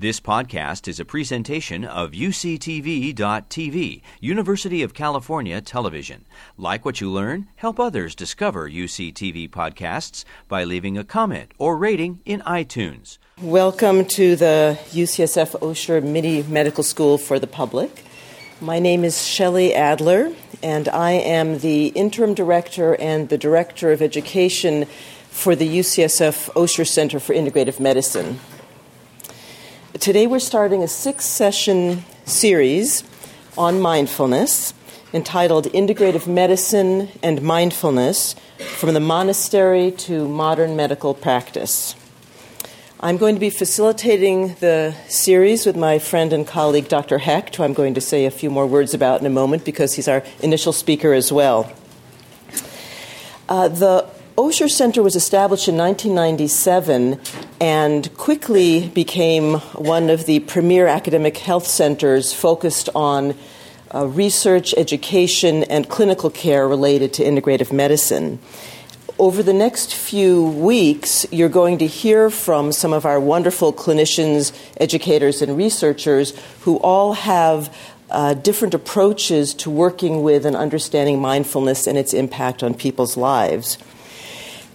This 0.00 0.20
podcast 0.20 0.86
is 0.86 1.00
a 1.00 1.04
presentation 1.04 1.84
of 1.84 2.12
UCTV.tv, 2.12 4.02
University 4.20 4.84
of 4.84 4.94
California 4.94 5.60
Television. 5.60 6.24
Like 6.56 6.84
what 6.84 7.00
you 7.00 7.10
learn, 7.10 7.48
help 7.56 7.80
others 7.80 8.14
discover 8.14 8.70
UCTV 8.70 9.50
podcasts 9.50 10.24
by 10.46 10.62
leaving 10.62 10.96
a 10.96 11.02
comment 11.02 11.50
or 11.58 11.76
rating 11.76 12.20
in 12.24 12.42
iTunes. 12.42 13.18
Welcome 13.42 14.04
to 14.04 14.36
the 14.36 14.78
UCSF 14.90 15.58
Osher 15.58 16.00
Mini 16.00 16.44
Medical 16.44 16.84
School 16.84 17.18
for 17.18 17.40
the 17.40 17.48
Public. 17.48 18.04
My 18.60 18.78
name 18.78 19.02
is 19.02 19.26
Shelley 19.26 19.74
Adler, 19.74 20.32
and 20.62 20.88
I 20.90 21.10
am 21.10 21.58
the 21.58 21.88
interim 21.88 22.34
director 22.34 22.94
and 23.00 23.30
the 23.30 23.38
director 23.38 23.90
of 23.90 24.00
education 24.00 24.84
for 25.28 25.56
the 25.56 25.66
UCSF 25.66 26.52
Osher 26.52 26.86
Center 26.86 27.18
for 27.18 27.34
Integrative 27.34 27.80
Medicine. 27.80 28.38
Today 30.00 30.28
we're 30.28 30.38
starting 30.38 30.84
a 30.84 30.88
six 30.88 31.24
session 31.24 32.04
series 32.24 33.02
on 33.56 33.80
mindfulness 33.80 34.72
entitled 35.12 35.64
Integrative 35.72 36.26
Medicine 36.28 37.08
and 37.20 37.42
Mindfulness 37.42 38.36
From 38.76 38.94
the 38.94 39.00
Monastery 39.00 39.90
to 39.90 40.28
Modern 40.28 40.76
Medical 40.76 41.14
Practice. 41.14 41.96
I'm 43.00 43.16
going 43.16 43.34
to 43.34 43.40
be 43.40 43.50
facilitating 43.50 44.54
the 44.60 44.94
series 45.08 45.66
with 45.66 45.76
my 45.76 45.98
friend 45.98 46.32
and 46.32 46.46
colleague 46.46 46.86
Dr. 46.86 47.18
Hecht, 47.18 47.56
who 47.56 47.64
I'm 47.64 47.72
going 47.72 47.94
to 47.94 48.00
say 48.00 48.24
a 48.24 48.30
few 48.30 48.50
more 48.50 48.68
words 48.68 48.94
about 48.94 49.20
in 49.20 49.26
a 49.26 49.30
moment 49.30 49.64
because 49.64 49.94
he's 49.94 50.06
our 50.06 50.22
initial 50.40 50.72
speaker 50.72 51.12
as 51.12 51.32
well. 51.32 51.72
Uh, 53.48 53.66
the 53.66 54.08
Osher 54.38 54.70
Center 54.70 55.02
was 55.02 55.16
established 55.16 55.66
in 55.66 55.76
1997 55.76 57.18
and 57.60 58.16
quickly 58.16 58.86
became 58.90 59.54
one 59.74 60.10
of 60.10 60.26
the 60.26 60.38
premier 60.38 60.86
academic 60.86 61.38
health 61.38 61.66
centers 61.66 62.32
focused 62.32 62.88
on 62.94 63.34
uh, 63.92 64.06
research, 64.06 64.72
education, 64.76 65.64
and 65.64 65.88
clinical 65.88 66.30
care 66.30 66.68
related 66.68 67.12
to 67.14 67.24
integrative 67.24 67.72
medicine. 67.72 68.38
Over 69.18 69.42
the 69.42 69.52
next 69.52 69.92
few 69.92 70.44
weeks, 70.44 71.26
you're 71.32 71.48
going 71.48 71.78
to 71.78 71.88
hear 71.88 72.30
from 72.30 72.70
some 72.70 72.92
of 72.92 73.04
our 73.04 73.18
wonderful 73.18 73.72
clinicians, 73.72 74.56
educators, 74.76 75.42
and 75.42 75.56
researchers 75.56 76.32
who 76.60 76.76
all 76.76 77.14
have 77.14 77.76
uh, 78.08 78.34
different 78.34 78.72
approaches 78.72 79.52
to 79.54 79.68
working 79.68 80.22
with 80.22 80.46
and 80.46 80.54
understanding 80.54 81.20
mindfulness 81.20 81.88
and 81.88 81.98
its 81.98 82.14
impact 82.14 82.62
on 82.62 82.72
people's 82.72 83.16
lives. 83.16 83.78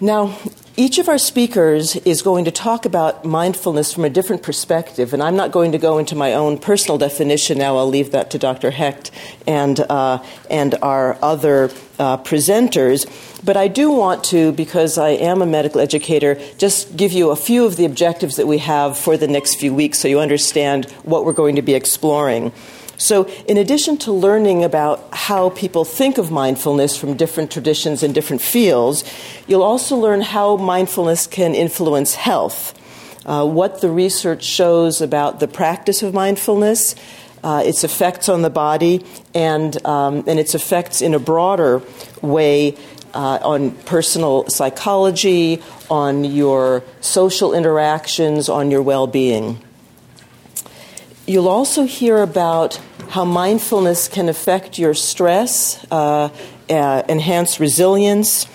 Now, 0.03 0.37
each 0.75 0.97
of 0.97 1.07
our 1.07 1.17
speakers 1.17 1.95
is 1.95 2.21
going 2.21 2.43
to 2.43 2.51
talk 2.51 2.83
about 2.83 3.23
mindfulness 3.23 3.93
from 3.93 4.03
a 4.03 4.09
different 4.09 4.43
perspective, 4.43 5.13
and 5.13 5.23
I'm 5.23 5.37
not 5.37 5.53
going 5.53 5.71
to 5.71 5.77
go 5.77 5.97
into 5.97 6.13
my 6.13 6.33
own 6.33 6.57
personal 6.57 6.97
definition 6.97 7.57
now. 7.57 7.77
I'll 7.77 7.87
leave 7.87 8.11
that 8.11 8.29
to 8.31 8.37
Dr. 8.37 8.71
Hecht 8.71 9.11
and, 9.47 9.79
uh, 9.79 10.21
and 10.49 10.75
our 10.81 11.17
other 11.21 11.71
uh, 11.99 12.17
presenters. 12.17 13.07
But 13.45 13.55
I 13.55 13.69
do 13.69 13.91
want 13.91 14.25
to, 14.25 14.51
because 14.51 14.97
I 14.97 15.11
am 15.11 15.41
a 15.41 15.45
medical 15.45 15.79
educator, 15.79 16.37
just 16.57 16.97
give 16.97 17.13
you 17.13 17.29
a 17.29 17.37
few 17.37 17.65
of 17.65 17.77
the 17.77 17.85
objectives 17.85 18.35
that 18.35 18.45
we 18.45 18.57
have 18.57 18.97
for 18.97 19.15
the 19.15 19.29
next 19.29 19.55
few 19.55 19.73
weeks 19.73 19.99
so 19.99 20.09
you 20.09 20.19
understand 20.19 20.91
what 21.03 21.23
we're 21.23 21.31
going 21.31 21.55
to 21.55 21.61
be 21.61 21.75
exploring. 21.75 22.51
So, 22.97 23.25
in 23.47 23.58
addition 23.58 23.97
to 23.99 24.11
learning 24.11 24.63
about 24.63 25.08
how 25.11 25.49
people 25.49 25.83
think 25.83 26.17
of 26.17 26.30
mindfulness 26.30 26.95
from 26.95 27.16
different 27.16 27.52
traditions 27.52 28.03
and 28.03 28.13
different 28.13 28.41
fields, 28.41 29.03
you'll 29.47 29.63
also 29.63 29.97
learn 29.97 30.22
how 30.22 30.58
mindfulness 30.58 31.25
can 31.25 31.55
influence 31.55 32.16
health, 32.16 32.80
uh, 33.25 33.45
what 33.45 33.81
the 33.81 33.89
research 33.89 34.44
shows 34.44 35.02
about 35.02 35.39
the 35.39 35.47
practice 35.47 36.03
of 36.03 36.14
mindfulness, 36.14 36.95
uh, 37.44 37.64
its 37.66 37.83
effects 37.83 38.30
on 38.30 38.44
the 38.44 38.49
body, 38.49 39.03
and, 39.33 39.83
um, 39.86 40.23
and 40.27 40.39
its 40.39 40.53
effects 40.53 41.02
in 41.02 41.16
a 41.16 41.19
broader 41.19 41.81
way 42.21 42.77
uh, 43.14 43.39
on 43.43 43.71
personal 43.71 44.48
psychology, 44.49 45.61
on 45.89 46.23
your 46.23 46.83
social 47.02 47.54
interactions, 47.54 48.49
on 48.49 48.71
your 48.71 48.81
well 48.81 49.08
being. 49.08 49.61
You'll 51.26 51.48
also 51.48 51.86
hear 51.86 52.22
about 52.22 52.82
how 53.08 53.23
mindfulness 53.23 54.10
can 54.10 54.28
affect 54.28 54.78
your 54.78 54.94
stress, 54.94 55.86
uh, 55.89 56.28
uh, 56.70 57.04
enhance 57.08 57.61
resilience. 57.61 58.45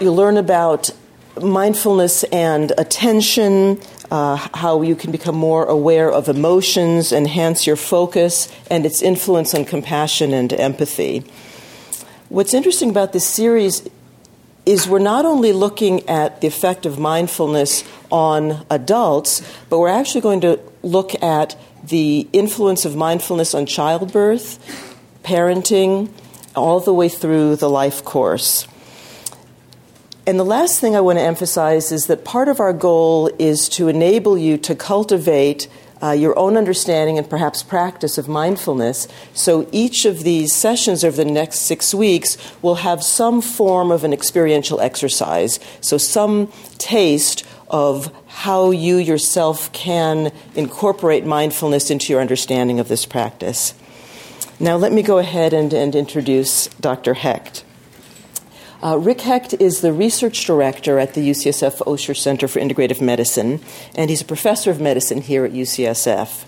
You 0.00 0.10
learn 0.10 0.38
about 0.38 0.90
mindfulness 1.38 2.24
and 2.24 2.72
attention, 2.78 3.78
uh, 4.10 4.36
how 4.54 4.80
you 4.80 4.96
can 4.96 5.12
become 5.12 5.34
more 5.34 5.66
aware 5.66 6.10
of 6.10 6.30
emotions, 6.30 7.12
enhance 7.12 7.66
your 7.66 7.76
focus, 7.76 8.50
and 8.70 8.86
its 8.86 9.02
influence 9.02 9.54
on 9.54 9.66
compassion 9.66 10.32
and 10.32 10.50
empathy. 10.54 11.24
What's 12.30 12.54
interesting 12.54 12.88
about 12.88 13.12
this 13.12 13.26
series 13.26 13.86
is 14.64 14.88
we're 14.88 14.98
not 14.98 15.26
only 15.26 15.52
looking 15.52 16.08
at 16.08 16.40
the 16.40 16.46
effect 16.46 16.86
of 16.86 16.98
mindfulness 16.98 17.84
on 18.10 18.64
adults, 18.70 19.42
but 19.68 19.78
we're 19.78 19.88
actually 19.88 20.22
going 20.22 20.40
to 20.40 20.58
look 20.82 21.20
at 21.22 21.56
the 21.84 22.28
influence 22.32 22.84
of 22.84 22.96
mindfulness 22.96 23.54
on 23.54 23.66
childbirth, 23.66 24.58
parenting, 25.22 26.10
all 26.54 26.80
the 26.80 26.92
way 26.92 27.08
through 27.08 27.56
the 27.56 27.70
life 27.70 28.04
course. 28.04 28.66
And 30.26 30.38
the 30.38 30.44
last 30.44 30.78
thing 30.78 30.94
I 30.94 31.00
want 31.00 31.18
to 31.18 31.22
emphasize 31.22 31.90
is 31.90 32.06
that 32.06 32.24
part 32.24 32.48
of 32.48 32.60
our 32.60 32.74
goal 32.74 33.30
is 33.38 33.68
to 33.70 33.88
enable 33.88 34.36
you 34.36 34.58
to 34.58 34.74
cultivate 34.74 35.68
uh, 36.02 36.12
your 36.12 36.38
own 36.38 36.56
understanding 36.56 37.18
and 37.18 37.28
perhaps 37.28 37.62
practice 37.62 38.18
of 38.18 38.28
mindfulness. 38.28 39.08
So 39.34 39.68
each 39.72 40.04
of 40.04 40.22
these 40.22 40.54
sessions 40.54 41.04
over 41.04 41.16
the 41.16 41.30
next 41.30 41.60
six 41.60 41.94
weeks 41.94 42.36
will 42.62 42.76
have 42.76 43.02
some 43.02 43.40
form 43.40 43.90
of 43.90 44.04
an 44.04 44.12
experiential 44.12 44.80
exercise. 44.80 45.58
So 45.80 45.98
some 45.98 46.52
taste 46.78 47.44
of 47.68 48.12
how 48.26 48.70
you 48.70 48.96
yourself 48.96 49.72
can 49.72 50.32
incorporate 50.54 51.24
mindfulness 51.24 51.90
into 51.90 52.12
your 52.12 52.20
understanding 52.20 52.80
of 52.80 52.88
this 52.88 53.04
practice. 53.04 53.74
Now, 54.60 54.76
let 54.76 54.92
me 54.92 55.02
go 55.02 55.18
ahead 55.18 55.52
and, 55.52 55.72
and 55.72 55.94
introduce 55.94 56.68
Dr. 56.80 57.14
Hecht. 57.14 57.64
Uh, 58.80 58.96
Rick 58.96 59.22
Hecht 59.22 59.54
is 59.54 59.80
the 59.80 59.92
research 59.92 60.46
director 60.46 61.00
at 61.00 61.14
the 61.14 61.30
UCSF 61.30 61.78
Osher 61.78 62.16
Center 62.16 62.46
for 62.46 62.60
Integrative 62.60 63.00
Medicine, 63.00 63.60
and 63.96 64.08
he's 64.08 64.22
a 64.22 64.24
professor 64.24 64.70
of 64.70 64.80
medicine 64.80 65.20
here 65.20 65.44
at 65.44 65.52
UCSF. 65.52 66.44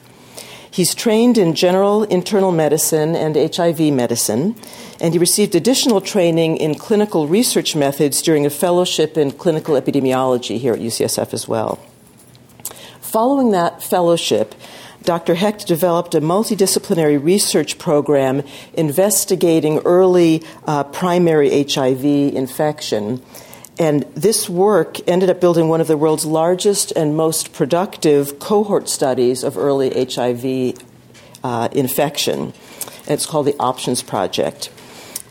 He's 0.70 0.94
trained 0.94 1.36
in 1.36 1.56
general 1.56 2.04
internal 2.04 2.52
medicine 2.52 3.16
and 3.16 3.34
HIV 3.34 3.80
medicine, 3.92 4.54
and 5.00 5.12
he 5.12 5.18
received 5.18 5.56
additional 5.56 6.00
training 6.00 6.58
in 6.58 6.76
clinical 6.76 7.26
research 7.26 7.74
methods 7.74 8.22
during 8.22 8.46
a 8.46 8.50
fellowship 8.50 9.18
in 9.18 9.32
clinical 9.32 9.74
epidemiology 9.74 10.58
here 10.60 10.74
at 10.74 10.78
UCSF 10.78 11.34
as 11.34 11.48
well. 11.48 11.80
Following 13.00 13.50
that 13.50 13.82
fellowship, 13.82 14.54
Dr. 15.02 15.34
Hecht 15.34 15.66
developed 15.66 16.14
a 16.14 16.20
multidisciplinary 16.20 17.22
research 17.22 17.78
program 17.78 18.42
investigating 18.74 19.78
early 19.84 20.42
uh, 20.66 20.84
primary 20.84 21.64
HIV 21.64 22.04
infection. 22.04 23.22
And 23.78 24.02
this 24.14 24.48
work 24.48 24.96
ended 25.08 25.30
up 25.30 25.40
building 25.40 25.68
one 25.68 25.80
of 25.80 25.86
the 25.86 25.96
world's 25.96 26.26
largest 26.26 26.92
and 26.92 27.16
most 27.16 27.54
productive 27.54 28.38
cohort 28.38 28.90
studies 28.90 29.42
of 29.42 29.56
early 29.56 30.04
HIV 30.04 30.78
uh, 31.42 31.68
infection. 31.72 32.38
And 32.40 33.08
it's 33.08 33.24
called 33.24 33.46
the 33.46 33.56
Options 33.58 34.02
Project. 34.02 34.70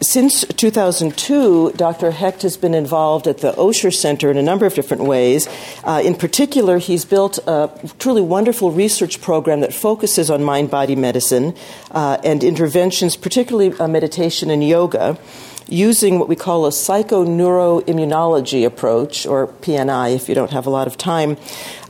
Since 0.02 0.46
2002, 0.46 1.74
Dr. 1.74 2.12
Hecht 2.12 2.44
has 2.44 2.56
been 2.56 2.74
involved 2.74 3.28
at 3.28 3.40
the 3.40 3.52
Osher 3.52 3.94
Center 3.94 4.32
in 4.32 4.38
a 4.38 4.42
number 4.42 4.66
of 4.66 4.74
different 4.74 5.04
ways. 5.04 5.46
Uh, 5.84 6.02
in 6.02 6.16
particular, 6.16 6.78
he's 6.78 7.04
built 7.04 7.38
a 7.46 7.70
truly 8.00 8.22
wonderful 8.22 8.72
research 8.72 9.20
program 9.20 9.60
that 9.60 9.74
focuses 9.74 10.30
on 10.30 10.42
mind 10.42 10.72
body 10.72 10.96
medicine 10.96 11.54
uh, 11.92 12.18
and 12.24 12.46
interventions, 12.46 13.18
particularly 13.18 13.78
uh, 13.78 13.90
meditation 13.90 14.50
and 14.50 14.66
yoga, 14.66 15.20
using 15.68 16.18
what 16.18 16.30
we 16.30 16.36
call 16.38 16.66
a 16.66 16.70
psychoneuroimmunology 16.70 18.66
approach, 18.66 19.26
or 19.26 19.48
PNI 19.48 20.16
if 20.16 20.30
you 20.30 20.36
don't 20.36 20.52
have 20.52 20.66
a 20.66 20.70
lot 20.70 20.88
of 20.88 20.96
time. 20.96 21.36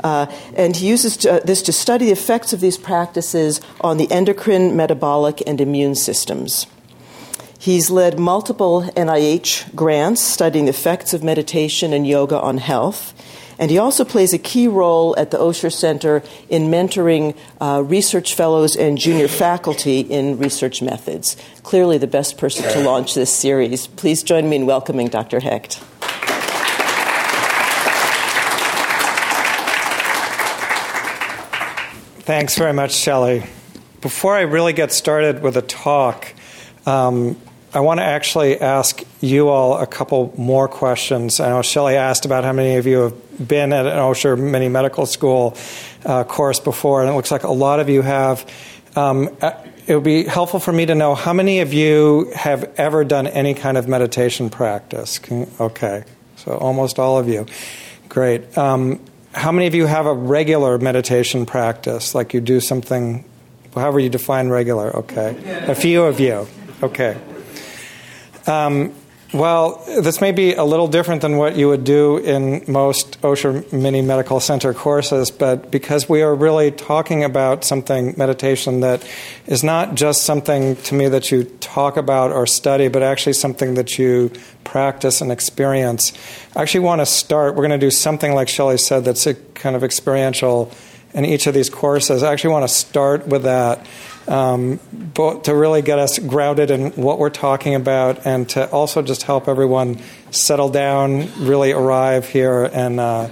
Uh, 0.04 0.26
and 0.56 0.76
he 0.78 0.88
uses 0.88 1.16
to, 1.16 1.34
uh, 1.34 1.40
this 1.42 1.62
to 1.62 1.72
study 1.72 2.08
the 2.08 2.12
effects 2.12 2.54
of 2.54 2.60
these 2.60 2.76
practices 2.76 3.62
on 3.82 3.98
the 3.98 4.12
endocrine, 4.12 4.76
metabolic, 4.76 5.44
and 5.46 5.62
immune 5.62 5.94
systems. 5.94 6.66
He's 7.62 7.90
led 7.90 8.18
multiple 8.18 8.84
NIH 8.96 9.76
grants 9.76 10.24
studying 10.24 10.64
the 10.64 10.70
effects 10.70 11.14
of 11.14 11.26
meditation 11.26 11.92
and 11.92 12.08
yoga 12.08 12.40
on 12.40 12.58
health. 12.58 13.14
And 13.60 13.70
he 13.70 13.78
also 13.78 14.06
plays 14.06 14.32
a 14.32 14.38
key 14.38 14.70
role 14.70 15.14
at 15.18 15.32
the 15.32 15.38
Osher 15.38 15.72
Center 15.72 16.24
in 16.48 16.68
mentoring 16.68 17.36
uh, 17.60 17.84
research 17.86 18.34
fellows 18.34 18.78
and 18.78 18.98
junior 18.98 19.28
faculty 19.28 20.00
in 20.00 20.38
research 20.38 20.82
methods. 20.82 21.36
Clearly, 21.64 21.98
the 21.98 22.08
best 22.08 22.38
person 22.38 22.64
to 22.72 22.80
launch 22.80 23.14
this 23.14 23.30
series. 23.30 23.88
Please 23.88 24.24
join 24.24 24.50
me 24.50 24.56
in 24.56 24.66
welcoming 24.66 25.10
Dr. 25.10 25.42
Hecht. 25.42 25.84
Thanks 32.24 32.58
very 32.58 32.72
much, 32.72 32.94
Shelley. 32.94 33.44
Before 34.00 34.34
I 34.34 34.42
really 34.42 34.72
get 34.72 34.94
started 34.94 35.42
with 35.42 35.58
a 35.58 35.62
talk, 35.62 36.34
um, 36.86 37.36
I 37.72 37.82
want 37.82 38.00
to 38.00 38.04
actually 38.04 38.60
ask 38.60 39.04
you 39.22 39.50
all 39.50 39.78
a 39.78 39.86
couple 39.86 40.34
more 40.38 40.68
questions. 40.68 41.40
I 41.40 41.50
know 41.50 41.62
Shelley 41.62 41.96
asked 41.96 42.26
about 42.26 42.44
how 42.44 42.52
many 42.52 42.78
of 42.78 42.88
you 42.88 43.02
have 43.02 43.48
been 43.48 43.74
at 43.74 43.86
an 43.86 43.94
Osher 43.94 44.40
mini 44.40 44.70
medical 44.70 45.06
school 45.06 45.56
uh, 46.04 46.24
course 46.24 46.60
before, 46.60 47.02
and 47.02 47.12
it 47.12 47.14
looks 47.14 47.30
like 47.30 47.44
a 47.44 47.52
lot 47.52 47.80
of 47.80 47.88
you 47.88 48.02
have. 48.02 48.50
Um, 48.96 49.30
uh, 49.40 49.52
it 49.86 49.94
would 49.94 50.04
be 50.04 50.24
helpful 50.24 50.60
for 50.60 50.72
me 50.72 50.88
to 50.88 50.96
know 50.96 51.14
how 51.14 51.32
many 51.32 51.60
of 51.60 51.72
you 51.72 52.32
have 52.36 52.64
ever 52.78 53.04
done 53.04 53.28
any 53.28 53.54
kind 53.54 53.78
of 53.78 53.88
meditation 53.88 54.50
practice. 54.50 55.20
Okay, 55.60 56.06
so 56.38 56.54
almost 56.54 56.98
all 56.98 57.20
of 57.20 57.28
you. 57.28 57.46
Great. 58.08 58.58
Um, 58.58 59.00
how 59.34 59.52
many 59.52 59.68
of 59.68 59.76
you 59.76 59.86
have 59.86 60.08
a 60.08 60.14
regular 60.14 60.80
meditation 60.80 61.46
practice, 61.46 62.16
like 62.16 62.34
you 62.34 62.42
do 62.42 62.60
something, 62.60 63.24
however 63.76 64.00
you 64.00 64.10
define 64.10 64.50
regular? 64.50 64.96
Okay. 64.98 65.38
A 65.68 65.76
few 65.76 66.04
of 66.04 66.20
you. 66.20 66.48
Okay. 66.82 67.16
Um, 68.50 68.96
well, 69.32 69.84
this 69.86 70.22
may 70.22 70.32
be 70.32 70.56
a 70.56 70.64
little 70.64 70.88
different 70.88 71.22
than 71.22 71.38
what 71.38 71.56
you 71.56 71.68
would 71.68 71.84
do 71.84 72.18
in 72.18 72.64
most 72.68 73.22
Osher 73.22 73.72
Mini 73.72 74.02
Medical 74.02 74.40
Center 74.40 74.74
courses, 74.74 75.30
but 75.30 75.70
because 75.70 76.10
we 76.10 76.24
are 76.24 76.34
really 76.34 76.72
talking 76.72 77.24
about 77.24 77.64
something, 77.64 78.16
meditation, 78.18 78.80
that 78.80 79.08
is 79.46 79.64
not 79.64 79.94
just 79.94 80.24
something 80.24 80.78
to 80.78 80.96
me 80.96 81.08
that 81.10 81.30
you 81.32 81.44
talk 81.44 81.96
about 81.96 82.32
or 82.32 82.48
study, 82.48 82.88
but 82.88 83.04
actually 83.04 83.34
something 83.34 83.76
that 83.76 84.00
you 84.00 84.32
practice 84.64 85.22
and 85.22 85.32
experience, 85.32 86.12
I 86.56 86.64
actually 86.64 86.86
want 86.86 87.02
to 87.02 87.06
start. 87.06 87.54
We're 87.54 87.68
going 87.68 87.80
to 87.80 87.86
do 87.86 87.92
something 87.92 88.34
like 88.34 88.50
Shelley 88.50 88.80
said 88.80 89.06
that's 89.06 89.28
kind 89.54 89.76
of 89.76 89.84
experiential 89.84 90.72
in 91.14 91.24
each 91.24 91.46
of 91.46 91.54
these 91.54 91.70
courses. 91.70 92.24
I 92.24 92.34
actually 92.34 92.54
want 92.54 92.68
to 92.68 92.74
start 92.74 93.28
with 93.28 93.44
that 93.44 93.86
um, 94.28 94.80
but 94.92 95.46
to 95.46 95.56
really 95.56 95.82
get 95.82 96.00
us 96.00 96.20
grounded 96.20 96.72
in 96.72 96.92
what 96.92 97.20
we're 97.20 97.30
talking 97.30 97.76
about 97.76 98.26
and 98.26 98.48
to 98.50 98.70
also 98.70 99.02
just 99.02 99.24
help 99.24 99.48
everyone 99.48 100.00
settle 100.32 100.70
down, 100.70 101.30
really 101.40 101.72
arrive 101.72 102.28
here 102.28 102.70
and 102.72 103.00
uh, 103.00 103.30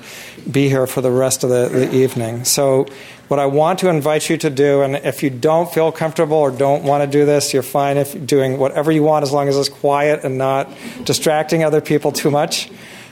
be 0.50 0.70
here 0.70 0.88
for 0.88 1.02
the 1.02 1.12
rest 1.12 1.44
of 1.44 1.50
the, 1.50 1.70
the 1.70 1.96
evening. 1.96 2.46
So, 2.46 2.88
what 3.28 3.40
I 3.40 3.46
want 3.46 3.80
to 3.80 3.90
invite 3.90 4.30
you 4.30 4.38
to 4.38 4.50
do, 4.50 4.84
and 4.84 4.96
if 4.96 5.22
you 5.22 5.30
don't 5.30 5.70
feel 5.70 5.92
comfortable 5.92 6.38
or 6.38 6.50
don't 6.50 6.84
want 6.84 7.04
to 7.04 7.10
do 7.10 7.26
this, 7.26 7.54
you're 7.54 7.62
fine 7.62 7.98
if 7.98 8.26
doing 8.26 8.58
whatever 8.58 8.90
you 8.90 9.04
want 9.04 9.24
as 9.24 9.34
long 9.34 9.50
as 9.50 9.58
it's 9.58 9.68
quiet 9.68 10.24
and 10.24 10.38
not 10.38 10.72
distracting 11.04 11.62
other 11.62 11.82
people 11.82 12.14
too 12.14 12.32
much. 12.32 12.70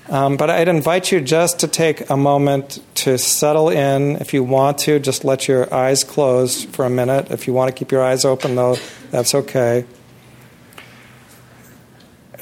Um, 0.08 0.38
but 0.38 0.52
I'd 0.52 0.68
invite 0.68 1.12
you 1.12 1.20
just 1.20 1.60
to 1.62 1.68
take 1.68 2.10
a 2.10 2.18
moment 2.18 2.80
to 2.96 3.18
settle 3.18 3.70
in. 3.70 4.18
If 4.18 4.34
you 4.34 4.44
want 4.44 4.78
to, 4.80 5.00
just 5.00 5.26
let 5.26 5.48
your 5.48 5.74
eyes 5.74 6.04
close 6.04 6.64
for 6.64 6.86
a 6.86 6.90
minute. 6.90 7.32
If 7.32 7.48
you 7.48 7.54
want 7.54 7.70
to 7.70 7.78
keep 7.78 7.92
your 7.92 8.04
eyes 8.04 8.24
open, 8.24 8.56
though, 8.56 8.78
that's 9.10 9.34
okay. 9.34 9.86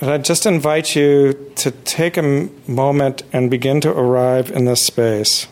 And 0.02 0.12
I 0.12 0.18
just 0.18 0.46
invite 0.46 0.96
you 0.96 1.52
to 1.56 1.72
take 1.72 2.18
a 2.18 2.50
moment 2.68 3.24
and 3.32 3.50
begin 3.50 3.80
to 3.82 3.92
arrive 3.92 4.52
in 4.52 4.66
this 4.66 4.86
space. 4.86 5.48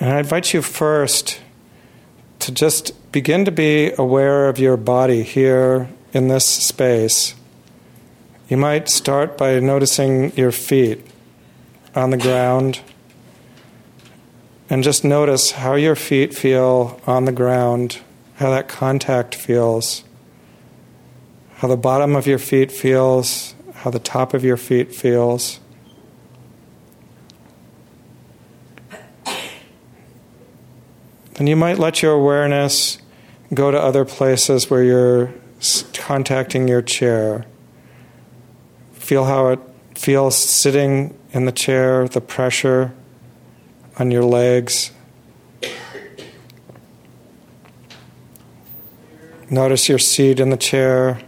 And 0.00 0.08
I 0.08 0.18
invite 0.18 0.54
you 0.54 0.62
first 0.62 1.40
to 2.38 2.52
just 2.52 3.12
begin 3.12 3.44
to 3.44 3.52
be 3.52 3.92
aware 3.98 4.48
of 4.48 4.58
your 4.58 4.78
body 4.78 5.22
here 5.22 5.90
in 6.14 6.28
this 6.28 6.46
space. 6.46 7.34
You 8.48 8.56
might 8.56 8.88
start 8.88 9.36
by 9.36 9.60
noticing 9.60 10.34
your 10.36 10.52
feet 10.52 11.06
on 11.94 12.10
the 12.10 12.16
ground 12.16 12.80
and 14.70 14.82
just 14.82 15.04
notice 15.04 15.50
how 15.50 15.74
your 15.74 15.96
feet 15.96 16.34
feel 16.34 16.98
on 17.06 17.26
the 17.26 17.32
ground, 17.32 17.98
how 18.36 18.50
that 18.50 18.68
contact 18.68 19.34
feels, 19.34 20.02
how 21.56 21.68
the 21.68 21.76
bottom 21.76 22.16
of 22.16 22.26
your 22.26 22.38
feet 22.38 22.72
feels, 22.72 23.54
how 23.74 23.90
the 23.90 23.98
top 23.98 24.32
of 24.32 24.44
your 24.44 24.56
feet 24.56 24.94
feels. 24.94 25.59
And 31.40 31.48
you 31.48 31.56
might 31.56 31.78
let 31.78 32.02
your 32.02 32.12
awareness 32.12 32.98
go 33.54 33.70
to 33.70 33.80
other 33.80 34.04
places 34.04 34.68
where 34.68 34.84
you're 34.84 35.32
contacting 35.94 36.68
your 36.68 36.82
chair. 36.82 37.46
Feel 38.92 39.24
how 39.24 39.48
it 39.48 39.58
feels 39.94 40.36
sitting 40.36 41.18
in 41.32 41.46
the 41.46 41.52
chair, 41.52 42.06
the 42.06 42.20
pressure 42.20 42.92
on 43.98 44.10
your 44.10 44.22
legs. 44.22 44.92
Notice 49.48 49.88
your 49.88 49.98
seat 49.98 50.40
in 50.40 50.50
the 50.50 50.58
chair, 50.58 51.22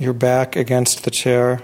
your 0.00 0.14
back 0.14 0.56
against 0.56 1.04
the 1.04 1.12
chair. 1.12 1.62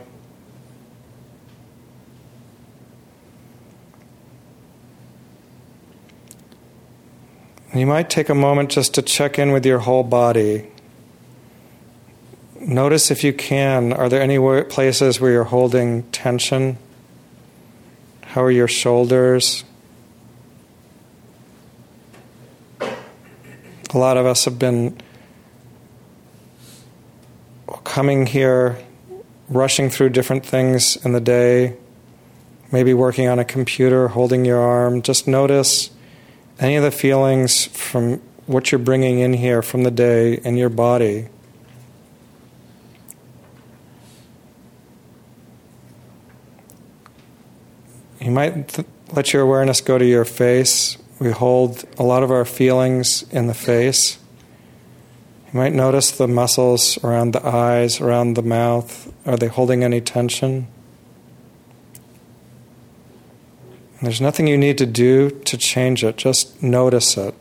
You 7.76 7.86
might 7.86 8.08
take 8.08 8.28
a 8.28 8.34
moment 8.34 8.70
just 8.70 8.94
to 8.94 9.02
check 9.02 9.38
in 9.38 9.52
with 9.52 9.66
your 9.66 9.80
whole 9.80 10.02
body. 10.02 10.66
Notice 12.58 13.10
if 13.10 13.22
you 13.22 13.32
can, 13.32 13.92
are 13.92 14.08
there 14.08 14.22
any 14.22 14.38
places 14.64 15.20
where 15.20 15.30
you're 15.30 15.44
holding 15.44 16.04
tension? 16.10 16.78
How 18.22 18.42
are 18.42 18.50
your 18.50 18.66
shoulders? 18.66 19.64
A 22.80 23.98
lot 23.98 24.16
of 24.16 24.26
us 24.26 24.46
have 24.46 24.58
been 24.58 24.96
coming 27.84 28.26
here, 28.26 28.78
rushing 29.48 29.90
through 29.90 30.10
different 30.10 30.44
things 30.44 30.96
in 31.04 31.12
the 31.12 31.20
day, 31.20 31.76
maybe 32.72 32.92
working 32.94 33.28
on 33.28 33.38
a 33.38 33.44
computer, 33.44 34.08
holding 34.08 34.44
your 34.44 34.60
arm. 34.60 35.02
Just 35.02 35.28
notice 35.28 35.90
any 36.58 36.76
of 36.76 36.82
the 36.82 36.90
feelings 36.90 37.66
from 37.66 38.20
what 38.46 38.70
you're 38.70 38.78
bringing 38.78 39.18
in 39.18 39.34
here 39.34 39.62
from 39.62 39.82
the 39.82 39.90
day 39.90 40.34
in 40.34 40.56
your 40.56 40.68
body. 40.68 41.28
You 48.20 48.30
might 48.30 48.68
th- 48.68 48.88
let 49.12 49.32
your 49.32 49.42
awareness 49.42 49.80
go 49.80 49.98
to 49.98 50.04
your 50.04 50.24
face. 50.24 50.96
We 51.20 51.30
hold 51.30 51.84
a 51.98 52.02
lot 52.02 52.22
of 52.22 52.30
our 52.30 52.44
feelings 52.44 53.24
in 53.30 53.46
the 53.46 53.54
face. 53.54 54.18
You 55.52 55.60
might 55.60 55.72
notice 55.72 56.10
the 56.10 56.26
muscles 56.26 57.02
around 57.04 57.32
the 57.32 57.46
eyes, 57.46 58.00
around 58.00 58.34
the 58.34 58.42
mouth. 58.42 59.12
Are 59.26 59.36
they 59.36 59.48
holding 59.48 59.84
any 59.84 60.00
tension? 60.00 60.66
There's 64.02 64.20
nothing 64.20 64.46
you 64.46 64.58
need 64.58 64.78
to 64.78 64.86
do 64.86 65.30
to 65.30 65.56
change 65.56 66.04
it, 66.04 66.16
just 66.16 66.62
notice 66.62 67.16
it. 67.16 67.34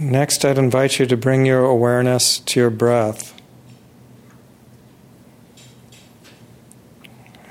Next, 0.00 0.44
I'd 0.44 0.58
invite 0.58 0.98
you 0.98 1.06
to 1.06 1.16
bring 1.16 1.44
your 1.44 1.64
awareness 1.64 2.38
to 2.38 2.60
your 2.60 2.70
breath. 2.70 3.34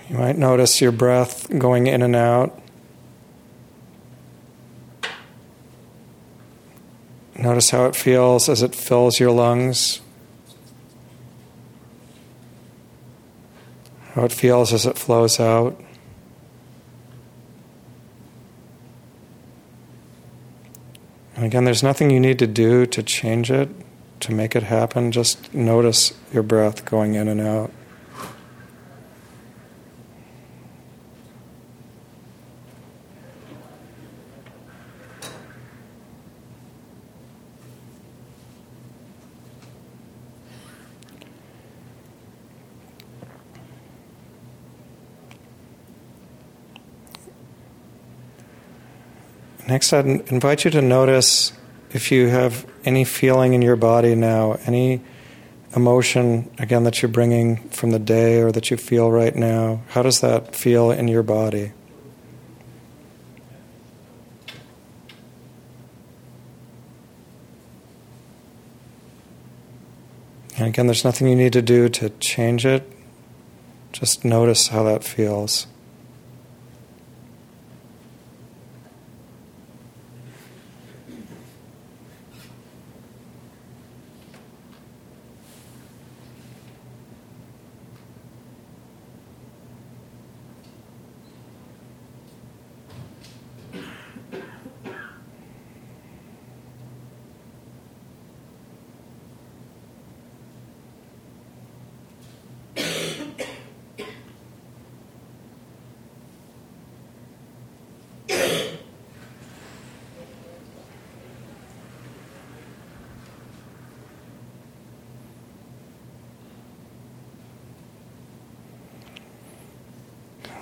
You 0.10 0.18
might 0.18 0.38
notice 0.38 0.82
your 0.82 0.94
breath 0.94 1.48
going 1.60 1.88
in 1.88 2.02
and 2.02 2.16
out. 2.16 2.60
Notice 7.38 7.70
how 7.70 7.86
it 7.86 7.96
feels 7.96 8.50
as 8.50 8.64
it 8.64 8.74
fills 8.74 9.20
your 9.20 9.32
lungs. 9.32 10.02
How 14.14 14.26
it 14.26 14.32
feels 14.32 14.74
as 14.74 14.88
it 14.88 14.98
flows 14.98 15.40
out. 15.40 15.80
And 21.36 21.46
again, 21.46 21.66
there's 21.66 21.84
nothing 21.84 22.10
you 22.10 22.20
need 22.20 22.40
to 22.40 22.48
do 22.48 22.88
to 22.88 23.04
change 23.04 23.52
it, 23.52 23.70
to 24.22 24.34
make 24.34 24.56
it 24.56 24.64
happen. 24.64 25.12
Just 25.12 25.54
notice 25.54 26.14
your 26.34 26.42
breath 26.42 26.84
going 26.86 27.14
in 27.14 27.28
and 27.28 27.40
out. 27.40 27.72
Next, 49.68 49.94
I'd 49.94 50.06
invite 50.06 50.66
you 50.66 50.72
to 50.72 50.82
notice 50.82 51.54
if 51.92 52.12
you 52.12 52.28
have 52.28 52.66
any 52.84 53.04
feeling 53.04 53.54
in 53.54 53.62
your 53.62 53.76
body 53.76 54.16
now, 54.16 54.60
any 54.66 55.02
emotion, 55.76 56.50
again, 56.58 56.84
that 56.84 57.02
you're 57.02 57.10
bringing 57.12 57.58
from 57.70 57.92
the 57.92 58.00
day 58.00 58.42
or 58.42 58.52
that 58.52 58.72
you 58.72 58.78
feel 58.78 59.12
right 59.12 59.36
now. 59.36 59.82
How 59.90 60.02
does 60.02 60.22
that 60.22 60.56
feel 60.56 60.92
in 60.92 61.08
your 61.08 61.24
body? 61.24 61.74
And 70.58 70.68
again, 70.68 70.88
there's 70.88 71.04
nothing 71.04 71.28
you 71.28 71.36
need 71.36 71.54
to 71.54 71.62
do 71.62 71.88
to 71.90 72.10
change 72.20 72.66
it. 72.66 72.92
Just 73.92 74.26
notice 74.26 74.70
how 74.70 74.84
that 74.84 75.04
feels. 75.04 75.68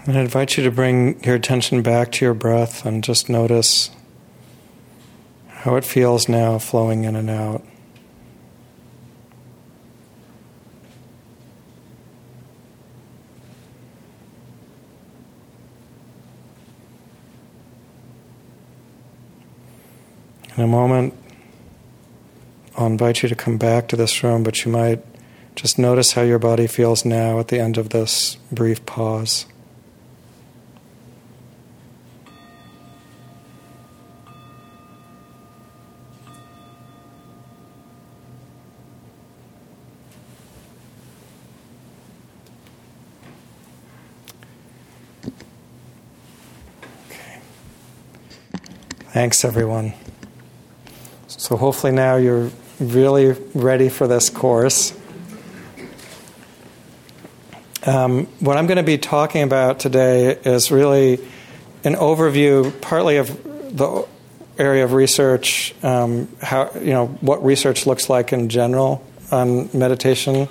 And 0.08 0.20
I 0.20 0.22
invite 0.22 0.56
you 0.56 0.64
to 0.64 0.70
bring 0.70 1.24
your 1.24 1.34
attention 1.34 1.82
back 1.82 2.12
to 2.14 2.26
your 2.26 2.36
breath 2.36 2.86
and 2.86 3.04
just 3.04 3.28
notice 3.28 3.90
how 5.48 5.78
it 5.78 5.84
feels 5.84 6.30
now 6.30 6.60
flowing 6.60 7.06
in 7.06 7.16
and 7.16 7.28
out. 7.28 7.66
In 20.56 20.64
a 20.64 20.68
moment, 20.68 21.16
I'll 22.78 22.86
invite 22.86 23.24
you 23.24 23.30
to 23.30 23.36
come 23.36 23.58
back 23.58 23.88
to 23.88 23.96
this 23.96 24.24
room, 24.24 24.44
but 24.44 24.64
you 24.64 24.72
might 24.72 25.04
just 25.56 25.80
notice 25.80 26.12
how 26.12 26.22
your 26.22 26.40
body 26.40 26.68
feels 26.68 27.04
now 27.04 27.40
at 27.40 27.48
the 27.48 27.60
end 27.60 27.78
of 27.80 27.90
this 27.90 28.36
brief 28.52 28.86
pause. 28.86 29.48
Thanks, 49.26 49.44
everyone. 49.44 49.94
So, 51.26 51.58
hopefully, 51.58 51.92
now 51.92 52.18
you're 52.18 52.52
really 52.80 53.32
ready 53.56 53.90
for 53.90 54.06
this 54.06 54.30
course. 54.30 54.96
Um, 57.88 58.28
what 58.40 58.56
I'm 58.56 58.68
going 58.68 58.78
to 58.78 58.84
be 58.84 59.00
talking 59.00 59.42
about 59.42 59.80
today 59.80 60.38
is 60.46 60.70
really 60.70 61.16
an 61.84 61.96
overview, 61.96 62.80
partly 62.82 63.18
of 63.18 63.76
the 63.76 64.08
area 64.60 64.84
of 64.84 64.94
research, 64.94 65.74
um, 65.82 66.28
how 66.40 66.70
you 66.76 66.94
know 66.94 67.08
what 67.08 67.44
research 67.44 67.88
looks 67.88 68.12
like 68.12 68.32
in 68.32 68.48
general 68.48 69.04
on 69.32 69.72
meditation. 69.74 70.48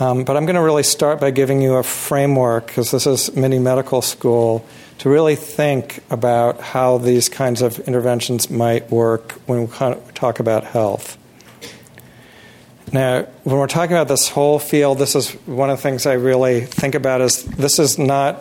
Um, 0.00 0.24
but 0.24 0.38
I'm 0.38 0.46
going 0.46 0.56
to 0.56 0.62
really 0.62 0.84
start 0.84 1.20
by 1.20 1.32
giving 1.32 1.60
you 1.60 1.74
a 1.74 1.82
framework 1.82 2.68
because 2.68 2.90
this 2.90 3.06
is 3.06 3.36
mini 3.36 3.58
medical 3.58 4.00
school 4.00 4.64
to 4.98 5.08
really 5.08 5.36
think 5.36 6.00
about 6.10 6.60
how 6.60 6.98
these 6.98 7.28
kinds 7.28 7.62
of 7.62 7.78
interventions 7.80 8.50
might 8.50 8.90
work 8.90 9.32
when 9.46 9.62
we 9.62 9.66
talk 10.14 10.40
about 10.40 10.64
health. 10.64 11.18
Now, 12.92 13.22
when 13.42 13.56
we're 13.56 13.66
talking 13.66 13.96
about 13.96 14.08
this 14.08 14.28
whole 14.28 14.58
field, 14.58 14.98
this 14.98 15.16
is 15.16 15.32
one 15.46 15.68
of 15.68 15.78
the 15.78 15.82
things 15.82 16.06
I 16.06 16.12
really 16.12 16.60
think 16.60 16.94
about 16.94 17.22
is 17.22 17.44
this 17.44 17.78
is 17.78 17.98
not 17.98 18.40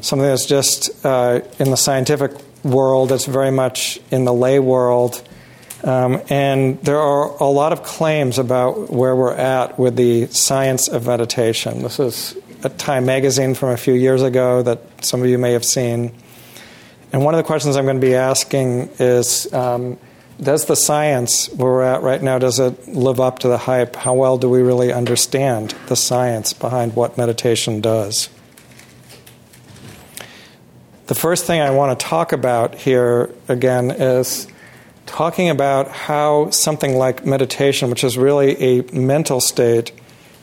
something 0.00 0.26
that's 0.26 0.46
just 0.46 1.04
uh, 1.04 1.40
in 1.58 1.70
the 1.70 1.76
scientific 1.76 2.32
world, 2.62 3.10
it's 3.10 3.26
very 3.26 3.50
much 3.50 3.98
in 4.10 4.24
the 4.24 4.32
lay 4.32 4.58
world. 4.58 5.22
Um, 5.84 6.22
and 6.28 6.80
there 6.82 7.00
are 7.00 7.36
a 7.38 7.46
lot 7.46 7.72
of 7.72 7.82
claims 7.82 8.38
about 8.38 8.88
where 8.90 9.16
we're 9.16 9.34
at 9.34 9.80
with 9.80 9.96
the 9.96 10.26
science 10.28 10.86
of 10.86 11.06
meditation. 11.06 11.82
This 11.82 11.98
is 11.98 12.36
a 12.64 12.68
Time 12.68 13.06
magazine 13.06 13.54
from 13.54 13.70
a 13.70 13.76
few 13.76 13.94
years 13.94 14.22
ago 14.22 14.62
that 14.62 15.04
some 15.04 15.22
of 15.22 15.28
you 15.28 15.38
may 15.38 15.52
have 15.52 15.64
seen. 15.64 16.14
And 17.12 17.24
one 17.24 17.34
of 17.34 17.38
the 17.38 17.44
questions 17.44 17.76
I'm 17.76 17.84
going 17.84 18.00
to 18.00 18.06
be 18.06 18.14
asking 18.14 18.90
is 18.98 19.52
um, 19.52 19.98
Does 20.40 20.66
the 20.66 20.76
science 20.76 21.48
where 21.50 21.70
we're 21.70 21.82
at 21.82 22.02
right 22.02 22.22
now, 22.22 22.38
does 22.38 22.58
it 22.58 22.88
live 22.88 23.20
up 23.20 23.40
to 23.40 23.48
the 23.48 23.58
hype? 23.58 23.96
How 23.96 24.14
well 24.14 24.38
do 24.38 24.48
we 24.48 24.62
really 24.62 24.92
understand 24.92 25.74
the 25.88 25.96
science 25.96 26.52
behind 26.52 26.94
what 26.94 27.18
meditation 27.18 27.80
does? 27.80 28.28
The 31.06 31.14
first 31.14 31.44
thing 31.46 31.60
I 31.60 31.70
want 31.70 31.98
to 31.98 32.06
talk 32.06 32.32
about 32.32 32.76
here 32.76 33.34
again 33.48 33.90
is 33.90 34.46
talking 35.04 35.50
about 35.50 35.88
how 35.88 36.48
something 36.50 36.96
like 36.96 37.26
meditation, 37.26 37.90
which 37.90 38.02
is 38.02 38.16
really 38.16 38.56
a 38.62 38.82
mental 38.92 39.40
state, 39.40 39.92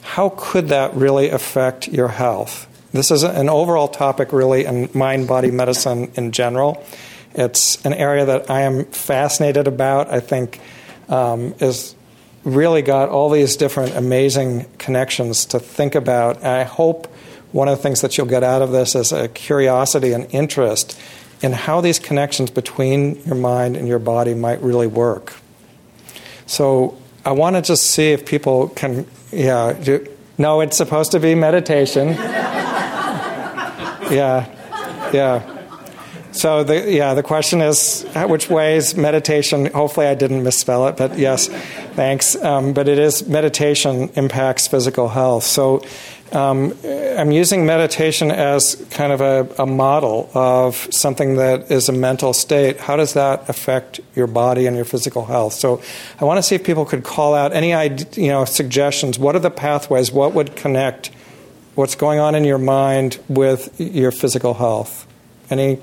how 0.01 0.33
could 0.37 0.69
that 0.69 0.93
really 0.95 1.29
affect 1.29 1.87
your 1.87 2.07
health? 2.07 2.67
This 2.91 3.11
is 3.11 3.23
an 3.23 3.49
overall 3.49 3.87
topic, 3.87 4.33
really, 4.33 4.65
in 4.65 4.89
mind 4.93 5.27
body 5.27 5.51
medicine 5.51 6.11
in 6.15 6.31
general. 6.31 6.83
It's 7.35 7.83
an 7.85 7.93
area 7.93 8.25
that 8.25 8.49
I 8.49 8.61
am 8.61 8.85
fascinated 8.85 9.67
about. 9.67 10.11
I 10.11 10.19
think 10.19 10.59
um, 11.07 11.53
is 11.59 11.95
really 12.43 12.81
got 12.81 13.09
all 13.09 13.29
these 13.29 13.57
different 13.57 13.95
amazing 13.95 14.65
connections 14.77 15.45
to 15.47 15.59
think 15.59 15.93
about. 15.93 16.37
And 16.37 16.47
I 16.47 16.63
hope 16.63 17.07
one 17.51 17.67
of 17.67 17.77
the 17.77 17.83
things 17.83 18.01
that 18.01 18.17
you'll 18.17 18.27
get 18.27 18.43
out 18.43 18.61
of 18.61 18.71
this 18.71 18.95
is 18.95 19.11
a 19.11 19.27
curiosity 19.27 20.13
and 20.13 20.27
interest 20.33 20.99
in 21.41 21.51
how 21.51 21.81
these 21.81 21.99
connections 21.99 22.49
between 22.49 23.21
your 23.23 23.35
mind 23.35 23.77
and 23.77 23.87
your 23.87 23.99
body 23.99 24.33
might 24.33 24.61
really 24.61 24.87
work. 24.87 25.33
So 26.45 26.97
I 27.23 27.31
want 27.31 27.55
to 27.55 27.61
just 27.61 27.83
see 27.83 28.11
if 28.11 28.25
people 28.25 28.69
can 28.69 29.05
yeah. 29.31 29.99
No, 30.37 30.61
it's 30.61 30.77
supposed 30.77 31.11
to 31.11 31.19
be 31.19 31.35
meditation. 31.35 32.07
yeah. 34.09 34.45
Yeah. 35.13 35.57
So 36.31 36.63
the 36.63 36.89
yeah, 36.91 37.15
the 37.15 37.23
question 37.23 37.61
is 37.61 38.05
which 38.15 38.49
ways 38.49 38.95
meditation. 38.95 39.65
Hopefully, 39.65 40.05
I 40.07 40.13
didn't 40.13 40.43
misspell 40.43 40.87
it, 40.87 40.95
but 40.95 41.17
yes, 41.17 41.47
thanks. 41.95 42.35
Um, 42.35 42.73
but 42.73 42.87
it 42.87 42.99
is 42.99 43.27
meditation 43.27 44.09
impacts 44.15 44.67
physical 44.67 45.09
health. 45.09 45.43
So 45.43 45.83
um, 46.31 46.75
I'm 46.85 47.31
using 47.31 47.65
meditation 47.65 48.29
as 48.29 48.75
kind 48.91 49.11
of 49.11 49.21
a, 49.21 49.63
a, 49.63 49.65
model 49.65 50.29
of 50.33 50.75
something 50.91 51.37
that 51.37 51.71
is 51.71 51.89
a 51.89 51.91
mental 51.91 52.33
state. 52.33 52.79
How 52.79 52.95
does 52.95 53.13
that 53.13 53.49
affect 53.49 53.99
your 54.15 54.27
body 54.27 54.67
and 54.67 54.75
your 54.75 54.85
physical 54.85 55.25
health? 55.25 55.53
So 55.53 55.81
I 56.19 56.25
want 56.25 56.37
to 56.37 56.43
see 56.43 56.55
if 56.55 56.63
people 56.63 56.85
could 56.85 57.03
call 57.03 57.33
out 57.33 57.51
any 57.51 57.71
you 58.13 58.27
know 58.27 58.45
suggestions. 58.45 59.17
What 59.17 59.35
are 59.35 59.39
the 59.39 59.49
pathways? 59.49 60.11
What 60.11 60.33
would 60.33 60.55
connect 60.55 61.11
what's 61.75 61.95
going 61.95 62.19
on 62.19 62.35
in 62.35 62.43
your 62.43 62.57
mind 62.57 63.19
with 63.27 63.79
your 63.79 64.11
physical 64.11 64.53
health? 64.53 65.07
Any, 65.49 65.79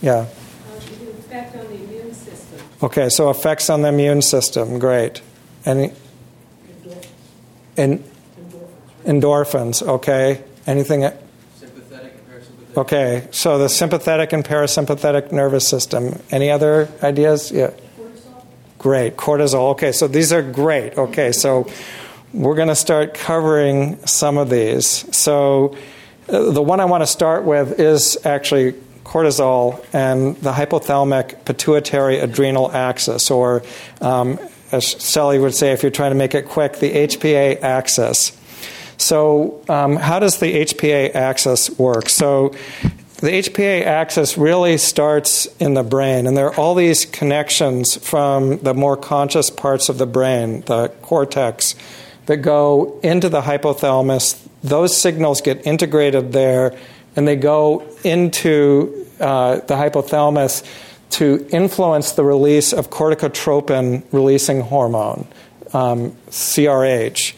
yeah. 0.00 0.22
effect 0.22 1.54
on 1.56 1.66
the 1.66 1.74
immune 1.74 2.14
system. 2.14 2.58
Okay, 2.82 3.08
so 3.08 3.28
effects 3.28 3.68
on 3.68 3.82
the 3.82 3.88
immune 3.88 4.22
system. 4.22 4.78
Great. 4.78 5.20
Any. 5.66 5.92
And 7.76 8.04
Endorphins, 9.04 9.82
okay. 9.82 10.42
Anything? 10.66 11.02
Sympathetic 11.56 12.14
and 12.14 12.28
parasympathetic. 12.28 12.76
Okay, 12.76 13.28
so 13.30 13.58
the 13.58 13.68
sympathetic 13.68 14.32
and 14.32 14.44
parasympathetic 14.44 15.32
nervous 15.32 15.66
system. 15.66 16.20
Any 16.30 16.50
other 16.50 16.88
ideas? 17.02 17.50
Yeah. 17.50 17.70
Cortisol. 17.98 18.44
Great. 18.78 19.16
Cortisol. 19.16 19.70
Okay, 19.72 19.92
so 19.92 20.06
these 20.06 20.32
are 20.32 20.42
great. 20.42 20.96
Okay, 20.96 21.32
so 21.32 21.68
we're 22.32 22.54
going 22.54 22.68
to 22.68 22.76
start 22.76 23.14
covering 23.14 24.04
some 24.06 24.38
of 24.38 24.50
these. 24.50 24.86
So 25.16 25.76
uh, 26.28 26.50
the 26.50 26.62
one 26.62 26.80
I 26.80 26.84
want 26.84 27.02
to 27.02 27.06
start 27.06 27.44
with 27.44 27.80
is 27.80 28.16
actually 28.24 28.74
cortisol 29.04 29.84
and 29.92 30.36
the 30.36 30.52
hypothalamic 30.52 31.44
pituitary 31.44 32.18
adrenal 32.18 32.70
axis, 32.72 33.30
or 33.30 33.62
um, 34.00 34.38
as 34.70 34.86
Sally 34.86 35.38
would 35.38 35.54
say, 35.54 35.72
if 35.72 35.82
you're 35.82 35.90
trying 35.90 36.12
to 36.12 36.16
make 36.16 36.34
it 36.34 36.46
quick, 36.46 36.78
the 36.78 36.90
HPA 36.90 37.60
axis. 37.62 38.32
So, 39.02 39.62
um, 39.68 39.96
how 39.96 40.20
does 40.20 40.38
the 40.38 40.64
HPA 40.64 41.14
axis 41.14 41.76
work? 41.78 42.08
So, 42.08 42.54
the 43.18 43.30
HPA 43.30 43.84
axis 43.84 44.36
really 44.36 44.78
starts 44.78 45.46
in 45.60 45.74
the 45.74 45.82
brain, 45.82 46.26
and 46.26 46.36
there 46.36 46.46
are 46.46 46.54
all 46.56 46.74
these 46.74 47.04
connections 47.04 47.96
from 47.96 48.58
the 48.58 48.74
more 48.74 48.96
conscious 48.96 49.50
parts 49.50 49.88
of 49.88 49.98
the 49.98 50.06
brain, 50.06 50.62
the 50.62 50.88
cortex, 51.02 51.74
that 52.26 52.38
go 52.38 52.98
into 53.02 53.28
the 53.28 53.42
hypothalamus. 53.42 54.40
Those 54.62 54.96
signals 54.96 55.40
get 55.40 55.66
integrated 55.66 56.32
there, 56.32 56.76
and 57.14 57.26
they 57.26 57.36
go 57.36 57.84
into 58.02 59.06
uh, 59.20 59.56
the 59.56 59.74
hypothalamus 59.74 60.64
to 61.10 61.46
influence 61.50 62.12
the 62.12 62.24
release 62.24 62.72
of 62.72 62.90
corticotropin 62.90 64.04
releasing 64.12 64.62
hormone, 64.62 65.26
um, 65.72 66.12
CRH. 66.30 67.34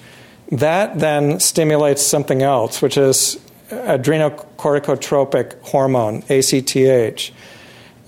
That 0.54 1.00
then 1.00 1.40
stimulates 1.40 2.06
something 2.06 2.42
else, 2.42 2.80
which 2.80 2.96
is 2.96 3.40
adrenocorticotropic 3.70 5.60
hormone, 5.62 6.22
ACTH. 6.28 7.32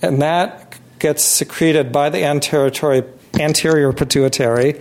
And 0.01 0.23
that 0.23 0.79
gets 1.01 1.25
secreted 1.25 1.91
by 1.91 2.09
the 2.09 2.25
anterior, 2.25 3.05
anterior 3.35 3.93
pituitary 3.93 4.81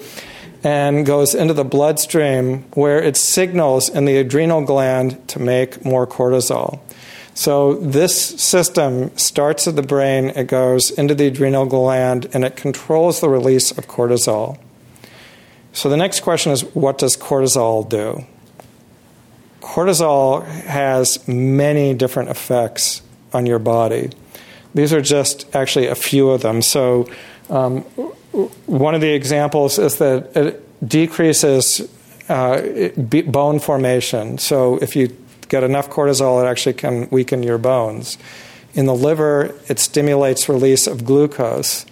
and 0.64 1.06
goes 1.08 1.34
into 1.34 1.56
the 1.56 1.66
bloodstream 1.66 2.64
where 2.74 3.02
it 3.02 3.18
signals 3.18 3.90
in 3.90 4.06
the 4.06 4.18
adrenal 4.18 4.62
gland 4.62 5.28
to 5.30 5.40
make 5.40 5.84
more 5.84 6.06
cortisol. 6.06 6.80
So 7.34 7.74
this 7.76 8.16
system 8.42 9.16
starts 9.18 9.68
at 9.68 9.76
the 9.76 9.82
brain, 9.82 10.30
it 10.30 10.48
goes 10.48 10.92
into 10.92 11.16
the 11.16 11.28
adrenal 11.28 11.66
gland, 11.66 12.28
and 12.32 12.46
it 12.46 12.56
controls 12.56 13.22
the 13.22 13.30
release 13.30 13.72
of 13.72 13.88
cortisol. 13.88 14.58
So 15.76 15.90
the 15.90 15.98
next 15.98 16.22
question 16.22 16.54
is 16.54 16.62
what 16.74 16.98
does 16.98 17.18
cortisol 17.18 17.88
do? 17.88 18.24
Cortisol 19.60 20.46
has 20.46 21.28
many 21.28 21.94
different 21.94 22.30
effects 22.30 23.02
on 23.34 23.46
your 23.46 23.60
body. 23.60 24.10
These 24.74 24.94
are 24.94 25.02
just 25.02 25.54
actually 25.54 25.88
a 25.88 25.96
few 25.96 26.30
of 26.30 26.42
them. 26.42 26.62
So, 26.62 27.10
um, 27.50 27.82
one 28.68 28.96
of 28.96 29.02
the 29.02 29.12
examples 29.14 29.78
is 29.78 29.98
that 29.98 30.36
it 30.36 30.88
decreases 30.88 31.82
uh, 32.30 32.90
bone 33.28 33.60
formation. 33.60 34.38
So, 34.38 34.78
if 34.78 34.96
you 34.96 35.16
get 35.50 35.64
enough 35.64 35.90
cortisol, 35.90 36.42
it 36.42 36.48
actually 36.48 36.74
can 36.74 37.10
weaken 37.10 37.44
your 37.44 37.58
bones. 37.58 38.18
In 38.76 38.86
the 38.86 38.96
liver, 38.96 39.54
it 39.68 39.80
stimulates 39.80 40.48
release 40.48 40.88
of 40.88 41.04
glucose. 41.04 41.86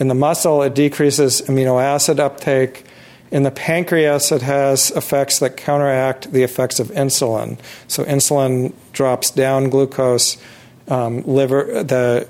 In 0.00 0.08
the 0.08 0.14
muscle, 0.14 0.60
it 0.62 0.74
decreases 0.74 1.42
amino 1.42 1.80
acid 1.80 2.18
uptake. 2.18 2.84
In 3.30 3.42
the 3.42 3.50
pancreas, 3.50 4.32
it 4.32 4.42
has 4.42 4.90
effects 4.92 5.38
that 5.40 5.56
counteract 5.56 6.32
the 6.32 6.42
effects 6.42 6.80
of 6.80 6.88
insulin. 6.88 7.58
So 7.86 8.04
insulin 8.04 8.72
drops 8.92 9.30
down 9.30 9.68
glucose. 9.68 10.38
Um, 10.88 11.22
liver, 11.22 11.82
the 11.82 12.26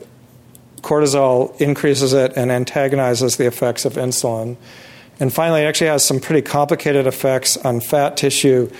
cortisol 0.82 1.58
increases 1.60 2.12
it 2.12 2.32
and 2.36 2.50
antagonizes 2.50 3.36
the 3.36 3.46
effects 3.46 3.84
of 3.84 3.94
insulin. 3.94 4.56
And 5.20 5.32
finally, 5.32 5.62
it 5.62 5.66
actually 5.66 5.88
has 5.88 6.04
some 6.04 6.20
pretty 6.20 6.42
complicated 6.42 7.06
effects 7.06 7.56
on 7.56 7.80
fat 7.80 8.16
tissue. 8.16 8.70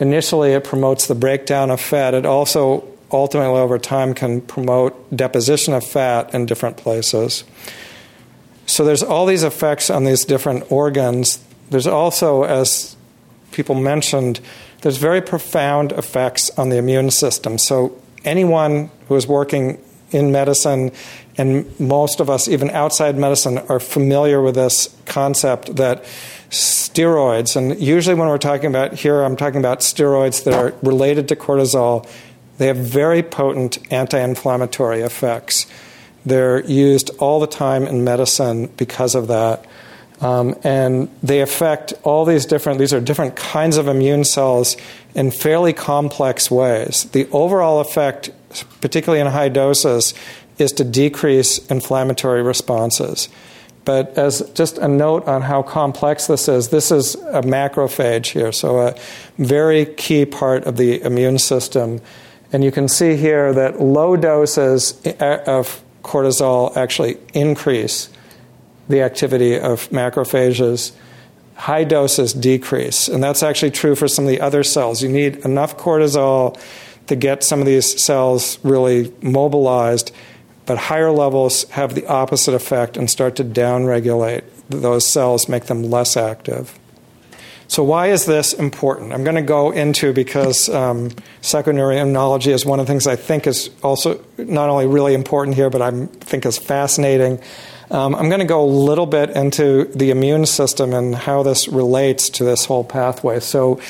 Initially, 0.00 0.52
it 0.52 0.64
promotes 0.64 1.06
the 1.06 1.14
breakdown 1.14 1.70
of 1.70 1.80
fat. 1.80 2.14
It 2.14 2.24
also 2.24 2.86
ultimately, 3.10 3.58
over 3.58 3.78
time, 3.78 4.14
can 4.14 4.40
promote 4.40 5.14
deposition 5.14 5.74
of 5.74 5.84
fat 5.84 6.32
in 6.34 6.46
different 6.46 6.76
places. 6.76 7.44
So 8.66 8.84
there's 8.84 9.02
all 9.02 9.24
these 9.24 9.42
effects 9.42 9.88
on 9.88 10.04
these 10.04 10.26
different 10.26 10.70
organs 10.70 11.42
there's 11.70 11.86
also, 11.86 12.44
as 12.44 12.96
people 13.52 13.74
mentioned, 13.74 14.40
there's 14.82 14.96
very 14.96 15.20
profound 15.20 15.92
effects 15.92 16.50
on 16.58 16.68
the 16.68 16.76
immune 16.76 17.10
system. 17.10 17.58
So 17.58 18.00
anyone 18.24 18.90
who 19.08 19.16
is 19.16 19.26
working 19.26 19.82
in 20.10 20.32
medicine, 20.32 20.92
and 21.36 21.78
most 21.78 22.20
of 22.20 22.30
us, 22.30 22.48
even 22.48 22.70
outside 22.70 23.18
medicine, 23.18 23.58
are 23.68 23.80
familiar 23.80 24.40
with 24.40 24.54
this 24.54 24.94
concept 25.06 25.76
that 25.76 26.04
steroids, 26.50 27.56
and 27.56 27.78
usually 27.78 28.14
when 28.14 28.28
we're 28.28 28.38
talking 28.38 28.66
about 28.66 28.94
here, 28.94 29.22
I'm 29.22 29.36
talking 29.36 29.60
about 29.60 29.80
steroids 29.80 30.44
that 30.44 30.54
are 30.54 30.74
related 30.82 31.28
to 31.28 31.36
cortisol, 31.36 32.08
they 32.56 32.66
have 32.66 32.76
very 32.76 33.22
potent 33.22 33.78
anti 33.92 34.18
inflammatory 34.18 35.02
effects. 35.02 35.66
They're 36.26 36.64
used 36.64 37.10
all 37.18 37.38
the 37.40 37.46
time 37.46 37.86
in 37.86 38.02
medicine 38.04 38.66
because 38.76 39.14
of 39.14 39.28
that. 39.28 39.64
Um, 40.20 40.56
and 40.64 41.08
they 41.22 41.40
affect 41.40 41.94
all 42.02 42.24
these 42.24 42.44
different, 42.44 42.78
these 42.78 42.92
are 42.92 43.00
different 43.00 43.36
kinds 43.36 43.76
of 43.76 43.86
immune 43.86 44.24
cells 44.24 44.76
in 45.14 45.30
fairly 45.30 45.72
complex 45.72 46.50
ways. 46.50 47.04
The 47.12 47.28
overall 47.30 47.80
effect, 47.80 48.30
particularly 48.80 49.20
in 49.20 49.28
high 49.28 49.48
doses, 49.48 50.14
is 50.58 50.72
to 50.72 50.84
decrease 50.84 51.58
inflammatory 51.66 52.42
responses. 52.42 53.28
But 53.84 54.18
as 54.18 54.40
just 54.54 54.76
a 54.78 54.88
note 54.88 55.26
on 55.26 55.42
how 55.42 55.62
complex 55.62 56.26
this 56.26 56.48
is, 56.48 56.68
this 56.68 56.90
is 56.90 57.14
a 57.14 57.40
macrophage 57.42 58.32
here, 58.32 58.52
so 58.52 58.80
a 58.80 58.94
very 59.38 59.86
key 59.86 60.26
part 60.26 60.64
of 60.64 60.76
the 60.76 61.00
immune 61.00 61.38
system. 61.38 62.00
And 62.52 62.64
you 62.64 62.70
can 62.70 62.88
see 62.88 63.16
here 63.16 63.52
that 63.54 63.80
low 63.80 64.16
doses 64.16 65.00
of 65.20 65.82
cortisol 66.02 66.76
actually 66.76 67.18
increase 67.32 68.10
the 68.88 69.02
activity 69.02 69.58
of 69.58 69.88
macrophages. 69.90 70.92
High 71.54 71.84
doses 71.84 72.32
decrease, 72.32 73.08
and 73.08 73.22
that's 73.22 73.42
actually 73.42 73.72
true 73.72 73.96
for 73.96 74.06
some 74.06 74.24
of 74.24 74.30
the 74.30 74.40
other 74.40 74.62
cells. 74.62 75.02
You 75.02 75.08
need 75.08 75.38
enough 75.38 75.76
cortisol 75.76 76.56
to 77.08 77.16
get 77.16 77.42
some 77.42 77.58
of 77.60 77.66
these 77.66 78.00
cells 78.00 78.58
really 78.62 79.12
mobilized, 79.22 80.12
but 80.66 80.78
higher 80.78 81.10
levels 81.10 81.64
have 81.70 81.94
the 81.94 82.06
opposite 82.06 82.54
effect 82.54 82.96
and 82.96 83.10
start 83.10 83.34
to 83.36 83.44
downregulate 83.44 84.44
those 84.68 85.10
cells, 85.10 85.48
make 85.48 85.64
them 85.64 85.82
less 85.82 86.16
active. 86.16 86.78
So, 87.68 87.82
why 87.84 88.06
is 88.06 88.24
this 88.24 88.54
important? 88.54 89.12
I'm 89.12 89.24
going 89.24 89.36
to 89.36 89.42
go 89.42 89.70
into 89.70 90.14
because 90.14 90.70
um, 90.70 91.10
psychoneuroimmunology 91.42 92.50
is 92.52 92.64
one 92.64 92.80
of 92.80 92.86
the 92.86 92.90
things 92.90 93.06
I 93.06 93.16
think 93.16 93.46
is 93.46 93.68
also 93.82 94.24
not 94.38 94.70
only 94.70 94.86
really 94.86 95.12
important 95.12 95.54
here, 95.54 95.68
but 95.68 95.82
I 95.82 96.06
think 96.06 96.46
is 96.46 96.56
fascinating. 96.56 97.40
Um, 97.90 98.14
I'm 98.14 98.28
going 98.28 98.40
to 98.40 98.46
go 98.46 98.62
a 98.62 98.66
little 98.66 99.06
bit 99.06 99.30
into 99.30 99.84
the 99.86 100.10
immune 100.10 100.44
system 100.44 100.92
and 100.92 101.14
how 101.14 101.42
this 101.42 101.68
relates 101.68 102.28
to 102.30 102.44
this 102.44 102.66
whole 102.66 102.84
pathway. 102.84 103.40
So, 103.40 103.80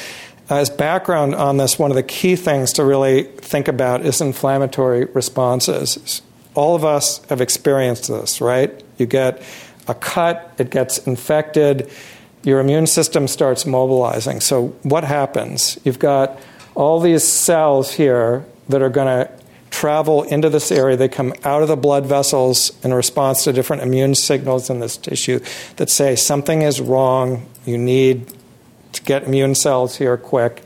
as 0.50 0.70
background 0.70 1.34
on 1.34 1.58
this, 1.58 1.78
one 1.78 1.90
of 1.90 1.96
the 1.96 2.02
key 2.02 2.34
things 2.36 2.72
to 2.74 2.84
really 2.84 3.24
think 3.24 3.68
about 3.68 4.06
is 4.06 4.20
inflammatory 4.20 5.04
responses. 5.06 6.22
All 6.54 6.74
of 6.74 6.84
us 6.84 7.22
have 7.26 7.40
experienced 7.40 8.08
this, 8.08 8.40
right? 8.40 8.82
You 8.96 9.06
get 9.06 9.42
a 9.88 9.94
cut, 9.94 10.54
it 10.58 10.70
gets 10.70 10.98
infected, 11.06 11.90
your 12.44 12.60
immune 12.60 12.86
system 12.86 13.28
starts 13.28 13.66
mobilizing. 13.66 14.40
So, 14.40 14.68
what 14.84 15.04
happens? 15.04 15.78
You've 15.84 15.98
got 15.98 16.38
all 16.74 17.00
these 17.00 17.24
cells 17.24 17.92
here 17.92 18.44
that 18.68 18.80
are 18.80 18.90
going 18.90 19.26
to 19.26 19.37
travel 19.70 20.22
into 20.24 20.48
this 20.48 20.70
area. 20.72 20.96
They 20.96 21.08
come 21.08 21.32
out 21.44 21.62
of 21.62 21.68
the 21.68 21.76
blood 21.76 22.06
vessels 22.06 22.72
in 22.84 22.94
response 22.94 23.44
to 23.44 23.52
different 23.52 23.82
immune 23.82 24.14
signals 24.14 24.70
in 24.70 24.80
this 24.80 24.96
tissue 24.96 25.40
that 25.76 25.90
say 25.90 26.16
something 26.16 26.62
is 26.62 26.80
wrong, 26.80 27.46
you 27.64 27.78
need 27.78 28.32
to 28.92 29.02
get 29.02 29.24
immune 29.24 29.54
cells 29.54 29.96
here 29.96 30.16
quick. 30.16 30.62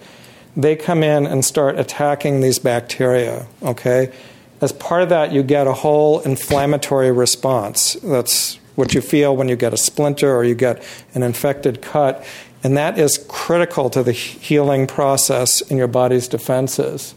They 0.57 0.77
come 0.77 1.03
in 1.03 1.27
and 1.27 1.45
start 1.45 1.79
attacking 1.79 2.41
these 2.41 2.59
bacteria, 2.59 3.47
okay? 3.63 4.13
As 4.61 4.73
part 4.73 5.03
of 5.03 5.09
that, 5.09 5.33
you 5.33 5.43
get 5.43 5.67
a 5.67 5.73
whole 5.73 6.21
inflammatory 6.21 7.11
response. 7.11 7.95
That's 8.03 8.61
what 8.75 8.95
you 8.95 9.01
feel 9.01 9.35
when 9.37 9.49
you 9.49 9.57
get 9.57 9.73
a 9.73 9.77
splinter 9.77 10.35
or 10.35 10.45
you 10.45 10.55
get 10.55 10.83
an 11.15 11.23
infected 11.23 11.83
cut. 11.83 12.25
And 12.63 12.77
that 12.77 12.99
is 12.99 13.25
critical 13.29 13.91
to 13.91 14.03
the 14.03 14.13
healing 14.13 14.87
process 14.87 15.61
in 15.63 15.79
your 15.79 15.89
body's 15.89 16.29
defenses. 16.29 17.15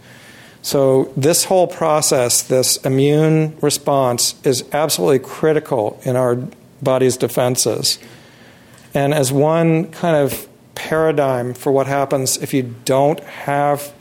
So, 0.66 1.14
this 1.16 1.44
whole 1.44 1.68
process, 1.68 2.42
this 2.42 2.78
immune 2.78 3.56
response, 3.62 4.34
is 4.44 4.66
absolutely 4.74 5.20
critical 5.20 6.00
in 6.02 6.16
our 6.16 6.38
body's 6.82 7.18
defenses. 7.18 8.00
And 8.92 9.14
as 9.14 9.32
one 9.32 9.92
kind 9.92 10.16
of 10.16 10.48
paradigm 10.74 11.54
for 11.54 11.72
what 11.72 11.86
happens 11.86 12.38
if 12.38 12.52
you 12.52 12.74
don't 12.84 13.20
have 13.20 13.94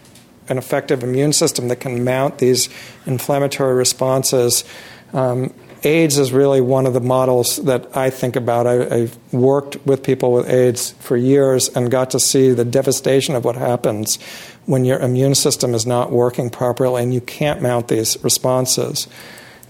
an 0.49 0.57
effective 0.57 1.03
immune 1.03 1.35
system 1.35 1.69
that 1.69 1.81
can 1.81 2.03
mount 2.03 2.39
these 2.39 2.71
inflammatory 3.05 3.75
responses, 3.75 4.65
um, 5.13 5.53
AIDS 5.85 6.19
is 6.19 6.33
really 6.33 6.61
one 6.61 6.87
of 6.87 6.95
the 6.95 7.01
models 7.01 7.57
that 7.65 7.97
I 7.97 8.11
think 8.11 8.37
about. 8.37 8.67
I, 8.67 9.03
I've 9.03 9.19
worked 9.33 9.85
with 9.87 10.03
people 10.03 10.33
with 10.33 10.49
AIDS 10.49 10.93
for 10.93 11.17
years 11.17 11.69
and 11.69 11.91
got 11.91 12.11
to 12.11 12.21
see 12.21 12.51
the 12.51 12.65
devastation 12.65 13.35
of 13.35 13.45
what 13.45 13.57
happens 13.57 14.19
when 14.67 14.85
your 14.85 14.99
immune 14.99 15.35
system 15.35 15.75
is 15.75 15.87
not 15.87 16.11
working 16.11 16.51
properly 16.51 17.03
and 17.03 17.13
you 17.13 17.21
can't 17.21 17.61
mount 17.61 17.89
these 17.89 18.23
responses. 18.25 19.07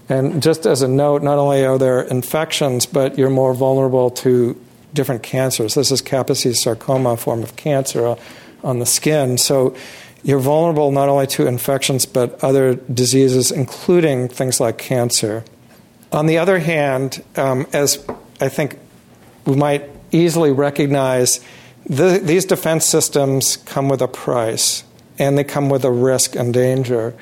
And 0.07 0.41
just 0.41 0.65
as 0.65 0.81
a 0.81 0.87
note, 0.87 1.23
not 1.23 1.37
only 1.37 1.65
are 1.65 1.77
there 1.77 2.01
infections, 2.01 2.85
but 2.85 3.17
you're 3.17 3.29
more 3.29 3.53
vulnerable 3.53 4.09
to 4.11 4.59
different 4.93 5.23
cancers. 5.23 5.73
This 5.73 5.91
is 5.91 6.01
Kaposi's 6.01 6.61
sarcoma, 6.61 7.11
a 7.11 7.17
form 7.17 7.43
of 7.43 7.55
cancer 7.55 8.07
uh, 8.07 8.15
on 8.63 8.79
the 8.79 8.85
skin. 8.85 9.37
So 9.37 9.75
you're 10.23 10.39
vulnerable 10.39 10.91
not 10.91 11.09
only 11.09 11.27
to 11.27 11.47
infections, 11.47 12.05
but 12.05 12.41
other 12.43 12.75
diseases, 12.75 13.51
including 13.51 14.27
things 14.27 14.59
like 14.59 14.77
cancer. 14.77 15.43
On 16.11 16.25
the 16.25 16.37
other 16.37 16.59
hand, 16.59 17.23
um, 17.35 17.67
as 17.73 18.05
I 18.39 18.49
think 18.49 18.77
we 19.45 19.55
might 19.55 19.89
easily 20.11 20.51
recognize, 20.51 21.39
the, 21.87 22.19
these 22.21 22.45
defense 22.45 22.85
systems 22.85 23.57
come 23.57 23.89
with 23.89 24.01
a 24.01 24.07
price 24.07 24.83
and 25.19 25.37
they 25.37 25.43
come 25.43 25.69
with 25.69 25.85
a 25.85 25.91
risk 25.91 26.35
and 26.35 26.53
danger. 26.53 27.13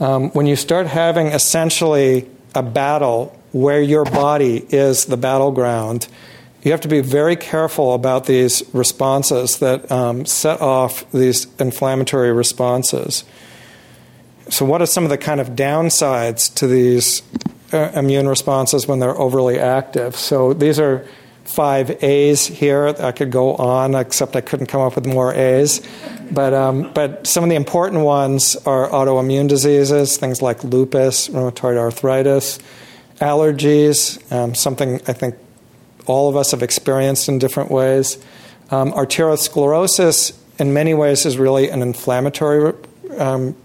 Um, 0.00 0.30
when 0.30 0.46
you 0.46 0.56
start 0.56 0.86
having 0.86 1.28
essentially 1.28 2.28
a 2.54 2.62
battle 2.62 3.38
where 3.52 3.80
your 3.80 4.04
body 4.04 4.66
is 4.70 5.06
the 5.06 5.16
battleground, 5.16 6.08
you 6.62 6.72
have 6.72 6.80
to 6.82 6.88
be 6.88 7.00
very 7.00 7.36
careful 7.36 7.94
about 7.94 8.26
these 8.26 8.62
responses 8.72 9.58
that 9.58 9.90
um, 9.90 10.26
set 10.26 10.60
off 10.60 11.10
these 11.12 11.46
inflammatory 11.58 12.32
responses. 12.32 13.24
So, 14.48 14.64
what 14.64 14.82
are 14.82 14.86
some 14.86 15.04
of 15.04 15.10
the 15.10 15.18
kind 15.18 15.40
of 15.40 15.50
downsides 15.50 16.52
to 16.56 16.66
these 16.66 17.22
uh, 17.72 17.90
immune 17.94 18.28
responses 18.28 18.86
when 18.86 18.98
they're 18.98 19.18
overly 19.18 19.58
active? 19.58 20.16
So, 20.16 20.52
these 20.52 20.78
are 20.78 21.06
five 21.44 22.02
A's 22.02 22.46
here. 22.46 22.94
I 22.98 23.12
could 23.12 23.30
go 23.30 23.54
on, 23.54 23.94
except 23.94 24.36
I 24.36 24.40
couldn't 24.40 24.66
come 24.66 24.80
up 24.80 24.96
with 24.96 25.06
more 25.06 25.32
A's. 25.32 25.80
But, 26.30 26.54
um, 26.54 26.92
but 26.92 27.26
some 27.26 27.44
of 27.44 27.50
the 27.50 27.56
important 27.56 28.02
ones 28.02 28.56
are 28.66 28.88
autoimmune 28.88 29.48
diseases, 29.48 30.16
things 30.16 30.42
like 30.42 30.64
lupus, 30.64 31.28
rheumatoid 31.28 31.76
arthritis, 31.76 32.58
allergies, 33.20 34.20
um, 34.32 34.54
something 34.54 34.96
I 35.06 35.12
think 35.12 35.36
all 36.06 36.28
of 36.28 36.36
us 36.36 36.50
have 36.50 36.62
experienced 36.62 37.28
in 37.28 37.38
different 37.38 37.70
ways. 37.70 38.18
Um, 38.70 38.92
arteriosclerosis, 38.92 40.36
in 40.58 40.72
many 40.72 40.94
ways, 40.94 41.24
is 41.24 41.38
really 41.38 41.70
an 41.70 41.82
inflammatory 41.82 42.74
um, 43.18 43.56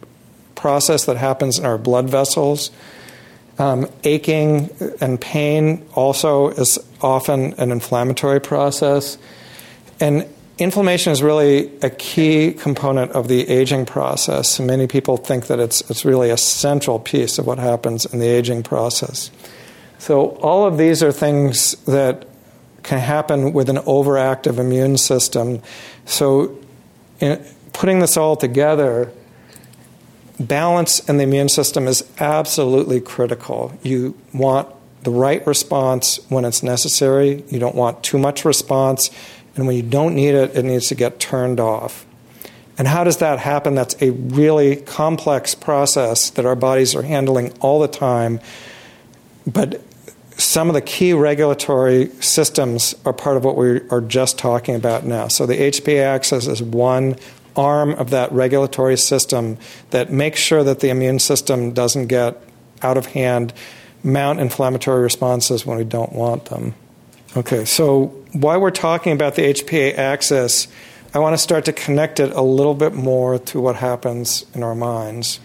process 0.56 1.06
that 1.06 1.18
happens 1.18 1.58
in 1.58 1.66
our 1.66 1.78
blood 1.78 2.10
vessels. 2.10 2.72
Um, 3.62 3.88
aching 4.04 4.72
and 5.02 5.22
pain 5.22 5.86
also 5.94 6.50
is 6.50 6.80
often 7.00 7.54
an 7.60 7.72
inflammatory 7.72 8.42
process. 8.42 9.20
And 10.00 10.26
inflammation 10.58 11.12
is 11.12 11.22
really 11.22 11.72
a 11.84 11.92
key 11.92 12.54
component 12.54 13.12
of 13.12 13.28
the 13.28 13.48
aging 13.48 13.86
process. 13.86 14.60
Many 14.60 14.88
people 14.88 15.16
think 15.16 15.46
that 15.46 15.60
it's, 15.60 15.88
it's 15.92 16.04
really 16.04 16.32
a 16.32 16.38
central 16.38 16.98
piece 16.98 17.38
of 17.38 17.46
what 17.46 17.60
happens 17.60 18.04
in 18.04 18.18
the 18.18 18.26
aging 18.26 18.64
process. 18.64 19.30
So, 20.00 20.30
all 20.38 20.66
of 20.66 20.80
these 20.80 21.04
are 21.04 21.12
things 21.12 21.74
that 21.86 22.28
can 22.82 22.98
happen 22.98 23.54
with 23.54 23.70
an 23.70 23.78
overactive 23.78 24.58
immune 24.58 24.98
system. 24.98 25.62
So, 26.06 26.58
in, 27.20 27.40
putting 27.74 28.00
this 28.00 28.18
all 28.18 28.36
together, 28.36 29.14
balance 30.48 31.00
in 31.08 31.18
the 31.18 31.24
immune 31.24 31.50
system 31.50 31.88
is 31.88 32.04
absolutely 32.20 33.02
critical. 33.02 33.78
You 33.84 34.18
want 34.34 34.68
the 35.04 35.12
right 35.12 35.46
response 35.48 36.20
when 36.30 36.46
it's 36.46 36.62
necessary, 36.62 37.44
you 37.50 37.60
don't 37.60 37.76
want 37.76 38.04
too 38.04 38.18
much 38.18 38.46
response, 38.46 39.10
and 39.56 39.68
when 39.68 39.76
you 39.76 39.82
don't 39.82 40.16
need 40.16 40.36
it, 40.36 40.56
it 40.56 40.64
needs 40.64 40.88
to 40.88 40.96
get 40.96 41.20
turned 41.20 41.60
off. 41.60 42.06
And 42.78 42.88
how 42.88 43.04
does 43.04 43.18
that 43.18 43.40
happen? 43.40 43.76
That's 43.76 44.02
a 44.02 44.12
really 44.12 44.78
complex 44.78 45.54
process 45.54 46.30
that 46.32 46.46
our 46.46 46.56
bodies 46.56 46.96
are 46.96 47.04
handling 47.04 47.54
all 47.60 47.80
the 47.80 47.88
time. 47.88 48.40
But 49.46 49.82
some 50.38 50.68
of 50.68 50.74
the 50.74 50.82
key 50.82 51.14
regulatory 51.14 52.08
systems 52.22 52.96
are 53.06 53.14
part 53.14 53.38
of 53.38 53.44
what 53.44 53.58
we 53.58 53.82
are 53.90 54.02
just 54.02 54.40
talking 54.40 54.76
about 54.76 55.04
now. 55.04 55.28
So 55.28 55.46
the 55.46 55.56
HPA 55.56 56.02
axis 56.02 56.48
is 56.48 56.64
one 56.64 57.18
arm 57.56 57.92
of 57.94 58.10
that 58.12 58.32
regulatory 58.32 58.98
system 58.98 59.58
that 59.90 60.12
makes 60.12 60.40
sure 60.40 60.64
that 60.64 60.80
the 60.80 60.90
immune 60.90 61.20
system 61.20 61.74
doesn't 61.74 62.08
get 62.08 62.42
out 62.82 62.98
of 62.98 63.08
hand, 63.08 63.54
mount 64.04 64.40
inflammatory 64.40 65.02
responses 65.02 65.66
when 65.66 65.78
we 65.78 65.84
don't 65.84 66.14
want 66.14 66.46
them. 66.46 66.74
Okay, 67.36 67.66
so 67.66 68.08
while 68.34 68.60
we're 68.60 68.72
talking 68.72 69.14
about 69.14 69.36
the 69.36 69.44
HPA 69.44 69.98
axis, 69.98 70.68
I 71.14 71.20
want 71.20 71.34
to 71.34 71.38
start 71.38 71.66
to 71.66 71.74
connect 71.74 72.20
it 72.20 72.32
a 72.34 72.42
little 72.42 72.74
bit 72.74 72.94
more 72.94 73.40
to 73.40 73.62
what 73.62 73.76
happens 73.78 74.46
in 74.54 74.64
our 74.64 74.76
minds. 74.76 75.40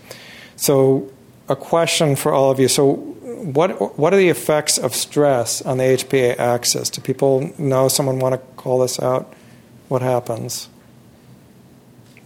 So, 0.57 1.11
a 1.49 1.55
question 1.55 2.17
for 2.17 2.33
all 2.33 2.51
of 2.51 2.59
you. 2.59 2.67
So, 2.67 2.95
what 2.95 3.99
what 3.99 4.13
are 4.13 4.17
the 4.17 4.29
effects 4.29 4.79
of 4.79 4.95
stress 4.95 5.63
on 5.63 5.79
the 5.79 5.85
HPA 5.85 6.39
axis? 6.39 6.91
Do 6.91 7.01
people 7.01 7.53
know? 7.59 7.89
Someone 7.89 8.19
want 8.19 8.35
to 8.35 8.39
call 8.57 8.81
this 8.81 9.01
out? 9.01 9.33
What 9.89 10.03
happens 10.03 10.69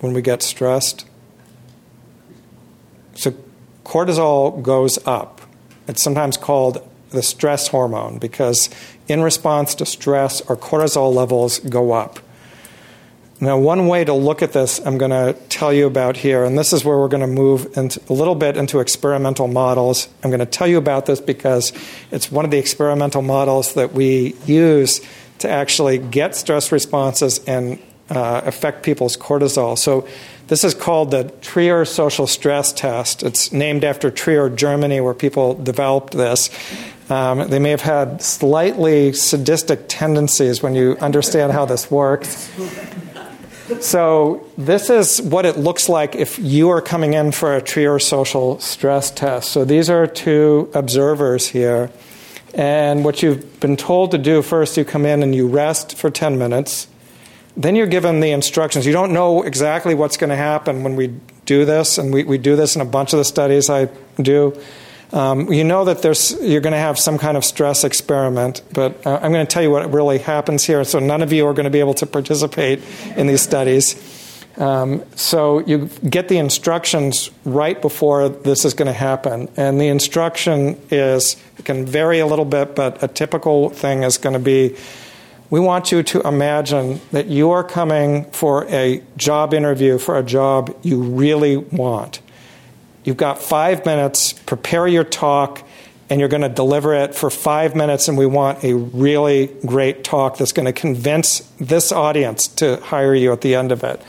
when 0.01 0.13
we 0.13 0.23
get 0.23 0.43
stressed? 0.43 1.07
So, 3.15 3.35
cortisol 3.85 4.63
goes 4.63 4.99
up. 5.07 5.41
It's 5.87 6.03
sometimes 6.03 6.37
called 6.37 6.87
the 7.11 7.23
stress 7.23 7.69
hormone 7.69 8.19
because 8.19 8.71
in 9.09 9.23
response 9.23 9.75
to 9.77 9.87
stress, 9.87 10.41
our 10.43 10.57
cortisol 10.57 11.13
levels 11.13 11.59
go 11.61 11.93
up. 11.93 12.21
Now, 13.43 13.59
one 13.59 13.89
way 13.89 14.05
to 14.05 14.13
look 14.13 14.43
at 14.43 14.53
this, 14.53 14.81
I'm 14.85 14.99
going 14.99 15.13
to 15.13 15.33
tell 15.49 15.73
you 15.73 15.87
about 15.87 16.19
here, 16.19 16.45
and 16.45 16.59
this 16.59 16.75
is 16.75 16.85
where 16.85 16.99
we're 16.99 17.09
going 17.09 17.23
to 17.23 17.27
move 17.27 17.75
a 17.75 18.13
little 18.13 18.35
bit 18.35 18.59
into 18.59 18.81
experimental 18.81 19.49
models. 19.49 20.09
I'm 20.23 20.29
going 20.29 20.41
to 20.41 20.47
tell 20.47 20.69
you 20.69 20.77
about 20.77 21.07
this 21.07 21.23
because 21.23 21.73
it's 22.11 22.31
one 22.31 22.45
of 22.45 22.51
the 22.51 22.59
experimental 22.59 23.23
models 23.23 23.75
that 23.75 23.95
we 23.95 24.35
use 24.45 25.01
to 25.39 25.49
actually 25.49 25.97
get 25.97 26.37
stress 26.37 26.71
responses 26.71 27.43
and 27.47 27.79
uh, 28.11 28.42
affect 28.44 28.83
people's 28.83 29.16
cortisol. 29.16 29.79
So, 29.79 30.07
this 30.49 30.64
is 30.64 30.75
called 30.75 31.12
the 31.12 31.33
Trier 31.42 31.85
Social 31.85 32.27
Stress 32.27 32.73
Test. 32.73 33.23
It's 33.23 33.53
named 33.53 33.85
after 33.85 34.11
Trier, 34.11 34.51
Germany, 34.51 35.01
where 35.01 35.14
people 35.14 35.55
developed 35.55 36.12
this. 36.12 36.51
Um, 37.09 37.49
they 37.49 37.61
may 37.61 37.70
have 37.70 37.83
had 37.83 38.20
slightly 38.20 39.12
sadistic 39.12 39.85
tendencies 39.87 40.61
when 40.61 40.75
you 40.75 40.96
understand 41.01 41.53
how 41.53 41.66
this 41.66 41.88
works. 41.90 42.51
So, 43.79 44.44
this 44.59 44.90
is 44.90 45.23
what 45.23 45.46
it 45.46 45.57
looks 45.57 45.88
like 45.88 46.16
if 46.16 46.38
you 46.40 46.70
are 46.70 46.83
coming 46.83 47.14
in 47.14 47.31
for 47.31 47.55
a 47.55 47.62
Trier 47.62 48.01
social 48.01 48.59
stress 48.59 49.12
test. 49.12 49.51
So, 49.51 49.64
these 49.64 49.88
are 49.88 50.09
two 50.09 50.68
observers 50.75 51.46
here. 51.46 51.90
And 52.55 53.05
what 53.05 53.23
you've 53.23 53.61
been 53.61 53.77
told 53.77 54.11
to 54.11 54.18
do 54.18 54.42
first, 54.42 54.77
you 54.77 54.85
come 54.85 55.07
in 55.07 55.23
and 55.23 55.35
you 55.35 55.46
rest 55.46 55.96
for 55.96 56.11
10 56.11 56.37
minutes. 56.37 56.88
Then 57.61 57.77
you're 57.77 57.87
given 57.87 58.20
the 58.20 58.31
instructions. 58.31 58.87
You 58.87 58.92
don't 58.92 59.12
know 59.12 59.42
exactly 59.42 59.94
what's 59.94 60.16
going 60.16 60.31
to 60.31 60.37
happen 60.37 60.83
when 60.83 60.96
we 60.96 61.14
do 61.44 61.66
this, 61.66 61.99
and 61.99 62.11
we, 62.11 62.25
we 62.25 62.38
do 62.38 62.57
this 62.57 62.75
in 62.75 62.81
a 62.81 62.87
bunch 62.87 63.12
of 63.12 63.18
the 63.18 63.25
studies 63.25 63.68
I 63.68 63.90
do. 64.16 64.59
Um, 65.12 65.53
you 65.53 65.62
know 65.62 65.85
that 65.85 66.01
there's, 66.01 66.40
you're 66.40 66.62
going 66.62 66.73
to 66.73 66.79
have 66.79 66.99
some 66.99 67.18
kind 67.18 67.37
of 67.37 67.44
stress 67.44 67.85
experiment, 67.85 68.62
but 68.73 69.07
uh, 69.07 69.20
I'm 69.23 69.31
going 69.31 69.46
to 69.46 69.53
tell 69.53 69.62
you 69.62 69.70
what 69.70 69.92
really 69.92 70.18
happens 70.18 70.64
here. 70.64 70.85
So 70.85 71.01
none 71.01 71.20
of 71.20 71.35
you 71.35 71.46
are 71.49 71.53
going 71.53 71.64
to 71.64 71.70
be 71.70 71.81
able 71.81 71.94
to 71.94 72.07
participate 72.07 72.81
in 73.14 73.27
these 73.27 73.42
studies. 73.42 73.94
Um, 74.57 75.05
so 75.14 75.59
you 75.59 75.90
get 76.09 76.29
the 76.29 76.38
instructions 76.38 77.31
right 77.44 77.81
before 77.83 78.31
this 78.31 78.64
is 78.64 78.73
going 78.73 78.87
to 78.87 78.94
happen, 78.94 79.51
and 79.59 79.79
the 79.79 79.88
instruction 79.88 80.81
is 80.90 81.37
it 81.59 81.66
can 81.66 81.85
vary 81.85 82.20
a 82.20 82.27
little 82.27 82.46
bit, 82.46 82.75
but 82.75 83.03
a 83.03 83.09
typical 83.09 83.68
thing 83.68 84.03
is 84.03 84.16
going 84.16 84.33
to 84.33 84.38
be. 84.38 84.77
We 85.51 85.59
want 85.59 85.91
you 85.91 86.05
to 86.05 86.21
imagine 86.21 87.01
that 87.11 87.27
you 87.27 87.51
are 87.51 87.65
coming 87.65 88.31
for 88.31 88.67
a 88.69 89.03
job 89.17 89.53
interview 89.53 89.99
for 89.99 90.17
a 90.17 90.23
job 90.23 90.77
you 90.83 91.03
really 91.03 91.57
want. 91.57 92.21
You've 93.03 93.17
got 93.17 93.43
five 93.43 93.85
minutes, 93.85 94.33
prepare 94.33 94.87
your 94.87 95.03
talk, 95.03 95.67
and 96.09 96.21
you're 96.21 96.29
going 96.29 96.43
to 96.43 96.49
deliver 96.49 96.95
it 96.95 97.15
for 97.17 97.31
five 97.31 97.75
minutes, 97.75 98.07
and 98.07 98.17
we 98.17 98.27
want 98.27 98.63
a 98.63 98.75
really 98.75 99.47
great 99.67 100.05
talk 100.05 100.39
that's 100.39 100.53
going 100.53 100.67
to 100.67 100.73
convince 100.73 101.41
this 101.59 101.91
audience 101.91 102.47
to 102.47 102.77
hire 102.77 103.15
you 103.15 103.33
at 103.33 103.41
the 103.41 103.57
end 103.57 103.73
of 103.73 103.83
it. 103.83 104.01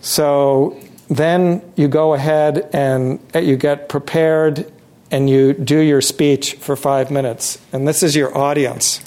So 0.00 0.80
then 1.08 1.62
you 1.76 1.86
go 1.86 2.14
ahead 2.14 2.68
and 2.72 3.20
uh, 3.34 3.38
you 3.38 3.56
get 3.56 3.88
prepared 3.88 4.72
and 5.10 5.30
you 5.30 5.52
do 5.52 5.78
your 5.78 6.00
speech 6.00 6.54
for 6.54 6.74
five 6.74 7.10
minutes. 7.10 7.58
And 7.72 7.86
this 7.86 8.02
is 8.02 8.16
your 8.16 8.36
audience. 8.36 9.00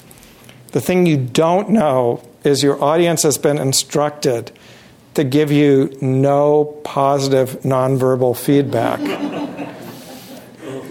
The 0.72 0.80
thing 0.80 1.06
you 1.06 1.16
don't 1.16 1.70
know 1.70 2.22
is 2.44 2.62
your 2.62 2.82
audience 2.82 3.22
has 3.24 3.38
been 3.38 3.58
instructed 3.58 4.52
to 5.14 5.24
give 5.24 5.50
you 5.50 5.96
no 6.00 6.64
positive 6.84 7.60
nonverbal 7.62 8.36
feedback. 8.36 9.00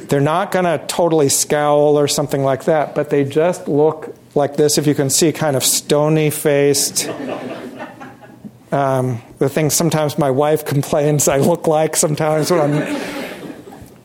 They're 0.10 0.20
not 0.20 0.52
going 0.52 0.66
to 0.66 0.84
totally 0.88 1.30
scowl 1.30 1.98
or 1.98 2.08
something 2.08 2.44
like 2.44 2.66
that, 2.66 2.96
but 2.96 3.10
they 3.10 3.24
just 3.24 3.68
look 3.68 4.16
like 4.36 4.58
this, 4.58 4.78
if 4.78 4.86
you 4.86 4.96
can 4.96 5.10
see, 5.10 5.32
kind 5.32 5.56
of 5.56 5.64
stony 5.64 6.30
faced. 6.30 7.08
Um, 8.72 9.22
the 9.40 9.50
thing 9.50 9.70
sometimes 9.70 10.18
my 10.18 10.30
wife 10.30 10.66
complains 10.74 11.28
I 11.28 11.38
look 11.38 11.68
like 11.68 11.96
sometimes 11.96 12.52
when 12.52 12.60
I'm 12.60 13.02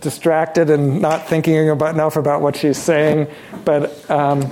distracted 0.00 0.70
and 0.70 1.00
not 1.00 1.26
thinking 1.28 1.68
about 1.68 1.94
enough 1.94 2.16
about 2.16 2.42
what 2.42 2.56
she's 2.56 2.78
saying. 2.78 3.26
But 3.64 4.08
um, 4.10 4.42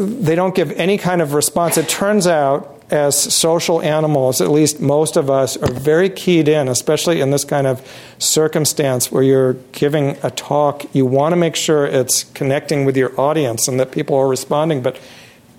they 0.00 0.34
don't 0.34 0.54
give 0.54 0.72
any 0.72 0.96
kind 0.96 1.20
of 1.20 1.34
response. 1.34 1.76
It 1.76 1.88
turns 1.88 2.26
out, 2.26 2.82
as 2.90 3.16
social 3.16 3.80
animals, 3.82 4.40
at 4.40 4.50
least 4.50 4.80
most 4.80 5.16
of 5.16 5.30
us 5.30 5.56
are 5.58 5.70
very 5.70 6.08
keyed 6.08 6.48
in, 6.48 6.68
especially 6.68 7.20
in 7.20 7.30
this 7.30 7.44
kind 7.44 7.66
of 7.66 7.86
circumstance 8.18 9.12
where 9.12 9.22
you're 9.22 9.52
giving 9.72 10.16
a 10.22 10.30
talk. 10.30 10.92
You 10.94 11.06
want 11.06 11.32
to 11.32 11.36
make 11.36 11.54
sure 11.54 11.86
it's 11.86 12.24
connecting 12.24 12.84
with 12.84 12.96
your 12.96 13.18
audience 13.20 13.68
and 13.68 13.78
that 13.78 13.92
people 13.92 14.16
are 14.16 14.26
responding, 14.26 14.82
but 14.82 14.98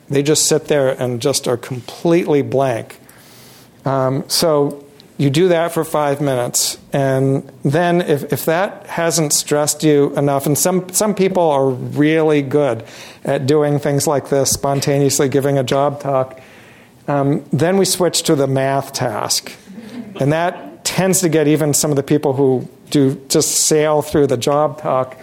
they 0.09 0.23
just 0.23 0.47
sit 0.47 0.65
there 0.65 0.89
and 0.89 1.21
just 1.21 1.47
are 1.47 1.55
completely 1.55 2.41
blank. 2.41 2.99
Um, 3.85 4.25
so 4.27 4.83
you 5.21 5.29
do 5.29 5.49
that 5.49 5.71
for 5.71 5.83
five 5.83 6.19
minutes, 6.19 6.79
and 6.91 7.47
then 7.63 8.01
if, 8.01 8.33
if 8.33 8.45
that 8.45 8.87
hasn't 8.87 9.33
stressed 9.33 9.83
you 9.83 10.11
enough, 10.17 10.47
and 10.47 10.57
some, 10.57 10.89
some 10.89 11.13
people 11.13 11.43
are 11.43 11.69
really 11.69 12.41
good 12.41 12.83
at 13.23 13.45
doing 13.45 13.77
things 13.77 14.07
like 14.07 14.29
this, 14.29 14.49
spontaneously 14.49 15.29
giving 15.29 15.59
a 15.59 15.63
job 15.63 15.99
talk, 15.99 16.41
um, 17.07 17.45
then 17.53 17.77
we 17.77 17.85
switch 17.85 18.23
to 18.23 18.35
the 18.35 18.47
math 18.47 18.93
task. 18.93 19.51
And 20.19 20.33
that 20.33 20.83
tends 20.85 21.21
to 21.21 21.29
get 21.29 21.47
even 21.47 21.75
some 21.75 21.91
of 21.91 21.97
the 21.97 22.03
people 22.03 22.33
who 22.33 22.67
do 22.89 23.23
just 23.29 23.67
sail 23.67 24.01
through 24.01 24.25
the 24.25 24.37
job 24.37 24.81
talk. 24.81 25.15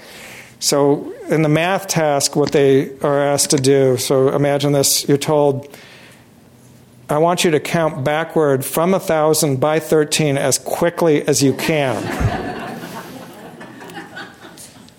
So, 0.60 1.12
in 1.28 1.42
the 1.42 1.48
math 1.48 1.88
task, 1.88 2.36
what 2.36 2.52
they 2.52 2.96
are 3.00 3.20
asked 3.20 3.50
to 3.50 3.56
do 3.56 3.96
so 3.96 4.28
imagine 4.28 4.70
this 4.70 5.08
you're 5.08 5.18
told, 5.18 5.76
I 7.10 7.16
want 7.16 7.42
you 7.42 7.50
to 7.52 7.60
count 7.60 8.04
backward 8.04 8.66
from 8.66 8.90
1,000 8.90 9.58
by 9.58 9.80
13 9.80 10.36
as 10.36 10.58
quickly 10.58 11.26
as 11.26 11.42
you 11.42 11.54
can. 11.54 12.02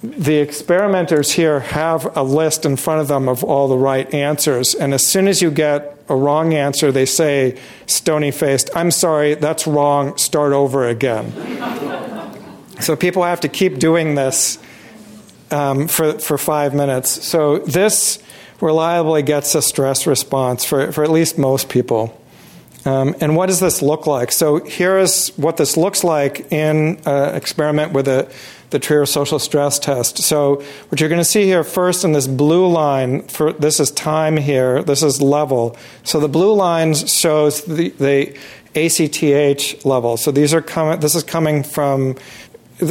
the 0.01 0.37
experimenters 0.37 1.33
here 1.33 1.59
have 1.59 2.17
a 2.17 2.23
list 2.23 2.65
in 2.65 2.77
front 2.77 3.01
of 3.01 3.07
them 3.09 3.29
of 3.29 3.43
all 3.43 3.67
the 3.67 3.77
right 3.77 4.11
answers, 4.11 4.73
and 4.73 4.93
as 4.93 5.05
soon 5.05 5.27
as 5.27 5.41
you 5.43 5.51
get 5.51 5.97
a 6.09 6.15
wrong 6.15 6.55
answer, 6.55 6.91
they 6.91 7.05
say, 7.05 7.59
stony 7.85 8.31
faced, 8.31 8.71
I'm 8.75 8.89
sorry, 8.89 9.35
that's 9.35 9.67
wrong, 9.67 10.17
start 10.17 10.51
over 10.51 10.87
again. 10.87 11.31
so 12.79 12.95
people 12.95 13.23
have 13.23 13.41
to 13.41 13.49
keep 13.49 13.77
doing 13.77 14.15
this 14.15 14.57
um, 15.51 15.87
for, 15.87 16.17
for 16.17 16.39
five 16.39 16.73
minutes. 16.73 17.23
So 17.23 17.59
this 17.59 18.17
reliably 18.61 19.21
gets 19.21 19.55
a 19.55 19.61
stress 19.61 20.05
response 20.07 20.65
for, 20.65 20.91
for 20.91 21.03
at 21.03 21.09
least 21.09 21.37
most 21.37 21.69
people. 21.69 22.19
Um, 22.85 23.15
and 23.19 23.35
what 23.35 23.47
does 23.47 23.59
this 23.59 23.81
look 23.81 24.07
like? 24.07 24.31
So 24.31 24.63
here 24.63 24.97
is 24.97 25.33
what 25.35 25.57
this 25.57 25.75
looks 25.75 26.03
like 26.03 26.51
in 26.51 26.99
an 27.05 27.35
experiment 27.35 27.91
with 27.91 28.07
a, 28.07 28.31
the 28.69 28.79
Trier 28.79 29.05
social 29.05 29.39
stress 29.39 29.79
test. 29.79 30.19
So 30.19 30.63
what 30.87 30.99
you're 30.99 31.09
going 31.09 31.19
to 31.19 31.25
see 31.25 31.43
here 31.43 31.63
first 31.63 32.05
in 32.05 32.13
this 32.13 32.27
blue 32.27 32.67
line, 32.67 33.23
for 33.23 33.51
this 33.51 33.79
is 33.79 33.91
time 33.91 34.37
here, 34.37 34.81
this 34.81 35.03
is 35.03 35.21
level. 35.21 35.75
So 36.03 36.19
the 36.19 36.29
blue 36.29 36.53
line 36.53 36.93
shows 36.93 37.63
the, 37.65 37.89
the 37.89 38.37
ACTH 38.75 39.85
level. 39.85 40.15
So 40.17 40.31
these 40.31 40.53
are 40.53 40.61
coming. 40.61 40.99
This 40.99 41.15
is 41.15 41.23
coming 41.23 41.63
from 41.63 42.15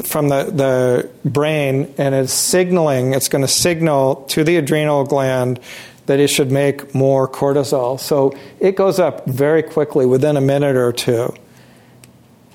from 0.04 0.28
the, 0.28 0.44
the 0.44 1.10
brain, 1.28 1.92
and 1.98 2.14
it's 2.14 2.32
signaling. 2.32 3.14
It's 3.14 3.28
going 3.28 3.42
to 3.42 3.48
signal 3.48 4.24
to 4.28 4.44
the 4.44 4.56
adrenal 4.56 5.04
gland 5.04 5.60
that 6.06 6.20
it 6.20 6.28
should 6.28 6.50
make 6.50 6.94
more 6.94 7.28
cortisol. 7.28 8.00
So 8.00 8.36
it 8.60 8.76
goes 8.76 8.98
up 8.98 9.26
very 9.26 9.62
quickly 9.62 10.06
within 10.06 10.36
a 10.36 10.40
minute 10.40 10.76
or 10.76 10.92
two. 10.92 11.34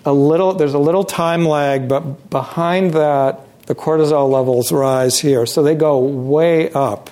A 0.06 0.13
little, 0.13 0.54
there's 0.54 0.74
a 0.74 0.80
little 0.80 1.04
time 1.04 1.46
lag, 1.46 1.88
but 1.88 2.30
behind 2.30 2.93
that, 2.93 3.39
the 3.67 3.76
cortisol 3.76 4.30
levels 4.30 4.72
rise 4.72 5.19
here. 5.19 5.46
So 5.46 5.63
they 5.63 5.76
go 5.76 6.00
way 6.00 6.72
up 6.72 7.10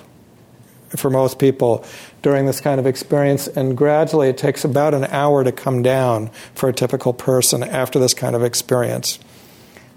for 0.90 1.10
most 1.10 1.38
people 1.38 1.84
during 2.20 2.46
this 2.46 2.60
kind 2.60 2.78
of 2.78 2.86
experience, 2.86 3.48
and 3.48 3.76
gradually 3.76 4.28
it 4.28 4.36
takes 4.36 4.64
about 4.64 4.94
an 4.94 5.04
hour 5.04 5.42
to 5.42 5.52
come 5.52 5.82
down 5.82 6.28
for 6.54 6.68
a 6.68 6.72
typical 6.72 7.12
person 7.12 7.62
after 7.62 7.98
this 7.98 8.14
kind 8.14 8.36
of 8.36 8.44
experience. 8.44 9.18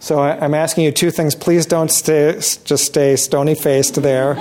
So 0.06 0.20
I, 0.20 0.46
am 0.46 0.54
asking 0.54 0.84
you 0.84 0.92
two 0.92 1.10
things. 1.10 1.34
Please 1.34 1.66
don't 1.66 1.90
stay, 1.90 2.34
just 2.34 2.86
stay 2.86 3.16
stony 3.16 3.56
faced 3.56 3.96
there. 4.04 4.38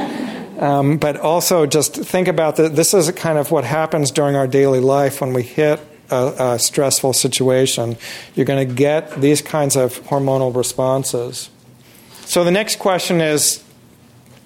Um, 0.59 0.98
but 0.98 1.16
also 1.16 1.64
just 1.64 1.96
think 1.96 2.29
about 2.29 2.57
that. 2.57 2.77
This 2.77 2.92
is 2.92 3.11
kind 3.12 3.38
of 3.38 3.50
what 3.50 3.64
happens 3.64 4.11
during 4.11 4.37
our 4.37 4.46
daily 4.46 4.81
life 4.81 5.22
when 5.22 5.33
we 5.33 5.42
hit 5.42 5.81
a, 6.11 6.35
a 6.38 6.59
stressful 6.59 7.14
situation. 7.14 7.96
You're 8.35 8.44
going 8.44 8.68
to 8.68 8.74
get 8.74 9.18
these 9.18 9.40
kinds 9.40 9.74
of 9.74 9.98
hormonal 10.03 10.55
responses. 10.55 11.48
So 12.27 12.44
the 12.44 12.50
next 12.50 12.79
question 12.79 13.22
is 13.22 13.64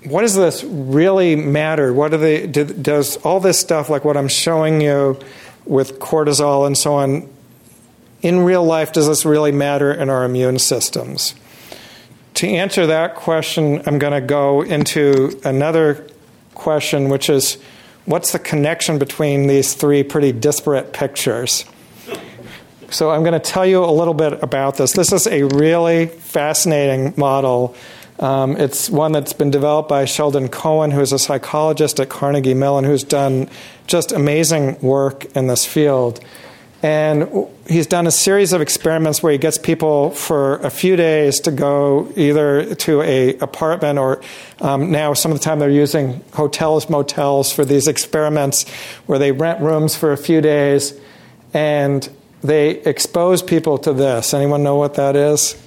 what 0.04 0.20
does 0.20 0.36
this 0.36 0.62
really 0.62 1.34
matter? 1.34 1.92
What 1.92 2.12
do 2.12 2.18
they, 2.18 2.46
do, 2.46 2.62
does 2.62 3.16
all 3.16 3.40
this 3.40 3.58
stuff, 3.58 3.90
like 3.90 4.04
what 4.04 4.16
I'm 4.16 4.28
showing 4.28 4.80
you 4.80 5.18
with 5.64 5.98
cortisol 5.98 6.64
and 6.64 6.78
so 6.78 6.94
on, 6.94 7.28
in 8.22 8.40
real 8.40 8.64
life, 8.64 8.92
does 8.92 9.06
this 9.06 9.24
really 9.24 9.52
matter 9.52 9.92
in 9.92 10.10
our 10.10 10.24
immune 10.24 10.58
systems? 10.58 11.34
To 12.34 12.48
answer 12.48 12.86
that 12.86 13.14
question, 13.14 13.82
I'm 13.86 13.98
going 13.98 14.12
to 14.12 14.20
go 14.20 14.62
into 14.62 15.40
another 15.44 16.06
question, 16.54 17.08
which 17.08 17.28
is 17.28 17.58
what's 18.04 18.32
the 18.32 18.38
connection 18.38 18.98
between 18.98 19.46
these 19.46 19.74
three 19.74 20.02
pretty 20.02 20.32
disparate 20.32 20.92
pictures? 20.92 21.64
So, 22.90 23.10
I'm 23.10 23.22
going 23.22 23.34
to 23.34 23.40
tell 23.40 23.66
you 23.66 23.84
a 23.84 23.90
little 23.90 24.14
bit 24.14 24.42
about 24.42 24.76
this. 24.76 24.92
This 24.92 25.12
is 25.12 25.26
a 25.26 25.42
really 25.42 26.06
fascinating 26.06 27.12
model. 27.16 27.76
Um, 28.18 28.56
it's 28.56 28.88
one 28.88 29.12
that's 29.12 29.34
been 29.34 29.50
developed 29.50 29.88
by 29.88 30.06
Sheldon 30.06 30.48
Cohen, 30.48 30.90
who's 30.90 31.12
a 31.12 31.18
psychologist 31.18 32.00
at 32.00 32.08
Carnegie 32.08 32.54
Mellon, 32.54 32.84
who's 32.84 33.04
done 33.04 33.50
just 33.86 34.10
amazing 34.10 34.80
work 34.80 35.24
in 35.36 35.48
this 35.48 35.66
field. 35.66 36.20
And 36.80 37.48
he's 37.66 37.88
done 37.88 38.06
a 38.06 38.12
series 38.12 38.52
of 38.52 38.60
experiments 38.60 39.20
where 39.20 39.32
he 39.32 39.38
gets 39.38 39.58
people 39.58 40.10
for 40.10 40.58
a 40.58 40.70
few 40.70 40.94
days 40.94 41.40
to 41.40 41.50
go 41.50 42.12
either 42.14 42.74
to 42.76 43.02
a 43.02 43.36
apartment 43.38 43.98
or 43.98 44.22
um, 44.60 44.92
now 44.92 45.12
some 45.14 45.32
of 45.32 45.38
the 45.38 45.42
time 45.42 45.58
they're 45.58 45.70
using 45.70 46.22
hotels, 46.34 46.88
motels 46.88 47.52
for 47.52 47.64
these 47.64 47.88
experiments 47.88 48.68
where 49.06 49.18
they 49.18 49.32
rent 49.32 49.60
rooms 49.60 49.96
for 49.96 50.12
a 50.12 50.16
few 50.16 50.40
days 50.40 50.94
and 51.52 52.08
they 52.42 52.70
expose 52.82 53.42
people 53.42 53.78
to 53.78 53.92
this. 53.92 54.32
Anyone 54.32 54.62
know 54.62 54.76
what 54.76 54.94
that 54.94 55.16
is? 55.16 55.60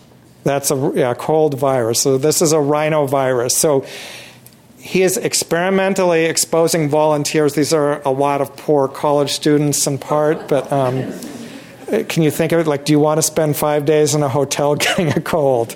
That's 0.44 0.72
a 0.72 0.92
yeah, 0.96 1.14
cold 1.14 1.60
virus. 1.60 2.02
So 2.02 2.18
this 2.18 2.42
is 2.42 2.54
a 2.54 2.58
rhinovirus. 2.58 3.52
So 3.52 3.86
he 4.82 5.04
is 5.04 5.16
experimentally 5.16 6.26
exposing 6.26 6.90
volunteers. 6.90 7.54
These 7.54 7.72
are 7.72 8.02
a 8.02 8.10
lot 8.10 8.42
of 8.42 8.56
poor 8.58 8.88
college 8.88 9.32
students 9.32 9.86
in 9.86 10.00
part, 10.00 10.48
but 10.48 10.72
um, 10.72 11.14
can 12.10 12.24
you 12.24 12.32
think 12.32 12.52
of 12.52 12.60
it 12.60 12.68
like, 12.68 12.86
do 12.86 12.92
you 12.92 13.00
want 13.00 13.20
to 13.20 13.22
spend 13.22 13.56
five 13.56 13.86
days 13.86 14.16
in 14.16 14.24
a 14.24 14.30
hotel 14.30 14.76
getting 14.88 15.10
a 15.10 15.22
cold 15.22 15.76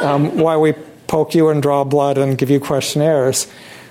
um, 0.00 0.38
while 0.38 0.60
we 0.60 0.72
poke 1.06 1.34
you 1.34 1.50
and 1.50 1.62
draw 1.62 1.84
blood 1.84 2.16
and 2.16 2.38
give 2.38 2.48
you 2.48 2.58
questionnaires? 2.58 3.46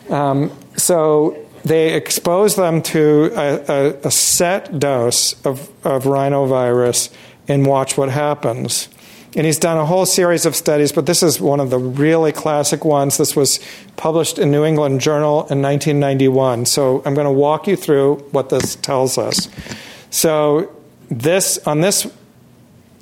Um, 0.10 0.52
so 0.78 1.38
they 1.64 1.94
expose 1.94 2.56
them 2.56 2.82
to 2.82 3.32
a, 3.36 3.66
a, 3.68 4.08
a 4.08 4.12
set 4.12 4.80
dose 4.80 5.34
of, 5.46 5.70
of 5.86 6.06
rhinovirus 6.06 7.14
and 7.48 7.66
watch 7.68 7.98
what 7.98 8.10
happens. 8.10 8.90
And 9.36 9.46
he's 9.46 9.60
done 9.60 9.78
a 9.78 9.86
whole 9.86 10.06
series 10.06 10.46
of 10.46 10.56
studies, 10.56 10.94
but 10.94 11.06
this 11.06 11.22
is 11.22 11.42
one 11.42 11.60
of 11.60 11.70
the 11.70 11.78
really 11.78 12.32
classic 12.32 12.86
ones. 12.86 13.18
This 13.18 13.36
was 13.36 13.60
published 13.98 14.40
in 14.40 14.50
New 14.50 14.64
England 14.64 15.02
Journal 15.02 15.46
in 15.50 15.62
1991. 15.62 16.66
So 16.68 17.04
I'm 17.06 17.14
going 17.14 17.26
to 17.26 17.32
walk 17.32 17.68
you 17.68 17.76
through 17.76 18.16
what 18.32 18.50
this 18.50 18.76
tells 18.78 19.18
us. 19.18 19.50
So 20.10 20.74
this 21.10 21.58
on 21.68 21.82
this 21.82 22.08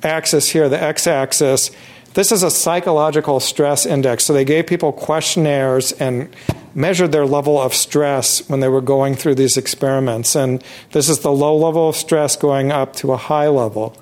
axis 0.02 0.50
here, 0.50 0.68
the 0.68 0.82
x-axis, 0.82 1.70
this 2.14 2.30
is 2.30 2.42
a 2.42 2.50
psychological 2.50 3.40
stress 3.40 3.86
index. 3.86 4.24
So 4.24 4.32
they 4.32 4.44
gave 4.44 4.66
people 4.66 4.92
questionnaires 4.92 5.92
and 5.92 6.34
measured 6.74 7.12
their 7.12 7.26
level 7.26 7.60
of 7.60 7.74
stress 7.74 8.48
when 8.48 8.60
they 8.60 8.68
were 8.68 8.80
going 8.80 9.14
through 9.14 9.36
these 9.36 9.56
experiments. 9.56 10.34
And 10.34 10.62
this 10.92 11.08
is 11.08 11.20
the 11.20 11.32
low 11.32 11.56
level 11.56 11.88
of 11.88 11.96
stress 11.96 12.36
going 12.36 12.72
up 12.72 12.94
to 12.96 13.12
a 13.12 13.16
high 13.16 13.48
level. 13.48 13.96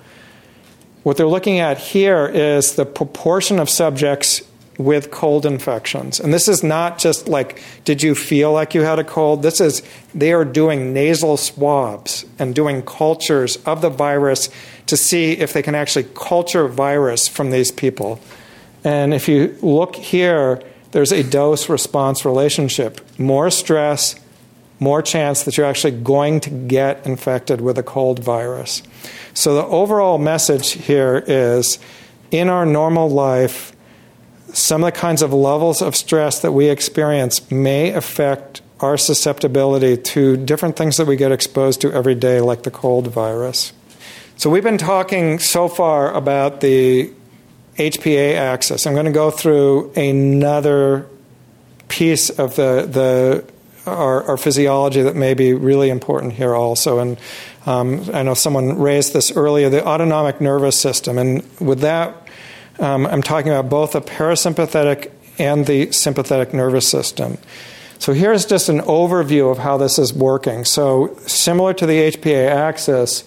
What 1.02 1.16
they're 1.16 1.26
looking 1.26 1.58
at 1.58 1.78
here 1.78 2.26
is 2.26 2.74
the 2.74 2.86
proportion 2.86 3.58
of 3.58 3.68
subjects 3.68 4.42
with 4.78 5.10
cold 5.10 5.44
infections. 5.44 6.18
And 6.18 6.32
this 6.32 6.48
is 6.48 6.62
not 6.62 6.98
just 6.98 7.28
like, 7.28 7.62
did 7.84 8.02
you 8.02 8.14
feel 8.14 8.52
like 8.52 8.74
you 8.74 8.82
had 8.82 8.98
a 8.98 9.04
cold? 9.04 9.42
This 9.42 9.60
is, 9.60 9.82
they 10.14 10.32
are 10.32 10.44
doing 10.44 10.92
nasal 10.92 11.36
swabs 11.36 12.24
and 12.38 12.54
doing 12.54 12.82
cultures 12.82 13.56
of 13.66 13.82
the 13.82 13.90
virus 13.90 14.48
to 14.86 14.96
see 14.96 15.32
if 15.32 15.52
they 15.52 15.62
can 15.62 15.74
actually 15.74 16.06
culture 16.14 16.68
virus 16.68 17.28
from 17.28 17.50
these 17.50 17.70
people. 17.70 18.18
And 18.84 19.12
if 19.12 19.28
you 19.28 19.56
look 19.60 19.94
here, 19.96 20.62
there's 20.92 21.12
a 21.12 21.22
dose 21.22 21.68
response 21.68 22.24
relationship. 22.24 23.00
More 23.18 23.50
stress, 23.50 24.16
more 24.82 25.00
chance 25.00 25.44
that 25.44 25.56
you're 25.56 25.66
actually 25.66 25.92
going 25.92 26.40
to 26.40 26.50
get 26.50 27.06
infected 27.06 27.60
with 27.60 27.78
a 27.78 27.82
cold 27.82 28.18
virus. 28.18 28.82
So 29.32 29.54
the 29.54 29.64
overall 29.64 30.18
message 30.18 30.72
here 30.72 31.22
is 31.26 31.78
in 32.30 32.48
our 32.48 32.66
normal 32.66 33.08
life, 33.08 33.72
some 34.52 34.82
of 34.82 34.92
the 34.92 34.98
kinds 34.98 35.22
of 35.22 35.32
levels 35.32 35.80
of 35.80 35.94
stress 35.94 36.40
that 36.40 36.52
we 36.52 36.68
experience 36.68 37.50
may 37.50 37.92
affect 37.92 38.60
our 38.80 38.96
susceptibility 38.96 39.96
to 39.96 40.36
different 40.36 40.76
things 40.76 40.96
that 40.96 41.06
we 41.06 41.16
get 41.16 41.30
exposed 41.30 41.80
to 41.82 41.92
every 41.92 42.16
day, 42.16 42.40
like 42.40 42.64
the 42.64 42.70
cold 42.70 43.06
virus. 43.06 43.72
So, 44.36 44.50
we've 44.50 44.64
been 44.64 44.78
talking 44.78 45.38
so 45.38 45.68
far 45.68 46.12
about 46.12 46.60
the 46.60 47.12
HPA 47.76 48.34
axis. 48.34 48.86
I'm 48.86 48.94
going 48.94 49.06
to 49.06 49.12
go 49.12 49.30
through 49.30 49.92
another 49.92 51.06
piece 51.88 52.28
of 52.30 52.56
the, 52.56 52.88
the 52.90 53.51
our, 53.86 54.22
our, 54.24 54.36
physiology 54.36 55.02
that 55.02 55.16
may 55.16 55.34
be 55.34 55.52
really 55.52 55.90
important 55.90 56.34
here 56.34 56.54
also. 56.54 56.98
And 56.98 57.18
um, 57.66 58.08
I 58.12 58.22
know 58.22 58.34
someone 58.34 58.78
raised 58.78 59.12
this 59.12 59.32
earlier 59.32 59.68
the 59.68 59.86
autonomic 59.86 60.40
nervous 60.40 60.80
system. 60.80 61.18
And 61.18 61.42
with 61.60 61.80
that, 61.80 62.28
um, 62.78 63.06
I'm 63.06 63.22
talking 63.22 63.50
about 63.50 63.68
both 63.68 63.92
the 63.92 64.00
parasympathetic 64.00 65.10
and 65.38 65.66
the 65.66 65.90
sympathetic 65.92 66.54
nervous 66.54 66.88
system. 66.88 67.38
So 67.98 68.12
here's 68.12 68.44
just 68.46 68.68
an 68.68 68.80
overview 68.80 69.50
of 69.50 69.58
how 69.58 69.76
this 69.76 69.98
is 69.98 70.12
working. 70.12 70.64
So, 70.64 71.16
similar 71.26 71.72
to 71.74 71.86
the 71.86 72.10
HPA 72.10 72.48
axis, 72.48 73.22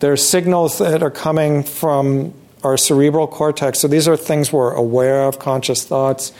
there's 0.00 0.26
signals 0.28 0.78
that 0.78 1.04
are 1.04 1.10
coming 1.10 1.62
from 1.62 2.34
our 2.64 2.76
cerebral 2.76 3.28
cortex. 3.28 3.78
So, 3.78 3.86
these 3.86 4.08
are 4.08 4.16
things 4.16 4.52
we're 4.52 4.72
aware 4.72 5.22
of, 5.22 5.38
conscious 5.38 5.84
thoughts. 5.84 6.32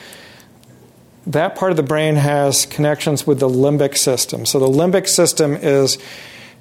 That 1.27 1.55
part 1.55 1.71
of 1.71 1.77
the 1.77 1.83
brain 1.83 2.15
has 2.15 2.65
connections 2.65 3.25
with 3.25 3.39
the 3.39 3.47
limbic 3.47 3.97
system. 3.97 4.45
So, 4.45 4.59
the 4.59 4.67
limbic 4.67 5.07
system 5.07 5.55
is, 5.55 5.97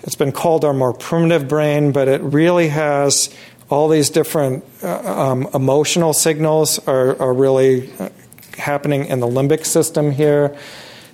it's 0.03 0.14
been 0.14 0.33
called 0.33 0.64
our 0.64 0.72
more 0.72 0.92
primitive 0.92 1.48
brain, 1.48 1.90
but 1.90 2.07
it 2.09 2.20
really 2.20 2.68
has 2.68 3.35
all 3.70 3.88
these 3.88 4.11
different 4.11 4.64
uh, 4.83 5.31
um, 5.31 5.48
emotional 5.55 6.12
signals 6.12 6.79
are, 6.87 7.20
are 7.20 7.33
really 7.33 7.90
uh, 7.98 8.11
happening 8.57 9.07
in 9.07 9.20
the 9.20 9.27
limbic 9.27 9.64
system 9.64 10.11
here. 10.12 10.57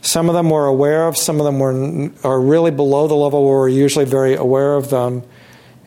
Some 0.03 0.29
of 0.29 0.35
them 0.35 0.51
we're 0.51 0.67
aware 0.67 1.07
of, 1.07 1.17
some 1.17 1.41
of 1.41 1.45
them 1.45 1.63
are 2.25 2.41
really 2.41 2.71
below 2.71 3.09
the 3.09 3.15
level 3.15 3.45
where 3.45 3.59
we're 3.59 3.69
usually 3.69 4.05
very 4.05 4.35
aware 4.35 4.75
of 4.75 4.91
them. 4.91 5.23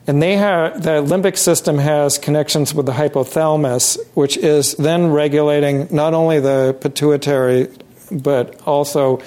And 0.08 0.22
they 0.22 0.36
have, 0.36 0.82
the 0.82 1.02
limbic 1.02 1.38
system 1.38 1.78
has 1.78 2.18
connections 2.18 2.74
with 2.74 2.88
the 2.88 2.92
hypothalamus, 2.92 4.00
which 4.16 4.36
is 4.38 4.76
then 4.76 5.12
regulating 5.12 5.88
not 5.92 6.14
only 6.14 6.40
the 6.40 6.76
pituitary, 6.82 7.68
but 8.12 8.60
also 8.68 9.22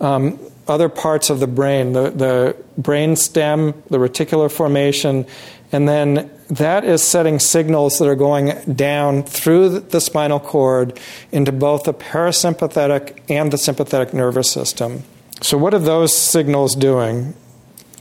um, 0.00 0.38
other 0.68 0.88
parts 0.88 1.30
of 1.30 1.40
the 1.40 1.48
brain, 1.48 1.92
the, 1.92 2.10
the 2.10 2.56
brain 2.78 3.16
stem, 3.16 3.82
the 3.90 3.98
reticular 3.98 4.50
formation, 4.50 5.26
and 5.72 5.88
then 5.88 6.30
that 6.48 6.84
is 6.84 7.02
setting 7.02 7.38
signals 7.38 7.98
that 7.98 8.08
are 8.08 8.16
going 8.16 8.58
down 8.74 9.22
through 9.22 9.80
the 9.80 10.00
spinal 10.00 10.40
cord 10.40 10.98
into 11.30 11.52
both 11.52 11.84
the 11.84 11.94
parasympathetic 11.94 13.20
and 13.28 13.52
the 13.52 13.58
sympathetic 13.58 14.12
nervous 14.12 14.50
system. 14.50 15.04
So, 15.42 15.56
what 15.56 15.74
are 15.74 15.78
those 15.78 16.16
signals 16.16 16.74
doing? 16.74 17.34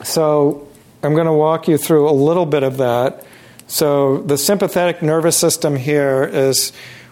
So, 0.03 0.67
I'm 1.03 1.13
going 1.13 1.27
to 1.27 1.33
walk 1.33 1.67
you 1.67 1.77
through 1.77 2.09
a 2.09 2.11
little 2.11 2.45
bit 2.45 2.63
of 2.63 2.77
that. 2.77 3.25
So, 3.67 4.17
the 4.23 4.37
sympathetic 4.37 5.01
nervous 5.01 5.37
system 5.37 5.75
here 5.75 6.23
is 6.23 6.71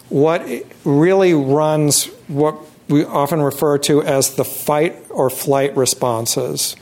what 0.09 0.47
really 0.83 1.33
runs 1.33 2.05
what 2.27 2.57
we 2.87 3.03
often 3.03 3.41
refer 3.41 3.77
to 3.77 4.01
as 4.03 4.35
the 4.35 4.45
fight 4.45 4.95
or 5.09 5.29
flight 5.29 5.75
responses. 5.75 6.75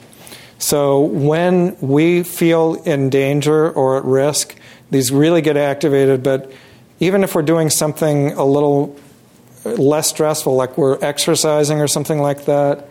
So 0.57 1.01
when 1.01 1.77
we 1.81 2.23
feel 2.23 2.75
in 2.85 3.09
danger 3.09 3.69
or 3.71 3.97
at 3.97 4.05
risk, 4.05 4.55
these 4.91 5.11
really 5.11 5.41
get 5.41 5.57
activated. 5.57 6.23
But 6.23 6.51
even 6.99 7.23
if 7.23 7.35
we're 7.35 7.41
doing 7.41 7.69
something 7.69 8.31
a 8.33 8.45
little 8.45 8.95
less 9.65 10.09
stressful, 10.09 10.55
like 10.55 10.77
we're 10.77 11.03
exercising 11.03 11.81
or 11.81 11.87
something 11.87 12.19
like 12.19 12.45
that, 12.45 12.87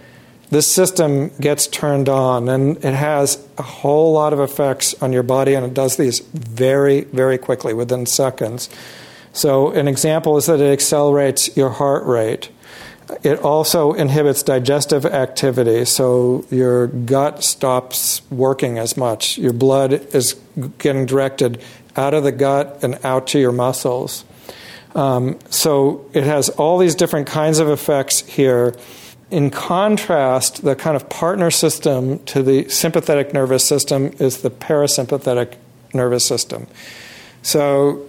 this 0.51 0.71
system 0.71 1.31
gets 1.41 1.67
turned 1.67 2.09
on 2.09 2.49
and 2.49 2.77
it 2.85 2.95
has 2.95 3.45
a 3.59 3.63
whole 3.63 4.13
lot 4.13 4.33
of 4.33 4.41
effects 4.41 4.95
on 5.03 5.13
your 5.13 5.23
body 5.23 5.55
and 5.55 5.65
it 5.67 5.75
does 5.75 5.97
these 5.97 6.21
very, 6.21 7.03
very 7.03 7.39
quickly 7.39 7.75
within 7.75 8.07
seconds. 8.07 8.69
So, 9.33 9.73
an 9.73 9.89
example 9.89 10.37
is 10.37 10.47
that 10.47 10.61
it 10.61 10.73
accelerates 10.73 11.57
your 11.57 11.71
heart 11.71 12.05
rate. 12.07 12.51
It 13.23 13.41
also 13.41 13.93
inhibits 13.93 14.43
digestive 14.43 15.05
activity, 15.05 15.85
so 15.85 16.47
your 16.51 16.87
gut 16.87 17.45
stops 17.45 18.23
working 18.31 18.79
as 18.79 18.97
much. 18.97 19.37
Your 19.37 19.53
blood 19.53 19.93
is 20.15 20.35
getting 20.79 21.05
directed 21.05 21.61
out 21.97 22.15
of 22.15 22.23
the 22.25 22.33
gut 22.33 22.79
and 22.83 22.99
out 23.05 23.27
to 23.29 23.39
your 23.39 23.53
muscles. 23.53 24.25
Um, 24.95 25.39
so 25.51 26.09
it 26.13 26.25
has 26.25 26.49
all 26.51 26.79
these 26.79 26.95
different 26.95 27.27
kinds 27.27 27.59
of 27.59 27.69
effects 27.69 28.21
here. 28.21 28.75
In 29.31 29.51
contrast, 29.51 30.63
the 30.63 30.77
kind 30.77 30.97
of 30.97 31.09
partner 31.09 31.51
system 31.51 32.19
to 32.27 32.43
the 32.43 32.69
sympathetic 32.69 33.33
nervous 33.33 33.65
system 33.65 34.15
is 34.19 34.43
the 34.43 34.51
parasympathetic 34.51 35.55
nervous 35.93 36.27
system. 36.27 36.67
So 37.43 38.07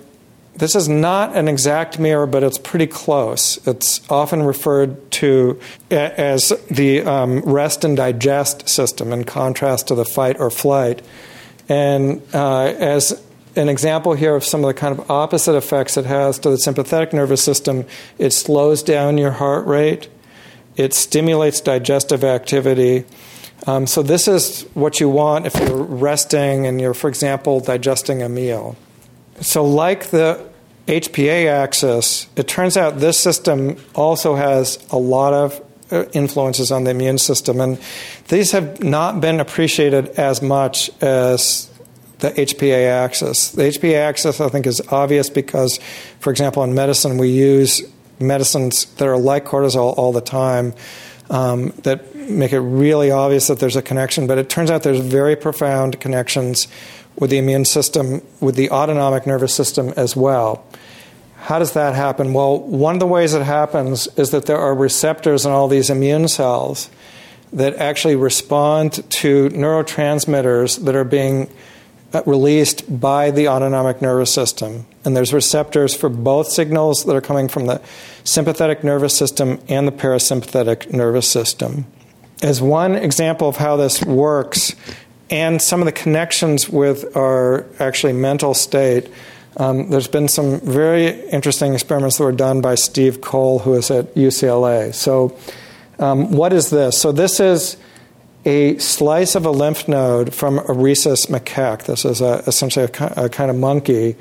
this 0.55 0.75
is 0.75 0.87
not 0.87 1.35
an 1.35 1.47
exact 1.47 1.99
mirror, 1.99 2.25
but 2.25 2.43
it's 2.43 2.57
pretty 2.57 2.87
close. 2.87 3.65
It's 3.67 4.01
often 4.09 4.43
referred 4.43 5.11
to 5.11 5.59
as 5.91 6.53
the 6.71 7.01
um, 7.01 7.41
rest 7.41 7.83
and 7.83 7.97
digest 7.97 8.69
system 8.69 9.11
in 9.11 9.25
contrast 9.25 9.87
to 9.89 9.95
the 9.95 10.05
fight 10.05 10.39
or 10.39 10.49
flight. 10.49 11.01
And 11.67 12.21
uh, 12.33 12.65
as 12.65 13.21
an 13.55 13.69
example 13.69 14.13
here 14.13 14.35
of 14.35 14.43
some 14.43 14.63
of 14.63 14.67
the 14.67 14.73
kind 14.73 14.97
of 14.97 15.09
opposite 15.09 15.55
effects 15.55 15.97
it 15.97 16.05
has 16.05 16.39
to 16.39 16.49
the 16.49 16.57
sympathetic 16.57 17.13
nervous 17.13 17.43
system, 17.43 17.85
it 18.17 18.31
slows 18.31 18.83
down 18.83 19.17
your 19.17 19.31
heart 19.31 19.65
rate, 19.65 20.09
it 20.77 20.93
stimulates 20.93 21.61
digestive 21.61 22.23
activity. 22.23 23.05
Um, 23.67 23.87
so, 23.87 24.03
this 24.03 24.27
is 24.27 24.63
what 24.73 24.99
you 24.99 25.09
want 25.09 25.45
if 25.45 25.55
you're 25.55 25.83
resting 25.83 26.67
and 26.67 26.79
you're, 26.79 26.93
for 26.93 27.07
example, 27.07 27.59
digesting 27.59 28.21
a 28.21 28.29
meal. 28.29 28.75
So, 29.41 29.65
like 29.65 30.07
the 30.07 30.45
HPA 30.87 31.47
axis, 31.47 32.27
it 32.35 32.47
turns 32.47 32.77
out 32.77 32.99
this 32.99 33.19
system 33.19 33.77
also 33.95 34.35
has 34.35 34.85
a 34.91 34.97
lot 34.97 35.33
of 35.33 35.61
uh, 35.91 36.05
influences 36.13 36.71
on 36.71 36.83
the 36.83 36.91
immune 36.91 37.17
system, 37.17 37.59
and 37.59 37.79
these 38.27 38.51
have 38.51 38.83
not 38.83 39.21
been 39.21 39.39
appreciated 39.39 40.09
as 40.09 40.41
much 40.41 40.89
as 41.01 41.69
the 42.19 42.31
HPA 42.31 42.87
axis. 42.87 43.51
The 43.51 43.63
HPA 43.63 43.95
axis, 43.95 44.41
I 44.41 44.49
think, 44.49 44.67
is 44.67 44.81
obvious 44.89 45.29
because, 45.29 45.79
for 46.19 46.31
example, 46.31 46.63
in 46.63 46.73
medicine, 46.73 47.17
we 47.17 47.29
use 47.29 47.81
medicines 48.19 48.85
that 48.95 49.07
are 49.07 49.17
like 49.17 49.45
cortisol 49.45 49.97
all 49.97 50.11
the 50.11 50.21
time 50.21 50.73
um, 51.29 51.69
that 51.83 52.15
make 52.15 52.53
it 52.53 52.59
really 52.59 53.11
obvious 53.11 53.47
that 53.47 53.59
there's 53.59 53.75
a 53.75 53.81
connection, 53.81 54.27
but 54.27 54.37
it 54.37 54.49
turns 54.49 54.69
out 54.69 54.83
there's 54.83 54.99
very 54.99 55.35
profound 55.35 55.99
connections 55.99 56.67
with 57.17 57.29
the 57.29 57.37
immune 57.37 57.65
system, 57.65 58.21
with 58.39 58.55
the 58.55 58.69
autonomic 58.71 59.25
nervous 59.25 59.53
system 59.53 59.93
as 59.95 60.15
well. 60.15 60.65
How 61.37 61.59
does 61.59 61.73
that 61.73 61.93
happen? 61.93 62.33
Well, 62.33 62.59
one 62.59 62.95
of 62.95 62.99
the 62.99 63.07
ways 63.07 63.33
it 63.33 63.43
happens 63.43 64.07
is 64.17 64.31
that 64.31 64.47
there 64.47 64.57
are 64.57 64.73
receptors 64.73 65.45
in 65.45 65.51
all 65.51 65.67
these 65.67 65.89
immune 65.89 66.27
cells 66.27 66.89
that 67.53 67.75
actually 67.75 68.15
respond 68.15 68.93
to 69.09 69.49
neurotransmitters 69.49 70.83
that 70.83 70.95
are 70.95 71.03
being 71.03 71.49
uh, 72.13 72.23
released 72.25 72.99
by 72.99 73.31
the 73.31 73.47
autonomic 73.47 74.01
nervous 74.01 74.33
system. 74.33 74.85
And 75.05 75.15
there's 75.15 75.33
receptors 75.33 75.95
for 75.95 76.09
both 76.09 76.47
signals 76.47 77.05
that 77.05 77.15
are 77.15 77.21
coming 77.21 77.47
from 77.47 77.67
the 77.67 77.81
sympathetic 78.23 78.83
nervous 78.83 79.15
system 79.15 79.61
and 79.67 79.87
the 79.87 79.91
parasympathetic 79.91 80.91
nervous 80.91 81.27
system. 81.27 81.85
As 82.41 82.61
one 82.61 82.95
example 82.95 83.47
of 83.47 83.57
how 83.57 83.77
this 83.77 84.03
works, 84.03 84.75
and 85.29 85.61
some 85.61 85.81
of 85.81 85.85
the 85.85 85.91
connections 85.91 86.69
with 86.69 87.15
our 87.15 87.65
actually 87.79 88.13
mental 88.13 88.53
state. 88.53 89.09
Um, 89.57 89.89
there's 89.89 90.07
been 90.07 90.27
some 90.27 90.59
very 90.59 91.07
interesting 91.29 91.73
experiments 91.73 92.17
that 92.17 92.23
were 92.23 92.31
done 92.31 92.61
by 92.61 92.75
Steve 92.75 93.21
Cole, 93.21 93.59
who 93.59 93.73
is 93.73 93.89
at 93.89 94.13
UCLA. 94.15 94.93
So, 94.93 95.37
um, 95.97 96.31
what 96.31 96.51
is 96.51 96.69
this? 96.69 96.99
So, 96.99 97.11
this 97.11 97.39
is 97.39 97.77
a 98.43 98.77
slice 98.77 99.35
of 99.35 99.45
a 99.45 99.51
lymph 99.51 99.87
node 99.87 100.33
from 100.33 100.59
a 100.59 100.73
rhesus 100.73 101.27
macaque. 101.27 101.85
This 101.85 102.05
is 102.05 102.21
a, 102.21 102.43
essentially 102.45 102.85
a, 102.85 103.25
a 103.25 103.29
kind 103.29 103.49
of 103.49 103.57
monkey. 103.57 104.15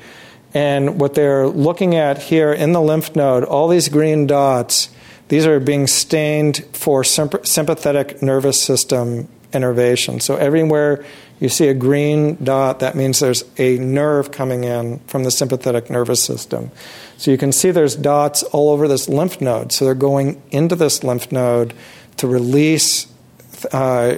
And 0.55 0.99
what 0.99 1.13
they're 1.13 1.47
looking 1.47 1.95
at 1.95 2.17
here 2.17 2.51
in 2.51 2.71
the 2.71 2.81
lymph 2.81 3.15
node, 3.15 3.43
all 3.43 3.67
these 3.67 3.89
green 3.89 4.25
dots, 4.25 4.89
these 5.27 5.45
are 5.45 5.59
being 5.59 5.85
stained 5.85 6.65
for 6.71 7.03
sympathetic 7.03 8.23
nervous 8.23 8.61
system 8.61 9.27
innervation. 9.51 10.19
So 10.21 10.37
everywhere 10.37 11.03
You 11.39 11.49
see 11.49 11.67
a 11.67 11.73
green 11.73 12.37
dot, 12.43 12.79
that 12.79 12.95
means 12.95 13.19
there's 13.19 13.43
a 13.57 13.77
nerve 13.77 14.31
coming 14.31 14.63
in 14.63 14.99
from 14.99 15.23
the 15.23 15.31
sympathetic 15.31 15.89
nervous 15.89 16.23
system. 16.23 16.71
So 17.17 17.29
you 17.31 17.37
can 17.37 17.51
see 17.51 17.71
there's 17.71 17.95
dots 17.95 18.43
all 18.43 18.69
over 18.69 18.87
this 18.87 19.09
lymph 19.09 19.41
node. 19.41 19.71
So 19.71 19.83
they're 19.85 19.95
going 19.95 20.41
into 20.51 20.75
this 20.75 21.03
lymph 21.03 21.31
node 21.31 21.73
to 22.17 22.27
release 22.27 23.07
uh, 23.73 24.17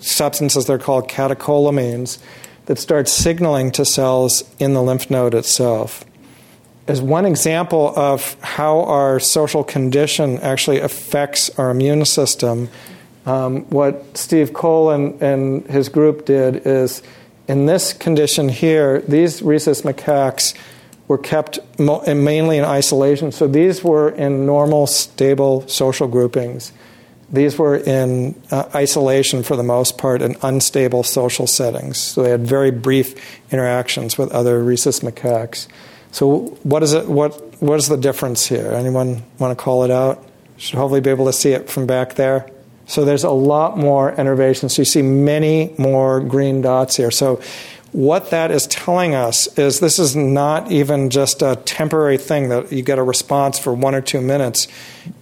substances 0.00 0.66
they're 0.66 0.78
called 0.78 1.08
catecholamines 1.08 2.18
that 2.66 2.78
starts 2.78 3.12
signaling 3.12 3.70
to 3.72 3.84
cells 3.84 4.44
in 4.58 4.74
the 4.74 4.82
lymph 4.82 5.10
node 5.10 5.34
itself. 5.34 6.04
As 6.86 7.00
one 7.00 7.24
example 7.24 7.92
of 7.96 8.36
how 8.42 8.80
our 8.82 9.18
social 9.18 9.64
condition 9.64 10.38
actually 10.40 10.80
affects 10.80 11.50
our 11.58 11.70
immune 11.70 12.04
system, 12.04 12.68
um, 13.26 13.62
what 13.70 14.16
Steve 14.16 14.52
Cole 14.52 14.90
and, 14.90 15.22
and 15.22 15.66
his 15.66 15.88
group 15.88 16.26
did 16.26 16.66
is 16.66 17.02
in 17.48 17.66
this 17.66 17.92
condition 17.92 18.48
here, 18.48 19.00
these 19.02 19.42
rhesus 19.42 19.82
macaques 19.82 20.54
were 21.08 21.18
kept 21.18 21.58
mo- 21.78 22.02
mainly 22.06 22.58
in 22.58 22.64
isolation. 22.64 23.32
So 23.32 23.46
these 23.46 23.84
were 23.84 24.10
in 24.10 24.46
normal, 24.46 24.86
stable 24.86 25.66
social 25.68 26.08
groupings. 26.08 26.72
These 27.32 27.58
were 27.58 27.76
in 27.76 28.40
uh, 28.50 28.68
isolation 28.74 29.42
for 29.42 29.56
the 29.56 29.62
most 29.62 29.98
part 29.98 30.22
in 30.22 30.36
unstable 30.42 31.02
social 31.02 31.46
settings. 31.46 31.98
So 31.98 32.22
they 32.22 32.30
had 32.30 32.46
very 32.46 32.70
brief 32.70 33.14
interactions 33.50 34.18
with 34.18 34.30
other 34.32 34.62
rhesus 34.62 35.00
macaques. 35.00 35.66
So 36.10 36.56
what 36.62 36.82
is 36.82 36.92
it? 36.92 37.08
What 37.08 37.60
what 37.60 37.78
is 37.78 37.88
the 37.88 37.96
difference 37.96 38.46
here? 38.46 38.72
Anyone 38.72 39.22
want 39.38 39.56
to 39.56 39.62
call 39.62 39.84
it 39.84 39.90
out? 39.90 40.24
Should 40.56 40.78
hopefully 40.78 41.00
be 41.00 41.10
able 41.10 41.26
to 41.26 41.32
see 41.32 41.52
it 41.52 41.68
from 41.68 41.86
back 41.86 42.14
there. 42.14 42.48
So 42.86 43.04
there's 43.04 43.24
a 43.24 43.30
lot 43.30 43.78
more 43.78 44.12
innervation. 44.12 44.68
So 44.68 44.82
you 44.82 44.86
see 44.86 45.02
many 45.02 45.74
more 45.78 46.20
green 46.20 46.60
dots 46.60 46.96
here. 46.96 47.10
So 47.10 47.40
what 47.94 48.30
that 48.30 48.50
is 48.50 48.66
telling 48.66 49.14
us 49.14 49.46
is 49.56 49.78
this 49.78 50.00
is 50.00 50.16
not 50.16 50.72
even 50.72 51.10
just 51.10 51.42
a 51.42 51.54
temporary 51.64 52.18
thing 52.18 52.48
that 52.48 52.72
you 52.72 52.82
get 52.82 52.98
a 52.98 53.02
response 53.04 53.56
for 53.56 53.72
one 53.72 53.94
or 53.94 54.00
two 54.00 54.20
minutes. 54.20 54.66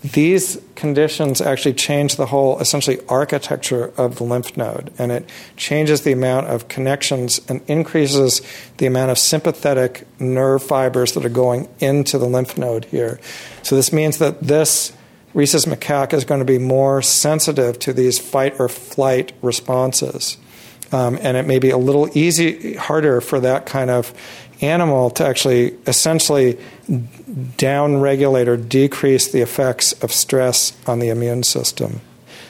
These 0.03 0.59
conditions 0.75 1.43
actually 1.43 1.75
change 1.75 2.17
the 2.17 2.25
whole, 2.25 2.59
essentially, 2.61 2.99
architecture 3.11 3.93
of 3.99 4.17
the 4.17 4.25
lymph 4.25 4.57
node, 4.57 4.91
and 4.99 5.13
it 5.13 5.29
changes 5.55 6.01
the 6.01 6.13
amount 6.13 6.47
of 6.47 6.69
connections 6.69 7.43
and 7.47 7.61
increases 7.69 8.41
the 8.79 8.87
amount 8.87 9.11
of 9.11 9.19
sympathetic 9.19 10.07
nerve 10.19 10.63
fibers 10.63 11.13
that 11.13 11.27
are 11.27 11.29
going 11.29 11.69
into 11.79 12.17
the 12.17 12.27
lymph 12.27 12.57
node 12.57 12.87
here. 12.87 13.21
So 13.63 13.77
this 13.77 13.93
means 13.93 14.17
that 14.17 14.41
this 14.41 14.95
rhesus 15.35 15.67
macaque 15.67 16.15
is 16.15 16.25
going 16.25 16.41
to 16.41 16.47
be 16.47 16.57
more 16.57 17.03
sensitive 17.03 17.79
to 17.81 17.93
these 17.93 18.19
fight 18.19 18.59
or 18.59 18.71
flight 18.71 19.33
responses. 19.43 20.39
Um, 20.93 21.19
and 21.23 21.37
it 21.37 21.47
may 21.47 21.59
be 21.59 21.71
a 21.71 21.79
little 21.79 22.09
easy, 22.17 22.75
harder 22.75 23.21
for 23.21 23.41
that 23.41 23.67
kind 23.67 23.91
of 23.91 24.13
animal 24.61 25.11
to 25.11 25.27
actually 25.27 25.77
essentially 25.87 26.59
downregulate 26.89 28.47
or 28.47 28.57
decrease 28.57 29.33
the 29.33 29.41
effects 29.41 29.93
of 30.05 30.13
stress 30.13 30.77
on 30.87 30.99
the 30.99 31.09
immune 31.09 31.43
system. 31.43 32.01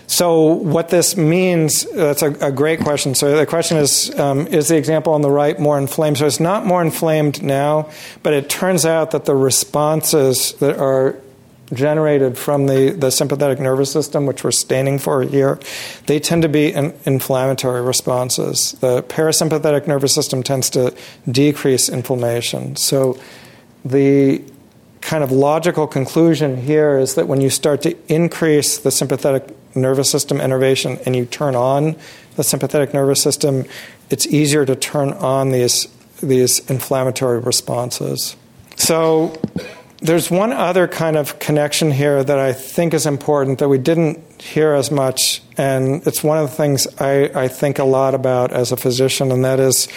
So, 0.09 0.45
what 0.45 0.90
this 0.90 1.16
means, 1.16 1.84
that's 1.90 2.20
a, 2.20 2.32
a 2.47 2.53
great 2.53 2.80
question. 2.80 3.14
So, 3.14 3.34
the 3.34 3.47
question 3.47 3.78
is 3.78 4.14
um, 4.18 4.47
Is 4.49 4.68
the 4.68 4.76
example 4.76 5.14
on 5.14 5.22
the 5.22 5.30
right 5.30 5.59
more 5.59 5.78
inflamed? 5.78 6.18
So, 6.18 6.26
it's 6.26 6.40
not 6.40 6.66
more 6.66 6.82
inflamed 6.82 7.43
now, 7.43 7.88
but 8.22 8.34
it 8.34 8.51
turns 8.51 8.84
out 8.84 9.12
that 9.12 9.24
the 9.24 9.34
responses 9.34 10.53
that 10.55 10.78
are 10.78 11.16
generated 11.73 12.37
from 12.37 12.66
the, 12.66 12.91
the 12.91 13.11
sympathetic 13.11 13.59
nervous 13.59 13.93
system, 13.93 14.27
which 14.27 14.45
we're 14.45 14.51
staining 14.51 14.99
for 14.99 15.23
here, 15.23 15.59
they 16.07 16.20
tend 16.20 16.43
to 16.43 16.49
be 16.49 16.73
in, 16.73 16.95
inflammatory 17.05 17.83
responses. 17.83 18.73
The 18.81 19.03
parasympathetic 19.03 19.87
nervous 19.87 20.14
system 20.14 20.43
tends 20.43 20.70
to 20.70 20.95
decrease 21.31 21.89
inflammation. 21.89 22.77
So 22.77 23.18
the 23.85 24.43
kind 25.01 25.25
of 25.25 25.33
logical 25.33 25.87
conclusion 25.87 26.57
here 26.57 26.99
is 26.99 27.16
that 27.16 27.27
when 27.27 27.41
you 27.41 27.51
start 27.51 27.83
to 27.83 27.97
increase 28.12 28.79
the 28.79 28.91
sympathetic 28.91 29.45
nervous 29.75 30.11
system 30.11 30.41
innervation 30.41 30.99
and 31.05 31.16
you 31.16 31.27
turn 31.27 31.57
on 31.57 31.97
the 32.37 32.45
sympathetic 32.45 32.95
nervous 32.95 33.20
system, 33.23 33.64
it's 34.11 34.27
easier 34.27 34.64
to 34.64 34.77
turn 34.77 35.12
on 35.14 35.51
these 35.51 35.89
these 36.23 36.61
inflammatory 36.70 37.41
responses. 37.41 38.37
So 38.77 39.37
there's 40.03 40.31
one 40.31 40.53
other 40.53 40.89
kind 40.89 41.17
of 41.17 41.39
connection 41.39 41.93
here 41.93 42.23
that 42.23 42.39
I 42.39 42.53
think 42.53 42.93
is 42.93 43.07
important 43.07 43.61
that 43.61 43.69
we 43.69 43.79
didn't 43.79 44.19
hear 44.43 44.75
as 44.75 44.91
much, 44.91 45.41
and 45.57 46.05
it's 46.07 46.25
one 46.25 46.39
of 46.39 46.51
the 46.51 46.57
things 46.57 46.89
I, 46.99 47.31
I 47.35 47.49
think 47.49 47.79
a 47.79 47.85
lot 47.85 48.15
about 48.15 48.53
as 48.53 48.73
a 48.73 48.77
physician, 48.77 49.31
and 49.31 49.45
that 49.45 49.61
is 49.61 49.89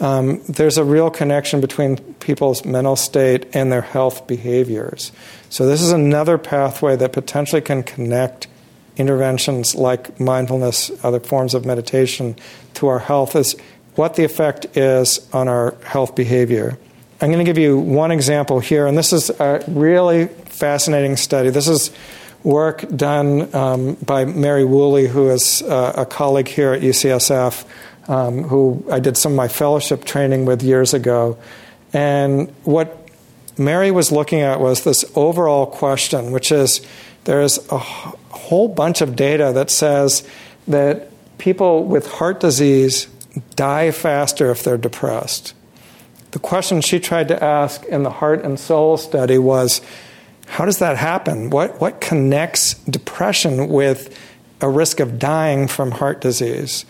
um, 0.00 0.42
there's 0.48 0.78
a 0.78 0.84
real 0.84 1.10
connection 1.10 1.60
between 1.60 1.96
people's 2.14 2.64
mental 2.64 2.96
state 2.96 3.54
and 3.54 3.70
their 3.70 3.82
health 3.82 4.26
behaviors. 4.26 5.12
So, 5.48 5.66
this 5.66 5.80
is 5.80 5.92
another 5.92 6.38
pathway 6.38 6.96
that 6.96 7.12
potentially 7.12 7.62
can 7.62 7.84
connect 7.84 8.48
interventions 8.96 9.76
like 9.76 10.18
mindfulness, 10.18 10.90
other 11.04 11.20
forms 11.20 11.54
of 11.54 11.64
meditation, 11.64 12.34
to 12.74 12.88
our 12.88 12.98
health, 12.98 13.36
is 13.36 13.54
what 13.94 14.16
the 14.16 14.24
effect 14.24 14.76
is 14.76 15.28
on 15.32 15.46
our 15.46 15.76
health 15.84 16.16
behavior. 16.16 16.78
I'm 17.22 17.28
going 17.28 17.38
to 17.38 17.48
give 17.48 17.56
you 17.56 17.78
one 17.78 18.10
example 18.10 18.58
here, 18.58 18.88
and 18.88 18.98
this 18.98 19.12
is 19.12 19.30
a 19.30 19.62
really 19.68 20.26
fascinating 20.26 21.16
study. 21.16 21.50
This 21.50 21.68
is 21.68 21.92
work 22.42 22.84
done 22.96 23.54
um, 23.54 23.94
by 24.04 24.24
Mary 24.24 24.64
Whooley, 24.64 25.06
who 25.06 25.30
is 25.30 25.62
uh, 25.62 25.92
a 25.98 26.04
colleague 26.04 26.48
here 26.48 26.72
at 26.72 26.82
UCSF, 26.82 27.64
um, 28.08 28.42
who 28.42 28.84
I 28.90 28.98
did 28.98 29.16
some 29.16 29.34
of 29.34 29.36
my 29.36 29.46
fellowship 29.46 30.02
training 30.04 30.46
with 30.46 30.64
years 30.64 30.94
ago. 30.94 31.38
And 31.92 32.52
what 32.64 33.08
Mary 33.56 33.92
was 33.92 34.10
looking 34.10 34.40
at 34.40 34.58
was 34.58 34.82
this 34.82 35.04
overall 35.14 35.66
question, 35.66 36.32
which 36.32 36.50
is 36.50 36.80
there's 37.22 37.64
a 37.70 37.78
whole 37.78 38.66
bunch 38.66 39.00
of 39.00 39.14
data 39.14 39.52
that 39.54 39.70
says 39.70 40.26
that 40.66 41.08
people 41.38 41.84
with 41.84 42.10
heart 42.14 42.40
disease 42.40 43.06
die 43.54 43.92
faster 43.92 44.50
if 44.50 44.64
they're 44.64 44.76
depressed. 44.76 45.54
The 46.32 46.38
question 46.38 46.80
she 46.80 46.98
tried 46.98 47.28
to 47.28 47.42
ask 47.42 47.84
in 47.84 48.02
the 48.02 48.10
Heart 48.10 48.42
and 48.42 48.58
Soul 48.58 48.96
study 48.96 49.36
was 49.38 49.82
how 50.46 50.64
does 50.64 50.78
that 50.78 50.96
happen? 50.96 51.50
What, 51.50 51.80
what 51.80 52.00
connects 52.00 52.74
depression 52.74 53.68
with 53.68 54.18
a 54.60 54.68
risk 54.68 55.00
of 55.00 55.18
dying 55.18 55.68
from 55.68 55.90
heart 55.90 56.20
disease? 56.20 56.84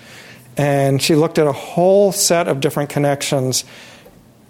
And 0.56 1.02
she 1.02 1.14
looked 1.14 1.38
at 1.38 1.46
a 1.46 1.52
whole 1.52 2.12
set 2.12 2.46
of 2.46 2.60
different 2.60 2.90
connections. 2.90 3.64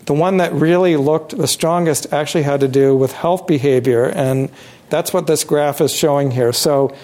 The 0.07 0.15
one 0.15 0.39
that 0.39 0.53
really 0.53 0.97
looked 0.97 1.37
the 1.37 1.47
strongest 1.47 2.13
actually 2.13 2.43
had 2.43 2.61
to 2.61 2.69
do 2.69 2.95
with 2.95 3.13
health 3.13 3.47
behavior, 3.47 4.07
and 4.07 4.51
that's 4.91 5.13
what 5.13 5.27
this 5.27 5.45
graph 5.45 5.81
is 5.81 5.95
showing 5.95 6.31
here. 6.31 6.53
So, 6.53 6.95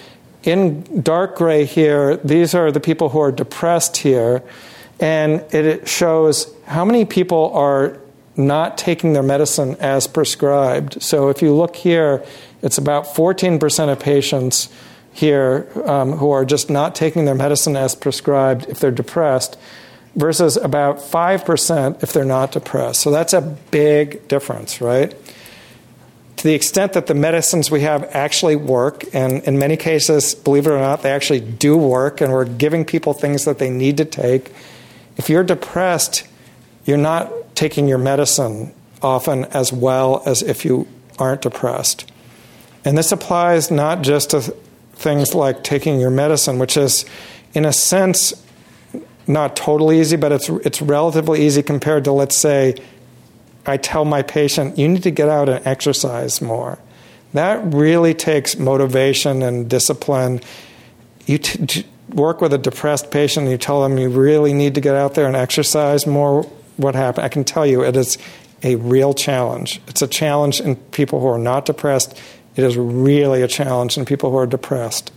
in 0.43 1.01
dark 1.01 1.37
gray 1.37 1.65
here, 1.65 2.17
these 2.17 2.53
are 2.53 2.71
the 2.71 2.79
people 2.79 3.09
who 3.09 3.19
are 3.19 3.31
depressed 3.31 3.97
here 3.97 4.43
and 4.99 5.41
it 5.53 5.87
shows 5.87 6.53
how 6.69 6.85
many 6.85 7.03
people 7.03 7.51
are 7.55 7.99
not 8.37 8.77
taking 8.77 9.13
their 9.13 9.23
medicine 9.23 9.75
as 9.79 10.05
prescribed. 10.05 11.01
So 11.01 11.29
if 11.29 11.41
you 11.41 11.53
look 11.53 11.75
here, 11.75 12.23
it's 12.61 12.77
about 12.77 13.05
14% 13.05 13.91
of 13.91 13.99
patients 13.99 14.69
here 15.11 15.67
um, 15.85 16.13
who 16.13 16.29
are 16.29 16.45
just 16.45 16.69
not 16.69 16.93
taking 16.93 17.25
their 17.25 17.33
medicine 17.33 17.75
as 17.75 17.95
prescribed 17.95 18.67
if 18.69 18.79
they're 18.79 18.91
depressed, 18.91 19.57
versus 20.15 20.57
about 20.57 20.97
5% 20.97 22.03
if 22.03 22.13
they're 22.13 22.23
not 22.23 22.51
depressed. 22.51 23.01
So 23.01 23.09
that's 23.09 23.33
a 23.33 23.41
big 23.41 24.27
difference, 24.27 24.79
right? 24.79 25.13
To 26.37 26.43
the 26.43 26.53
extent 26.53 26.93
that 26.93 27.07
the 27.07 27.15
medicines 27.15 27.71
we 27.71 27.81
have 27.81 28.03
actually 28.15 28.55
work, 28.55 29.03
and 29.13 29.43
in 29.43 29.57
many 29.57 29.75
cases, 29.75 30.35
believe 30.35 30.67
it 30.67 30.69
or 30.69 30.79
not, 30.79 31.01
they 31.01 31.11
actually 31.11 31.41
do 31.41 31.75
work, 31.75 32.21
and 32.21 32.31
we're 32.31 32.45
giving 32.45 32.85
people 32.85 33.13
things 33.13 33.45
that 33.45 33.57
they 33.57 33.71
need 33.71 33.97
to 33.97 34.05
take 34.05 34.51
if 35.19 35.29
you're 35.29 35.43
depressed, 35.43 36.25
you're 36.89 36.97
not 36.97 37.55
taking 37.55 37.87
your 37.87 37.99
medicine 37.99 38.73
often 39.03 39.45
as 39.45 39.71
well 39.71 40.23
as 40.25 40.41
if 40.41 40.65
you 40.65 40.87
aren't 41.19 41.43
depressed. 41.43 42.11
And 42.83 42.97
this 42.97 43.11
applies 43.11 43.69
not 43.69 44.01
just 44.01 44.31
to 44.31 44.41
things 44.93 45.35
like 45.35 45.63
taking 45.63 45.99
your 45.99 46.09
medicine, 46.09 46.57
which 46.57 46.75
is, 46.75 47.05
in 47.53 47.63
a 47.63 47.71
sense, 47.71 48.33
not 49.27 49.55
totally 49.55 49.99
easy, 49.99 50.17
but 50.17 50.31
it's, 50.31 50.49
it's 50.49 50.81
relatively 50.81 51.45
easy 51.45 51.61
compared 51.61 52.05
to, 52.05 52.11
let's 52.11 52.35
say, 52.35 52.75
I 53.67 53.77
tell 53.77 54.03
my 54.03 54.23
patient, 54.23 54.79
you 54.79 54.87
need 54.87 55.03
to 55.03 55.11
get 55.11 55.29
out 55.29 55.47
and 55.47 55.65
exercise 55.67 56.41
more. 56.41 56.79
That 57.33 57.71
really 57.71 58.15
takes 58.15 58.57
motivation 58.57 59.43
and 59.43 59.69
discipline. 59.69 60.41
You 61.27 61.37
t- 61.37 61.85
work 62.09 62.41
with 62.41 62.51
a 62.53 62.57
depressed 62.57 63.11
patient 63.11 63.43
and 63.43 63.51
you 63.51 63.59
tell 63.59 63.83
them 63.83 63.99
you 63.99 64.09
really 64.09 64.53
need 64.53 64.73
to 64.73 64.81
get 64.81 64.95
out 64.95 65.13
there 65.13 65.27
and 65.27 65.35
exercise 65.35 66.07
more, 66.07 66.49
what 66.79 66.95
happened? 66.95 67.25
I 67.25 67.29
can 67.29 67.43
tell 67.43 67.65
you 67.65 67.83
it 67.83 67.95
is 67.95 68.17
a 68.63 68.75
real 68.75 69.13
challenge. 69.13 69.81
It's 69.87 70.01
a 70.01 70.07
challenge 70.07 70.59
in 70.59 70.75
people 70.75 71.19
who 71.19 71.27
are 71.27 71.37
not 71.37 71.65
depressed. 71.65 72.19
It 72.55 72.63
is 72.63 72.77
really 72.77 73.41
a 73.41 73.47
challenge 73.47 73.97
in 73.97 74.05
people 74.05 74.31
who 74.31 74.37
are 74.37 74.47
depressed. 74.47 75.11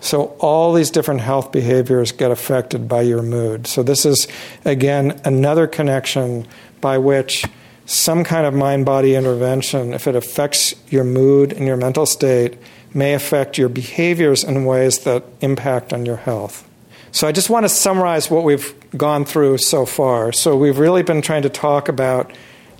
So, 0.00 0.36
all 0.38 0.72
these 0.72 0.90
different 0.90 1.22
health 1.22 1.50
behaviors 1.50 2.12
get 2.12 2.30
affected 2.30 2.88
by 2.88 3.02
your 3.02 3.22
mood. 3.22 3.66
So, 3.66 3.82
this 3.82 4.06
is, 4.06 4.28
again, 4.64 5.20
another 5.24 5.66
connection 5.66 6.46
by 6.80 6.98
which 6.98 7.44
some 7.84 8.22
kind 8.22 8.46
of 8.46 8.54
mind 8.54 8.84
body 8.84 9.14
intervention, 9.16 9.94
if 9.94 10.06
it 10.06 10.14
affects 10.14 10.74
your 10.88 11.04
mood 11.04 11.52
and 11.52 11.66
your 11.66 11.76
mental 11.76 12.06
state, 12.06 12.58
may 12.94 13.14
affect 13.14 13.58
your 13.58 13.68
behaviors 13.68 14.44
in 14.44 14.64
ways 14.64 15.00
that 15.00 15.24
impact 15.40 15.92
on 15.92 16.06
your 16.06 16.16
health. 16.16 16.67
So, 17.10 17.26
I 17.26 17.32
just 17.32 17.50
want 17.50 17.64
to 17.64 17.68
summarize 17.68 18.30
what 18.30 18.44
we've 18.44 18.74
gone 18.96 19.24
through 19.24 19.58
so 19.58 19.86
far. 19.86 20.32
So, 20.32 20.56
we've 20.56 20.78
really 20.78 21.02
been 21.02 21.22
trying 21.22 21.42
to 21.42 21.48
talk 21.48 21.88
about 21.88 22.32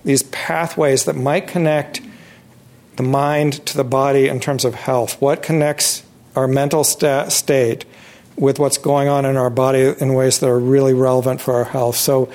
these 0.05 0.23
pathways 0.25 1.05
that 1.05 1.17
might 1.17 1.49
connect 1.49 2.01
the 2.97 3.03
mind 3.03 3.65
to 3.67 3.77
the 3.77 3.85
body 3.85 4.29
in 4.29 4.41
terms 4.41 4.65
of 4.65 4.75
health. 4.75 5.21
What 5.21 5.43
connects 5.43 6.03
our 6.37 6.47
mental 6.47 6.85
sta- 6.85 7.29
state 7.31 7.85
with 8.37 8.59
what's 8.59 8.79
going 8.79 9.09
on 9.09 9.25
in 9.25 9.37
our 9.37 9.51
body 9.51 9.95
in 9.99 10.15
ways 10.15 10.39
that 10.39 10.49
are 10.49 10.59
really 10.59 10.95
relevant 10.95 11.41
for 11.41 11.55
our 11.55 11.65
health. 11.65 11.97
So, 11.97 12.31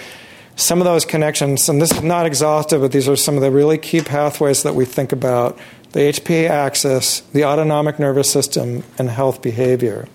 some 0.55 0.79
of 0.79 0.85
those 0.85 1.03
connections, 1.03 1.67
and 1.67 1.81
this 1.81 1.91
is 1.91 2.03
not 2.03 2.27
exhaustive, 2.27 2.81
but 2.81 2.91
these 2.91 3.09
are 3.09 3.15
some 3.15 3.35
of 3.35 3.41
the 3.41 3.49
really 3.49 3.77
key 3.77 4.01
pathways 4.01 4.63
that 4.63 4.75
we 4.75 4.85
think 4.85 5.11
about 5.11 5.57
the 5.93 6.01
HPA 6.01 6.49
axis, 6.49 7.21
the 7.33 7.45
autonomic 7.45 7.97
nervous 7.97 8.29
system, 8.29 8.83
and 8.97 9.09
health 9.09 9.41
behavior. 9.41 10.07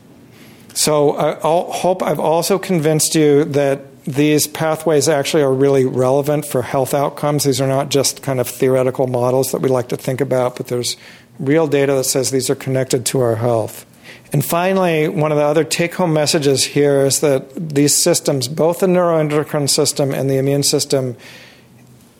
So, 0.78 1.16
I 1.16 1.34
hope 1.42 2.04
I've 2.04 2.20
also 2.20 2.56
convinced 2.56 3.16
you 3.16 3.42
that 3.46 4.04
these 4.04 4.46
pathways 4.46 5.08
actually 5.08 5.42
are 5.42 5.52
really 5.52 5.84
relevant 5.84 6.46
for 6.46 6.62
health 6.62 6.94
outcomes. 6.94 7.42
These 7.42 7.60
are 7.60 7.66
not 7.66 7.88
just 7.88 8.22
kind 8.22 8.38
of 8.38 8.46
theoretical 8.46 9.08
models 9.08 9.50
that 9.50 9.60
we 9.60 9.70
like 9.70 9.88
to 9.88 9.96
think 9.96 10.20
about, 10.20 10.54
but 10.54 10.68
there's 10.68 10.96
real 11.40 11.66
data 11.66 11.94
that 11.94 12.04
says 12.04 12.30
these 12.30 12.48
are 12.48 12.54
connected 12.54 13.04
to 13.06 13.18
our 13.18 13.34
health. 13.34 13.86
And 14.32 14.44
finally, 14.44 15.08
one 15.08 15.32
of 15.32 15.38
the 15.38 15.42
other 15.42 15.64
take 15.64 15.96
home 15.96 16.12
messages 16.12 16.62
here 16.62 17.04
is 17.04 17.18
that 17.22 17.52
these 17.56 17.92
systems, 17.92 18.46
both 18.46 18.78
the 18.78 18.86
neuroendocrine 18.86 19.68
system 19.68 20.14
and 20.14 20.30
the 20.30 20.36
immune 20.36 20.62
system, 20.62 21.16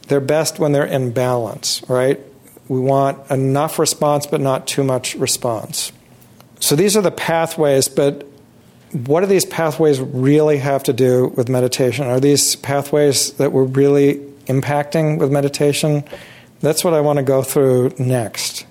they're 0.09 0.18
best 0.18 0.59
when 0.59 0.72
they're 0.72 0.84
in 0.84 1.12
balance, 1.12 1.80
right? 1.88 2.18
We 2.66 2.80
want 2.80 3.30
enough 3.30 3.78
response, 3.78 4.26
but 4.26 4.40
not 4.40 4.66
too 4.66 4.82
much 4.82 5.14
response. 5.14 5.92
So 6.59 6.74
these 6.74 6.96
are 6.96 7.02
the 7.02 7.12
pathways, 7.12 7.86
but 7.86 8.28
what 8.93 9.20
do 9.20 9.26
these 9.26 9.45
pathways 9.45 10.01
really 10.01 10.59
have 10.59 10.82
to 10.84 10.93
do 10.93 11.28
with 11.28 11.49
meditation? 11.49 12.07
Are 12.07 12.20
these 12.20 12.57
pathways 12.57 13.32
that 13.34 13.53
we're 13.53 13.64
really 13.64 14.16
impacting 14.47 15.18
with 15.18 15.30
meditation? 15.30 16.05
That's 16.61 16.82
what 16.82 16.95
I 16.95 17.01
want 17.01 17.18
to 17.18 17.22
go 17.22 17.43
through 17.43 17.93
next. 17.99 18.66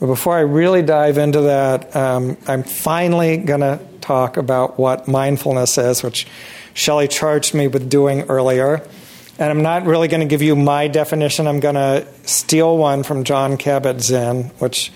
But 0.00 0.06
before 0.06 0.36
I 0.36 0.40
really 0.40 0.82
dive 0.82 1.16
into 1.16 1.42
that, 1.42 1.94
um, 1.94 2.36
I'm 2.48 2.64
finally 2.64 3.36
going 3.36 3.60
to 3.60 3.78
talk 4.00 4.36
about 4.36 4.78
what 4.78 5.06
mindfulness 5.06 5.78
is, 5.78 6.02
which 6.02 6.26
Shelley 6.74 7.06
charged 7.06 7.54
me 7.54 7.68
with 7.68 7.88
doing 7.88 8.22
earlier. 8.22 8.84
And 9.38 9.50
I'm 9.50 9.62
not 9.62 9.86
really 9.86 10.08
going 10.08 10.20
to 10.20 10.26
give 10.26 10.42
you 10.42 10.56
my 10.56 10.88
definition. 10.88 11.46
I'm 11.46 11.60
going 11.60 11.76
to 11.76 12.06
steal 12.24 12.76
one 12.76 13.04
from 13.04 13.24
Jon 13.24 13.56
Kabat-Zinn, 13.56 14.50
which 14.58 14.92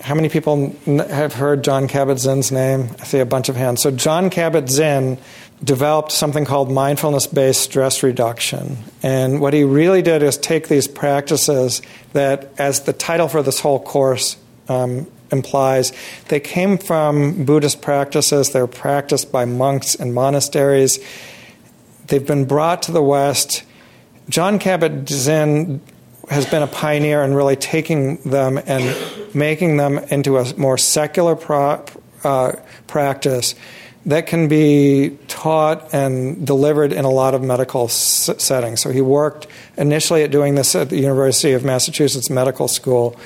how 0.00 0.14
many 0.14 0.28
people 0.28 0.74
have 0.86 1.34
heard 1.34 1.64
Jon 1.64 1.88
Kabat-Zinn's 1.88 2.52
name? 2.52 2.90
I 3.00 3.04
see 3.04 3.18
a 3.18 3.26
bunch 3.26 3.48
of 3.48 3.56
hands. 3.56 3.82
So 3.82 3.90
Jon 3.90 4.30
Kabat-Zinn 4.30 5.18
developed 5.64 6.12
something 6.12 6.44
called 6.44 6.70
mindfulness-based 6.70 7.60
stress 7.60 8.02
reduction. 8.02 8.76
And 9.02 9.40
what 9.40 9.54
he 9.54 9.64
really 9.64 10.02
did 10.02 10.22
is 10.22 10.36
take 10.36 10.68
these 10.68 10.86
practices 10.86 11.80
that, 12.12 12.52
as 12.58 12.82
the 12.82 12.92
title 12.92 13.28
for 13.28 13.42
this 13.42 13.58
whole 13.60 13.80
course 13.80 14.36
um, 14.68 15.06
implies, 15.32 15.92
they 16.28 16.40
came 16.40 16.76
from 16.76 17.44
Buddhist 17.44 17.80
practices. 17.80 18.52
They're 18.52 18.66
practiced 18.66 19.32
by 19.32 19.46
monks 19.46 19.94
and 19.94 20.12
monasteries. 20.12 20.98
They've 22.08 22.26
been 22.26 22.44
brought 22.44 22.82
to 22.82 22.92
the 22.92 23.02
West. 23.02 23.64
Jon 24.28 24.58
Kabat-Zinn 24.58 25.80
has 26.28 26.46
been 26.46 26.62
a 26.62 26.66
pioneer 26.66 27.22
in 27.22 27.34
really 27.34 27.56
taking 27.56 28.16
them 28.18 28.58
and 28.66 28.96
making 29.34 29.76
them 29.76 29.98
into 30.10 30.38
a 30.38 30.56
more 30.56 30.76
secular 30.76 31.36
pro- 31.36 31.84
uh, 32.24 32.52
practice 32.86 33.54
that 34.06 34.26
can 34.28 34.46
be 34.48 35.18
taught 35.26 35.92
and 35.92 36.46
delivered 36.46 36.92
in 36.92 37.04
a 37.04 37.10
lot 37.10 37.34
of 37.34 37.42
medical 37.42 37.84
s- 37.84 38.30
settings. 38.38 38.80
So 38.80 38.90
he 38.90 39.00
worked 39.00 39.48
initially 39.76 40.22
at 40.22 40.30
doing 40.30 40.54
this 40.54 40.74
at 40.74 40.90
the 40.90 40.98
University 40.98 41.52
of 41.52 41.64
Massachusetts 41.64 42.30
Medical 42.30 42.68
School, 42.68 43.16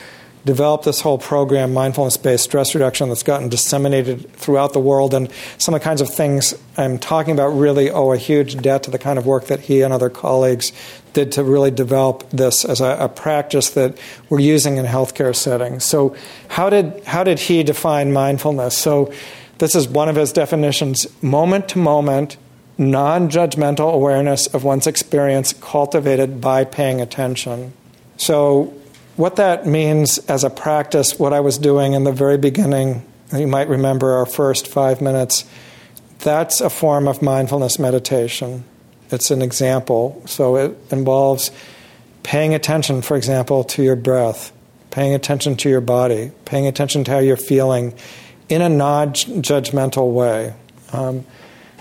developed 0.47 0.85
this 0.85 1.03
whole 1.03 1.19
program, 1.19 1.75
mindfulness 1.75 2.17
based 2.17 2.45
stress 2.45 2.75
reduction, 2.75 3.11
that's 3.11 3.23
gotten 3.23 3.51
disseminated 3.51 4.33
throughout 4.33 4.73
the 4.73 4.81
world. 4.81 5.13
And 5.13 5.31
some 5.59 5.75
of 5.75 5.83
the 5.83 5.85
kinds 5.85 6.01
of 6.01 6.09
things 6.09 6.55
I'm 6.79 6.99
talking 6.99 7.35
about 7.35 7.49
really 7.49 7.91
owe 7.91 8.13
a 8.13 8.17
huge 8.17 8.57
debt 8.57 8.83
to 8.85 8.91
the 8.91 8.99
kind 8.99 9.19
of 9.19 9.27
work 9.27 9.47
that 9.47 9.61
he 9.61 9.83
and 9.83 9.93
other 9.93 10.09
colleagues 10.09 10.73
did 11.13 11.33
to 11.33 11.45
really 11.45 11.71
develop 11.71 12.29
this 12.31 12.65
as 12.65 12.81
a, 12.81 12.97
a 13.01 13.09
practice 13.09 13.71
that 13.71 13.99
we're 14.29 14.41
using 14.41 14.77
in 14.77 14.87
healthcare 14.87 15.35
settings. 15.35 15.85
So, 15.85 16.15
how 16.49 16.71
did, 16.71 17.05
how 17.05 17.25
did 17.25 17.39
he 17.39 17.63
define 17.63 18.13
mindfulness? 18.13 18.77
So, 18.77 19.13
this 19.59 19.75
is 19.75 19.89
one 19.89 20.09
of 20.09 20.17
his 20.17 20.33
definitions 20.33 21.07
moment 21.23 21.69
to 21.71 21.79
moment, 21.79 22.37
non 22.79 23.29
judgmental 23.29 23.93
awareness 23.93 24.47
of 24.49 24.65
one's 24.65 24.87
experience 24.87 25.53
cultivated 25.53 26.41
by 26.41 26.65
paying 26.65 27.01
attention. 27.01 27.73
So, 28.17 28.75
what 29.17 29.37
that 29.37 29.67
means 29.67 30.19
as 30.31 30.45
a 30.45 30.51
practice, 30.51 31.19
what 31.19 31.33
I 31.33 31.41
was 31.41 31.59
doing 31.59 31.93
in 31.93 32.05
the 32.05 32.13
very 32.13 32.39
beginning, 32.39 33.05
you 33.35 33.47
might 33.47 33.69
remember 33.69 34.13
our 34.13 34.27
first 34.27 34.67
five 34.67 35.01
minutes, 35.01 35.45
that's 36.21 36.61
a 36.61 36.71
form 36.71 37.07
of 37.07 37.21
mindfulness 37.21 37.79
meditation. 37.79 38.65
It's 39.13 39.31
an 39.31 39.43
example. 39.43 40.23
So, 40.27 40.57
it 40.57 40.77
involves 40.91 41.51
paying 42.23 42.55
attention, 42.55 43.03
for 43.03 43.17
example, 43.17 43.65
to 43.65 43.83
your 43.83 43.97
breath, 43.97 44.53
paying 44.91 45.15
attention 45.15 45.57
to 45.57 45.69
your 45.69 45.81
body, 45.81 46.33
paying 46.45 46.67
attention 46.67 47.05
to 47.05 47.11
how 47.11 47.19
you're 47.19 47.37
feeling 47.37 47.95
in 48.49 48.63
a 48.63 48.69
non 48.69 49.13
judgmental 49.13 50.13
way. 50.13 50.55
Um, 50.93 51.25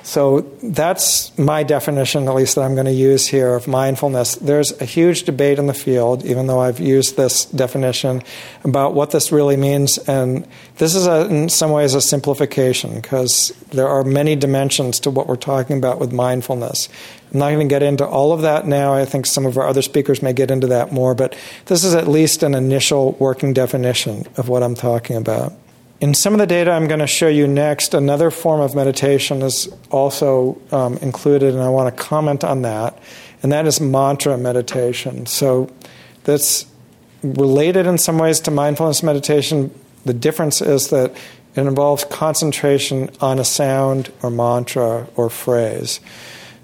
so 0.03 0.41
that's 0.63 1.37
my 1.37 1.63
definition, 1.63 2.27
at 2.27 2.35
least 2.35 2.55
that 2.55 2.61
I'm 2.61 2.73
going 2.73 2.85
to 2.85 2.91
use 2.91 3.27
here, 3.27 3.55
of 3.55 3.67
mindfulness. 3.67 4.35
There's 4.35 4.79
a 4.81 4.85
huge 4.85 5.23
debate 5.23 5.59
in 5.59 5.67
the 5.67 5.73
field, 5.73 6.25
even 6.25 6.47
though 6.47 6.59
I've 6.59 6.79
used 6.79 7.17
this 7.17 7.45
definition, 7.45 8.23
about 8.63 8.93
what 8.93 9.11
this 9.11 9.31
really 9.31 9.57
means. 9.57 9.97
And 9.97 10.47
this 10.77 10.95
is, 10.95 11.07
a, 11.07 11.25
in 11.27 11.49
some 11.49 11.71
ways, 11.71 11.93
a 11.93 12.01
simplification 12.01 12.99
because 13.01 13.53
there 13.71 13.87
are 13.87 14.03
many 14.03 14.35
dimensions 14.35 14.99
to 15.01 15.11
what 15.11 15.27
we're 15.27 15.35
talking 15.35 15.77
about 15.77 15.99
with 15.99 16.11
mindfulness. 16.11 16.89
I'm 17.33 17.39
not 17.39 17.49
going 17.51 17.67
to 17.67 17.73
get 17.73 17.83
into 17.83 18.07
all 18.07 18.33
of 18.33 18.41
that 18.41 18.65
now. 18.65 18.93
I 18.93 19.05
think 19.05 19.25
some 19.25 19.45
of 19.45 19.57
our 19.57 19.67
other 19.67 19.83
speakers 19.83 20.23
may 20.23 20.33
get 20.33 20.49
into 20.49 20.67
that 20.67 20.91
more, 20.91 21.13
but 21.13 21.37
this 21.65 21.83
is 21.83 21.93
at 21.93 22.07
least 22.07 22.41
an 22.41 22.55
initial 22.55 23.11
working 23.13 23.53
definition 23.53 24.25
of 24.37 24.49
what 24.49 24.63
I'm 24.63 24.75
talking 24.75 25.15
about. 25.15 25.53
In 26.01 26.13
some 26.13 26.31
of 26.31 26.39
the 26.39 26.47
data 26.47 26.71
I'm 26.71 26.87
going 26.87 27.01
to 27.01 27.07
show 27.07 27.27
you 27.27 27.45
next, 27.45 27.93
another 27.93 28.31
form 28.31 28.61
of 28.61 28.73
meditation 28.73 29.41
is 29.41 29.67
also 29.91 30.57
um, 30.71 30.95
included, 30.97 31.53
and 31.53 31.61
I 31.61 31.67
want 31.67 31.95
to 31.95 32.03
comment 32.03 32.45
on 32.45 32.61
that, 32.61 32.97
and 33.43 33.51
that 33.51 33.67
is 33.67 33.81
mantra 33.81 34.37
meditation. 34.37 35.25
So 35.25 35.69
that's 36.23 36.65
related 37.21 37.85
in 37.85 37.97
some 37.97 38.17
ways 38.17 38.39
to 38.41 38.51
mindfulness 38.51 39.03
meditation. 39.03 39.77
The 40.05 40.13
difference 40.13 40.61
is 40.61 40.87
that 40.89 41.11
it 41.55 41.61
involves 41.67 42.05
concentration 42.05 43.09
on 43.19 43.37
a 43.37 43.43
sound 43.43 44.09
or 44.23 44.29
mantra 44.29 45.07
or 45.17 45.29
phrase. 45.29 45.99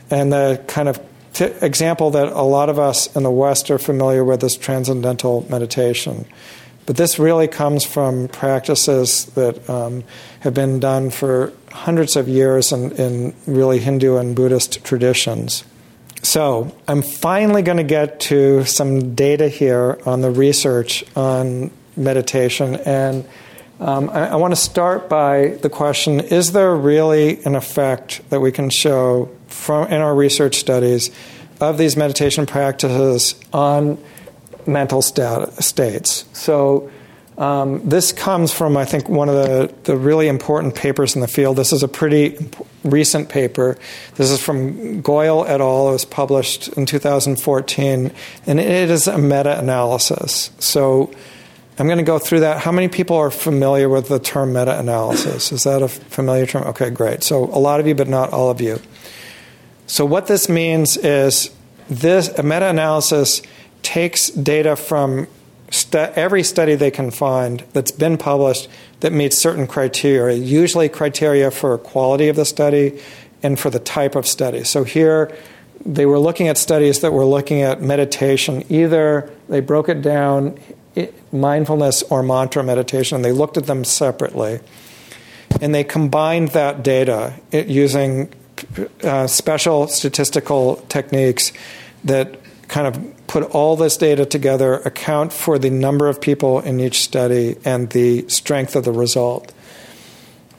And 0.09 0.31
the 0.31 0.63
kind 0.67 0.87
of 0.87 1.01
t- 1.33 1.51
example 1.61 2.11
that 2.11 2.29
a 2.29 2.43
lot 2.43 2.69
of 2.69 2.79
us 2.79 3.13
in 3.17 3.23
the 3.23 3.31
West 3.31 3.69
are 3.69 3.79
familiar 3.79 4.23
with 4.23 4.41
is 4.45 4.55
transcendental 4.55 5.45
meditation. 5.49 6.25
But 6.85 6.97
this 6.97 7.17
really 7.17 7.47
comes 7.47 7.83
from 7.83 8.27
practices 8.27 9.25
that 9.35 9.69
um, 9.69 10.03
have 10.41 10.53
been 10.53 10.79
done 10.79 11.09
for 11.09 11.51
hundreds 11.71 12.15
of 12.15 12.27
years 12.27 12.71
in, 12.71 12.91
in 12.93 13.33
really 13.47 13.79
Hindu 13.79 14.17
and 14.17 14.35
Buddhist 14.35 14.83
traditions. 14.83 15.63
So, 16.21 16.75
I'm 16.87 17.03
finally 17.03 17.61
going 17.61 17.77
to 17.77 17.83
get 17.83 18.19
to 18.21 18.65
some 18.65 19.13
data 19.13 19.47
here 19.47 19.99
on 20.05 20.21
the 20.21 20.31
research 20.31 21.03
on 21.15 21.69
meditation. 21.95 22.75
And 22.77 23.25
um, 23.79 24.09
I, 24.09 24.29
I 24.29 24.35
want 24.35 24.51
to 24.51 24.59
start 24.59 25.09
by 25.09 25.57
the 25.61 25.69
question 25.69 26.19
Is 26.19 26.51
there 26.51 26.75
really 26.75 27.43
an 27.43 27.55
effect 27.55 28.27
that 28.29 28.39
we 28.39 28.51
can 28.51 28.69
show 28.69 29.29
from, 29.47 29.87
in 29.89 30.01
our 30.01 30.15
research 30.15 30.55
studies 30.55 31.11
of 31.61 31.77
these 31.77 31.95
meditation 31.95 32.45
practices 32.45 33.35
on 33.53 33.97
mental 34.67 35.01
stat- 35.01 35.63
states. 35.63 36.25
So 36.33 36.89
um, 37.37 37.87
this 37.87 38.13
comes 38.13 38.53
from, 38.53 38.77
I 38.77 38.85
think, 38.85 39.09
one 39.09 39.27
of 39.27 39.35
the, 39.35 39.73
the 39.83 39.97
really 39.97 40.27
important 40.27 40.75
papers 40.75 41.15
in 41.15 41.21
the 41.21 41.27
field. 41.27 41.57
This 41.57 41.73
is 41.73 41.83
a 41.83 41.87
pretty 41.87 42.37
recent 42.83 43.27
paper. 43.27 43.77
This 44.15 44.31
is 44.31 44.41
from 44.41 45.03
Goyal 45.03 45.47
et 45.47 45.59
al. 45.59 45.89
It 45.89 45.93
was 45.93 46.05
published 46.05 46.69
in 46.69 46.85
2014, 46.85 48.11
and 48.47 48.59
it 48.59 48.89
is 48.89 49.07
a 49.07 49.17
meta 49.17 49.59
analysis. 49.59 50.51
So 50.59 51.13
I'm 51.77 51.87
going 51.87 51.97
to 51.97 52.05
go 52.05 52.19
through 52.19 52.39
that. 52.39 52.61
How 52.61 52.71
many 52.71 52.87
people 52.87 53.17
are 53.17 53.31
familiar 53.31 53.89
with 53.89 54.07
the 54.07 54.19
term 54.19 54.53
meta 54.53 54.79
analysis? 54.79 55.51
Is 55.51 55.63
that 55.63 55.81
a 55.81 55.89
familiar 55.89 56.45
term? 56.45 56.63
Okay, 56.67 56.89
great. 56.89 57.21
So 57.21 57.43
a 57.43 57.59
lot 57.59 57.81
of 57.81 57.87
you, 57.87 57.95
but 57.95 58.07
not 58.07 58.31
all 58.31 58.49
of 58.49 58.61
you. 58.61 58.79
So 59.87 60.05
what 60.05 60.27
this 60.27 60.47
means 60.47 60.95
is 60.95 61.53
this 61.89 62.29
a 62.29 62.43
meta 62.43 62.69
analysis 62.69 63.41
takes 63.85 64.29
data 64.31 64.75
from 64.75 65.27
every 65.93 66.43
study 66.43 66.75
they 66.75 66.91
can 66.91 67.11
find 67.11 67.63
that's 67.73 67.91
been 67.91 68.17
published 68.17 68.67
that 69.01 69.13
meets 69.13 69.37
certain 69.37 69.67
criteria, 69.67 70.35
usually 70.35 70.89
criteria 70.89 71.51
for 71.51 71.77
quality 71.77 72.27
of 72.27 72.35
the 72.35 72.45
study 72.45 72.99
and 73.43 73.59
for 73.59 73.69
the 73.69 73.79
type 73.79 74.15
of 74.15 74.25
study. 74.25 74.63
So 74.63 74.83
here 74.83 75.31
they 75.85 76.05
were 76.05 76.19
looking 76.19 76.47
at 76.47 76.57
studies 76.57 77.01
that 77.01 77.13
were 77.13 77.25
looking 77.25 77.61
at 77.61 77.81
meditation. 77.81 78.63
Either 78.69 79.29
they 79.47 79.59
broke 79.59 79.87
it 79.87 80.01
down 80.01 80.57
mindfulness 81.31 82.01
or 82.03 82.23
mantra 82.23 82.63
meditation. 82.63 83.17
And 83.17 83.25
they 83.25 83.31
looked 83.31 83.57
at 83.57 83.65
them 83.65 83.83
separately. 83.83 84.61
And 85.61 85.75
they 85.75 85.83
combined 85.83 86.49
that 86.49 86.83
data 86.83 87.33
using 87.51 88.33
uh, 89.03 89.27
special 89.27 89.87
statistical 89.87 90.77
techniques 90.89 91.53
that 92.03 92.39
kind 92.67 92.87
of 92.87 93.27
put 93.27 93.43
all 93.43 93.75
this 93.75 93.97
data 93.97 94.25
together, 94.25 94.75
account 94.75 95.33
for 95.33 95.59
the 95.59 95.69
number 95.69 96.07
of 96.07 96.21
people 96.21 96.59
in 96.61 96.79
each 96.79 97.01
study, 97.01 97.57
and 97.65 97.89
the 97.91 98.27
strength 98.29 98.75
of 98.75 98.85
the 98.85 98.91
result. 98.91 99.53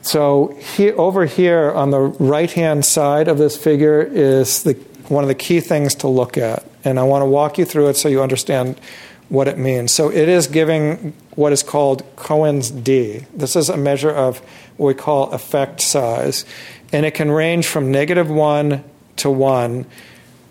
So 0.03 0.57
he, 0.77 0.93
over 0.93 1.27
here 1.27 1.73
on 1.73 1.91
the 1.91 2.01
right 2.01 2.51
hand 2.51 2.85
side 2.85 3.27
of 3.27 3.39
this 3.39 3.57
figure 3.57 4.01
is 4.03 4.63
the, 4.63 4.75
one 5.09 5.25
of 5.25 5.29
the 5.29 5.35
key 5.35 5.61
things 5.61 5.97
to 5.97 6.09
look 6.09 6.39
at. 6.39 6.65
And 6.85 7.01
I 7.01 7.03
want 7.03 7.23
to 7.23 7.27
walk 7.27 7.59
you 7.59 7.65
through 7.65 7.89
it 7.89 7.97
so 7.97 8.09
you 8.09 8.23
understand 8.23 8.81
what 9.29 9.49
it 9.49 9.59
means. 9.59 9.93
So 9.93 10.11
it 10.11 10.29
is 10.29 10.47
giving 10.47 11.13
what 11.35 11.53
is 11.53 11.63
called 11.63 12.05
Cohen's 12.15 12.71
d. 12.71 13.25
This 13.35 13.57
is 13.57 13.69
a 13.69 13.77
measure 13.77 14.11
of 14.11 14.39
what 14.77 14.87
we 14.87 14.95
call 14.95 15.33
effect 15.33 15.81
size, 15.81 16.45
and 16.93 17.05
it 17.05 17.15
can 17.15 17.31
range 17.31 17.67
from 17.67 17.91
negative 17.91 18.31
1 18.31 18.85
to 19.17 19.31
1. 19.31 19.87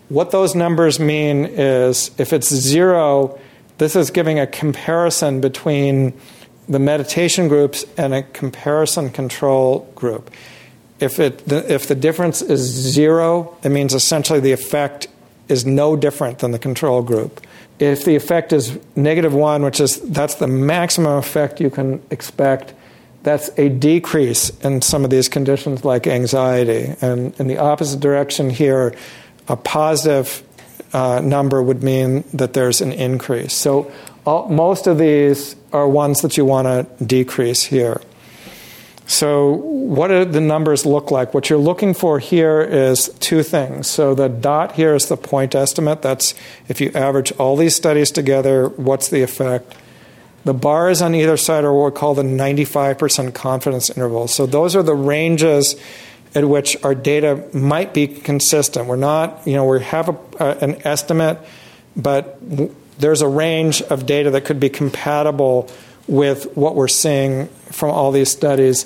What 0.08 0.30
those 0.30 0.54
numbers 0.54 1.00
mean 1.00 1.46
is 1.46 2.10
if 2.18 2.32
it's 2.32 2.48
0, 2.48 3.38
this 3.78 3.96
is 3.96 4.10
giving 4.10 4.38
a 4.38 4.46
comparison 4.46 5.40
between 5.40 6.12
the 6.68 6.78
meditation 6.78 7.48
groups 7.48 7.84
and 7.96 8.14
a 8.14 8.22
comparison 8.22 9.10
control 9.10 9.90
group. 9.94 10.30
If, 10.98 11.18
it, 11.18 11.42
if 11.52 11.86
the 11.86 11.94
difference 11.94 12.40
is 12.40 12.60
0, 12.60 13.56
it 13.62 13.68
means 13.68 13.94
essentially 13.94 14.40
the 14.40 14.52
effect 14.52 15.08
is 15.48 15.66
no 15.66 15.94
different 15.94 16.38
than 16.38 16.50
the 16.52 16.58
control 16.58 17.02
group 17.02 17.46
if 17.78 18.04
the 18.04 18.16
effect 18.16 18.52
is 18.52 18.78
negative 18.94 19.34
one, 19.34 19.62
which 19.62 19.80
is 19.80 20.00
that's 20.00 20.36
the 20.36 20.46
maximum 20.46 21.18
effect 21.18 21.60
you 21.60 21.70
can 21.70 22.02
expect, 22.10 22.72
that's 23.22 23.50
a 23.58 23.68
decrease 23.68 24.50
in 24.60 24.80
some 24.82 25.04
of 25.04 25.10
these 25.10 25.28
conditions 25.28 25.84
like 25.84 26.06
anxiety. 26.06 26.94
And 27.00 27.38
in 27.40 27.48
the 27.48 27.58
opposite 27.58 28.00
direction 28.00 28.50
here, 28.50 28.94
a 29.48 29.56
positive 29.56 30.42
uh, 30.92 31.20
number 31.20 31.62
would 31.62 31.82
mean 31.82 32.24
that 32.32 32.52
there's 32.52 32.80
an 32.80 32.92
increase. 32.92 33.54
So 33.54 33.92
all, 34.24 34.48
most 34.48 34.86
of 34.86 34.98
these 34.98 35.56
are 35.72 35.88
ones 35.88 36.20
that 36.22 36.36
you 36.36 36.44
want 36.44 36.66
to 36.66 37.04
decrease 37.04 37.64
here. 37.64 38.00
So, 39.08 39.52
what 39.52 40.08
do 40.08 40.24
the 40.24 40.40
numbers 40.40 40.84
look 40.84 41.12
like? 41.12 41.32
What 41.32 41.48
you're 41.48 41.60
looking 41.60 41.94
for 41.94 42.18
here 42.18 42.60
is 42.60 43.08
two 43.20 43.44
things. 43.44 43.86
So, 43.86 44.16
the 44.16 44.28
dot 44.28 44.72
here 44.72 44.96
is 44.96 45.06
the 45.06 45.16
point 45.16 45.54
estimate. 45.54 46.02
That's 46.02 46.34
if 46.66 46.80
you 46.80 46.90
average 46.92 47.30
all 47.32 47.56
these 47.56 47.76
studies 47.76 48.10
together, 48.10 48.68
what's 48.68 49.08
the 49.08 49.22
effect? 49.22 49.76
The 50.44 50.54
bars 50.54 51.02
on 51.02 51.14
either 51.14 51.36
side 51.36 51.64
are 51.64 51.72
what 51.72 51.94
we 51.94 51.98
call 51.98 52.14
the 52.14 52.22
95% 52.22 53.32
confidence 53.32 53.90
interval. 53.90 54.26
So, 54.26 54.44
those 54.44 54.74
are 54.74 54.82
the 54.82 54.96
ranges 54.96 55.76
at 56.36 56.44
which 56.44 56.76
our 56.84 56.94
data 56.94 57.42
might 57.54 57.94
be 57.94 58.06
consistent. 58.06 58.86
We're 58.86 58.96
not, 58.96 59.46
you 59.46 59.54
know, 59.54 59.64
we 59.64 59.82
have 59.82 60.10
a, 60.38 60.44
an 60.60 60.86
estimate, 60.86 61.38
but 61.96 62.38
there's 62.98 63.22
a 63.22 63.28
range 63.28 63.80
of 63.80 64.04
data 64.04 64.30
that 64.30 64.44
could 64.44 64.60
be 64.60 64.68
compatible 64.68 65.70
with 66.06 66.54
what 66.54 66.76
we're 66.76 66.88
seeing 66.88 67.46
from 67.72 67.90
all 67.90 68.12
these 68.12 68.30
studies. 68.30 68.84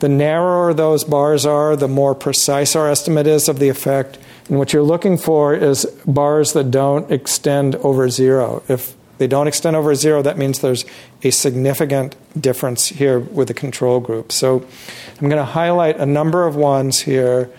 The 0.00 0.08
narrower 0.08 0.74
those 0.74 1.04
bars 1.04 1.46
are, 1.46 1.76
the 1.76 1.86
more 1.86 2.16
precise 2.16 2.74
our 2.74 2.90
estimate 2.90 3.28
is 3.28 3.48
of 3.48 3.60
the 3.60 3.68
effect. 3.68 4.18
And 4.48 4.58
what 4.58 4.72
you're 4.72 4.82
looking 4.82 5.18
for 5.18 5.54
is 5.54 5.84
bars 6.04 6.52
that 6.54 6.72
don't 6.72 7.10
extend 7.12 7.76
over 7.76 8.10
zero. 8.10 8.64
If 8.68 8.96
they 9.18 9.26
don't 9.26 9.46
extend 9.46 9.76
over 9.76 9.94
zero, 9.94 10.22
that 10.22 10.38
means 10.38 10.60
there's 10.60 10.84
a 11.22 11.30
significant 11.30 12.16
difference 12.40 12.88
here 12.88 13.18
with 13.18 13.48
the 13.48 13.54
control 13.54 14.00
group. 14.00 14.30
So 14.30 14.64
I'm 15.20 15.28
going 15.28 15.40
to 15.40 15.44
highlight 15.44 15.98
a 15.98 16.06
number 16.06 16.46
of 16.46 16.54
ones 16.54 17.00
here 17.00 17.50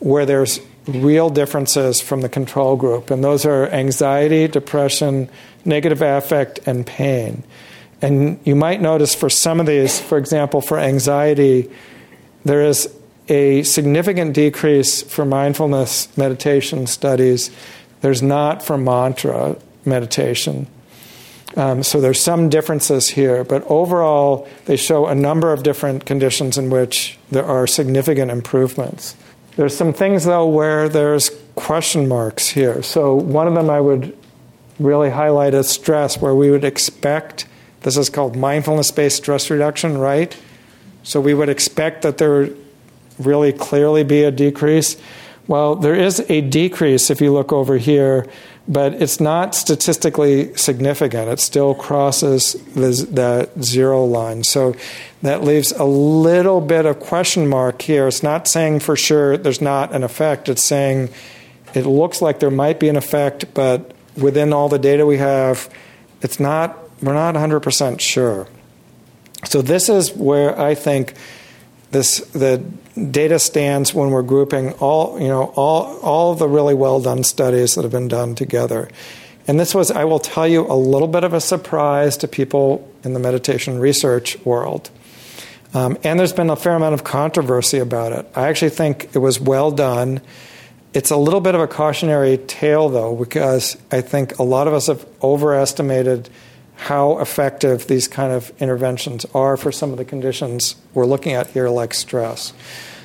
where 0.00 0.26
there's 0.26 0.60
real 0.86 1.30
differences 1.30 2.00
from 2.00 2.20
the 2.20 2.28
control 2.28 2.76
group, 2.76 3.10
and 3.10 3.22
those 3.22 3.46
are 3.46 3.68
anxiety, 3.68 4.48
depression, 4.48 5.30
negative 5.64 6.02
affect, 6.02 6.60
and 6.66 6.84
pain. 6.86 7.44
And 8.02 8.40
you 8.44 8.54
might 8.56 8.80
notice 8.80 9.14
for 9.14 9.30
some 9.30 9.60
of 9.60 9.66
these, 9.66 10.00
for 10.00 10.18
example, 10.18 10.60
for 10.60 10.78
anxiety, 10.78 11.70
there 12.44 12.62
is 12.62 12.92
a 13.28 13.62
significant 13.62 14.34
decrease 14.34 15.02
for 15.02 15.24
mindfulness 15.24 16.14
meditation 16.18 16.86
studies. 16.86 17.50
There's 18.00 18.22
not 18.22 18.62
for 18.62 18.76
mantra 18.76 19.56
meditation. 19.84 20.66
Um, 21.56 21.82
so 21.82 22.00
there's 22.00 22.20
some 22.20 22.48
differences 22.48 23.08
here, 23.08 23.44
but 23.44 23.62
overall, 23.68 24.48
they 24.64 24.76
show 24.76 25.06
a 25.06 25.14
number 25.14 25.52
of 25.52 25.62
different 25.62 26.04
conditions 26.04 26.58
in 26.58 26.68
which 26.68 27.18
there 27.30 27.44
are 27.44 27.66
significant 27.66 28.30
improvements. 28.30 29.14
There's 29.56 29.76
some 29.76 29.92
things, 29.92 30.24
though, 30.24 30.48
where 30.48 30.88
there's 30.88 31.30
question 31.54 32.08
marks 32.08 32.48
here. 32.48 32.82
So 32.82 33.14
one 33.14 33.46
of 33.46 33.54
them 33.54 33.70
I 33.70 33.80
would 33.80 34.16
really 34.80 35.10
highlight 35.10 35.54
is 35.54 35.68
stress, 35.68 36.20
where 36.20 36.34
we 36.34 36.50
would 36.50 36.64
expect 36.64 37.46
this 37.82 37.96
is 37.96 38.10
called 38.10 38.34
mindfulness 38.34 38.90
based 38.90 39.18
stress 39.18 39.50
reduction, 39.50 39.98
right? 39.98 40.36
So 41.04 41.20
we 41.20 41.34
would 41.34 41.48
expect 41.48 42.02
that 42.02 42.18
there 42.18 42.30
would 42.32 42.66
really 43.18 43.52
clearly 43.52 44.02
be 44.02 44.24
a 44.24 44.30
decrease. 44.30 44.96
Well, 45.46 45.76
there 45.76 45.94
is 45.94 46.24
a 46.28 46.40
decrease 46.40 47.10
if 47.10 47.20
you 47.20 47.32
look 47.32 47.52
over 47.52 47.76
here, 47.76 48.26
but 48.66 48.94
it's 48.94 49.20
not 49.20 49.54
statistically 49.54 50.54
significant. 50.56 51.28
It 51.28 51.40
still 51.40 51.74
crosses 51.74 52.54
the, 52.74 52.90
the 53.10 53.62
zero 53.62 54.04
line. 54.04 54.44
So 54.44 54.74
that 55.22 55.44
leaves 55.44 55.72
a 55.72 55.84
little 55.84 56.60
bit 56.60 56.86
of 56.86 57.00
question 57.00 57.46
mark 57.46 57.82
here. 57.82 58.08
It's 58.08 58.22
not 58.22 58.48
saying 58.48 58.80
for 58.80 58.96
sure 58.96 59.36
there's 59.36 59.60
not 59.60 59.92
an 59.92 60.02
effect, 60.02 60.48
it's 60.48 60.62
saying 60.62 61.10
it 61.74 61.86
looks 61.86 62.22
like 62.22 62.40
there 62.40 62.50
might 62.50 62.78
be 62.80 62.88
an 62.88 62.96
effect, 62.96 63.52
but 63.52 63.92
within 64.16 64.52
all 64.52 64.68
the 64.68 64.78
data 64.78 65.04
we 65.04 65.18
have, 65.18 65.68
it's 66.22 66.40
not 66.40 66.78
we're 67.02 67.12
not 67.12 67.34
100% 67.34 68.00
sure. 68.00 68.46
So 69.44 69.60
this 69.60 69.88
is 69.90 70.12
where 70.14 70.58
I 70.58 70.74
think 70.74 71.14
this 71.94 72.18
the 72.32 72.58
data 73.10 73.38
stands 73.38 73.94
when 73.94 74.10
we're 74.10 74.22
grouping 74.22 74.72
all 74.74 75.18
you 75.18 75.28
know 75.28 75.52
all 75.56 75.98
all 76.00 76.34
the 76.34 76.48
really 76.48 76.74
well 76.74 77.00
done 77.00 77.24
studies 77.24 77.76
that 77.76 77.82
have 77.82 77.92
been 77.92 78.08
done 78.08 78.34
together. 78.34 78.88
And 79.46 79.60
this 79.60 79.74
was, 79.74 79.90
I 79.90 80.04
will 80.04 80.20
tell 80.20 80.48
you, 80.48 80.66
a 80.66 80.72
little 80.72 81.08
bit 81.08 81.22
of 81.22 81.34
a 81.34 81.40
surprise 81.40 82.16
to 82.18 82.28
people 82.28 82.90
in 83.02 83.12
the 83.12 83.20
meditation 83.20 83.78
research 83.78 84.42
world. 84.42 84.90
Um, 85.74 85.98
and 86.02 86.18
there's 86.18 86.32
been 86.32 86.48
a 86.48 86.56
fair 86.56 86.74
amount 86.74 86.94
of 86.94 87.04
controversy 87.04 87.78
about 87.78 88.12
it. 88.12 88.26
I 88.34 88.48
actually 88.48 88.70
think 88.70 89.14
it 89.14 89.18
was 89.18 89.38
well 89.38 89.70
done. 89.70 90.22
It's 90.94 91.10
a 91.10 91.18
little 91.18 91.42
bit 91.42 91.54
of 91.54 91.60
a 91.60 91.66
cautionary 91.66 92.38
tale, 92.38 92.88
though, 92.88 93.14
because 93.14 93.76
I 93.92 94.00
think 94.00 94.38
a 94.38 94.42
lot 94.42 94.66
of 94.66 94.72
us 94.72 94.86
have 94.86 95.04
overestimated 95.22 96.30
how 96.76 97.18
effective 97.18 97.86
these 97.86 98.08
kind 98.08 98.32
of 98.32 98.52
interventions 98.60 99.24
are 99.34 99.56
for 99.56 99.72
some 99.72 99.90
of 99.90 99.98
the 99.98 100.04
conditions 100.04 100.76
we're 100.92 101.06
looking 101.06 101.32
at 101.32 101.48
here, 101.48 101.68
like 101.68 101.94
stress. 101.94 102.52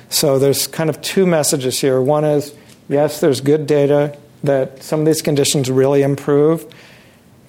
So 0.08 0.38
there's 0.38 0.66
kind 0.66 0.90
of 0.90 1.00
two 1.00 1.24
messages 1.24 1.80
here. 1.80 2.00
One 2.00 2.24
is 2.24 2.54
yes, 2.88 3.20
there's 3.20 3.40
good 3.40 3.66
data 3.66 4.16
that 4.42 4.82
some 4.82 5.00
of 5.00 5.06
these 5.06 5.22
conditions 5.22 5.70
really 5.70 6.02
improve, 6.02 6.66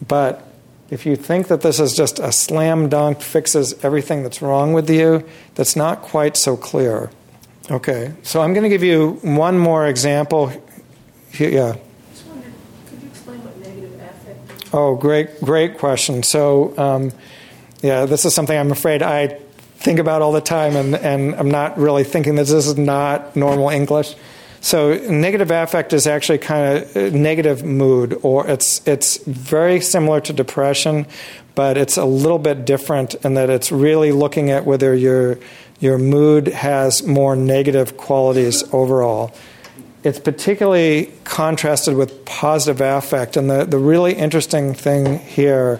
but 0.07 0.47
if 0.89 1.05
you 1.05 1.15
think 1.15 1.47
that 1.47 1.61
this 1.61 1.79
is 1.79 1.93
just 1.93 2.19
a 2.19 2.31
slam 2.31 2.89
dunk, 2.89 3.21
fixes 3.21 3.73
everything 3.83 4.23
that's 4.23 4.41
wrong 4.41 4.73
with 4.73 4.89
you, 4.89 5.23
that's 5.55 5.75
not 5.75 6.01
quite 6.01 6.35
so 6.35 6.57
clear. 6.57 7.09
Okay, 7.69 8.13
so 8.23 8.41
I'm 8.41 8.53
going 8.53 8.63
to 8.63 8.69
give 8.69 8.83
you 8.83 9.13
one 9.21 9.57
more 9.57 9.87
example. 9.87 10.51
Yeah. 11.39 11.77
Oh, 14.73 14.95
great, 14.95 15.41
great 15.41 15.77
question. 15.77 16.23
So, 16.23 16.77
um, 16.77 17.11
yeah, 17.81 18.05
this 18.05 18.25
is 18.25 18.33
something 18.33 18.57
I'm 18.57 18.71
afraid 18.71 19.03
I 19.03 19.27
think 19.77 19.99
about 19.99 20.21
all 20.21 20.31
the 20.31 20.41
time, 20.41 20.75
and, 20.75 20.95
and 20.95 21.35
I'm 21.35 21.51
not 21.51 21.77
really 21.77 22.03
thinking 22.03 22.35
that 22.35 22.47
this 22.47 22.67
is 22.67 22.77
not 22.77 23.35
normal 23.35 23.69
English. 23.69 24.15
So 24.61 24.93
negative 25.09 25.49
affect 25.49 25.91
is 25.91 26.05
actually 26.05 26.37
kind 26.37 26.77
of 26.77 27.13
negative 27.13 27.63
mood, 27.63 28.19
or 28.21 28.47
it's 28.47 28.87
it's 28.87 29.17
very 29.25 29.81
similar 29.81 30.21
to 30.21 30.33
depression, 30.33 31.07
but 31.55 31.77
it's 31.77 31.97
a 31.97 32.05
little 32.05 32.37
bit 32.37 32.63
different 32.63 33.15
in 33.25 33.33
that 33.33 33.49
it's 33.49 33.71
really 33.71 34.11
looking 34.11 34.51
at 34.51 34.65
whether 34.65 34.93
your 34.93 35.39
your 35.79 35.97
mood 35.97 36.47
has 36.49 37.01
more 37.01 37.35
negative 37.35 37.97
qualities 37.97 38.63
overall. 38.71 39.33
It's 40.03 40.19
particularly 40.19 41.11
contrasted 41.23 41.95
with 41.95 42.25
positive 42.25 42.81
affect, 42.81 43.37
and 43.37 43.49
the, 43.49 43.65
the 43.65 43.77
really 43.77 44.13
interesting 44.13 44.73
thing 44.73 45.19
here 45.19 45.79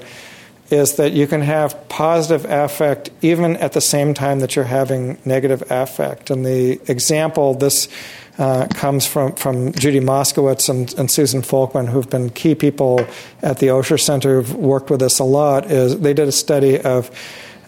is 0.72 0.96
that 0.96 1.12
you 1.12 1.28
can 1.28 1.42
have 1.42 1.90
positive 1.90 2.46
affect 2.50 3.10
even 3.22 3.58
at 3.58 3.74
the 3.74 3.82
same 3.82 4.14
time 4.14 4.40
that 4.40 4.56
you're 4.56 4.66
having 4.66 5.18
negative 5.26 5.64
affect. 5.70 6.30
And 6.30 6.46
the 6.46 6.80
example, 6.90 7.54
this 7.54 7.90
uh, 8.38 8.68
comes 8.68 9.06
from, 9.06 9.34
from 9.36 9.74
Judy 9.74 10.00
Moskowitz 10.00 10.70
and, 10.70 10.94
and, 10.98 11.12
Susan 11.12 11.42
Folkman, 11.42 11.90
who've 11.90 12.10
been 12.10 12.30
key 12.30 12.56
people 12.56 13.06
at 13.42 13.60
the 13.60 13.68
Osher 13.68 14.00
Center 14.00 14.42
who've 14.42 14.56
worked 14.56 14.90
with 14.90 15.02
us 15.02 15.20
a 15.20 15.26
lot, 15.26 15.70
is 15.70 16.00
they 16.00 16.14
did 16.14 16.28
a 16.28 16.32
study 16.32 16.80
of 16.80 17.12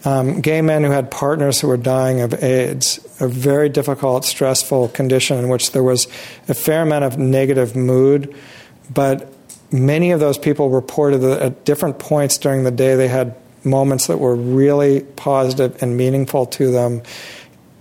um, 0.04 0.40
gay 0.40 0.60
men 0.62 0.84
who 0.84 0.90
had 0.90 1.10
partners 1.10 1.60
who 1.60 1.68
were 1.68 1.76
dying 1.76 2.20
of 2.20 2.42
AIDS, 2.42 2.98
a 3.20 3.28
very 3.28 3.68
difficult, 3.68 4.24
stressful 4.24 4.88
condition 4.88 5.38
in 5.38 5.48
which 5.48 5.72
there 5.72 5.82
was 5.82 6.06
a 6.48 6.54
fair 6.54 6.82
amount 6.82 7.04
of 7.04 7.18
negative 7.18 7.74
mood, 7.74 8.34
but 8.92 9.32
many 9.72 10.10
of 10.10 10.20
those 10.20 10.38
people 10.38 10.70
reported 10.70 11.18
that 11.18 11.42
at 11.42 11.64
different 11.64 11.98
points 11.98 12.38
during 12.38 12.64
the 12.64 12.70
day 12.70 12.94
they 12.94 13.08
had 13.08 13.34
moments 13.64 14.08
that 14.08 14.18
were 14.18 14.36
really 14.36 15.00
positive 15.16 15.82
and 15.82 15.96
meaningful 15.96 16.44
to 16.44 16.70
them 16.70 17.02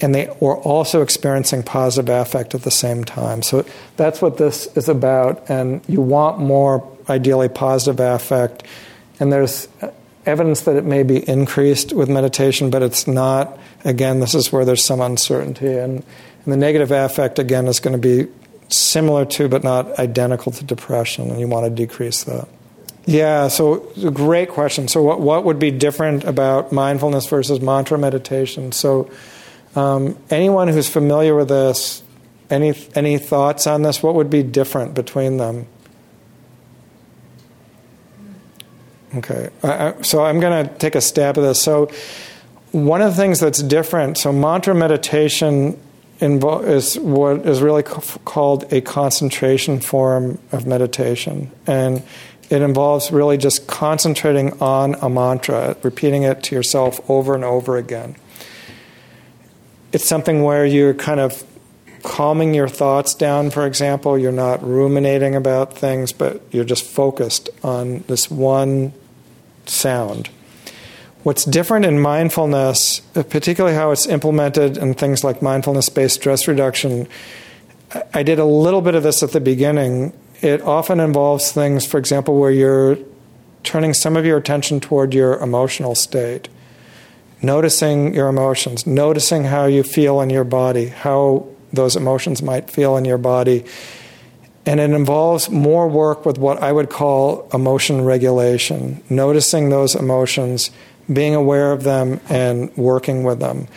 and 0.04 0.14
they 0.14 0.30
were 0.42 0.58
also 0.58 1.02
experiencing 1.02 1.64
positive 1.64 2.10
affect 2.10 2.54
at 2.54 2.64
the 2.64 2.72
same 2.72 3.06
time. 3.06 3.42
So 3.42 3.66
that's 3.96 4.22
what 4.22 4.36
this 4.36 4.68
is 4.76 4.90
about, 4.90 5.50
and 5.50 5.82
you 5.88 6.02
want 6.02 6.40
more, 6.40 6.86
ideally, 7.08 7.48
positive 7.48 8.02
affect. 8.02 8.64
And 9.22 9.32
there's 9.32 9.70
evidence 10.26 10.62
that 10.62 10.76
it 10.76 10.86
may 10.86 11.04
be 11.04 11.28
increased 11.28 11.94
with 11.94 12.10
meditation, 12.10 12.70
but 12.70 12.82
it's 12.82 13.08
not. 13.08 13.58
Again, 13.84 14.20
this 14.20 14.34
is 14.34 14.52
where 14.52 14.66
there's 14.66 14.84
some 14.84 15.02
uncertainty. 15.02 15.78
And, 15.78 16.04
and 16.44 16.54
the 16.54 16.58
negative 16.58 16.92
affect, 16.92 17.40
again, 17.40 17.68
is 17.68 17.80
going 17.80 18.00
to 18.00 18.26
be 18.26 18.32
similar 18.70 19.26
to, 19.26 19.48
but 19.48 19.64
not 19.64 20.00
identical 20.00 20.52
to 20.52 20.64
depression, 20.64 21.30
and 21.30 21.40
you 21.40 21.48
want 21.48 21.66
to 21.66 21.70
decrease 21.70 22.24
that. 22.24 22.48
Yeah, 23.06 23.50
so 23.50 23.92
great 24.14 24.50
question. 24.50 24.88
So, 24.88 25.02
what, 25.02 25.20
what 25.20 25.44
would 25.44 25.60
be 25.60 25.72
different 25.72 26.24
about 26.24 26.72
mindfulness 26.72 27.28
versus 27.28 27.60
mantra 27.60 27.98
meditation? 27.98 28.72
So, 28.72 29.12
um, 29.76 30.18
anyone 30.30 30.70
who's 30.70 30.88
familiar 30.88 31.36
with 31.36 31.50
this, 31.50 32.02
any 32.50 32.74
any 32.96 33.18
thoughts 33.18 33.68
on 33.68 33.82
this? 33.82 34.02
What 34.02 34.16
would 34.16 34.30
be 34.30 34.42
different 34.42 34.94
between 34.94 35.38
them? 35.38 35.68
Okay, 39.16 39.50
so 40.02 40.24
I'm 40.24 40.40
going 40.40 40.68
to 40.68 40.76
take 40.76 40.96
a 40.96 41.02
stab 41.02 41.38
at 41.38 41.42
this. 41.42 41.62
So, 41.62 41.92
one 42.72 43.04
of 43.04 43.12
the 43.12 43.16
things 43.16 43.40
that's 43.40 43.62
different. 43.62 44.18
So, 44.18 44.32
mantra 44.32 44.74
meditation 44.74 45.80
invo- 46.20 46.68
is 46.68 46.98
what 46.98 47.46
is 47.46 47.62
really 47.62 47.84
called 47.84 48.74
a 48.74 48.82
concentration 48.82 49.80
form 49.80 50.40
of 50.52 50.66
meditation, 50.66 51.52
and 51.68 52.02
it 52.50 52.62
involves 52.64 53.12
really 53.12 53.38
just 53.38 53.68
concentrating 53.68 54.60
on 54.60 54.96
a 54.96 55.10
mantra, 55.10 55.78
repeating 55.84 56.24
it 56.24 56.42
to 56.44 56.56
yourself 56.56 57.00
over 57.10 57.36
and 57.36 57.44
over 57.44 57.78
again 57.78 58.16
it's 59.94 60.06
something 60.06 60.42
where 60.42 60.66
you're 60.66 60.96
kind 60.96 61.20
of 61.20 61.44
calming 62.02 62.54
your 62.54 62.68
thoughts 62.68 63.14
down, 63.14 63.52
for 63.52 63.66
example. 63.66 64.18
You're 64.18 64.32
not 64.32 64.62
ruminating 64.64 65.36
about 65.36 65.78
things, 65.78 66.12
but 66.12 66.42
you're 66.52 66.66
just 66.66 66.84
focused 66.84 67.50
on 67.64 68.00
this 68.08 68.30
one 68.30 68.92
sound. 69.70 70.30
What's 71.24 71.46
different 71.46 71.86
in 71.86 72.00
mindfulness, 72.00 73.02
uh, 73.16 73.24
particularly 73.24 73.76
how 73.76 73.92
it's 73.92 74.06
implemented 74.08 74.78
in 74.78 74.94
things 74.94 75.24
like 75.24 75.42
mindfulness 75.42 75.90
based 75.90 76.16
stress 76.16 76.48
reduction, 76.48 77.08
I 78.14 78.24
did 78.24 78.40
a 78.40 78.46
little 78.46 78.82
bit 78.82 78.96
of 78.96 79.04
this 79.04 79.24
at 79.24 79.32
the 79.32 79.40
beginning. 79.40 80.14
It 80.42 80.62
often 80.62 81.00
involves 81.00 81.52
things, 81.52 81.86
for 81.86 81.98
example, 81.98 82.38
where 82.40 82.52
you're 82.52 82.98
turning 83.64 83.94
some 83.94 84.18
of 84.18 84.26
your 84.26 84.38
attention 84.38 84.80
toward 84.80 85.14
your 85.14 85.38
emotional 85.38 85.96
state 85.96 86.50
noticing 87.44 88.16
your 88.16 88.30
emotions, 88.30 88.88
noticing 88.88 89.44
how 89.44 89.66
you 89.66 89.84
feel 89.84 90.22
in 90.22 90.30
your 90.30 90.46
body, 90.46 90.88
how 90.88 91.46
those 91.74 91.96
emotions 91.96 92.42
might 92.42 92.72
feel 92.72 92.96
in 92.96 93.06
your 93.06 93.18
body. 93.18 93.66
And 94.66 94.80
it 94.80 94.92
involves 94.92 95.50
more 95.50 95.88
work 95.88 96.26
with 96.26 96.38
what 96.38 96.62
I 96.64 96.72
would 96.72 96.90
call 96.90 97.50
emotion 97.54 98.04
regulation, 98.06 99.04
noticing 99.10 99.70
those 99.70 99.94
emotions, 99.94 100.72
being 101.12 101.36
aware 101.36 101.72
of 101.72 101.84
them, 101.84 102.22
and 102.30 102.76
working 102.78 103.24
with 103.24 103.40
them. 103.40 103.68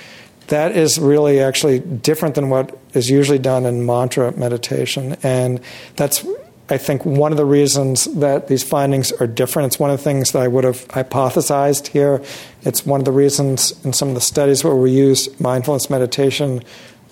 That 0.46 0.76
is 0.76 0.98
really 0.98 1.40
actually 1.40 1.80
different 1.80 2.36
than 2.36 2.50
what 2.50 2.78
is 2.94 3.10
usually 3.10 3.40
done 3.40 3.66
in 3.66 3.84
mantra 3.84 4.30
meditation. 4.36 5.16
And 5.24 5.60
that's 5.96 6.24
I 6.68 6.78
think 6.78 7.04
one 7.04 7.30
of 7.30 7.38
the 7.38 7.44
reasons 7.44 8.06
that 8.06 8.48
these 8.48 8.64
findings 8.64 9.12
are 9.12 9.26
different, 9.28 9.66
it's 9.66 9.78
one 9.78 9.90
of 9.90 9.98
the 9.98 10.02
things 10.02 10.32
that 10.32 10.42
I 10.42 10.48
would 10.48 10.64
have 10.64 10.88
hypothesized 10.88 11.88
here. 11.88 12.20
It's 12.62 12.84
one 12.84 13.00
of 13.00 13.04
the 13.04 13.12
reasons 13.12 13.72
in 13.84 13.92
some 13.92 14.08
of 14.08 14.14
the 14.16 14.20
studies 14.20 14.64
where 14.64 14.74
we 14.74 14.90
use 14.90 15.28
mindfulness 15.38 15.88
meditation, 15.88 16.64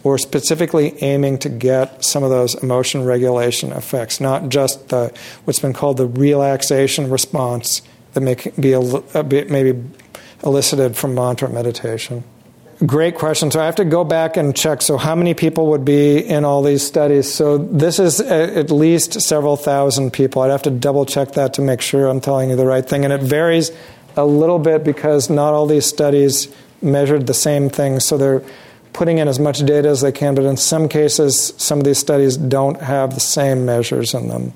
we're 0.05 0.19
specifically 0.19 0.95
aiming 1.03 1.39
to 1.39 1.49
get 1.49 2.05
some 2.05 2.23
of 2.23 2.31
those 2.31 2.55
emotion 2.63 3.05
regulation 3.05 3.73
effects, 3.73 4.21
not 4.21 4.51
just 4.51 4.91
the 4.91 5.13
what's 5.45 5.59
been 5.59 5.73
called 5.73 5.97
the 5.97 6.07
relaxation 6.07 7.11
response 7.11 7.83
that 8.13 8.21
may 8.21 8.37
be, 8.61 8.75
uh, 8.75 9.23
bit, 9.23 9.51
maybe 9.51 9.83
elicited 10.45 10.97
from 10.97 11.15
mantra 11.15 11.49
meditation. 11.49 12.23
Great 12.85 13.15
question. 13.15 13.51
So 13.51 13.61
I 13.61 13.67
have 13.67 13.77
to 13.77 13.85
go 13.85 14.05
back 14.05 14.37
and 14.37 14.55
check. 14.55 14.83
So, 14.83 14.97
how 14.97 15.15
many 15.15 15.33
people 15.33 15.69
would 15.69 15.85
be 15.85 16.19
in 16.19 16.45
all 16.45 16.63
these 16.63 16.85
studies? 16.85 17.33
So, 17.33 17.57
this 17.57 17.99
is 18.01 18.21
uh, 18.21 18.53
at 18.55 18.71
least 18.71 19.21
several 19.23 19.57
thousand 19.57 20.13
people. 20.13 20.43
I'd 20.43 20.51
have 20.51 20.63
to 20.63 20.71
double 20.71 21.07
check 21.07 21.33
that 21.33 21.55
to 21.55 21.63
make 21.63 21.81
sure 21.81 22.09
I'm 22.09 22.21
telling 22.21 22.51
you 22.51 22.57
the 22.57 22.67
right 22.67 22.85
thing. 22.85 23.05
And 23.05 23.13
it 23.13 23.23
varies 23.23 23.71
a 24.17 24.27
little 24.27 24.59
bit 24.59 24.83
because 24.83 25.31
not 25.31 25.55
all 25.55 25.67
these 25.67 25.87
studies 25.87 26.53
measured 26.83 27.29
the 27.29 27.35
same 27.35 27.71
thing. 27.71 28.01
So, 28.01 28.19
they're 28.19 28.43
putting 28.95 29.19
in 29.19 29.29
as 29.29 29.39
much 29.39 29.59
data 29.59 29.89
as 29.89 30.01
they 30.01 30.13
can, 30.13 30.35
but 30.35 30.45
in 30.45 30.57
some 30.57 30.89
cases, 30.89 31.53
some 31.59 31.79
of 31.79 31.85
these 31.85 31.99
studies 31.99 32.39
don't 32.39 32.81
have 32.81 33.13
the 33.13 33.21
same 33.21 33.67
measures 33.67 34.15
in 34.15 34.29
them. 34.29 34.55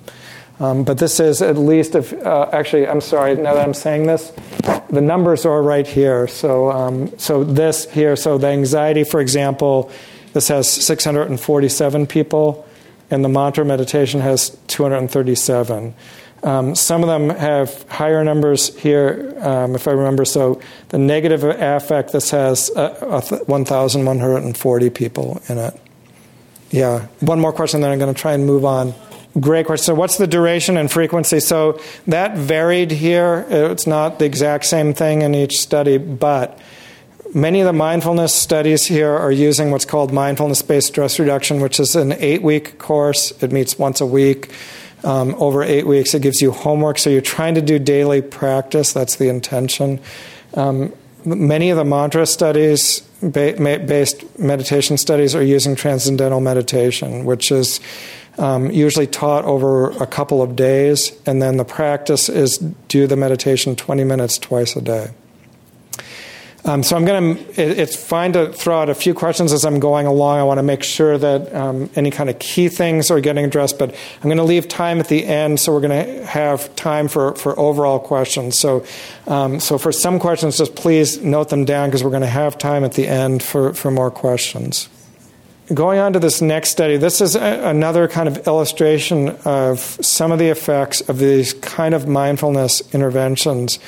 Um, 0.60 0.84
but 0.84 0.98
this 0.98 1.20
is 1.20 1.42
at 1.42 1.58
least, 1.58 1.94
if, 1.94 2.12
uh, 2.24 2.48
actually, 2.52 2.88
I'm 2.88 3.00
sorry, 3.00 3.36
now 3.36 3.54
that 3.54 3.62
I'm 3.62 3.74
saying 3.74 4.06
this, 4.06 4.32
the 4.90 5.00
numbers 5.00 5.44
are 5.44 5.62
right 5.62 5.86
here. 5.86 6.26
So, 6.26 6.70
um, 6.70 7.16
so 7.18 7.44
this 7.44 7.90
here, 7.90 8.16
so 8.16 8.38
the 8.38 8.48
anxiety, 8.48 9.04
for 9.04 9.20
example, 9.20 9.90
this 10.32 10.48
has 10.48 10.68
647 10.70 12.06
people, 12.06 12.66
and 13.10 13.24
the 13.24 13.28
mantra 13.28 13.64
meditation 13.64 14.20
has 14.20 14.56
237. 14.68 15.94
Um, 16.42 16.74
some 16.74 17.02
of 17.02 17.08
them 17.08 17.30
have 17.30 17.88
higher 17.90 18.22
numbers 18.22 18.76
here, 18.76 19.34
um, 19.38 19.74
if 19.74 19.88
I 19.88 19.92
remember. 19.92 20.24
So 20.24 20.60
the 20.90 20.98
negative 20.98 21.42
affect, 21.44 22.12
this 22.12 22.30
has 22.30 22.70
uh, 22.70 23.20
1,140 23.46 24.90
people 24.90 25.42
in 25.48 25.58
it. 25.58 25.80
Yeah. 26.70 27.06
One 27.20 27.40
more 27.40 27.52
question, 27.52 27.80
then 27.80 27.90
I'm 27.90 27.98
going 27.98 28.14
to 28.14 28.20
try 28.20 28.34
and 28.34 28.46
move 28.46 28.64
on. 28.64 28.94
Great 29.40 29.66
question. 29.66 29.84
So, 29.84 29.94
what's 29.94 30.16
the 30.16 30.26
duration 30.26 30.76
and 30.76 30.90
frequency? 30.90 31.40
So, 31.40 31.80
that 32.06 32.36
varied 32.36 32.90
here. 32.90 33.46
It's 33.48 33.86
not 33.86 34.18
the 34.18 34.24
exact 34.24 34.64
same 34.64 34.94
thing 34.94 35.22
in 35.22 35.34
each 35.34 35.58
study, 35.58 35.98
but 35.98 36.58
many 37.34 37.60
of 37.60 37.66
the 37.66 37.72
mindfulness 37.72 38.34
studies 38.34 38.86
here 38.86 39.10
are 39.10 39.30
using 39.30 39.70
what's 39.70 39.84
called 39.84 40.12
mindfulness 40.12 40.62
based 40.62 40.88
stress 40.88 41.18
reduction, 41.18 41.60
which 41.60 41.78
is 41.78 41.94
an 41.94 42.12
eight 42.14 42.42
week 42.42 42.78
course. 42.78 43.30
It 43.42 43.52
meets 43.52 43.78
once 43.78 44.00
a 44.00 44.06
week. 44.06 44.50
Um, 45.04 45.34
over 45.38 45.62
eight 45.62 45.86
weeks, 45.86 46.14
it 46.14 46.22
gives 46.22 46.40
you 46.40 46.50
homework. 46.50 46.98
So, 46.98 47.08
you're 47.10 47.20
trying 47.20 47.54
to 47.54 47.62
do 47.62 47.78
daily 47.78 48.20
practice. 48.20 48.92
That's 48.92 49.16
the 49.16 49.28
intention. 49.28 50.00
Um, 50.54 50.92
many 51.24 51.70
of 51.70 51.76
the 51.76 51.84
mantra 51.84 52.26
studies, 52.26 53.00
based 53.22 54.38
meditation 54.38 54.96
studies, 54.96 55.34
are 55.34 55.42
using 55.42 55.76
transcendental 55.76 56.40
meditation, 56.40 57.24
which 57.24 57.50
is 57.50 57.80
um, 58.38 58.70
usually 58.70 59.06
taught 59.06 59.44
over 59.44 59.90
a 60.02 60.06
couple 60.06 60.42
of 60.42 60.56
days, 60.56 61.12
and 61.26 61.42
then 61.42 61.56
the 61.56 61.64
practice 61.64 62.28
is 62.28 62.58
do 62.88 63.06
the 63.06 63.16
meditation 63.16 63.76
20 63.76 64.04
minutes 64.04 64.38
twice 64.38 64.76
a 64.76 64.80
day. 64.80 65.08
Um, 66.64 66.82
so 66.82 66.96
I'm 66.96 67.04
going 67.04 67.36
to. 67.36 67.62
It's 67.62 67.96
fine 67.96 68.32
to 68.32 68.52
throw 68.52 68.80
out 68.80 68.90
a 68.90 68.94
few 68.94 69.14
questions 69.14 69.52
as 69.52 69.64
I'm 69.64 69.78
going 69.78 70.06
along. 70.06 70.38
I 70.38 70.42
want 70.42 70.58
to 70.58 70.62
make 70.62 70.82
sure 70.82 71.16
that 71.16 71.54
um, 71.54 71.88
any 71.94 72.10
kind 72.10 72.28
of 72.28 72.38
key 72.38 72.68
things 72.68 73.10
are 73.10 73.20
getting 73.20 73.44
addressed, 73.44 73.78
but 73.78 73.94
I'm 74.16 74.24
going 74.24 74.38
to 74.38 74.42
leave 74.42 74.68
time 74.68 74.98
at 74.98 75.08
the 75.08 75.24
end, 75.24 75.60
so 75.60 75.72
we're 75.72 75.80
going 75.80 76.18
to 76.18 76.26
have 76.26 76.74
time 76.74 77.08
for, 77.08 77.34
for 77.36 77.58
overall 77.58 77.98
questions. 77.98 78.58
So, 78.58 78.84
um, 79.26 79.60
so 79.60 79.78
for 79.78 79.92
some 79.92 80.18
questions, 80.18 80.58
just 80.58 80.74
please 80.74 81.22
note 81.22 81.48
them 81.48 81.64
down 81.64 81.88
because 81.88 82.02
we're 82.02 82.10
going 82.10 82.22
to 82.22 82.26
have 82.26 82.58
time 82.58 82.84
at 82.84 82.92
the 82.92 83.06
end 83.06 83.42
for, 83.42 83.72
for 83.72 83.90
more 83.90 84.10
questions. 84.10 84.88
going 85.72 86.00
on 86.00 86.12
to 86.14 86.18
this 86.18 86.42
next 86.42 86.70
study, 86.70 86.96
this 86.96 87.20
is 87.20 87.36
a, 87.36 87.68
another 87.68 88.08
kind 88.08 88.28
of 88.28 88.46
illustration 88.48 89.30
of 89.44 89.78
some 89.78 90.32
of 90.32 90.38
the 90.38 90.48
effects 90.48 91.00
of 91.08 91.18
these 91.18 91.54
kind 91.54 91.94
of 91.94 92.08
mindfulness 92.08 92.82
interventions 92.92 93.78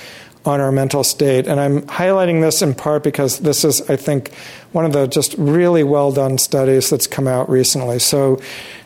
on 0.44 0.60
our 0.60 0.72
mental 0.72 1.04
state. 1.04 1.46
And 1.46 1.60
I'm 1.60 1.82
highlighting 1.82 2.40
this 2.40 2.62
in 2.62 2.74
part 2.74 3.02
because 3.02 3.40
this 3.40 3.64
is, 3.64 3.88
I 3.90 3.96
think, 3.96 4.34
one 4.72 4.84
of 4.84 4.92
the 4.92 5.06
just 5.06 5.34
really 5.36 5.82
well 5.82 6.12
done 6.12 6.38
studies 6.38 6.90
that's 6.90 7.06
come 7.06 7.28
out 7.28 7.50
recently. 7.50 7.98
So, 7.98 8.40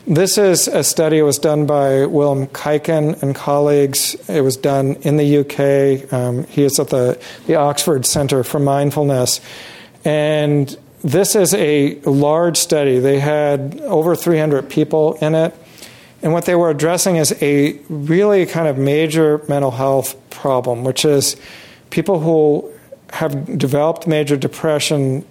this 0.07 0.37
is 0.37 0.67
a 0.67 0.83
study 0.83 1.23
was 1.23 1.39
done 1.39 1.65
by 1.65 2.05
Willem 2.05 2.45
Kuyken 2.47 3.19
and 3.23 3.33
colleagues. 3.33 4.13
It 4.29 4.41
was 4.41 4.55
done 4.55 4.97
in 5.01 5.17
the 5.17 5.37
UK. 5.39 6.13
Um, 6.13 6.43
he 6.43 6.63
is 6.63 6.79
at 6.79 6.89
the, 6.89 7.19
the 7.47 7.55
Oxford 7.55 8.05
Center 8.05 8.43
for 8.43 8.59
Mindfulness. 8.59 9.41
And 10.03 10.77
this 11.03 11.35
is 11.35 11.55
a 11.55 11.99
large 12.01 12.57
study. 12.57 12.99
They 12.99 13.19
had 13.19 13.81
over 13.81 14.15
300 14.15 14.69
people 14.69 15.13
in 15.21 15.33
it. 15.33 15.55
And 16.25 16.33
what 16.33 16.45
they 16.45 16.55
were 16.55 16.71
addressing 16.71 17.17
is 17.17 17.37
a 17.39 17.79
really 17.87 18.47
kind 18.47 18.67
of 18.67 18.79
major 18.79 19.43
mental 19.47 19.69
health 19.69 20.15
problem, 20.31 20.83
which 20.83 21.05
is 21.05 21.37
people 21.91 22.19
who 22.19 22.67
have 23.11 23.59
developed 23.59 24.07
major 24.07 24.35
depression 24.35 25.23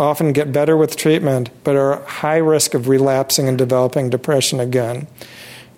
often 0.00 0.32
get 0.32 0.52
better 0.52 0.76
with 0.76 0.96
treatment, 0.96 1.50
but 1.62 1.76
are 1.76 2.02
high 2.06 2.38
risk 2.38 2.74
of 2.74 2.88
relapsing 2.88 3.46
and 3.46 3.56
developing 3.56 4.10
depression 4.10 4.58
again. 4.58 5.06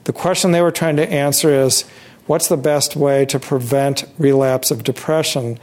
The 0.04 0.14
question 0.14 0.52
they 0.52 0.62
were 0.62 0.70
trying 0.70 0.96
to 0.96 1.06
answer 1.12 1.50
is 1.50 1.82
what's 2.26 2.48
the 2.48 2.56
best 2.56 2.96
way 2.96 3.26
to 3.26 3.38
prevent 3.38 4.06
relapse 4.16 4.70
of 4.70 4.82
depression? 4.82 5.58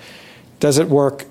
Does 0.60 0.78
it 0.78 0.90
work 0.90 1.26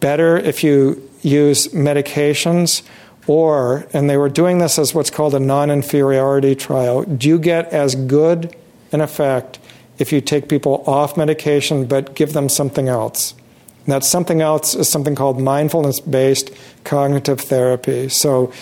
better 0.00 0.36
if 0.36 0.64
you 0.64 1.08
use 1.22 1.68
medications? 1.68 2.82
Or, 3.26 3.86
and 3.92 4.08
they 4.08 4.16
were 4.16 4.28
doing 4.28 4.58
this 4.58 4.78
as 4.78 4.94
what's 4.94 5.10
called 5.10 5.34
a 5.34 5.40
non 5.40 5.70
inferiority 5.70 6.54
trial, 6.54 7.02
do 7.02 7.28
you 7.28 7.38
get 7.38 7.72
as 7.72 7.94
good 7.94 8.54
an 8.92 9.00
effect 9.00 9.58
if 9.98 10.12
you 10.12 10.20
take 10.20 10.48
people 10.48 10.84
off 10.86 11.16
medication 11.16 11.86
but 11.86 12.14
give 12.14 12.32
them 12.32 12.48
something 12.48 12.88
else? 12.88 13.34
And 13.84 13.92
that 13.92 14.04
something 14.04 14.40
else 14.40 14.74
is 14.74 14.88
something 14.88 15.14
called 15.14 15.40
mindfulness 15.40 16.00
based 16.00 16.50
cognitive 16.84 17.40
therapy. 17.40 18.08
So 18.08 18.52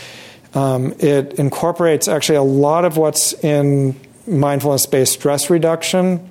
um, 0.54 0.94
it 0.98 1.34
incorporates 1.34 2.08
actually 2.08 2.36
a 2.36 2.42
lot 2.42 2.84
of 2.84 2.96
what's 2.96 3.32
in 3.44 3.98
mindfulness 4.26 4.86
based 4.86 5.12
stress 5.12 5.50
reduction, 5.50 6.30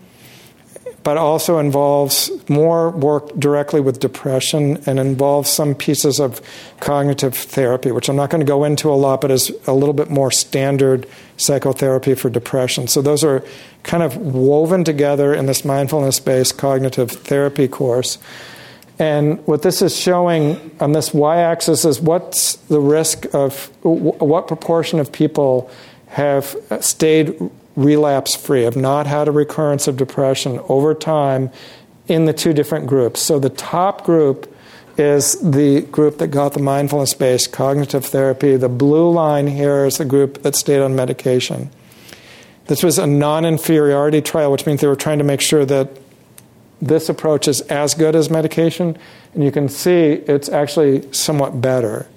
but 1.03 1.17
also 1.17 1.59
involves 1.59 2.31
more 2.49 2.89
work 2.91 3.35
directly 3.37 3.81
with 3.81 3.99
depression 3.99 4.81
and 4.85 4.99
involves 4.99 5.49
some 5.49 5.75
pieces 5.75 6.19
of 6.19 6.41
cognitive 6.79 7.35
therapy, 7.35 7.91
which 7.91 8.09
I'm 8.09 8.15
not 8.15 8.29
going 8.29 8.39
to 8.39 8.47
go 8.47 8.63
into 8.63 8.89
a 8.89 8.95
lot, 8.95 9.21
but 9.21 9.29
is 9.29 9.51
a 9.67 9.73
little 9.73 9.93
bit 9.93 10.09
more 10.09 10.31
standard 10.31 11.07
psychotherapy 11.37 12.15
for 12.15 12.29
depression. 12.29 12.87
So 12.87 13.01
those 13.01 13.23
are 13.23 13.43
kind 13.83 14.01
of 14.01 14.15
woven 14.17 14.83
together 14.83 15.33
in 15.33 15.45
this 15.45 15.65
mindfulness 15.65 16.19
based 16.19 16.57
cognitive 16.57 17.11
therapy 17.11 17.67
course. 17.67 18.17
And 18.97 19.45
what 19.47 19.63
this 19.63 19.81
is 19.81 19.97
showing 19.97 20.71
on 20.79 20.93
this 20.93 21.13
y 21.13 21.39
axis 21.39 21.83
is 21.83 21.99
what's 21.99 22.55
the 22.55 22.79
risk 22.79 23.25
of 23.33 23.65
what 23.83 24.47
proportion 24.47 24.99
of 24.99 25.11
people 25.11 25.69
have 26.07 26.55
stayed 26.79 27.49
relapse 27.75 28.35
free, 28.35 28.63
have 28.63 28.75
not 28.75 29.07
had 29.07 29.27
a 29.27 29.31
recurrence 29.31 29.87
of 29.87 29.97
depression 29.97 30.59
over 30.69 30.93
time 30.93 31.51
in 32.07 32.25
the 32.25 32.33
two 32.33 32.53
different 32.53 32.87
groups. 32.87 33.21
So 33.21 33.39
the 33.39 33.49
top 33.49 34.03
group 34.03 34.53
is 34.97 35.39
the 35.41 35.81
group 35.81 36.19
that 36.19 36.27
got 36.27 36.53
the 36.53 36.59
mindfulness 36.59 37.13
based 37.13 37.51
cognitive 37.51 38.05
therapy. 38.05 38.55
The 38.57 38.69
blue 38.69 39.09
line 39.09 39.47
here 39.47 39.85
is 39.85 39.97
the 39.97 40.05
group 40.05 40.43
that 40.43 40.55
stayed 40.55 40.81
on 40.81 40.95
medication. 40.95 41.71
This 42.67 42.83
was 42.83 42.97
a 42.97 43.07
non 43.07 43.45
inferiority 43.45 44.21
trial, 44.21 44.51
which 44.51 44.65
means 44.65 44.81
they 44.81 44.87
were 44.87 44.95
trying 44.95 45.17
to 45.17 45.23
make 45.23 45.41
sure 45.41 45.65
that 45.65 45.89
this 46.81 47.09
approach 47.09 47.47
is 47.47 47.61
as 47.61 47.93
good 47.93 48.15
as 48.15 48.29
medication, 48.29 48.97
and 49.33 49.43
you 49.43 49.51
can 49.51 49.69
see 49.69 50.11
it's 50.11 50.49
actually 50.49 51.11
somewhat 51.13 51.61
better. 51.61 52.07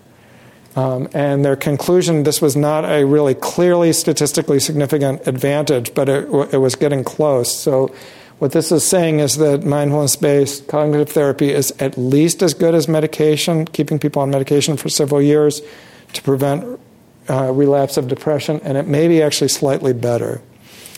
Um, 0.76 1.08
and 1.14 1.42
their 1.42 1.56
conclusion 1.56 2.24
this 2.24 2.42
was 2.42 2.54
not 2.54 2.84
a 2.84 3.04
really 3.04 3.34
clearly 3.34 3.94
statistically 3.94 4.60
significant 4.60 5.26
advantage, 5.26 5.94
but 5.94 6.08
it, 6.10 6.28
it 6.52 6.58
was 6.58 6.74
getting 6.74 7.02
close. 7.02 7.58
So, 7.58 7.94
what 8.38 8.52
this 8.52 8.70
is 8.70 8.84
saying 8.84 9.20
is 9.20 9.38
that 9.38 9.64
mindfulness 9.64 10.16
based 10.16 10.68
cognitive 10.68 11.08
therapy 11.08 11.50
is 11.50 11.72
at 11.80 11.96
least 11.96 12.42
as 12.42 12.52
good 12.52 12.74
as 12.74 12.86
medication, 12.86 13.64
keeping 13.64 13.98
people 13.98 14.20
on 14.20 14.28
medication 14.28 14.76
for 14.76 14.90
several 14.90 15.22
years 15.22 15.62
to 16.12 16.22
prevent 16.22 16.78
uh, 17.30 17.50
relapse 17.52 17.96
of 17.96 18.08
depression, 18.08 18.60
and 18.62 18.76
it 18.76 18.86
may 18.86 19.08
be 19.08 19.22
actually 19.22 19.48
slightly 19.48 19.94
better. 19.94 20.42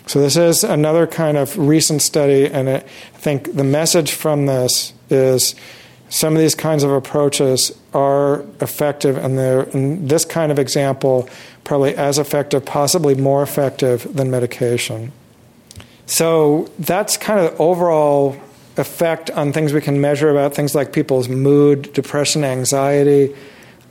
So, 0.08 0.20
this 0.20 0.36
is 0.36 0.64
another 0.64 1.06
kind 1.06 1.36
of 1.36 1.56
recent 1.56 2.02
study, 2.02 2.46
and 2.46 2.68
it, 2.68 2.84
I 3.14 3.18
think 3.18 3.54
the 3.54 3.62
message 3.62 4.10
from 4.10 4.46
this 4.46 4.92
is 5.08 5.54
some 6.08 6.34
of 6.34 6.40
these 6.40 6.54
kinds 6.54 6.84
of 6.84 6.90
approaches 6.90 7.78
are 7.92 8.44
effective, 8.60 9.16
and 9.16 9.38
they're, 9.38 9.62
in 9.64 10.08
this 10.08 10.24
kind 10.24 10.50
of 10.50 10.58
example, 10.58 11.28
probably 11.64 11.94
as 11.94 12.18
effective, 12.18 12.64
possibly 12.64 13.14
more 13.14 13.42
effective 13.42 14.14
than 14.14 14.30
medication. 14.30 15.12
So 16.06 16.70
that's 16.78 17.16
kind 17.18 17.38
of 17.38 17.52
the 17.52 17.58
overall 17.58 18.40
effect 18.78 19.30
on 19.32 19.52
things 19.52 19.72
we 19.72 19.80
can 19.80 20.00
measure 20.00 20.30
about 20.30 20.54
things 20.54 20.74
like 20.74 20.92
people's 20.92 21.28
mood, 21.28 21.92
depression, 21.92 22.44
anxiety. 22.44 23.34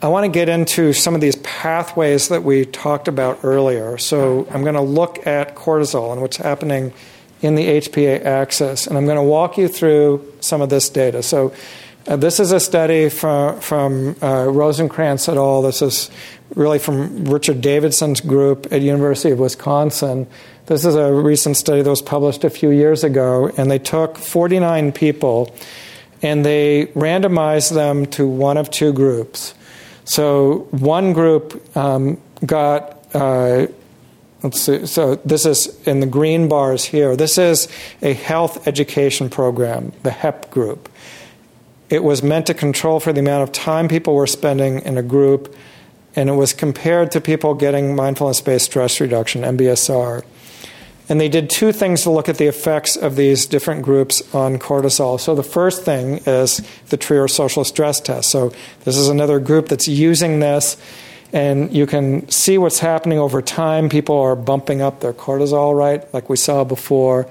I 0.01 0.07
want 0.07 0.25
to 0.25 0.31
get 0.31 0.49
into 0.49 0.93
some 0.93 1.13
of 1.13 1.21
these 1.21 1.35
pathways 1.37 2.29
that 2.29 2.43
we 2.43 2.65
talked 2.65 3.07
about 3.07 3.39
earlier. 3.43 3.97
So 3.97 4.47
I'm 4.49 4.63
going 4.63 4.75
to 4.75 4.81
look 4.81 5.27
at 5.27 5.55
cortisol 5.55 6.11
and 6.11 6.21
what's 6.21 6.37
happening 6.37 6.93
in 7.41 7.55
the 7.55 7.67
HPA 7.67 8.25
axis, 8.25 8.87
and 8.87 8.97
I'm 8.97 9.05
going 9.05 9.17
to 9.17 9.23
walk 9.23 9.57
you 9.57 9.67
through 9.67 10.33
some 10.39 10.61
of 10.61 10.69
this 10.69 10.89
data. 10.89 11.21
So 11.21 11.53
uh, 12.07 12.15
this 12.15 12.39
is 12.39 12.51
a 12.51 12.59
study 12.59 13.09
from, 13.09 13.59
from 13.59 14.09
uh, 14.21 14.45
Rosenkranz 14.45 15.27
et 15.27 15.37
al. 15.37 15.61
This 15.61 15.81
is 15.81 16.09
really 16.55 16.79
from 16.79 17.25
Richard 17.25 17.61
Davidson's 17.61 18.21
group 18.21 18.71
at 18.71 18.81
University 18.81 19.31
of 19.31 19.39
Wisconsin. 19.39 20.27
This 20.67 20.85
is 20.85 20.95
a 20.95 21.13
recent 21.13 21.57
study 21.57 21.81
that 21.81 21.89
was 21.89 22.01
published 22.01 22.43
a 22.43 22.49
few 22.49 22.69
years 22.69 23.03
ago, 23.03 23.51
and 23.57 23.69
they 23.69 23.79
took 23.79 24.17
49 24.17 24.91
people 24.93 25.53
and 26.21 26.45
they 26.45 26.87
randomized 26.95 27.73
them 27.73 28.05
to 28.07 28.27
one 28.27 28.57
of 28.57 28.71
two 28.71 28.91
groups. 28.91 29.53
So 30.05 30.67
one 30.71 31.13
group 31.13 31.77
um, 31.77 32.19
got 32.45 33.05
uh, 33.13 33.67
Let's 34.43 34.61
see. 34.61 34.85
So 34.85 35.15
this 35.15 35.45
is 35.47 35.65
in 35.87 35.99
the 35.99 36.05
green 36.05 36.47
bars 36.47 36.85
here. 36.85 37.15
This 37.15 37.39
is 37.39 37.67
a 38.03 38.13
health 38.13 38.67
education 38.67 39.29
program, 39.29 39.93
the 40.03 40.11
HEP 40.11 40.51
group. 40.51 40.89
It 41.89 42.03
was 42.03 42.21
meant 42.21 42.47
to 42.47 42.53
control 42.53 42.99
for 42.99 43.13
the 43.13 43.21
amount 43.21 43.43
of 43.43 43.51
time 43.51 43.87
people 43.87 44.13
were 44.13 44.27
spending 44.27 44.79
in 44.79 44.97
a 44.97 45.03
group, 45.03 45.55
and 46.15 46.29
it 46.29 46.33
was 46.33 46.53
compared 46.53 47.11
to 47.11 47.21
people 47.21 47.53
getting 47.53 47.95
mindfulness 47.95 48.41
based 48.41 48.65
stress 48.65 48.99
reduction, 48.99 49.43
MBSR. 49.43 50.23
And 51.09 51.21
they 51.21 51.29
did 51.29 51.49
two 51.49 51.71
things 51.71 52.03
to 52.03 52.09
look 52.09 52.27
at 52.27 52.37
the 52.37 52.47
effects 52.47 52.97
of 52.97 53.15
these 53.15 53.45
different 53.45 53.83
groups 53.83 54.21
on 54.35 54.59
cortisol. 54.59 55.17
So 55.17 55.35
the 55.35 55.43
first 55.43 55.85
thing 55.85 56.17
is 56.25 56.61
the 56.89 56.97
Trier 56.97 57.29
social 57.29 57.63
stress 57.63 58.01
test. 58.01 58.29
So 58.29 58.51
this 58.83 58.97
is 58.97 59.07
another 59.07 59.39
group 59.39 59.69
that's 59.69 59.87
using 59.87 60.41
this, 60.41 60.75
and 61.31 61.73
you 61.73 61.85
can 61.85 62.29
see 62.29 62.57
what's 62.57 62.79
happening 62.79 63.19
over 63.19 63.41
time. 63.41 63.87
People 63.87 64.19
are 64.19 64.35
bumping 64.35 64.81
up 64.81 64.99
their 64.99 65.13
cortisol, 65.13 65.77
right, 65.77 66.13
like 66.13 66.29
we 66.29 66.35
saw 66.35 66.65
before. 66.65 67.29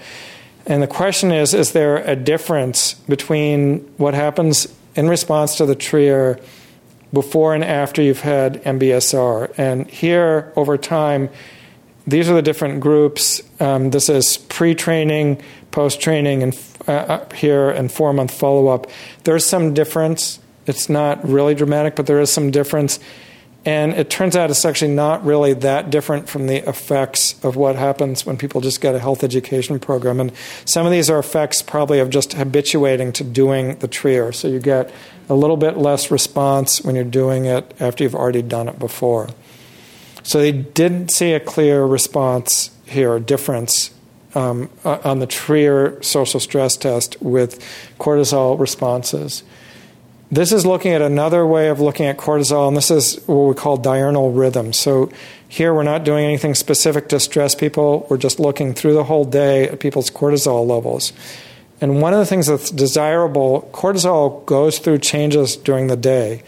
And 0.67 0.83
the 0.83 0.89
question 0.89 1.31
is 1.31 1.55
is 1.55 1.73
there 1.73 1.99
a 1.99 2.17
difference 2.17 2.95
between 2.95 3.81
what 3.97 4.15
happens 4.15 4.67
in 4.95 5.09
response 5.09 5.57
to 5.57 5.67
the 5.67 5.77
Trier 5.77 6.41
before 7.13 7.55
and 7.55 7.63
after 7.63 8.03
you've 8.03 8.21
had 8.21 8.63
MBSR? 8.65 9.55
And 9.57 9.87
here, 9.89 10.53
over 10.57 10.77
time, 10.77 11.31
these 12.07 12.29
are 12.29 12.35
the 12.35 12.43
different 12.43 12.81
groups. 12.81 13.43
Um, 13.61 13.91
this 13.91 14.09
is 14.09 14.39
pre 14.39 14.75
training, 14.75 15.41
post 15.71 16.01
training, 16.01 16.43
and 16.43 16.59
uh, 16.89 17.25
here, 17.35 17.71
and 17.71 17.91
four 17.91 18.13
month 18.13 18.33
follow 18.33 18.69
up. 18.69 18.91
There's 19.25 19.45
some 19.45 19.73
difference. 19.73 20.41
It's 20.67 20.89
not 20.89 21.27
really 21.27 21.55
dramatic, 21.55 21.95
but 21.95 22.07
there 22.07 22.21
is 22.21 22.33
some 22.33 22.51
difference 22.51 22.99
and 23.67 23.95
it 23.95 24.09
turns 24.09 24.37
out 24.37 24.49
it's 24.49 24.65
actually 24.65 24.95
not 24.95 25.25
really 25.25 25.53
that 25.53 25.91
different 25.91 26.29
from 26.29 26.47
the 26.47 26.67
effects 26.69 27.35
of 27.45 27.57
what 27.57 27.75
happens 27.75 28.25
when 28.25 28.37
people 28.37 28.61
just 28.61 28.81
get 28.81 28.95
a 28.95 29.01
health 29.01 29.25
education 29.25 29.81
program. 29.81 30.21
And 30.21 30.33
some 30.65 30.87
of 30.87 30.93
these 30.93 31.11
are 31.11 31.19
effects 31.19 31.63
probably 31.63 31.99
of 31.99 32.09
just 32.09 32.35
habituating 32.35 33.13
to 33.15 33.25
doing 33.25 33.77
the 33.81 33.89
trier. 33.89 34.31
So 34.31 34.47
you 34.47 34.61
get 34.61 34.95
a 35.29 35.35
little 35.35 35.57
bit 35.57 35.77
less 35.77 36.13
response 36.13 36.83
when 36.83 36.95
you're 36.95 37.05
doing 37.05 37.47
it 37.47 37.75
after 37.81 38.05
you've 38.05 38.15
already 38.15 38.41
done 38.41 38.69
it 38.69 38.79
before. 38.79 39.31
So 40.23 40.39
they 40.39 40.53
didn't 40.53 41.11
see 41.11 41.33
a 41.33 41.41
clear 41.41 41.85
response 41.85 42.71
here, 42.85 43.17
a 43.17 43.21
difference 43.21 43.93
um, 44.37 44.71
on 44.85 45.19
the 45.19 45.27
Trier 45.27 46.01
social 46.03 46.39
stress 46.39 46.77
test 46.77 47.21
with 47.21 47.61
cortisol 47.99 48.61
responses. 48.61 49.43
This 50.29 50.51
is 50.51 50.67
looking 50.67 50.93
at 50.93 51.03
another 51.03 51.47
way 51.47 51.69
of 51.69 51.79
looking 51.79 52.07
at 52.07 52.17
cortisol, 52.17 52.67
and 52.67 52.77
this 52.77 52.91
is 52.91 53.23
what 53.27 53.49
we 53.49 53.55
call 53.55 53.77
diurnal 53.77 54.33
rhythm. 54.33 54.73
So 54.73 55.09
here 55.49 55.73
we're 55.73 55.85
not 55.85 56.03
doing 56.03 56.25
anything 56.25 56.57
specific 56.57 57.09
to 57.11 57.21
stress 57.21 57.55
people, 57.55 58.09
we're 58.11 58.17
just 58.17 58.41
looking 58.41 58.75
through 58.75 58.95
the 58.95 59.05
whole 59.05 59.25
day 59.25 59.69
at 59.69 59.79
people's 59.79 60.11
cortisol 60.11 60.67
levels. 60.67 61.13
And 61.81 62.03
one 62.03 62.13
of 62.13 62.19
the 62.19 62.27
things 62.27 62.49
that's 62.49 62.71
desirable, 62.71 63.71
cortisol 63.73 64.45
goes 64.47 64.81
through 64.81 64.99
changes 64.99 65.55
during 65.57 65.87
the 65.87 65.97
day. 65.97 66.43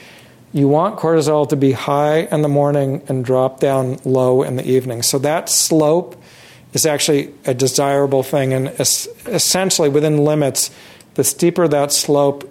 You 0.53 0.67
want 0.67 0.99
cortisol 0.99 1.49
to 1.51 1.57
be 1.57 1.73
high 1.73 2.23
in 2.33 2.43
the 2.43 2.49
morning 2.49 3.03
and 3.07 3.25
drop 3.25 3.61
down 3.61 4.01
low 4.05 4.43
in 4.43 4.57
the 4.57 4.67
evening. 4.67 5.03
So 5.03 5.19
that 5.21 5.49
slope 5.49 6.21
is 6.73 6.85
actually 6.85 7.33
a 7.45 7.55
desirable 7.55 8.25
thing, 8.25 8.53
and 8.53 8.69
essentially 8.71 9.89
within 9.89 10.25
limits, 10.25 10.73
the 11.15 11.23
steeper 11.23 11.69
that 11.69 11.93
slope, 11.93 12.48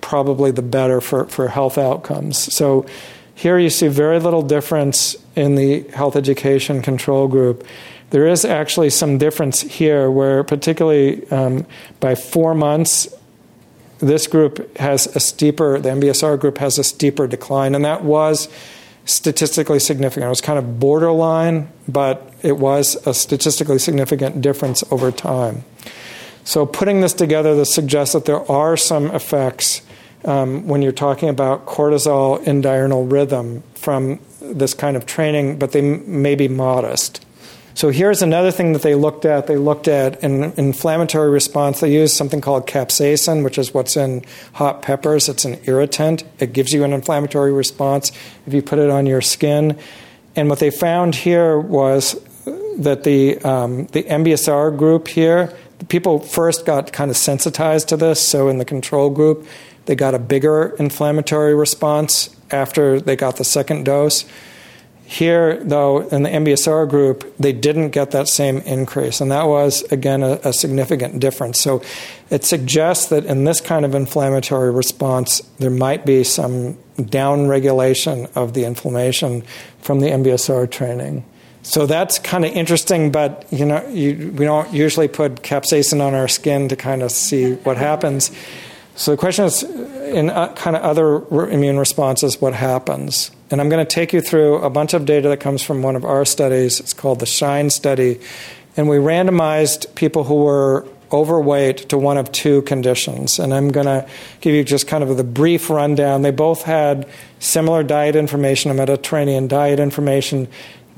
probably 0.00 0.50
the 0.50 0.62
better 0.62 1.00
for, 1.00 1.26
for 1.26 1.48
health 1.48 1.78
outcomes. 1.78 2.38
So 2.54 2.86
here 3.34 3.58
you 3.58 3.70
see 3.70 3.88
very 3.88 4.18
little 4.18 4.42
difference 4.42 5.16
in 5.36 5.54
the 5.54 5.82
health 5.94 6.16
education 6.16 6.82
control 6.82 7.28
group. 7.28 7.64
There 8.10 8.26
is 8.26 8.44
actually 8.44 8.90
some 8.90 9.18
difference 9.18 9.60
here, 9.60 10.10
where 10.10 10.42
particularly 10.42 11.30
um, 11.30 11.66
by 12.00 12.14
four 12.14 12.54
months, 12.54 13.06
this 13.98 14.26
group 14.26 14.76
has 14.78 15.06
a 15.14 15.20
steeper, 15.20 15.78
the 15.78 15.90
MBSR 15.90 16.40
group 16.40 16.58
has 16.58 16.78
a 16.78 16.84
steeper 16.84 17.26
decline, 17.26 17.74
and 17.74 17.84
that 17.84 18.02
was 18.02 18.48
statistically 19.04 19.78
significant. 19.78 20.26
It 20.26 20.28
was 20.28 20.40
kind 20.40 20.58
of 20.58 20.78
borderline, 20.78 21.68
but 21.86 22.32
it 22.42 22.58
was 22.58 22.96
a 23.06 23.14
statistically 23.14 23.78
significant 23.78 24.40
difference 24.40 24.84
over 24.90 25.10
time. 25.10 25.64
So, 26.48 26.64
putting 26.64 27.02
this 27.02 27.12
together, 27.12 27.54
this 27.54 27.74
suggests 27.74 28.14
that 28.14 28.24
there 28.24 28.50
are 28.50 28.74
some 28.74 29.10
effects 29.10 29.82
um, 30.24 30.66
when 30.66 30.80
you're 30.80 30.92
talking 30.92 31.28
about 31.28 31.66
cortisol 31.66 32.42
in 32.42 32.62
diurnal 32.62 33.04
rhythm 33.04 33.62
from 33.74 34.18
this 34.40 34.72
kind 34.72 34.96
of 34.96 35.04
training, 35.04 35.58
but 35.58 35.72
they 35.72 35.80
m- 35.80 36.22
may 36.22 36.36
be 36.36 36.48
modest. 36.48 37.22
So 37.74 37.90
here's 37.90 38.22
another 38.22 38.50
thing 38.50 38.72
that 38.72 38.80
they 38.80 38.94
looked 38.94 39.26
at. 39.26 39.46
They 39.46 39.58
looked 39.58 39.88
at 39.88 40.22
an 40.24 40.54
inflammatory 40.56 41.28
response. 41.28 41.80
They 41.80 41.92
used 41.92 42.16
something 42.16 42.40
called 42.40 42.66
capsaicin, 42.66 43.44
which 43.44 43.58
is 43.58 43.74
what's 43.74 43.94
in 43.94 44.24
hot 44.54 44.80
peppers. 44.80 45.28
It's 45.28 45.44
an 45.44 45.60
irritant. 45.64 46.24
It 46.38 46.54
gives 46.54 46.72
you 46.72 46.82
an 46.82 46.94
inflammatory 46.94 47.52
response 47.52 48.10
if 48.46 48.54
you 48.54 48.62
put 48.62 48.78
it 48.78 48.88
on 48.88 49.04
your 49.04 49.20
skin. 49.20 49.78
And 50.34 50.48
what 50.48 50.60
they 50.60 50.70
found 50.70 51.14
here 51.14 51.58
was 51.58 52.18
that 52.78 53.04
the 53.04 53.38
um, 53.40 53.86
the 53.88 54.04
MBSR 54.04 54.76
group 54.78 55.08
here, 55.08 55.54
people 55.88 56.18
first 56.18 56.66
got 56.66 56.92
kind 56.92 57.10
of 57.10 57.16
sensitized 57.16 57.88
to 57.88 57.96
this. 57.96 58.20
So 58.20 58.48
in 58.48 58.58
the 58.58 58.64
control 58.64 59.10
group, 59.10 59.46
they 59.86 59.94
got 59.94 60.14
a 60.14 60.18
bigger 60.18 60.74
inflammatory 60.78 61.54
response 61.54 62.34
after 62.50 63.00
they 63.00 63.16
got 63.16 63.36
the 63.36 63.44
second 63.44 63.84
dose. 63.84 64.24
Here, 65.04 65.56
though, 65.64 66.06
in 66.08 66.22
the 66.22 66.28
MBSR 66.28 66.86
group, 66.90 67.34
they 67.38 67.54
didn't 67.54 67.90
get 67.90 68.10
that 68.10 68.28
same 68.28 68.58
increase, 68.58 69.22
and 69.22 69.30
that 69.30 69.44
was, 69.44 69.82
again, 69.84 70.22
a, 70.22 70.38
a, 70.44 70.52
significant 70.52 71.18
difference. 71.18 71.58
So 71.58 71.80
it 72.28 72.44
suggests 72.44 73.06
that 73.06 73.24
in 73.24 73.44
this 73.44 73.62
kind 73.62 73.86
of 73.86 73.94
inflammatory 73.94 74.70
response, 74.70 75.40
there 75.58 75.70
might 75.70 76.04
be 76.04 76.24
some 76.24 76.76
downregulation 76.98 78.30
of 78.36 78.52
the 78.52 78.64
inflammation 78.66 79.44
from 79.80 80.00
the 80.00 80.08
MBSR 80.08 80.70
training. 80.70 81.24
So 81.68 81.84
that's 81.84 82.18
kind 82.18 82.46
of 82.46 82.52
interesting, 82.52 83.12
but 83.12 83.44
you 83.50 83.66
know, 83.66 83.86
you, 83.88 84.32
we 84.34 84.46
don't 84.46 84.72
usually 84.72 85.06
put 85.06 85.42
capsaicin 85.42 86.00
on 86.00 86.14
our 86.14 86.26
skin 86.26 86.66
to 86.70 86.76
kind 86.76 87.02
of 87.02 87.10
see 87.12 87.52
what 87.56 87.76
happens. 87.88 88.30
So 88.96 89.10
the 89.10 89.18
question 89.18 89.44
is, 89.44 89.64
in 89.64 90.30
uh, 90.30 90.54
kind 90.54 90.76
of 90.76 90.82
other 90.82 91.50
immune 91.50 91.78
responses, 91.78 92.40
what 92.40 92.54
happens? 92.54 93.30
And 93.50 93.60
I'm 93.60 93.68
going 93.68 93.84
to 93.84 93.94
take 93.94 94.14
you 94.14 94.22
through 94.22 94.62
a 94.62 94.70
bunch 94.70 94.94
of 94.94 95.04
data 95.04 95.28
that 95.28 95.40
comes 95.40 95.62
from 95.62 95.82
one 95.82 95.94
of 95.94 96.06
our 96.06 96.24
studies. 96.24 96.80
It's 96.80 96.94
called 96.94 97.20
the 97.20 97.26
SHINE 97.26 97.68
study. 97.68 98.18
And 98.78 98.88
we 98.88 98.96
randomized 98.96 99.94
people 99.94 100.24
who 100.24 100.44
were 100.44 100.86
overweight 101.12 101.88
to 101.90 101.98
one 101.98 102.16
of 102.16 102.32
two 102.32 102.62
conditions. 102.62 103.38
And 103.38 103.52
I'm 103.52 103.70
going 103.70 103.86
to 103.86 104.08
give 104.40 104.54
you 104.54 104.64
just 104.64 104.86
kind 104.86 105.04
of 105.04 105.16
the 105.16 105.24
brief 105.24 105.68
rundown. 105.68 106.22
They 106.22 106.30
both 106.30 106.62
had 106.62 107.06
similar 107.40 107.82
diet 107.82 108.16
information, 108.16 108.70
a 108.70 108.74
Mediterranean 108.74 109.48
diet 109.48 109.80
information. 109.80 110.48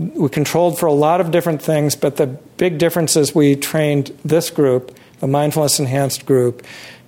We 0.00 0.30
controlled 0.30 0.78
for 0.78 0.86
a 0.86 0.94
lot 0.94 1.20
of 1.20 1.30
different 1.30 1.60
things, 1.60 1.94
but 1.94 2.16
the 2.16 2.26
big 2.26 2.78
difference 2.78 3.16
is 3.16 3.34
we 3.34 3.54
trained 3.54 4.18
this 4.24 4.48
group, 4.48 4.96
the 5.18 5.26
mindfulness 5.26 5.78
enhanced 5.78 6.24
group, 6.24 6.64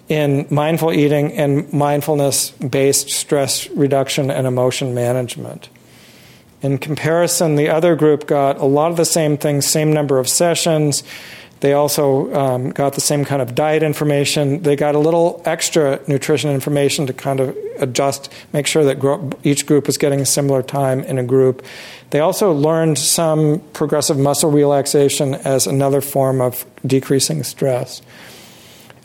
in 0.08 0.46
mindful 0.50 0.92
eating 0.92 1.32
and 1.32 1.72
mindfulness 1.72 2.50
based 2.50 3.08
stress 3.08 3.66
reduction 3.70 4.30
and 4.30 4.46
emotion 4.46 4.94
management. 4.94 5.70
In 6.60 6.76
comparison, 6.76 7.56
the 7.56 7.70
other 7.70 7.96
group 7.96 8.26
got 8.26 8.58
a 8.58 8.66
lot 8.66 8.90
of 8.90 8.98
the 8.98 9.06
same 9.06 9.38
things, 9.38 9.66
same 9.66 9.90
number 9.90 10.18
of 10.18 10.28
sessions. 10.28 11.02
They 11.62 11.74
also 11.74 12.34
um, 12.34 12.70
got 12.70 12.94
the 12.94 13.00
same 13.00 13.24
kind 13.24 13.40
of 13.40 13.54
diet 13.54 13.84
information. 13.84 14.62
They 14.62 14.74
got 14.74 14.96
a 14.96 14.98
little 14.98 15.40
extra 15.44 16.00
nutrition 16.08 16.50
information 16.50 17.06
to 17.06 17.12
kind 17.12 17.38
of 17.38 17.56
adjust, 17.78 18.32
make 18.52 18.66
sure 18.66 18.82
that 18.82 18.98
gro- 18.98 19.30
each 19.44 19.64
group 19.64 19.86
was 19.86 19.96
getting 19.96 20.20
a 20.20 20.26
similar 20.26 20.64
time 20.64 21.04
in 21.04 21.18
a 21.18 21.22
group. 21.22 21.64
They 22.10 22.18
also 22.18 22.52
learned 22.52 22.98
some 22.98 23.60
progressive 23.74 24.18
muscle 24.18 24.50
relaxation 24.50 25.36
as 25.36 25.68
another 25.68 26.00
form 26.00 26.40
of 26.40 26.66
decreasing 26.84 27.44
stress. 27.44 28.02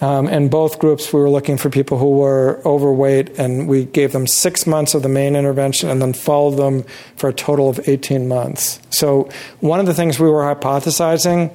Um, 0.01 0.47
both 0.47 0.79
groups, 0.79 1.13
we 1.13 1.19
were 1.19 1.29
looking 1.29 1.57
for 1.57 1.69
people 1.69 1.99
who 1.99 2.17
were 2.17 2.59
overweight, 2.65 3.37
and 3.37 3.67
we 3.67 3.85
gave 3.85 4.13
them 4.13 4.25
six 4.25 4.65
months 4.65 4.95
of 4.95 5.03
the 5.03 5.09
main 5.09 5.35
intervention 5.35 5.89
and 5.89 6.01
then 6.01 6.13
followed 6.13 6.57
them 6.57 6.85
for 7.17 7.29
a 7.29 7.33
total 7.33 7.69
of 7.69 7.87
18 7.87 8.27
months. 8.27 8.79
So, 8.89 9.29
one 9.59 9.79
of 9.79 9.85
the 9.85 9.93
things 9.93 10.19
we 10.19 10.29
were 10.29 10.41
hypothesizing, 10.41 11.51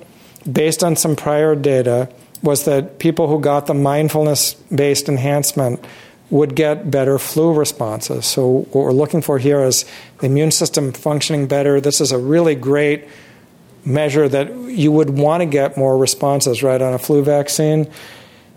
based 0.50 0.82
on 0.82 0.96
some 0.96 1.16
prior 1.16 1.54
data, 1.54 2.08
was 2.42 2.64
that 2.64 2.98
people 2.98 3.28
who 3.28 3.40
got 3.40 3.66
the 3.66 3.74
mindfulness 3.74 4.54
based 4.54 5.08
enhancement 5.08 5.84
would 6.30 6.56
get 6.56 6.90
better 6.90 7.18
flu 7.18 7.52
responses. 7.52 8.24
So, 8.26 8.66
what 8.72 8.84
we're 8.84 8.92
looking 8.92 9.20
for 9.20 9.38
here 9.38 9.62
is 9.62 9.84
the 10.18 10.26
immune 10.26 10.50
system 10.50 10.92
functioning 10.92 11.46
better. 11.46 11.80
This 11.80 12.00
is 12.00 12.10
a 12.10 12.18
really 12.18 12.54
great 12.54 13.06
measure 13.84 14.28
that 14.28 14.54
you 14.54 14.90
would 14.90 15.10
want 15.10 15.42
to 15.42 15.46
get 15.46 15.76
more 15.76 15.96
responses, 15.96 16.62
right, 16.62 16.80
on 16.80 16.94
a 16.94 16.98
flu 16.98 17.22
vaccine. 17.22 17.90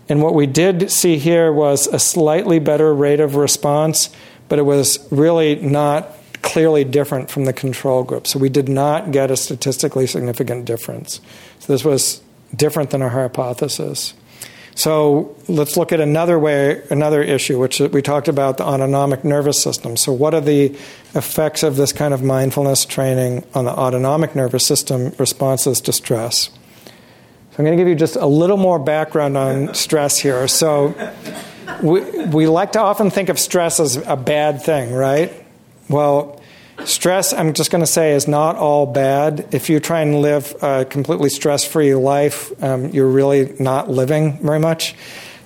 And 0.08 0.22
what 0.22 0.34
we 0.34 0.46
did 0.46 0.90
see 0.90 1.18
here 1.18 1.52
was 1.52 1.86
a 1.86 1.98
slightly 1.98 2.58
better 2.58 2.94
rate 2.94 3.20
of 3.20 3.34
response, 3.34 4.08
but 4.48 4.58
it 4.58 4.62
was 4.62 5.06
really 5.12 5.56
not 5.56 6.12
clearly 6.46 6.84
different 6.84 7.30
from 7.30 7.44
the 7.44 7.52
control 7.52 8.04
group. 8.04 8.26
So 8.26 8.38
we 8.38 8.48
did 8.48 8.68
not 8.68 9.10
get 9.10 9.30
a 9.30 9.36
statistically 9.36 10.06
significant 10.06 10.64
difference. 10.64 11.20
So 11.58 11.72
this 11.72 11.84
was 11.84 12.22
different 12.54 12.90
than 12.90 13.02
our 13.02 13.10
hypothesis. 13.10 14.14
So 14.76 15.34
let's 15.48 15.76
look 15.76 15.90
at 15.90 16.00
another 16.00 16.38
way, 16.38 16.82
another 16.90 17.22
issue, 17.22 17.58
which 17.58 17.80
we 17.80 18.00
talked 18.00 18.28
about 18.28 18.58
the 18.58 18.64
autonomic 18.64 19.24
nervous 19.24 19.60
system. 19.60 19.96
So, 19.96 20.12
what 20.12 20.34
are 20.34 20.40
the 20.42 20.66
effects 21.14 21.62
of 21.62 21.76
this 21.76 21.94
kind 21.94 22.12
of 22.12 22.22
mindfulness 22.22 22.84
training 22.84 23.44
on 23.54 23.64
the 23.64 23.70
autonomic 23.70 24.36
nervous 24.36 24.66
system 24.66 25.14
responses 25.18 25.80
to 25.80 25.94
stress? 25.94 26.50
So, 26.50 26.52
I'm 27.58 27.64
going 27.64 27.78
to 27.78 27.82
give 27.82 27.88
you 27.88 27.94
just 27.94 28.16
a 28.16 28.26
little 28.26 28.58
more 28.58 28.78
background 28.78 29.38
on 29.38 29.72
stress 29.72 30.18
here. 30.18 30.46
So, 30.46 30.94
we, 31.82 32.26
we 32.26 32.46
like 32.46 32.72
to 32.72 32.80
often 32.80 33.08
think 33.08 33.30
of 33.30 33.38
stress 33.38 33.80
as 33.80 33.96
a 33.96 34.16
bad 34.16 34.60
thing, 34.60 34.92
right? 34.92 35.32
Well, 35.88 36.35
stress, 36.84 37.32
I'm 37.32 37.52
just 37.52 37.70
going 37.70 37.82
to 37.82 37.86
say, 37.86 38.12
is 38.12 38.28
not 38.28 38.56
all 38.56 38.86
bad. 38.86 39.48
If 39.52 39.70
you 39.70 39.80
try 39.80 40.00
and 40.00 40.20
live 40.20 40.54
a 40.62 40.84
completely 40.84 41.30
stress 41.30 41.64
free 41.64 41.94
life, 41.94 42.52
um, 42.62 42.90
you're 42.90 43.08
really 43.08 43.54
not 43.58 43.90
living 43.90 44.38
very 44.38 44.58
much. 44.58 44.94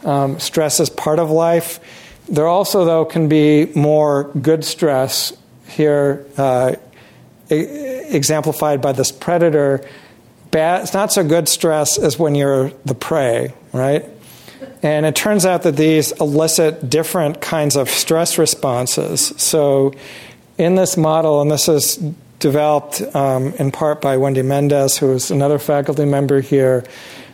Um, 0.04 0.40
stress 0.40 0.80
is 0.80 0.90
part 0.90 1.18
of 1.18 1.30
life. 1.30 1.80
There 2.28 2.46
also, 2.46 2.84
though, 2.84 3.04
can 3.04 3.28
be 3.28 3.66
more 3.74 4.24
good 4.40 4.64
stress 4.64 5.36
here, 5.68 6.26
uh, 6.36 6.74
exemplified 7.48 8.80
by 8.80 8.92
this 8.92 9.10
predator 9.10 9.84
bad, 10.50 10.82
it's 10.82 10.94
not 10.94 11.12
so 11.12 11.24
good 11.24 11.48
stress 11.48 11.98
as 11.98 12.18
when 12.18 12.34
you're 12.34 12.70
the 12.84 12.94
prey, 12.94 13.52
right? 13.72 14.04
And 14.82 15.06
it 15.06 15.14
turns 15.14 15.46
out 15.46 15.62
that 15.62 15.76
these 15.76 16.12
elicit 16.12 16.88
different 16.88 17.40
kinds 17.40 17.76
of 17.76 17.88
stress 17.88 18.38
responses. 18.38 19.32
So, 19.36 19.92
in 20.60 20.74
this 20.74 20.96
model, 20.96 21.40
and 21.40 21.50
this 21.50 21.68
is 21.68 21.96
developed 22.38 23.02
um, 23.14 23.54
in 23.54 23.70
part 23.70 24.00
by 24.00 24.16
Wendy 24.16 24.42
Mendes, 24.42 24.98
who 24.98 25.12
is 25.12 25.30
another 25.30 25.58
faculty 25.58 26.04
member 26.04 26.40
here, 26.40 26.84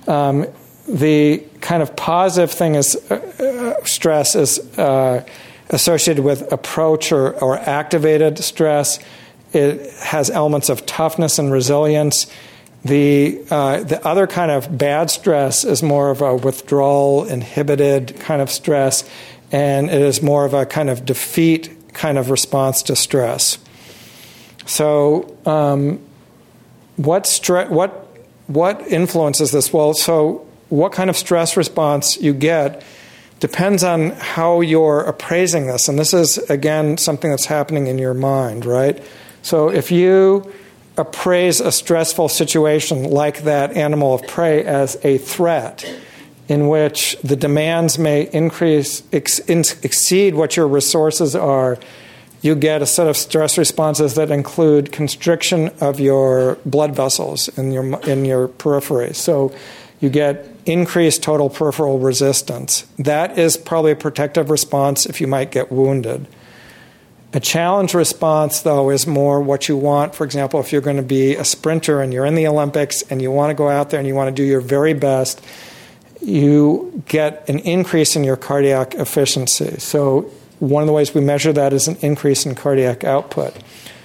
um, 0.07 0.47
the 0.89 1.43
kind 1.61 1.83
of 1.83 1.97
positive 1.97 2.53
thing 2.53 2.77
is 2.77 2.95
uh, 3.11 3.15
uh, 3.15 3.85
stress 3.85 4.37
is 4.37 4.61
uh, 4.79 5.25
associated 5.71 6.23
with 6.23 6.53
approach 6.53 7.11
or, 7.11 7.33
or 7.43 7.59
activated 7.59 8.39
stress. 8.39 9.01
It 9.53 9.93
has 9.95 10.31
elements 10.31 10.69
of 10.69 10.87
toughness 10.87 11.41
and 11.41 11.51
resilience 11.51 12.27
the, 12.85 13.45
uh, 13.51 13.83
the 13.83 14.07
other 14.07 14.29
kind 14.29 14.53
of 14.53 14.79
bad 14.79 15.11
stress 15.11 15.65
is 15.65 15.83
more 15.83 16.11
of 16.11 16.23
a 16.23 16.37
withdrawal, 16.37 17.25
inhibited 17.25 18.21
kind 18.21 18.41
of 18.41 18.49
stress. 18.49 19.03
and 19.51 19.91
it 19.91 20.01
is 20.01 20.23
more 20.23 20.45
of 20.45 20.55
a 20.55 20.67
kind 20.67 20.91
of 20.91 21.05
defeat 21.05 21.76
kind 21.97 22.19
of 22.19 22.31
response 22.31 22.83
to 22.85 22.95
stress. 22.95 23.59
So, 24.67 25.37
um, 25.47 26.01
what, 26.97 27.25
stre- 27.25 27.71
what, 27.71 28.07
what 28.47 28.81
influences 28.87 29.51
this? 29.51 29.73
Well, 29.73 29.95
so 29.95 30.47
what 30.69 30.93
kind 30.93 31.11
of 31.11 31.17
stress 31.17 31.57
response 31.57 32.21
you 32.21 32.33
get 32.33 32.83
depends 33.41 33.85
on 33.85 34.11
how 34.11 34.61
you're 34.61 35.01
appraising 35.01 35.67
this. 35.67 35.89
And 35.89 35.99
this 35.99 36.15
is, 36.15 36.39
again, 36.51 36.97
something 36.97 37.31
that's 37.31 37.47
happening 37.47 37.87
in 37.87 37.99
your 37.99 38.15
mind, 38.15 38.65
right? 38.65 39.03
So 39.43 39.69
if 39.69 39.93
you 39.93 40.53
appraise 40.97 41.61
a 41.61 41.71
stressful 41.71 42.29
situation 42.31 43.05
like 43.05 43.43
that 43.43 43.77
animal 43.77 44.15
of 44.15 44.27
prey 44.27 44.65
as 44.65 44.97
a 45.05 45.19
threat, 45.19 45.85
in 46.49 46.69
which 46.69 47.17
the 47.23 47.37
demands 47.37 47.99
may 47.99 48.31
increase, 48.33 49.03
ex- 49.13 49.41
exceed 49.49 50.35
what 50.35 50.57
your 50.57 50.69
resources 50.69 51.35
are, 51.35 51.79
you 52.43 52.55
get 52.55 52.83
a 52.83 52.87
set 52.87 53.09
of 53.09 53.17
stress 53.17 53.59
responses 53.59 54.15
that 54.15 54.31
include 54.31 54.93
constriction 54.93 55.71
of 55.81 55.99
your 55.99 56.59
blood 56.65 56.95
vessels 56.95 57.49
in 57.59 57.73
your, 57.73 58.01
in 58.03 58.25
your 58.25 58.47
periphery. 58.47 59.15
So 59.15 59.53
you 60.01 60.11
get 60.11 60.47
increased 60.67 61.23
total 61.23 61.49
peripheral 61.49 61.99
resistance. 61.99 62.87
That 62.99 63.39
is 63.39 63.57
probably 63.57 63.93
a 63.93 63.97
protective 63.97 64.51
response 64.51 65.07
if 65.07 65.21
you 65.21 65.27
might 65.27 65.51
get 65.51 65.73
wounded. 65.73 66.27
A 67.33 67.41
challenge 67.41 67.95
response, 67.95 68.61
though, 68.61 68.91
is 68.91 69.07
more 69.07 69.41
what 69.41 69.69
you 69.69 69.77
want. 69.77 70.15
For 70.15 70.25
example, 70.25 70.61
if 70.61 70.73
you're 70.73 70.81
going 70.81 70.97
to 70.97 71.03
be 71.03 71.35
a 71.35 71.45
sprinter 71.45 72.01
and 72.01 72.13
you're 72.13 72.25
in 72.25 72.35
the 72.35 72.47
Olympics 72.47 73.03
and 73.03 73.21
you 73.21 73.31
want 73.31 73.51
to 73.51 73.55
go 73.55 73.69
out 73.69 73.91
there 73.91 73.99
and 73.99 74.07
you 74.07 74.15
want 74.15 74.35
to 74.35 74.43
do 74.43 74.47
your 74.47 74.61
very 74.61 74.95
best, 74.95 75.43
you 76.21 77.03
get 77.07 77.49
an 77.49 77.59
increase 77.61 78.17
in 78.17 78.25
your 78.25 78.37
cardiac 78.37 78.95
efficiency. 78.95 79.79
So, 79.79 80.31
one 80.59 80.83
of 80.83 80.87
the 80.87 80.93
ways 80.93 81.15
we 81.15 81.21
measure 81.21 81.53
that 81.53 81.73
is 81.73 81.87
an 81.87 81.97
increase 82.01 82.47
in 82.47 82.55
cardiac 82.55 83.05
output. 83.05 83.55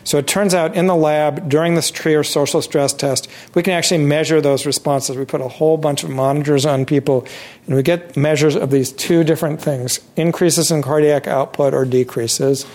So 0.04 0.18
it 0.18 0.28
turns 0.28 0.54
out 0.54 0.76
in 0.76 0.88
the 0.88 0.96
lab 0.96 1.48
during 1.48 1.76
this 1.76 1.92
Trier 1.92 2.24
social 2.24 2.62
stress 2.62 2.94
test, 2.94 3.28
we 3.54 3.62
can 3.64 3.74
actually 3.74 4.04
measure 4.04 4.42
those 4.42 4.66
responses. 4.66 5.16
We 5.16 5.26
put 5.26 5.42
a 5.42 5.48
whole 5.48 5.78
bunch 5.78 6.04
of 6.04 6.10
monitors 6.10 6.66
on 6.66 6.86
people, 6.86 7.28
and 7.68 7.76
we 7.76 7.84
get 7.84 8.18
measures 8.18 8.56
of 8.56 8.72
these 8.72 8.92
two 8.92 9.24
different 9.24 9.62
things 9.62 10.00
increases 10.16 10.72
in 10.72 10.82
cardiac 10.82 11.28
output 11.28 11.74
or 11.74 11.86
decreases, 11.86 12.66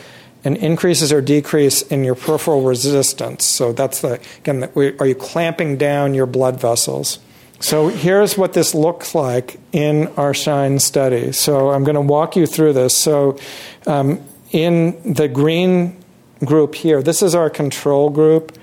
and 0.45 0.57
increases 0.59 1.13
or 1.13 1.21
decrease 1.21 1.83
in 1.83 2.05
your 2.05 2.15
peripheral 2.15 2.63
resistance. 2.63 3.45
So 3.45 3.73
that's 3.73 4.01
the, 4.01 4.21
again, 4.39 4.71
are 4.77 5.07
you 5.07 5.15
clamping 5.17 5.77
down 5.77 6.15
your 6.15 6.27
blood 6.27 6.61
vessels? 6.61 7.19
So 7.61 7.89
here's 7.89 8.37
what 8.37 8.53
this 8.53 8.75
looks 8.75 9.15
like 9.15 9.59
in 9.73 10.09
our 10.17 10.35
SHINE 10.35 10.79
study. 10.79 11.33
So 11.33 11.71
I'm 11.71 11.85
going 11.85 11.95
to 11.95 12.01
walk 12.01 12.37
you 12.37 12.47
through 12.47 12.75
this. 12.75 12.95
So 12.95 13.39
um, 13.87 14.23
in 14.53 15.15
the 15.15 15.29
green 15.29 15.97
group 16.45 16.75
here, 16.75 17.03
this 17.03 17.23
is 17.23 17.35
our 17.35 17.49
control 17.49 18.11
group. 18.11 18.57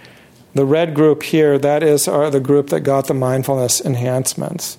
The 0.53 0.65
red 0.65 0.93
group 0.93 1.23
here, 1.23 1.57
that 1.57 1.81
is 1.81 2.07
our, 2.07 2.29
the 2.29 2.39
group 2.39 2.67
that 2.69 2.81
got 2.81 3.07
the 3.07 3.15
mindfulness 3.15 3.81
enhancements. 3.81 4.77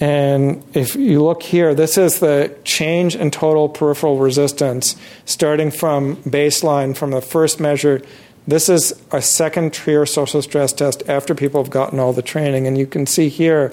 And 0.00 0.64
if 0.74 0.96
you 0.96 1.22
look 1.22 1.42
here, 1.42 1.74
this 1.74 1.98
is 1.98 2.18
the 2.18 2.56
change 2.64 3.14
in 3.14 3.30
total 3.30 3.68
peripheral 3.68 4.18
resistance 4.18 4.96
starting 5.26 5.70
from 5.70 6.16
baseline 6.16 6.96
from 6.96 7.10
the 7.10 7.20
first 7.20 7.60
measure 7.60 8.02
this 8.46 8.68
is 8.68 9.00
a 9.12 9.22
second 9.22 9.72
Trier 9.72 10.04
social 10.04 10.42
stress 10.42 10.72
test 10.72 11.02
after 11.08 11.34
people 11.34 11.62
have 11.62 11.70
gotten 11.70 11.98
all 11.98 12.12
the 12.12 12.22
training. 12.22 12.66
And 12.66 12.76
you 12.76 12.86
can 12.86 13.06
see 13.06 13.28
here 13.28 13.72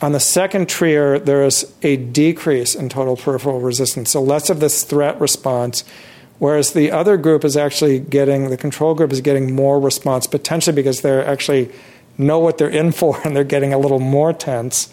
on 0.00 0.12
the 0.12 0.20
second 0.20 0.68
Trier, 0.68 1.18
there 1.18 1.44
is 1.44 1.72
a 1.82 1.96
decrease 1.96 2.74
in 2.74 2.88
total 2.88 3.16
peripheral 3.16 3.60
resistance, 3.60 4.10
so 4.10 4.22
less 4.22 4.50
of 4.50 4.60
this 4.60 4.84
threat 4.84 5.20
response. 5.20 5.84
Whereas 6.38 6.72
the 6.72 6.92
other 6.92 7.16
group 7.16 7.44
is 7.44 7.56
actually 7.56 7.98
getting, 7.98 8.50
the 8.50 8.56
control 8.56 8.94
group 8.94 9.12
is 9.12 9.20
getting 9.20 9.54
more 9.54 9.80
response, 9.80 10.28
potentially 10.28 10.74
because 10.74 11.00
they're 11.00 11.26
actually 11.26 11.70
know 12.16 12.38
what 12.38 12.58
they're 12.58 12.68
in 12.68 12.92
for 12.92 13.20
and 13.24 13.34
they're 13.34 13.44
getting 13.44 13.72
a 13.72 13.78
little 13.78 14.00
more 14.00 14.32
tense. 14.32 14.92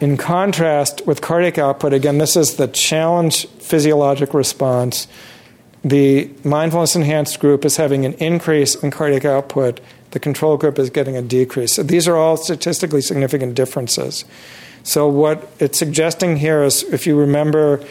In 0.00 0.16
contrast, 0.16 1.06
with 1.06 1.20
cardiac 1.20 1.58
output, 1.58 1.92
again, 1.92 2.16
this 2.16 2.36
is 2.36 2.54
the 2.54 2.68
challenge 2.68 3.46
physiologic 3.58 4.32
response 4.32 5.06
the 5.82 6.30
mindfulness 6.44 6.94
enhanced 6.94 7.40
group 7.40 7.64
is 7.64 7.76
having 7.76 8.04
an 8.04 8.14
increase 8.14 8.74
in 8.74 8.90
cardiac 8.90 9.24
output, 9.24 9.80
the 10.10 10.18
control 10.18 10.56
group 10.56 10.78
is 10.78 10.90
getting 10.90 11.16
a 11.16 11.22
decrease. 11.22 11.74
So 11.74 11.82
these 11.82 12.06
are 12.06 12.16
all 12.16 12.36
statistically 12.36 13.00
significant 13.00 13.54
differences. 13.54 14.24
So, 14.82 15.08
what 15.08 15.50
it's 15.58 15.78
suggesting 15.78 16.38
here 16.38 16.62
is 16.62 16.82
if 16.84 17.06
you 17.06 17.14
remember 17.16 17.84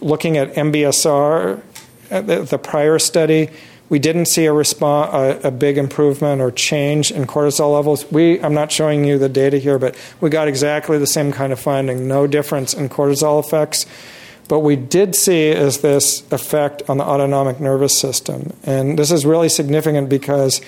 looking 0.00 0.36
at 0.36 0.54
MBSR, 0.54 1.60
uh, 2.10 2.20
the, 2.20 2.42
the 2.42 2.58
prior 2.58 2.98
study, 2.98 3.50
we 3.88 3.98
didn't 3.98 4.26
see 4.26 4.46
a, 4.46 4.52
response, 4.52 5.12
a, 5.14 5.48
a, 5.48 5.50
big 5.50 5.78
improvement 5.78 6.40
or 6.40 6.50
change 6.50 7.10
in 7.10 7.26
cortisol 7.26 7.74
levels. 7.74 8.10
We, 8.10 8.40
I'm 8.40 8.54
not 8.54 8.72
showing 8.72 9.04
you 9.04 9.18
the 9.18 9.28
data 9.28 9.58
here, 9.58 9.78
but 9.78 9.96
we 10.20 10.30
got 10.30 10.48
exactly 10.48 10.98
the 10.98 11.06
same 11.06 11.32
kind 11.32 11.52
of 11.52 11.60
finding 11.60 12.08
no 12.08 12.26
difference 12.26 12.74
in 12.74 12.88
cortisol 12.88 13.44
effects. 13.44 13.86
But 14.48 14.60
we 14.60 14.76
did 14.76 15.14
see 15.14 15.48
is 15.48 15.80
this 15.80 16.22
effect 16.30 16.82
on 16.88 16.98
the 16.98 17.04
autonomic 17.04 17.60
nervous 17.60 17.98
system. 17.98 18.52
And 18.62 18.98
this 18.98 19.10
is 19.10 19.26
really 19.26 19.48
significant 19.48 20.08
because 20.08 20.60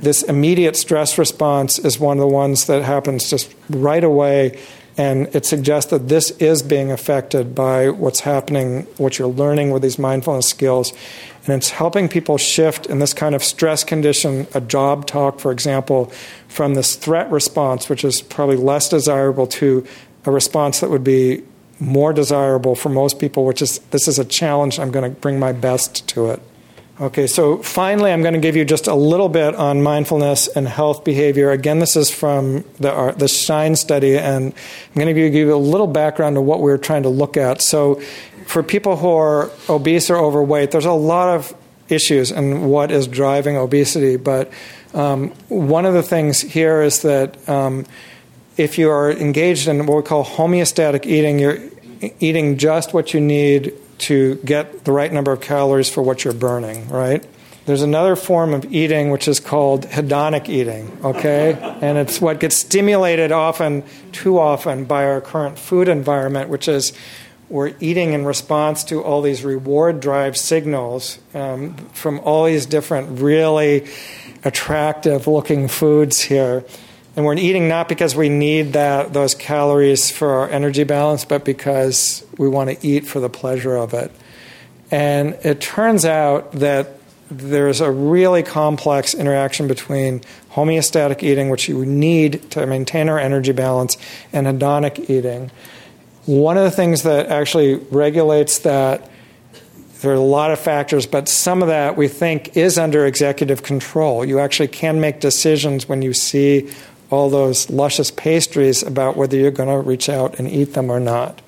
this 0.00 0.22
immediate 0.22 0.76
stress 0.76 1.18
response 1.18 1.78
is 1.78 1.98
one 1.98 2.18
of 2.18 2.20
the 2.20 2.28
ones 2.28 2.66
that 2.66 2.82
happens 2.82 3.28
just 3.28 3.54
right 3.68 4.02
away. 4.02 4.58
And 4.96 5.34
it 5.34 5.46
suggests 5.46 5.90
that 5.92 6.08
this 6.08 6.30
is 6.32 6.62
being 6.62 6.90
affected 6.90 7.54
by 7.54 7.88
what's 7.88 8.20
happening, 8.20 8.82
what 8.96 9.18
you're 9.18 9.28
learning 9.28 9.70
with 9.70 9.82
these 9.82 9.98
mindfulness 9.98 10.48
skills. 10.48 10.92
And 11.46 11.54
it's 11.54 11.70
helping 11.70 12.08
people 12.08 12.36
shift 12.36 12.86
in 12.86 12.98
this 12.98 13.14
kind 13.14 13.34
of 13.34 13.42
stress 13.42 13.82
condition, 13.82 14.46
a 14.52 14.60
job 14.60 15.06
talk, 15.06 15.40
for 15.40 15.52
example, 15.52 16.12
from 16.48 16.74
this 16.74 16.96
threat 16.96 17.30
response, 17.30 17.88
which 17.88 18.04
is 18.04 18.20
probably 18.20 18.56
less 18.56 18.88
desirable, 18.88 19.46
to 19.46 19.86
a 20.26 20.30
response 20.30 20.80
that 20.80 20.90
would 20.90 21.04
be 21.04 21.42
more 21.80 22.12
desirable 22.12 22.74
for 22.74 22.90
most 22.90 23.18
people, 23.18 23.44
which 23.44 23.62
is 23.62 23.78
this 23.90 24.06
is 24.06 24.18
a 24.18 24.24
challenge. 24.24 24.78
I'm 24.78 24.90
going 24.90 25.12
to 25.12 25.20
bring 25.20 25.38
my 25.38 25.52
best 25.52 26.06
to 26.10 26.30
it. 26.30 26.42
Okay, 27.00 27.26
so 27.26 27.56
finally, 27.62 28.12
I'm 28.12 28.20
going 28.20 28.34
to 28.34 28.40
give 28.40 28.56
you 28.56 28.66
just 28.66 28.86
a 28.86 28.94
little 28.94 29.30
bit 29.30 29.54
on 29.54 29.82
mindfulness 29.82 30.48
and 30.48 30.68
health 30.68 31.02
behavior. 31.02 31.50
Again, 31.50 31.78
this 31.78 31.96
is 31.96 32.10
from 32.10 32.62
the, 32.78 32.92
uh, 32.92 33.12
the 33.12 33.26
SHINE 33.26 33.76
study, 33.76 34.18
and 34.18 34.52
I'm 34.52 34.94
going 34.94 35.06
to 35.06 35.14
give 35.14 35.34
you 35.34 35.54
a 35.54 35.56
little 35.56 35.86
background 35.86 36.36
of 36.36 36.44
what 36.44 36.60
we 36.60 36.70
are 36.70 36.78
trying 36.78 37.04
to 37.04 37.08
look 37.08 37.38
at. 37.38 37.62
So, 37.62 38.02
for 38.46 38.62
people 38.62 38.98
who 38.98 39.08
are 39.08 39.50
obese 39.70 40.10
or 40.10 40.18
overweight, 40.18 40.72
there's 40.72 40.84
a 40.84 40.92
lot 40.92 41.34
of 41.34 41.54
issues 41.88 42.30
and 42.30 42.70
what 42.70 42.90
is 42.90 43.06
driving 43.06 43.56
obesity, 43.56 44.16
but 44.16 44.52
um, 44.92 45.30
one 45.48 45.86
of 45.86 45.94
the 45.94 46.02
things 46.02 46.40
here 46.40 46.82
is 46.82 47.02
that 47.02 47.48
um, 47.48 47.86
if 48.56 48.76
you 48.76 48.90
are 48.90 49.10
engaged 49.10 49.68
in 49.68 49.86
what 49.86 49.96
we 49.96 50.02
call 50.02 50.24
homeostatic 50.24 51.06
eating, 51.06 51.38
you're 51.38 51.58
eating 52.20 52.56
just 52.58 52.94
what 52.94 53.14
you 53.14 53.20
need 53.20 53.74
to 53.98 54.36
get 54.36 54.84
the 54.84 54.92
right 54.92 55.12
number 55.12 55.32
of 55.32 55.40
calories 55.40 55.90
for 55.90 56.02
what 56.02 56.24
you're 56.24 56.34
burning, 56.34 56.88
right? 56.88 57.24
There's 57.66 57.82
another 57.82 58.16
form 58.16 58.54
of 58.54 58.64
eating 58.72 59.10
which 59.10 59.28
is 59.28 59.38
called 59.38 59.86
hedonic 59.86 60.48
eating, 60.48 60.98
okay? 61.04 61.52
And 61.82 61.98
it's 61.98 62.20
what 62.20 62.40
gets 62.40 62.56
stimulated 62.56 63.32
often, 63.32 63.84
too 64.12 64.38
often, 64.38 64.86
by 64.86 65.04
our 65.04 65.20
current 65.20 65.58
food 65.58 65.86
environment, 65.86 66.48
which 66.48 66.66
is 66.68 66.92
we're 67.50 67.74
eating 67.80 68.12
in 68.12 68.24
response 68.24 68.84
to 68.84 69.02
all 69.02 69.22
these 69.22 69.44
reward 69.44 70.00
drive 70.00 70.36
signals 70.36 71.18
um, 71.34 71.74
from 71.92 72.20
all 72.20 72.44
these 72.46 72.64
different 72.64 73.20
really 73.20 73.86
attractive 74.44 75.26
looking 75.26 75.68
foods 75.68 76.20
here. 76.20 76.64
And 77.20 77.26
we're 77.26 77.34
eating 77.34 77.68
not 77.68 77.86
because 77.86 78.16
we 78.16 78.30
need 78.30 78.72
that, 78.72 79.12
those 79.12 79.34
calories 79.34 80.10
for 80.10 80.30
our 80.30 80.48
energy 80.48 80.84
balance, 80.84 81.26
but 81.26 81.44
because 81.44 82.24
we 82.38 82.48
want 82.48 82.70
to 82.70 82.86
eat 82.86 83.06
for 83.06 83.20
the 83.20 83.28
pleasure 83.28 83.76
of 83.76 83.92
it. 83.92 84.10
And 84.90 85.34
it 85.42 85.60
turns 85.60 86.06
out 86.06 86.52
that 86.52 86.98
there's 87.30 87.82
a 87.82 87.90
really 87.90 88.42
complex 88.42 89.12
interaction 89.12 89.68
between 89.68 90.22
homeostatic 90.52 91.22
eating, 91.22 91.50
which 91.50 91.68
you 91.68 91.84
need 91.84 92.50
to 92.52 92.66
maintain 92.66 93.10
our 93.10 93.18
energy 93.18 93.52
balance, 93.52 93.98
and 94.32 94.46
hedonic 94.46 95.10
eating. 95.10 95.50
One 96.24 96.56
of 96.56 96.64
the 96.64 96.70
things 96.70 97.02
that 97.02 97.26
actually 97.26 97.74
regulates 97.74 98.60
that, 98.60 99.10
there 100.00 100.12
are 100.12 100.14
a 100.14 100.20
lot 100.20 100.52
of 100.52 100.58
factors, 100.58 101.04
but 101.04 101.28
some 101.28 101.60
of 101.60 101.68
that 101.68 101.98
we 101.98 102.08
think 102.08 102.56
is 102.56 102.78
under 102.78 103.04
executive 103.04 103.62
control. 103.62 104.24
You 104.24 104.38
actually 104.38 104.68
can 104.68 105.02
make 105.02 105.20
decisions 105.20 105.86
when 105.86 106.00
you 106.00 106.14
see 106.14 106.70
all 107.10 107.28
those 107.28 107.68
luscious 107.68 108.10
pastries 108.10 108.82
about 108.82 109.16
whether 109.16 109.36
you're 109.36 109.50
going 109.50 109.68
to 109.68 109.86
reach 109.86 110.08
out 110.08 110.38
and 110.38 110.48
eat 110.48 110.74
them 110.74 110.90
or 110.90 111.00
not. 111.00 111.40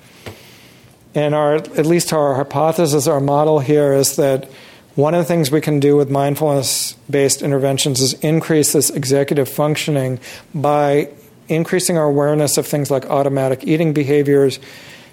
And 1.15 1.33
our, 1.33 1.55
at 1.55 1.85
least 1.85 2.11
our 2.11 2.35
hypothesis, 2.35 3.07
our 3.07 3.19
model 3.19 3.59
here 3.59 3.93
is 3.93 4.15
that 4.17 4.49
one 4.95 5.13
of 5.13 5.19
the 5.19 5.25
things 5.25 5.51
we 5.51 5.61
can 5.61 5.79
do 5.79 5.95
with 5.95 6.09
mindfulness 6.09 6.93
based 7.09 7.41
interventions 7.41 7.99
is 8.01 8.13
increase 8.15 8.73
this 8.73 8.89
executive 8.89 9.49
functioning 9.49 10.19
by 10.53 11.09
increasing 11.47 11.97
our 11.97 12.05
awareness 12.05 12.57
of 12.57 12.67
things 12.67 12.91
like 12.91 13.05
automatic 13.07 13.63
eating 13.63 13.93
behaviors, 13.93 14.59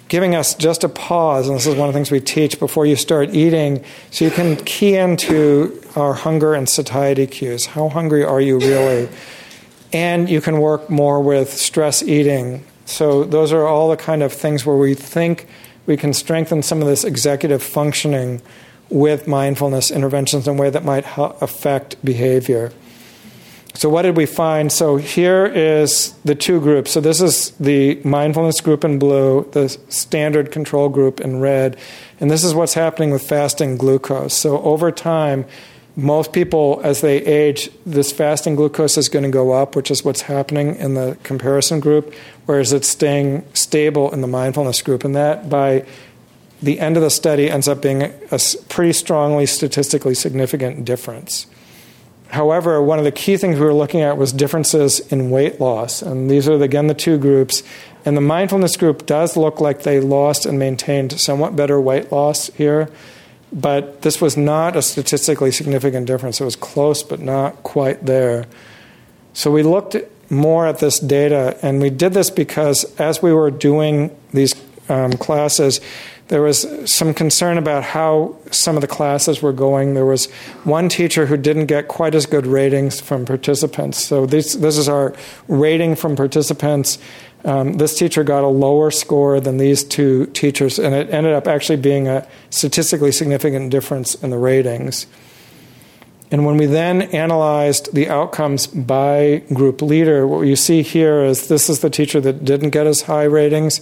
giving 0.07 0.35
us 0.35 0.53
just 0.55 0.83
a 0.83 0.89
pause, 0.89 1.47
and 1.47 1.57
this 1.57 1.65
is 1.65 1.75
one 1.75 1.87
of 1.87 1.93
the 1.93 1.97
things 1.97 2.11
we 2.11 2.19
teach 2.19 2.59
before 2.59 2.85
you 2.85 2.95
start 2.95 3.33
eating, 3.33 3.83
so 4.11 4.25
you 4.25 4.31
can 4.31 4.55
key 4.57 4.95
into 4.95 5.81
our 5.95 6.13
hunger 6.13 6.53
and 6.53 6.69
satiety 6.69 7.27
cues. 7.27 7.67
How 7.67 7.89
hungry 7.89 8.23
are 8.23 8.41
you 8.41 8.59
really? 8.59 9.09
And 9.93 10.29
you 10.29 10.41
can 10.41 10.59
work 10.59 10.89
more 10.89 11.21
with 11.21 11.51
stress 11.51 12.01
eating. 12.01 12.63
So, 12.85 13.23
those 13.23 13.51
are 13.51 13.65
all 13.65 13.89
the 13.89 13.97
kind 13.97 14.23
of 14.23 14.33
things 14.33 14.65
where 14.65 14.75
we 14.75 14.95
think 14.95 15.47
we 15.85 15.97
can 15.97 16.13
strengthen 16.13 16.61
some 16.61 16.81
of 16.81 16.87
this 16.87 17.03
executive 17.03 17.61
functioning 17.61 18.41
with 18.89 19.27
mindfulness 19.27 19.91
interventions 19.91 20.47
in 20.47 20.57
a 20.57 20.61
way 20.61 20.69
that 20.69 20.83
might 20.83 21.05
affect 21.17 22.03
behavior. 22.03 22.71
So, 23.73 23.89
what 23.89 24.01
did 24.01 24.17
we 24.17 24.25
find? 24.25 24.71
So, 24.71 24.97
here 24.97 25.45
is 25.45 26.13
the 26.25 26.35
two 26.35 26.59
groups. 26.59 26.91
So, 26.91 26.99
this 26.99 27.21
is 27.21 27.51
the 27.51 28.01
mindfulness 28.03 28.59
group 28.59 28.83
in 28.83 28.99
blue, 28.99 29.49
the 29.53 29.69
standard 29.89 30.51
control 30.51 30.89
group 30.89 31.21
in 31.21 31.39
red, 31.39 31.77
and 32.19 32.29
this 32.29 32.43
is 32.43 32.53
what's 32.53 32.73
happening 32.73 33.11
with 33.11 33.27
fasting 33.27 33.77
glucose. 33.77 34.33
So, 34.33 34.61
over 34.61 34.91
time, 34.91 35.45
most 35.95 36.31
people, 36.31 36.79
as 36.83 37.01
they 37.01 37.17
age, 37.17 37.69
this 37.85 38.11
fasting 38.11 38.55
glucose 38.55 38.97
is 38.97 39.09
going 39.09 39.23
to 39.23 39.29
go 39.29 39.51
up, 39.51 39.75
which 39.75 39.91
is 39.91 40.05
what's 40.05 40.21
happening 40.21 40.75
in 40.75 40.93
the 40.93 41.17
comparison 41.23 41.79
group, 41.79 42.13
whereas 42.45 42.71
it's 42.71 42.87
staying 42.87 43.43
stable 43.53 44.11
in 44.11 44.21
the 44.21 44.27
mindfulness 44.27 44.81
group. 44.81 45.03
And 45.03 45.15
that, 45.15 45.49
by 45.49 45.85
the 46.61 46.79
end 46.79 46.95
of 46.95 47.03
the 47.03 47.09
study, 47.09 47.49
ends 47.49 47.67
up 47.67 47.81
being 47.81 48.03
a 48.03 48.39
pretty 48.69 48.93
strongly 48.93 49.45
statistically 49.45 50.15
significant 50.15 50.85
difference. 50.85 51.47
However, 52.29 52.81
one 52.81 52.97
of 52.97 53.03
the 53.03 53.11
key 53.11 53.35
things 53.35 53.59
we 53.59 53.65
were 53.65 53.73
looking 53.73 53.99
at 53.99 54.15
was 54.15 54.31
differences 54.31 55.01
in 55.11 55.29
weight 55.29 55.59
loss. 55.59 56.01
And 56.01 56.31
these 56.31 56.47
are, 56.47 56.53
again, 56.53 56.87
the 56.87 56.93
two 56.93 57.17
groups. 57.17 57.63
And 58.05 58.15
the 58.15 58.21
mindfulness 58.21 58.77
group 58.77 59.05
does 59.05 59.35
look 59.35 59.59
like 59.59 59.83
they 59.83 59.99
lost 59.99 60.45
and 60.45 60.57
maintained 60.57 61.19
somewhat 61.19 61.57
better 61.57 61.81
weight 61.81 62.09
loss 62.13 62.47
here. 62.53 62.89
But 63.53 64.01
this 64.01 64.21
was 64.21 64.37
not 64.37 64.75
a 64.75 64.81
statistically 64.81 65.51
significant 65.51 66.07
difference. 66.07 66.39
It 66.39 66.45
was 66.45 66.55
close, 66.55 67.03
but 67.03 67.19
not 67.19 67.63
quite 67.63 68.05
there. 68.05 68.45
So 69.33 69.51
we 69.51 69.63
looked 69.63 69.97
more 70.29 70.65
at 70.65 70.79
this 70.79 70.99
data, 70.99 71.57
and 71.61 71.81
we 71.81 71.89
did 71.89 72.13
this 72.13 72.29
because 72.29 72.85
as 72.97 73.21
we 73.21 73.33
were 73.33 73.51
doing 73.51 74.15
these 74.31 74.55
um, 74.87 75.13
classes, 75.13 75.81
there 76.29 76.41
was 76.41 76.65
some 76.89 77.13
concern 77.13 77.57
about 77.57 77.83
how 77.83 78.37
some 78.51 78.77
of 78.77 78.81
the 78.81 78.87
classes 78.87 79.41
were 79.41 79.51
going. 79.51 79.95
There 79.95 80.05
was 80.05 80.31
one 80.63 80.87
teacher 80.87 81.25
who 81.25 81.35
didn't 81.35 81.65
get 81.65 81.89
quite 81.89 82.15
as 82.15 82.25
good 82.25 82.47
ratings 82.47 83.01
from 83.01 83.25
participants. 83.25 83.97
So 83.97 84.25
this, 84.25 84.53
this 84.55 84.77
is 84.77 84.87
our 84.87 85.13
rating 85.49 85.95
from 85.97 86.15
participants. 86.15 86.99
Um, 87.43 87.73
this 87.73 87.97
teacher 87.97 88.23
got 88.23 88.43
a 88.43 88.47
lower 88.47 88.91
score 88.91 89.39
than 89.39 89.57
these 89.57 89.83
two 89.83 90.27
teachers, 90.27 90.77
and 90.77 90.93
it 90.93 91.09
ended 91.09 91.33
up 91.33 91.47
actually 91.47 91.77
being 91.77 92.07
a 92.07 92.27
statistically 92.49 93.11
significant 93.11 93.71
difference 93.71 94.15
in 94.15 94.29
the 94.29 94.37
ratings. 94.37 95.07
And 96.29 96.45
when 96.45 96.57
we 96.57 96.65
then 96.65 97.01
analyzed 97.01 97.93
the 97.93 98.09
outcomes 98.09 98.67
by 98.67 99.43
group 99.53 99.81
leader, 99.81 100.25
what 100.25 100.41
you 100.41 100.55
see 100.55 100.81
here 100.81 101.23
is 101.23 101.47
this 101.47 101.69
is 101.69 101.79
the 101.79 101.89
teacher 101.89 102.21
that 102.21 102.45
didn't 102.45 102.69
get 102.69 102.87
as 102.87 103.01
high 103.01 103.23
ratings 103.23 103.81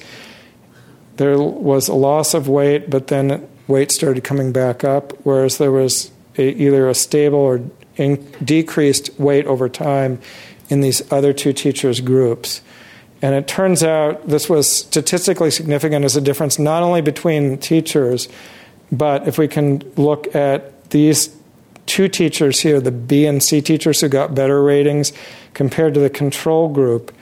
there 1.20 1.38
was 1.38 1.90
a 1.90 1.94
loss 1.94 2.34
of 2.34 2.48
weight, 2.48 2.90
but 2.90 3.08
then 3.08 3.46
weight 3.68 3.92
started 3.92 4.24
coming 4.24 4.54
back 4.54 4.86
up, 4.86 5.12
whereas 5.24 5.58
there 5.58 5.72
was 5.72 6.12
a, 6.38 6.52
either 6.52 6.88
a 6.88 6.96
stable 6.96 7.40
or 7.40 7.62
in, 7.98 8.26
decreased 8.42 9.20
weight 9.20 9.46
over 9.46 9.68
time 9.68 10.20
in 10.70 10.80
these 10.80 11.12
other 11.12 11.34
two 11.34 11.52
teachers' 11.52 12.00
groups. 12.00 12.62
And 13.22 13.36
it 13.36 13.48
turns 13.48 13.84
out 13.84 14.28
this 14.28 14.50
was 14.50 14.70
statistically 14.70 15.52
significant 15.52 16.06
as 16.06 16.16
a 16.16 16.22
difference 16.22 16.58
not 16.58 16.84
only 16.84 17.02
between 17.02 17.58
teachers, 17.58 18.30
but 18.92 19.28
if 19.28 19.38
we 19.38 19.48
can 19.48 19.80
look 19.98 20.34
at 20.36 20.90
these 20.92 21.36
two 21.86 22.08
teachers 22.08 22.60
here, 22.62 22.80
the 22.80 22.92
B 22.92 23.26
and 23.26 23.44
C 23.44 23.62
teachers 23.62 24.02
who 24.02 24.10
got 24.10 24.36
better 24.36 24.64
ratings 24.64 25.12
compared 25.54 25.94
to 25.96 26.00
the 26.00 26.10
control 26.10 26.70
group, 26.70 27.14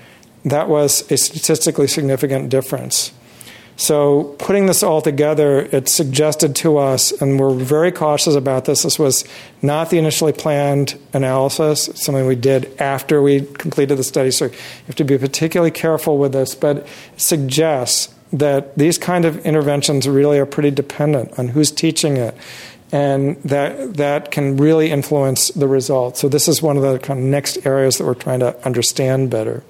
that 0.46 0.70
was 0.70 1.10
a 1.12 1.18
statistically 1.18 1.88
significant 1.88 2.50
difference. 2.50 3.12
So, 3.80 4.36
putting 4.40 4.66
this 4.66 4.82
all 4.82 5.04
together, 5.04 5.60
it 5.72 5.88
suggested 5.88 6.56
to 6.58 6.80
us, 6.80 7.12
and 7.12 7.40
we're 7.40 7.54
very 7.54 7.92
cautious 7.92 8.34
about 8.34 8.66
this. 8.66 8.82
This 8.82 8.98
was 8.98 9.24
not 9.62 9.92
the 9.92 10.00
initially 10.00 10.34
planned 10.34 11.00
analysis, 11.14 11.88
it's 11.88 12.04
something 12.04 12.26
we 12.26 12.36
did 12.36 12.76
after 12.82 13.22
we 13.22 13.42
completed 13.42 14.00
the 14.00 14.04
study. 14.04 14.32
So, 14.32 14.46
you 14.46 14.52
have 14.88 14.96
to 14.96 15.04
be 15.04 15.20
particularly 15.20 15.70
careful 15.70 16.18
with 16.18 16.32
this, 16.34 16.56
but 16.56 16.88
suggests 17.18 18.12
that 18.34 18.76
these 18.80 18.98
kind 18.98 19.26
of 19.26 19.46
interventions 19.46 20.08
really 20.08 20.40
are 20.40 20.48
pretty 20.48 20.72
dependent 20.72 21.38
on 21.38 21.50
who's 21.50 21.70
teaching 21.70 22.18
it. 22.18 22.36
And 22.92 23.36
that 23.44 23.96
that 23.96 24.32
can 24.32 24.58
really 24.58 24.90
influence 24.90 25.50
the 25.50 25.68
results. 25.68 26.20
So 26.20 26.30
this 26.30 26.48
is 26.48 26.64
one 26.64 26.78
of 26.78 26.84
the 26.84 26.98
kind 26.98 27.20
of 27.20 27.26
next 27.26 27.64
areas 27.64 27.98
that 27.98 28.06
we're 28.06 28.16
trying 28.16 28.40
to 28.40 28.58
understand 28.66 29.30
better. 29.30 29.64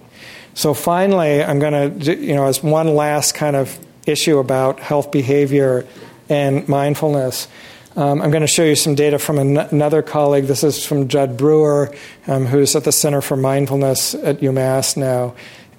So 0.54 0.74
finally, 0.74 1.44
I'm 1.44 1.60
going 1.60 2.00
to, 2.00 2.16
you 2.16 2.36
know, 2.36 2.46
as 2.46 2.64
one 2.64 2.96
last 2.96 3.36
kind 3.36 3.56
of 3.56 3.78
issue 4.08 4.40
about 4.40 4.80
health 4.80 5.12
behavior 5.12 5.86
and 6.30 6.68
mindfulness. 6.68 7.48
Um, 7.96 8.22
I'm 8.22 8.30
going 8.30 8.42
to 8.42 8.48
show 8.48 8.64
you 8.64 8.76
some 8.76 8.94
data 8.94 9.18
from 9.18 9.40
an- 9.40 9.58
another 9.58 10.02
colleague. 10.02 10.46
This 10.46 10.64
is 10.64 10.86
from 10.86 11.08
Judd 11.08 11.36
Brewer, 11.36 11.92
um, 12.28 12.46
who's 12.46 12.76
at 12.76 12.84
the 12.84 12.92
Center 12.92 13.22
for 13.22 13.36
Mindfulness 13.36 14.14
at 14.14 14.40
UMass 14.40 14.98
now. 14.98 15.34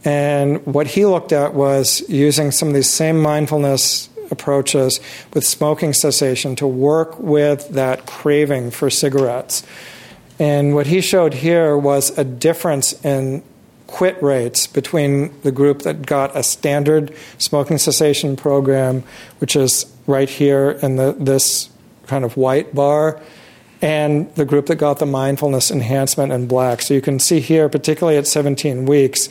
And 0.05 0.64
what 0.66 0.88
he 0.88 1.06
looked 1.06 1.32
at 1.32 1.55
was 1.55 2.02
using 2.09 2.50
some 2.50 2.68
of 2.68 2.74
these 2.74 2.90
same 2.90 3.20
mindfulness 3.20 4.09
approaches 4.30 5.00
with 5.32 5.44
smoking 5.44 5.92
cessation 5.92 6.56
to 6.56 6.66
work 6.66 7.18
with 7.18 7.68
that 7.70 8.06
craving 8.06 8.70
for 8.70 8.90
cigarettes. 8.90 9.62
And 10.38 10.74
what 10.74 10.86
he 10.86 11.00
showed 11.00 11.34
here 11.34 11.76
was 11.76 12.16
a 12.18 12.24
difference 12.24 12.92
in 13.05 13.42
quit 13.89 14.23
rates 14.23 14.66
between 14.66 15.32
the 15.40 15.51
group 15.51 15.82
that 15.82 16.06
got 16.06 16.36
a 16.36 16.43
standard 16.43 17.12
smoking 17.39 17.78
cessation 17.78 18.36
program, 18.36 19.02
which 19.40 19.56
is 19.56 19.93
right 20.06 20.28
here 20.28 20.78
in 20.82 20.97
the, 20.97 21.16
this 21.19 21.70
kind 22.06 22.24
of 22.24 22.36
white 22.36 22.74
bar, 22.74 23.20
and 23.81 24.32
the 24.35 24.44
group 24.44 24.66
that 24.66 24.77
got 24.77 24.98
the 24.98 25.06
mindfulness 25.06 25.70
enhancement 25.70 26.32
in 26.32 26.47
black. 26.47 26.82
So 26.82 26.94
you 26.94 27.01
can 27.01 27.19
see 27.19 27.40
here, 27.40 27.69
particularly 27.69 28.19
at 28.19 28.27
17 28.27 28.86
weeks, 28.86 29.31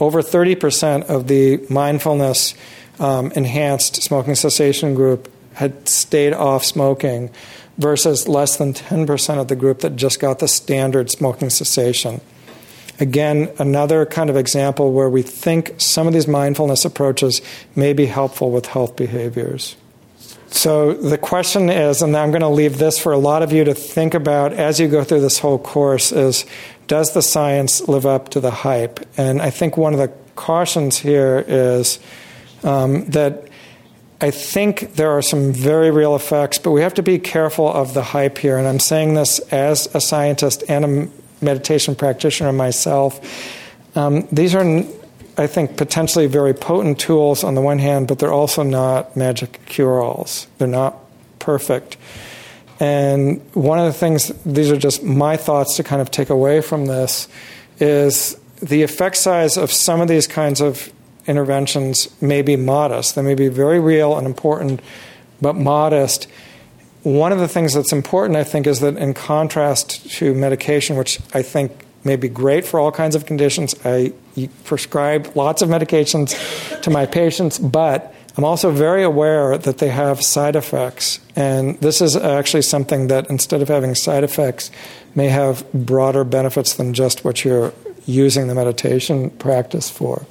over 0.00 0.22
30% 0.22 1.04
of 1.04 1.26
the 1.26 1.58
mindfulness 1.68 2.54
um, 3.00 3.32
enhanced 3.32 4.02
smoking 4.02 4.36
cessation 4.36 4.94
group 4.94 5.30
had 5.54 5.88
stayed 5.88 6.32
off 6.32 6.64
smoking 6.64 7.30
versus 7.78 8.28
less 8.28 8.56
than 8.56 8.74
10% 8.74 9.40
of 9.40 9.48
the 9.48 9.56
group 9.56 9.80
that 9.80 9.96
just 9.96 10.20
got 10.20 10.38
the 10.38 10.48
standard 10.48 11.10
smoking 11.10 11.50
cessation. 11.50 12.20
Again, 13.00 13.50
another 13.58 14.04
kind 14.06 14.28
of 14.28 14.36
example 14.36 14.92
where 14.92 15.08
we 15.08 15.22
think 15.22 15.74
some 15.78 16.06
of 16.06 16.12
these 16.12 16.26
mindfulness 16.26 16.84
approaches 16.84 17.40
may 17.76 17.92
be 17.92 18.06
helpful 18.06 18.50
with 18.50 18.66
health 18.66 18.96
behaviors. 18.96 19.76
So 20.50 20.94
the 20.94 21.18
question 21.18 21.68
is, 21.68 22.02
and 22.02 22.16
I'm 22.16 22.30
going 22.30 22.40
to 22.40 22.48
leave 22.48 22.78
this 22.78 22.98
for 22.98 23.12
a 23.12 23.18
lot 23.18 23.42
of 23.42 23.52
you 23.52 23.64
to 23.64 23.74
think 23.74 24.14
about 24.14 24.52
as 24.52 24.80
you 24.80 24.88
go 24.88 25.04
through 25.04 25.20
this 25.20 25.38
whole 25.38 25.58
course, 25.58 26.10
is 26.10 26.46
does 26.86 27.12
the 27.12 27.22
science 27.22 27.86
live 27.86 28.06
up 28.06 28.30
to 28.30 28.40
the 28.40 28.50
hype? 28.50 29.00
And 29.18 29.42
I 29.42 29.50
think 29.50 29.76
one 29.76 29.92
of 29.92 29.98
the 29.98 30.12
cautions 30.36 30.98
here 30.98 31.44
is 31.46 32.00
um, 32.64 33.04
that 33.10 33.48
I 34.20 34.30
think 34.32 34.94
there 34.94 35.10
are 35.10 35.22
some 35.22 35.52
very 35.52 35.90
real 35.90 36.16
effects, 36.16 36.58
but 36.58 36.72
we 36.72 36.80
have 36.80 36.94
to 36.94 37.02
be 37.02 37.18
careful 37.18 37.72
of 37.72 37.94
the 37.94 38.02
hype 38.02 38.38
here. 38.38 38.56
And 38.56 38.66
I'm 38.66 38.80
saying 38.80 39.14
this 39.14 39.38
as 39.52 39.86
a 39.94 40.00
scientist 40.00 40.64
and 40.68 40.84
a 40.84 41.08
meditation 41.40 41.94
practitioner 41.94 42.52
myself. 42.52 43.20
Um, 43.94 44.28
these 44.30 44.54
are, 44.54 44.64
I 45.36 45.46
think, 45.46 45.76
potentially 45.76 46.26
very 46.26 46.54
potent 46.54 46.98
tools 46.98 47.44
on 47.44 47.54
the 47.54 47.60
one 47.60 47.78
hand, 47.78 48.08
but 48.08 48.18
they're 48.18 48.32
also 48.32 48.62
not 48.62 49.16
magic 49.16 49.60
cure 49.66 50.02
alls. 50.02 50.46
They're 50.58 50.68
not 50.68 50.96
perfect. 51.38 51.96
And 52.80 53.40
one 53.54 53.78
of 53.78 53.86
the 53.86 53.92
things, 53.92 54.28
these 54.44 54.70
are 54.70 54.76
just 54.76 55.02
my 55.02 55.36
thoughts 55.36 55.76
to 55.76 55.82
kind 55.82 56.00
of 56.00 56.10
take 56.10 56.30
away 56.30 56.60
from 56.60 56.86
this, 56.86 57.28
is 57.80 58.38
the 58.62 58.82
effect 58.82 59.16
size 59.16 59.56
of 59.56 59.72
some 59.72 60.00
of 60.00 60.08
these 60.08 60.26
kinds 60.26 60.60
of 60.60 60.92
interventions 61.26 62.08
may 62.22 62.42
be 62.42 62.56
modest. 62.56 63.14
They 63.14 63.22
may 63.22 63.34
be 63.34 63.48
very 63.48 63.80
real 63.80 64.16
and 64.16 64.26
important, 64.26 64.80
but 65.40 65.54
modest 65.54 66.26
one 67.02 67.32
of 67.32 67.38
the 67.38 67.48
things 67.48 67.74
that's 67.74 67.92
important, 67.92 68.36
I 68.36 68.44
think, 68.44 68.66
is 68.66 68.80
that 68.80 68.96
in 68.96 69.14
contrast 69.14 70.10
to 70.18 70.34
medication, 70.34 70.96
which 70.96 71.20
I 71.32 71.42
think 71.42 71.84
may 72.04 72.16
be 72.16 72.28
great 72.28 72.64
for 72.64 72.80
all 72.80 72.92
kinds 72.92 73.14
of 73.14 73.26
conditions, 73.26 73.74
I 73.84 74.12
prescribe 74.64 75.32
lots 75.34 75.62
of 75.62 75.68
medications 75.68 76.80
to 76.82 76.90
my 76.90 77.06
patients, 77.06 77.58
but 77.58 78.14
I'm 78.36 78.44
also 78.44 78.70
very 78.70 79.02
aware 79.02 79.58
that 79.58 79.78
they 79.78 79.88
have 79.88 80.22
side 80.22 80.54
effects. 80.54 81.18
And 81.34 81.78
this 81.80 82.00
is 82.00 82.16
actually 82.16 82.62
something 82.62 83.08
that, 83.08 83.28
instead 83.28 83.62
of 83.62 83.68
having 83.68 83.94
side 83.94 84.22
effects, 84.22 84.70
may 85.14 85.28
have 85.28 85.70
broader 85.72 86.22
benefits 86.22 86.74
than 86.74 86.94
just 86.94 87.24
what 87.24 87.44
you're 87.44 87.72
using 88.06 88.46
the 88.46 88.54
meditation 88.54 89.30
practice 89.30 89.90
for. 89.90 90.24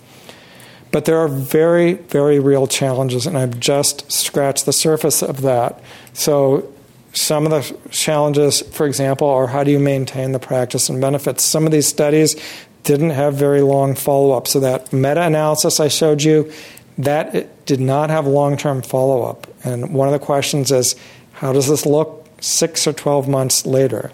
But 0.98 1.06
there 1.06 1.20
are 1.20 1.28
very, 1.28 1.94
very 1.94 2.40
real 2.40 2.66
challenges, 2.66 3.28
and 3.28 3.38
I've 3.38 3.60
just 3.60 4.12
scratched 4.12 4.66
the 4.66 4.74
surface 4.74 5.22
of 5.22 5.42
that. 5.44 5.80
So, 6.14 6.74
some 7.14 7.46
of 7.46 7.52
the 7.52 7.90
challenges, 7.92 8.62
for 8.62 8.88
example, 8.88 9.28
are 9.28 9.46
how 9.46 9.64
do 9.64 9.70
you 9.70 9.78
maintain 9.78 10.32
the 10.32 10.40
practice 10.40 10.90
and 10.90 11.00
benefits? 11.00 11.44
Some 11.44 11.68
of 11.68 11.72
these 11.72 11.86
studies 11.86 12.36
didn't 12.82 13.12
have 13.12 13.36
very 13.36 13.62
long 13.62 13.94
follow 13.94 14.32
up. 14.32 14.48
So, 14.48 14.60
that 14.62 14.92
meta 14.92 15.22
analysis 15.22 15.80
I 15.80 15.88
showed 15.88 16.24
you, 16.24 16.52
that 16.98 17.64
did 17.68 17.80
not 17.80 18.10
have 18.10 18.26
long 18.26 18.58
term 18.58 18.82
follow 18.82 19.22
up. 19.22 19.46
And 19.64 19.94
one 19.94 20.08
of 20.08 20.20
the 20.20 20.26
questions 20.26 20.72
is 20.72 20.96
how 21.34 21.54
does 21.54 21.68
this 21.68 21.86
look 21.86 22.28
six 22.42 22.88
or 22.88 22.94
12 22.94 23.30
months 23.30 23.68
later? 23.68 24.12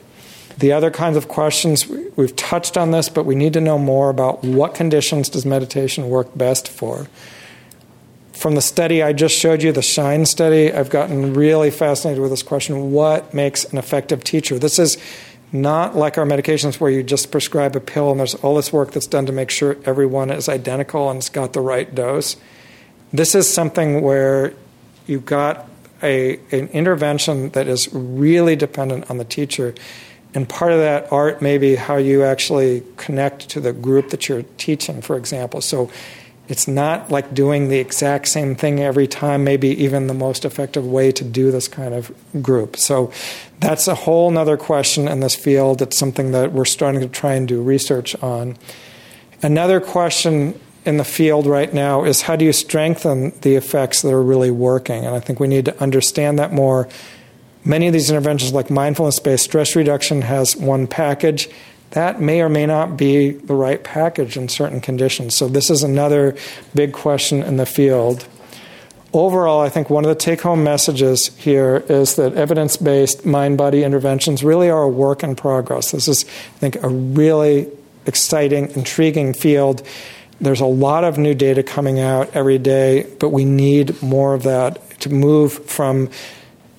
The 0.58 0.72
other 0.72 0.92
kinds 0.92 1.18
of 1.18 1.28
questions, 1.28 1.88
we've 1.88 2.36
touched 2.36 2.78
on 2.78 2.92
this, 2.92 3.10
but 3.10 3.26
we 3.26 3.36
need 3.36 3.54
to 3.54 3.62
know 3.62 3.78
more 3.78 4.10
about 4.10 4.44
what 4.44 4.76
conditions 4.76 5.30
does 5.30 5.46
meditation 5.46 6.10
work 6.10 6.38
best 6.38 6.68
for. 6.68 7.08
From 8.34 8.56
the 8.56 8.62
study 8.62 9.02
I 9.02 9.14
just 9.14 9.36
showed 9.36 9.64
you, 9.64 9.72
the 9.72 9.82
SHINE 9.82 10.26
study, 10.26 10.72
I've 10.72 10.90
gotten 10.90 11.34
really 11.34 11.72
fascinated 11.72 12.22
with 12.22 12.32
this 12.32 12.44
question 12.44 12.92
what 12.92 13.34
makes 13.34 13.64
an 13.66 13.78
effective 13.78 14.24
teacher? 14.24 14.60
This 14.60 14.80
is 14.80 14.98
not 15.54 15.96
like 15.96 16.18
our 16.18 16.26
medications 16.26 16.80
where 16.80 16.90
you 16.90 17.04
just 17.04 17.32
prescribe 17.32 17.76
a 17.76 17.80
pill 17.80 18.10
and 18.10 18.20
there's 18.20 18.36
all 18.36 18.56
this 18.56 18.74
work 18.74 18.92
that's 18.92 19.06
done 19.06 19.28
to 19.28 19.32
make 19.32 19.52
sure 19.52 19.78
everyone 19.86 20.32
is 20.32 20.50
identical 20.50 21.10
and 21.10 21.20
it's 21.20 21.30
got 21.30 21.54
the 21.54 21.62
right 21.62 21.94
dose. 21.94 22.36
This 23.14 23.36
is 23.36 23.52
something 23.52 24.02
where 24.02 24.54
you've 25.06 25.26
got 25.26 25.70
a, 26.02 26.38
an 26.52 26.68
intervention 26.70 27.50
that 27.50 27.68
is 27.68 27.88
really 27.94 28.56
dependent 28.56 29.10
on 29.12 29.20
the 29.20 29.26
teacher. 29.26 29.76
And 30.34 30.50
part 30.50 30.72
of 30.72 30.80
that 30.80 31.12
art 31.12 31.42
may 31.42 31.58
be 31.58 31.76
how 31.76 31.98
you 31.98 32.24
actually 32.24 32.84
connect 32.98 33.50
to 33.50 33.60
the 33.60 33.74
group 33.74 34.10
that 34.10 34.28
you're 34.28 34.44
teaching, 34.58 35.02
for 35.02 35.16
example. 35.16 35.62
So 35.62 35.92
it's 36.48 36.68
not 36.68 37.10
like 37.10 37.34
doing 37.34 37.70
the 37.70 37.78
exact 37.78 38.28
same 38.28 38.56
thing 38.56 38.82
every 38.82 39.08
time, 39.08 39.44
maybe 39.44 39.70
even 39.84 40.08
the 40.08 40.14
most 40.14 40.44
effective 40.44 40.86
way 40.86 41.12
to 41.12 41.24
do 41.24 41.52
this 41.52 41.68
kind 41.68 41.94
of 41.94 42.12
group. 42.42 42.76
So 42.78 43.12
that's 43.60 43.88
a 43.88 43.96
whole 43.96 44.36
other 44.38 44.58
question 44.58 45.08
in 45.08 45.22
this 45.22 45.36
field. 45.36 45.82
It's 45.82 45.98
something 45.98 46.32
that 46.32 46.52
we're 46.52 46.66
starting 46.66 47.02
to 47.02 47.08
try 47.08 47.34
and 47.34 47.48
do 47.48 47.62
research 47.62 48.16
on. 48.22 48.58
Another 49.42 49.80
question 49.80 50.60
in 50.86 50.98
the 50.98 51.06
field 51.06 51.46
right 51.46 51.74
now 51.74 52.04
is 52.04 52.24
how 52.24 52.36
do 52.36 52.44
you 52.44 52.52
strengthen 52.52 53.32
the 53.42 53.56
effects 53.56 54.02
that 54.02 54.12
are 54.12 54.22
really 54.22 54.52
working? 54.52 55.06
And 55.06 55.16
I 55.16 55.20
think 55.20 55.40
we 55.40 55.48
need 55.48 55.66
to 55.66 55.82
understand 55.82 56.40
that 56.40 56.52
more. 56.52 56.90
Many 57.66 57.88
of 57.88 57.94
these 57.94 58.10
interventions, 58.10 58.54
like 58.54 58.70
mindfulness 58.70 59.20
based 59.20 59.46
stress 59.46 59.76
reduction, 59.76 60.22
has 60.22 60.56
one 60.56 60.88
package 60.88 61.50
that 61.94 62.20
may 62.20 62.42
or 62.42 62.50
may 62.50 62.66
not 62.66 62.98
be 62.98 63.30
the 63.30 63.54
right 63.54 63.84
package 63.84 64.36
in 64.36 64.50
certain 64.50 64.82
conditions. 64.82 65.36
So, 65.36 65.48
this 65.48 65.70
is 65.70 65.84
another 65.84 66.36
big 66.74 66.92
question 66.92 67.44
in 67.44 67.58
the 67.58 67.68
field. 67.68 68.28
Overall, 69.14 69.62
I 69.62 69.70
think 69.70 69.92
one 69.92 70.04
of 70.04 70.10
the 70.10 70.16
take 70.16 70.42
home 70.42 70.64
messages 70.64 71.28
here 71.38 71.84
is 71.88 72.16
that 72.16 72.34
evidence 72.34 72.78
based 72.78 73.28
mind 73.28 73.60
body 73.60 73.84
interventions 73.84 74.44
really 74.44 74.72
are 74.72 74.82
a 74.82 74.90
work 74.90 75.22
in 75.22 75.36
progress. 75.36 75.92
This 75.92 76.08
is, 76.08 76.26
I 76.26 76.58
think, 76.58 76.82
a 76.82 76.90
really 76.90 77.70
exciting, 78.08 78.72
intriguing 78.72 79.36
field. 79.36 79.88
There's 80.42 80.62
a 80.62 80.66
lot 80.66 81.04
of 81.04 81.20
new 81.20 81.36
data 81.36 81.62
coming 81.62 82.00
out 82.00 82.36
every 82.36 82.58
day, 82.58 83.06
but 83.20 83.30
we 83.30 83.46
need 83.46 84.02
more 84.02 84.34
of 84.34 84.44
that 84.44 85.00
to 85.02 85.10
move 85.10 85.64
from 85.70 86.10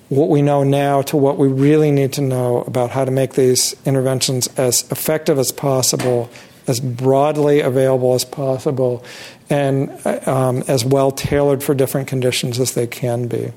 what 0.09 0.28
we 0.28 0.43
know 0.43 0.62
now 0.62 1.02
to 1.02 1.16
what 1.16 1.39
we 1.39 1.48
really 1.48 1.90
need 1.90 2.12
to 2.14 2.20
know 2.20 2.62
about 2.62 2.90
how 2.90 3.05
to 3.05 3.10
make 3.10 3.35
these 3.35 3.74
interventions 3.85 4.48
as 4.59 4.90
effective 4.90 5.39
as 5.39 5.51
possible, 5.52 6.31
as 6.66 6.81
broadly 6.81 7.60
available 7.60 8.14
as 8.14 8.24
possible, 8.24 9.05
and 9.51 9.90
um, 10.26 10.62
as 10.68 10.85
well 10.85 11.10
tailored 11.10 11.62
for 11.62 11.74
different 11.74 12.09
conditions 12.09 12.60
as 12.60 12.74
they 12.74 12.86
can 12.86 13.26
be. 13.26 13.52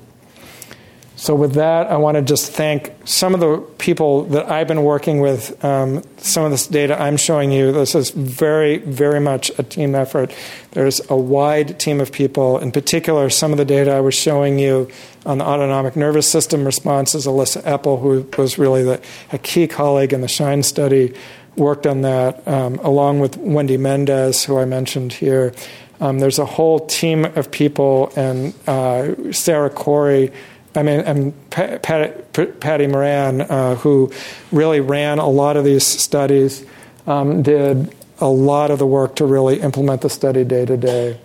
So, 1.18 1.34
with 1.34 1.54
that, 1.54 1.88
I 1.88 1.96
want 1.96 2.14
to 2.14 2.22
just 2.22 2.52
thank 2.52 2.92
some 3.04 3.34
of 3.34 3.40
the 3.40 3.58
people 3.78 4.22
that 4.26 4.48
I've 4.48 4.68
been 4.68 4.84
working 4.84 5.18
with. 5.18 5.64
Um, 5.64 6.04
some 6.18 6.44
of 6.44 6.52
this 6.52 6.68
data 6.68 6.96
I'm 7.02 7.16
showing 7.16 7.50
you, 7.50 7.72
this 7.72 7.96
is 7.96 8.10
very, 8.10 8.78
very 8.78 9.18
much 9.18 9.50
a 9.58 9.64
team 9.64 9.96
effort. 9.96 10.32
There's 10.70 11.00
a 11.10 11.16
wide 11.16 11.80
team 11.80 12.00
of 12.00 12.12
people. 12.12 12.58
In 12.58 12.70
particular, 12.70 13.30
some 13.30 13.50
of 13.50 13.58
the 13.58 13.64
data 13.64 13.94
I 13.94 14.00
was 14.00 14.14
showing 14.14 14.60
you 14.60 14.88
on 15.26 15.38
the 15.38 15.44
autonomic 15.44 15.96
nervous 15.96 16.28
system 16.28 16.64
responses, 16.64 17.26
Elissa 17.26 17.62
Epel, 17.62 18.00
who 18.00 18.24
was 18.40 18.56
really 18.56 18.84
the, 18.84 19.02
a 19.32 19.38
key 19.38 19.66
colleague 19.66 20.12
in 20.12 20.20
the 20.20 20.28
SHINE 20.28 20.62
study, 20.62 21.12
worked 21.56 21.88
on 21.88 22.02
that, 22.02 22.46
um, 22.46 22.76
along 22.76 23.18
with 23.18 23.36
Wendy 23.38 23.76
Mendes, 23.76 24.44
who 24.44 24.56
I 24.56 24.66
mentioned 24.66 25.14
here. 25.14 25.52
Um, 26.00 26.20
there's 26.20 26.38
a 26.38 26.46
whole 26.46 26.86
team 26.86 27.24
of 27.24 27.50
people, 27.50 28.12
and 28.14 28.54
uh, 28.68 29.32
Sarah 29.32 29.68
Corey 29.68 30.30
I 30.78 30.82
mean, 30.84 31.00
and 31.00 31.50
Patty 31.50 32.86
Moran, 32.86 33.40
uh, 33.40 33.74
who 33.74 34.12
really 34.52 34.78
ran 34.78 35.18
a 35.18 35.28
lot 35.28 35.56
of 35.56 35.64
these 35.64 35.84
studies, 35.84 36.64
um, 37.04 37.42
did 37.42 37.92
a 38.20 38.28
lot 38.28 38.70
of 38.70 38.78
the 38.78 38.86
work 38.86 39.16
to 39.16 39.26
really 39.26 39.60
implement 39.60 40.02
the 40.02 40.10
study 40.10 40.44
day 40.44 40.64
to 40.64 40.76
day. 40.76 41.18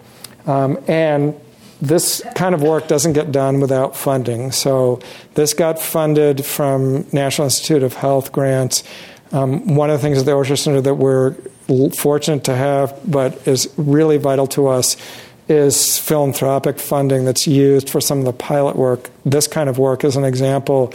Um, 0.48 0.80
and 0.88 1.40
this 1.82 2.24
kind 2.34 2.56
of 2.56 2.64
work 2.64 2.88
doesn't 2.88 3.14
get 3.14 3.32
done 3.32 3.60
without 3.60 3.96
funding. 3.96 4.52
So 4.52 5.02
this 5.36 5.54
got 5.54 5.80
funded 5.80 6.44
from 6.44 7.06
National 7.12 7.46
Institute 7.46 7.84
of 7.84 7.94
Health 7.94 8.32
grants. 8.32 8.84
Um, 9.32 9.76
one 9.76 9.92
of 9.92 10.00
the 10.00 10.02
things 10.02 10.18
at 10.18 10.26
the 10.26 10.32
Osher 10.32 10.58
Center 10.58 10.82
that 10.82 10.96
we're 10.96 11.36
fortunate 11.92 12.44
to 12.46 12.56
have, 12.56 13.00
but 13.06 13.48
is 13.48 13.72
really 13.78 14.18
vital 14.18 14.48
to 14.48 14.68
us, 14.68 14.98
is 15.50 15.98
philanthropic 15.98 16.80
funding 16.80 17.26
that's 17.26 17.48
used 17.48 17.90
for 17.90 18.00
some 18.00 18.20
of 18.20 18.26
the 18.26 18.34
pilot 18.34 18.76
work. 18.76 19.10
This 19.26 19.48
kind 19.48 19.70
of 19.70 19.78
work, 19.78 20.04
as 20.04 20.16
an 20.16 20.24
example, 20.24 20.94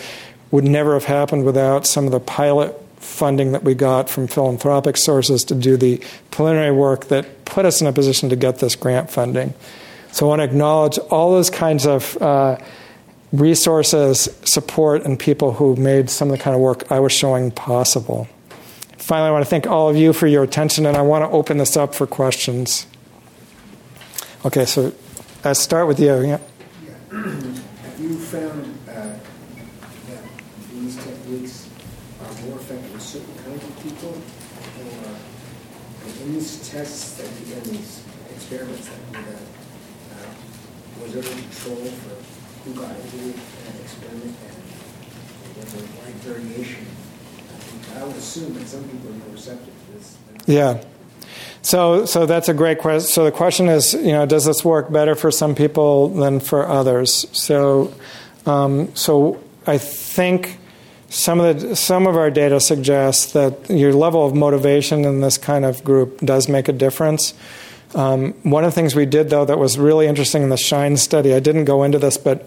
would 0.50 0.64
never 0.64 0.94
have 0.94 1.04
happened 1.04 1.44
without 1.44 1.86
some 1.86 2.06
of 2.06 2.12
the 2.12 2.20
pilot 2.20 2.74
funding 2.96 3.52
that 3.52 3.62
we 3.62 3.74
got 3.74 4.10
from 4.10 4.26
philanthropic 4.26 4.96
sources 4.96 5.44
to 5.44 5.54
do 5.54 5.76
the 5.76 6.02
preliminary 6.30 6.72
work 6.72 7.06
that 7.06 7.44
put 7.44 7.64
us 7.64 7.80
in 7.80 7.86
a 7.86 7.92
position 7.92 8.28
to 8.28 8.36
get 8.36 8.58
this 8.58 8.74
grant 8.74 9.10
funding. 9.10 9.54
So 10.12 10.26
I 10.26 10.28
want 10.30 10.40
to 10.40 10.44
acknowledge 10.44 10.98
all 11.10 11.32
those 11.32 11.50
kinds 11.50 11.86
of 11.86 12.16
uh, 12.20 12.58
resources, 13.32 14.28
support, 14.44 15.04
and 15.04 15.18
people 15.18 15.52
who 15.52 15.76
made 15.76 16.10
some 16.10 16.30
of 16.30 16.38
the 16.38 16.42
kind 16.42 16.54
of 16.54 16.60
work 16.60 16.90
I 16.90 17.00
was 17.00 17.12
showing 17.12 17.50
possible. 17.50 18.28
Finally, 18.96 19.28
I 19.28 19.32
want 19.32 19.44
to 19.44 19.50
thank 19.50 19.66
all 19.66 19.88
of 19.88 19.96
you 19.96 20.12
for 20.12 20.26
your 20.26 20.42
attention, 20.42 20.86
and 20.86 20.96
I 20.96 21.02
want 21.02 21.24
to 21.24 21.30
open 21.30 21.58
this 21.58 21.76
up 21.76 21.94
for 21.94 22.06
questions. 22.06 22.86
Okay, 24.44 24.66
so 24.66 24.92
let's 25.44 25.58
start 25.58 25.88
with 25.88 25.98
you. 25.98 26.14
Yeah. 26.20 26.30
yeah. 26.30 26.38
Have 27.10 27.98
you 27.98 28.16
found 28.18 28.78
uh, 28.88 28.92
that 28.94 29.18
these 30.70 30.94
techniques 30.94 31.68
are 32.22 32.32
more 32.46 32.58
effective 32.58 32.92
with 32.92 33.02
certain 33.02 33.34
kinds 33.42 33.64
of 33.64 33.82
people? 33.82 34.14
Or 34.14 35.10
in 36.22 36.34
these 36.34 36.70
tests 36.70 37.16
that 37.18 37.26
you 37.40 37.46
did, 37.52 37.64
these 37.64 38.04
experiments 38.30 38.88
that 38.88 38.98
you 39.10 39.16
did, 39.26 39.34
uh, 39.34 40.30
was 41.02 41.10
there 41.14 41.22
a 41.22 41.26
control 41.26 41.90
for 41.98 42.14
who 42.62 42.70
got 42.78 42.94
into 42.94 43.34
an 43.34 43.74
experiment 43.82 44.36
and 44.46 44.56
was 45.56 45.66
there 45.72 45.82
wide 45.98 46.14
variation? 46.22 46.86
I 47.96 47.98
would 48.04 48.14
assume 48.14 48.54
that 48.54 48.68
some 48.68 48.84
people 48.84 49.10
are 49.10 49.14
more 49.14 49.30
receptive 49.30 49.74
to 49.86 49.92
this. 49.94 50.16
Yeah. 50.46 50.80
So, 51.62 52.06
so 52.06 52.26
that's 52.26 52.48
a 52.48 52.54
great 52.54 52.78
question. 52.78 53.08
So 53.08 53.24
the 53.24 53.32
question 53.32 53.68
is, 53.68 53.94
you 53.94 54.12
know, 54.12 54.26
does 54.26 54.44
this 54.44 54.64
work 54.64 54.92
better 54.92 55.14
for 55.14 55.30
some 55.30 55.54
people 55.54 56.08
than 56.08 56.40
for 56.40 56.66
others? 56.66 57.26
So, 57.32 57.92
um, 58.46 58.94
so 58.94 59.42
I 59.66 59.78
think 59.78 60.58
some 61.10 61.40
of 61.40 61.60
the 61.60 61.76
some 61.76 62.06
of 62.06 62.16
our 62.16 62.30
data 62.30 62.60
suggests 62.60 63.32
that 63.32 63.70
your 63.70 63.92
level 63.92 64.24
of 64.24 64.34
motivation 64.34 65.04
in 65.04 65.20
this 65.20 65.38
kind 65.38 65.64
of 65.64 65.82
group 65.82 66.20
does 66.20 66.48
make 66.48 66.68
a 66.68 66.72
difference. 66.72 67.34
Um, 67.94 68.34
one 68.42 68.64
of 68.64 68.70
the 68.70 68.74
things 68.74 68.94
we 68.94 69.06
did, 69.06 69.30
though, 69.30 69.46
that 69.46 69.58
was 69.58 69.78
really 69.78 70.06
interesting 70.06 70.42
in 70.42 70.50
the 70.50 70.58
SHINE 70.58 70.98
study, 70.98 71.34
I 71.34 71.40
didn't 71.40 71.64
go 71.64 71.82
into 71.84 71.98
this, 71.98 72.18
but 72.18 72.44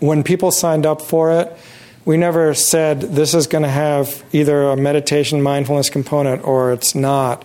when 0.00 0.24
people 0.24 0.50
signed 0.50 0.84
up 0.84 1.00
for 1.00 1.32
it, 1.32 1.56
we 2.04 2.16
never 2.16 2.54
said 2.54 3.00
this 3.00 3.34
is 3.34 3.46
going 3.46 3.62
to 3.62 3.70
have 3.70 4.24
either 4.32 4.70
a 4.70 4.76
meditation 4.76 5.42
mindfulness 5.42 5.90
component 5.90 6.44
or 6.44 6.72
it's 6.72 6.94
not 6.94 7.44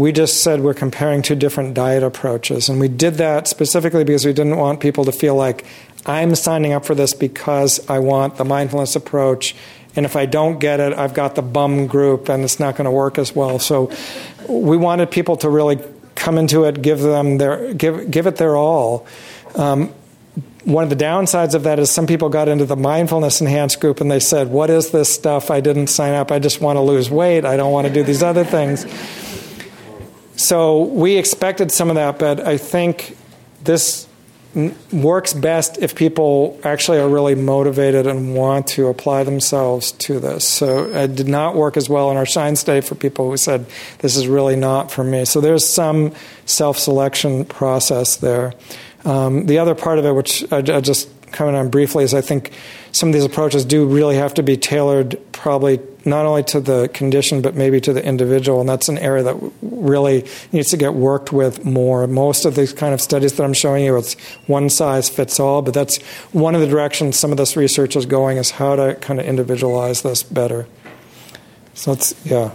we 0.00 0.12
just 0.12 0.42
said 0.42 0.60
we're 0.62 0.72
comparing 0.72 1.20
two 1.20 1.34
different 1.34 1.74
diet 1.74 2.02
approaches. 2.02 2.70
And 2.70 2.80
we 2.80 2.88
did 2.88 3.14
that 3.14 3.46
specifically 3.46 4.02
because 4.02 4.24
we 4.24 4.32
didn't 4.32 4.56
want 4.56 4.80
people 4.80 5.04
to 5.04 5.12
feel 5.12 5.34
like 5.34 5.66
I'm 6.06 6.34
signing 6.34 6.72
up 6.72 6.86
for 6.86 6.94
this 6.94 7.12
because 7.12 7.86
I 7.90 7.98
want 7.98 8.36
the 8.36 8.44
mindfulness 8.46 8.96
approach. 8.96 9.54
And 9.94 10.06
if 10.06 10.16
I 10.16 10.24
don't 10.24 10.58
get 10.58 10.80
it, 10.80 10.94
I've 10.94 11.12
got 11.12 11.34
the 11.34 11.42
bum 11.42 11.86
group 11.86 12.30
and 12.30 12.42
it's 12.44 12.58
not 12.58 12.76
going 12.76 12.86
to 12.86 12.90
work 12.90 13.18
as 13.18 13.36
well. 13.36 13.58
So 13.58 13.92
we 14.48 14.78
wanted 14.78 15.10
people 15.10 15.36
to 15.38 15.50
really 15.50 15.78
come 16.14 16.38
into 16.38 16.64
it, 16.64 16.80
give 16.80 17.00
them 17.00 17.36
their 17.36 17.74
give 17.74 18.10
give 18.10 18.26
it 18.26 18.36
their 18.36 18.56
all. 18.56 19.06
Um, 19.54 19.92
one 20.64 20.84
of 20.84 20.90
the 20.90 21.04
downsides 21.04 21.54
of 21.54 21.64
that 21.64 21.78
is 21.78 21.90
some 21.90 22.06
people 22.06 22.28
got 22.30 22.48
into 22.48 22.64
the 22.64 22.76
mindfulness 22.76 23.40
enhanced 23.40 23.80
group 23.80 24.00
and 24.00 24.10
they 24.10 24.20
said, 24.20 24.48
"What 24.48 24.70
is 24.70 24.92
this 24.92 25.12
stuff? 25.12 25.50
I 25.50 25.60
didn't 25.60 25.88
sign 25.88 26.14
up. 26.14 26.32
I 26.32 26.38
just 26.38 26.60
want 26.62 26.76
to 26.76 26.80
lose 26.80 27.10
weight. 27.10 27.44
I 27.44 27.56
don't 27.56 27.72
want 27.72 27.86
to 27.86 27.92
do 27.92 28.02
these 28.02 28.22
other 28.22 28.44
things." 28.44 28.86
So 30.40 30.84
we 30.84 31.18
expected 31.18 31.70
some 31.70 31.90
of 31.90 31.96
that, 31.96 32.18
but 32.18 32.40
I 32.40 32.56
think 32.56 33.14
this 33.62 34.08
works 34.90 35.34
best 35.34 35.76
if 35.82 35.94
people 35.94 36.58
actually 36.64 36.98
are 36.98 37.08
really 37.08 37.34
motivated 37.34 38.06
and 38.06 38.34
want 38.34 38.66
to 38.68 38.88
apply 38.88 39.22
themselves 39.22 39.92
to 39.92 40.18
this. 40.18 40.48
So 40.48 40.86
it 40.86 41.14
did 41.14 41.28
not 41.28 41.56
work 41.56 41.76
as 41.76 41.90
well 41.90 42.10
in 42.10 42.16
our 42.16 42.24
SHINE 42.24 42.54
day 42.54 42.80
for 42.80 42.94
people 42.94 43.30
who 43.30 43.36
said, 43.36 43.66
this 43.98 44.16
is 44.16 44.26
really 44.26 44.56
not 44.56 44.90
for 44.90 45.04
me. 45.04 45.26
So 45.26 45.42
there's 45.42 45.68
some 45.68 46.14
self 46.46 46.78
selection 46.78 47.44
process 47.44 48.16
there. 48.16 48.54
Um, 49.04 49.44
the 49.44 49.58
other 49.58 49.74
part 49.74 49.98
of 49.98 50.06
it, 50.06 50.12
which 50.12 50.50
I, 50.50 50.58
I 50.58 50.80
just 50.80 51.10
comment 51.32 51.58
on 51.58 51.68
briefly, 51.68 52.02
is 52.02 52.14
I 52.14 52.22
think 52.22 52.52
some 52.92 53.10
of 53.10 53.12
these 53.12 53.26
approaches 53.26 53.66
do 53.66 53.86
really 53.86 54.16
have 54.16 54.32
to 54.34 54.42
be 54.42 54.56
tailored, 54.56 55.20
probably 55.32 55.80
not 56.04 56.26
only 56.26 56.42
to 56.44 56.60
the 56.60 56.88
condition, 56.88 57.42
but 57.42 57.54
maybe 57.54 57.80
to 57.80 57.92
the 57.92 58.04
individual. 58.04 58.60
And 58.60 58.68
that's 58.68 58.88
an 58.88 58.98
area 58.98 59.22
that 59.22 59.36
really 59.62 60.26
needs 60.52 60.70
to 60.70 60.76
get 60.76 60.94
worked 60.94 61.32
with 61.32 61.64
more. 61.64 62.06
Most 62.06 62.44
of 62.44 62.54
these 62.54 62.72
kind 62.72 62.94
of 62.94 63.00
studies 63.00 63.34
that 63.34 63.44
I'm 63.44 63.52
showing 63.52 63.84
you, 63.84 63.96
it's 63.96 64.14
one 64.46 64.70
size 64.70 65.08
fits 65.08 65.40
all, 65.40 65.62
but 65.62 65.74
that's 65.74 66.00
one 66.32 66.54
of 66.54 66.60
the 66.60 66.66
directions 66.66 67.18
some 67.18 67.30
of 67.30 67.36
this 67.36 67.56
research 67.56 67.96
is 67.96 68.06
going 68.06 68.38
is 68.38 68.52
how 68.52 68.76
to 68.76 68.94
kind 68.96 69.20
of 69.20 69.26
individualize 69.26 70.02
this 70.02 70.22
better. 70.22 70.66
So 71.74 71.92
it's, 71.92 72.14
yeah. 72.24 72.52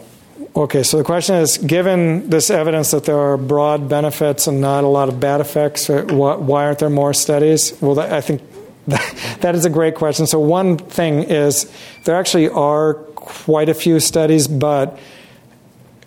Okay, 0.56 0.84
so 0.84 0.98
the 0.98 1.04
question 1.04 1.36
is 1.36 1.58
given 1.58 2.30
this 2.30 2.50
evidence 2.50 2.92
that 2.92 3.04
there 3.04 3.18
are 3.18 3.36
broad 3.36 3.90
benefits 3.90 4.48
and 4.48 4.62
not 4.62 4.86
a 4.86 4.88
lot 4.88 5.10
of 5.10 5.20
bad 5.20 5.42
effects, 5.42 5.90
uh, 5.90 6.04
why 6.04 6.66
aren't 6.66 6.80
there 6.80 6.90
more 6.90 7.14
studies? 7.14 7.78
Well, 7.82 8.00
I 8.00 8.22
think 8.22 8.42
that 8.88 9.56
is 9.56 9.66
a 9.66 9.70
great 9.70 9.96
question. 9.96 10.28
So, 10.28 10.40
one 10.40 10.78
thing 10.78 11.24
is 11.24 11.70
there 12.04 12.16
actually 12.16 12.50
are 12.50 12.94
quite 13.26 13.70
a 13.70 13.74
few 13.74 14.00
studies, 14.00 14.48
but 14.48 14.98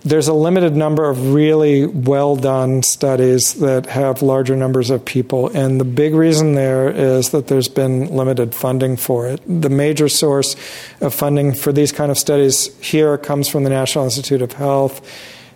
there's 0.04 0.28
a 0.28 0.32
limited 0.32 0.76
number 0.76 1.08
of 1.08 1.34
really 1.34 1.84
well 1.84 2.36
done 2.36 2.82
studies 2.82 3.54
that 3.54 3.86
have 3.86 4.22
larger 4.22 4.56
numbers 4.56 4.90
of 4.90 5.04
people. 5.04 5.48
And 5.48 5.80
the 5.80 5.84
big 5.84 6.14
reason 6.14 6.54
there 6.54 6.88
is 6.88 7.30
that 7.30 7.48
there's 7.48 7.68
been 7.68 8.06
limited 8.06 8.54
funding 8.54 8.96
for 8.96 9.26
it. 9.26 9.40
The 9.46 9.68
major 9.68 10.08
source 10.08 10.54
of 11.00 11.14
funding 11.14 11.52
for 11.52 11.72
these 11.72 11.92
kind 11.92 12.10
of 12.10 12.18
studies 12.18 12.74
here 12.80 13.18
comes 13.18 13.48
from 13.48 13.64
the 13.64 13.70
National 13.70 14.04
Institute 14.04 14.40
of 14.40 14.52
Health 14.52 15.02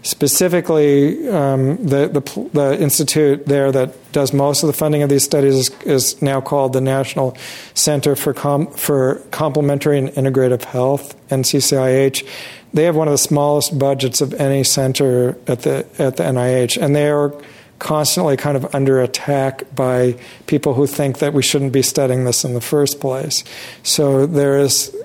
Specifically, 0.05 1.29
um, 1.29 1.77
the, 1.77 2.09
the, 2.09 2.49
the, 2.53 2.83
institute 2.83 3.47
there 3.47 3.71
that 3.71 3.95
does 4.11 4.33
most 4.33 4.65
of 4.65 4.67
the 4.67 4.73
funding 4.73 5.05
of 5.05 5.09
these 5.09 5.23
studies 5.23 5.55
is, 5.55 5.71
is 5.83 6.23
now 6.23 6.41
called 6.41 6.73
the 6.73 6.81
National 6.81 7.37
Center 7.75 8.17
for, 8.17 8.35
Com- 8.35 8.67
for 8.73 9.23
Complementary 9.31 9.99
and 9.99 10.09
Integrative 10.09 10.65
Health, 10.65 11.15
NCCIH. 11.29 12.27
They 12.75 12.83
have 12.83 12.97
one 12.97 13.07
of 13.07 13.13
the 13.13 13.19
smallest 13.19 13.79
budgets 13.79 14.21
of 14.21 14.35
any 14.35 14.65
center 14.65 15.37
at 15.47 15.63
the, 15.63 15.87
at 15.99 16.17
the 16.17 16.25
NIH, 16.25 16.83
and 16.83 16.97
they 16.97 17.09
are 17.09 17.33
constantly 17.79 18.37
kind 18.37 18.57
of 18.57 18.75
under 18.75 19.01
attack 19.01 19.73
by 19.75 20.17
people 20.47 20.75
who 20.75 20.89
think 20.89 21.19
that 21.19 21.33
we 21.33 21.43
shouldn't 21.43 21.73
be 21.73 21.83
studying 21.83 22.25
this 22.25 22.45
in 22.45 22.55
the 22.55 22.61
first 22.61 22.99
place. 22.99 23.45
So 23.85 24.27
there 24.27 24.59
is 24.59 24.97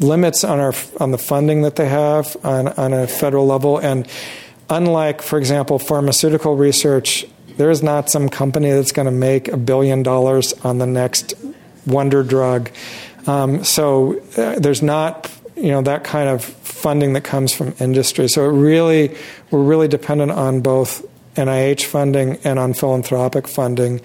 limits 0.00 0.44
on 0.44 0.58
our 0.58 0.74
on 0.98 1.10
the 1.10 1.18
funding 1.18 1.62
that 1.62 1.76
they 1.76 1.88
have 1.88 2.36
on, 2.44 2.68
on 2.68 2.92
a 2.92 3.06
federal 3.06 3.46
level. 3.46 3.78
And 3.78 4.06
unlike, 4.68 5.22
for 5.22 5.38
example, 5.38 5.78
pharmaceutical 5.78 6.56
research, 6.56 7.26
there 7.56 7.70
is 7.70 7.82
not 7.82 8.10
some 8.10 8.28
company 8.28 8.70
that's 8.70 8.92
going 8.92 9.06
to 9.06 9.12
make 9.12 9.48
a 9.48 9.56
billion 9.56 10.02
dollars 10.02 10.52
on 10.64 10.78
the 10.78 10.86
next 10.86 11.34
wonder 11.86 12.22
drug. 12.22 12.70
Um, 13.26 13.64
so 13.64 14.20
uh, 14.36 14.58
there's 14.58 14.82
not 14.82 15.30
you 15.56 15.68
know 15.68 15.82
that 15.82 16.04
kind 16.04 16.28
of 16.28 16.44
funding 16.44 17.12
that 17.12 17.24
comes 17.24 17.52
from 17.52 17.74
industry. 17.78 18.28
So 18.28 18.44
it 18.44 18.52
really 18.52 19.16
we're 19.50 19.62
really 19.62 19.88
dependent 19.88 20.32
on 20.32 20.60
both 20.62 21.04
NIH 21.36 21.84
funding 21.84 22.38
and 22.44 22.58
on 22.58 22.72
philanthropic 22.74 23.46
funding. 23.46 24.00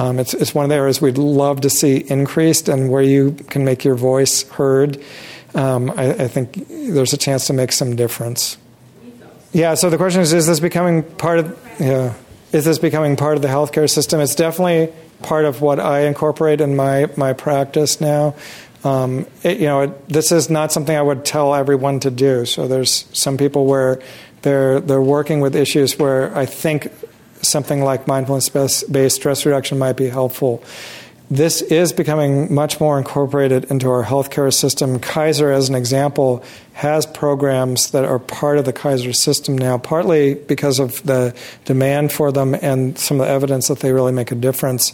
Um, 0.00 0.18
it's, 0.18 0.32
it's 0.32 0.54
one 0.54 0.64
of 0.64 0.70
the 0.70 0.76
areas 0.76 1.02
we'd 1.02 1.18
love 1.18 1.60
to 1.60 1.68
see 1.68 1.98
increased, 1.98 2.70
and 2.70 2.90
where 2.90 3.02
you 3.02 3.32
can 3.32 3.66
make 3.66 3.84
your 3.84 3.96
voice 3.96 4.48
heard, 4.48 4.98
um, 5.54 5.90
I, 5.90 6.12
I, 6.12 6.28
think 6.28 6.68
there's 6.68 7.12
a 7.12 7.18
chance 7.18 7.48
to 7.48 7.52
make 7.52 7.70
some 7.70 7.96
difference. 7.96 8.56
Yeah. 9.52 9.74
So 9.74 9.90
the 9.90 9.98
question 9.98 10.22
is: 10.22 10.32
Is 10.32 10.46
this 10.46 10.58
becoming 10.58 11.02
part 11.02 11.40
of? 11.40 11.76
Yeah. 11.78 12.14
Is 12.50 12.64
this 12.64 12.78
becoming 12.78 13.16
part 13.16 13.36
of 13.36 13.42
the 13.42 13.48
healthcare 13.48 13.90
system? 13.90 14.20
It's 14.20 14.34
definitely 14.34 14.90
part 15.22 15.44
of 15.44 15.60
what 15.60 15.78
I 15.78 16.06
incorporate 16.06 16.62
in 16.62 16.76
my 16.76 17.10
my 17.18 17.34
practice 17.34 18.00
now. 18.00 18.36
Um, 18.84 19.26
it, 19.42 19.58
you 19.58 19.66
know, 19.66 19.82
it, 19.82 20.08
this 20.08 20.32
is 20.32 20.48
not 20.48 20.72
something 20.72 20.96
I 20.96 21.02
would 21.02 21.26
tell 21.26 21.54
everyone 21.54 22.00
to 22.00 22.10
do. 22.10 22.46
So 22.46 22.68
there's 22.68 23.04
some 23.12 23.36
people 23.36 23.66
where 23.66 24.00
they're 24.40 24.80
they're 24.80 25.02
working 25.02 25.40
with 25.40 25.54
issues 25.54 25.98
where 25.98 26.34
I 26.34 26.46
think 26.46 26.90
something 27.42 27.82
like 27.82 28.06
mindfulness 28.06 28.84
based 28.84 29.16
stress 29.16 29.46
reduction 29.46 29.78
might 29.78 29.96
be 29.96 30.08
helpful. 30.08 30.62
This 31.30 31.62
is 31.62 31.92
becoming 31.92 32.52
much 32.52 32.80
more 32.80 32.98
incorporated 32.98 33.70
into 33.70 33.88
our 33.88 34.02
healthcare 34.02 34.52
system. 34.52 34.98
Kaiser, 34.98 35.52
as 35.52 35.68
an 35.68 35.76
example, 35.76 36.42
has 36.72 37.06
programs 37.06 37.92
that 37.92 38.04
are 38.04 38.18
part 38.18 38.58
of 38.58 38.64
the 38.64 38.72
Kaiser 38.72 39.12
system 39.12 39.56
now, 39.56 39.78
partly 39.78 40.34
because 40.34 40.80
of 40.80 41.00
the 41.04 41.32
demand 41.66 42.10
for 42.10 42.32
them 42.32 42.56
and 42.56 42.98
some 42.98 43.20
of 43.20 43.28
the 43.28 43.32
evidence 43.32 43.68
that 43.68 43.78
they 43.78 43.92
really 43.92 44.10
make 44.10 44.32
a 44.32 44.34
difference. 44.34 44.90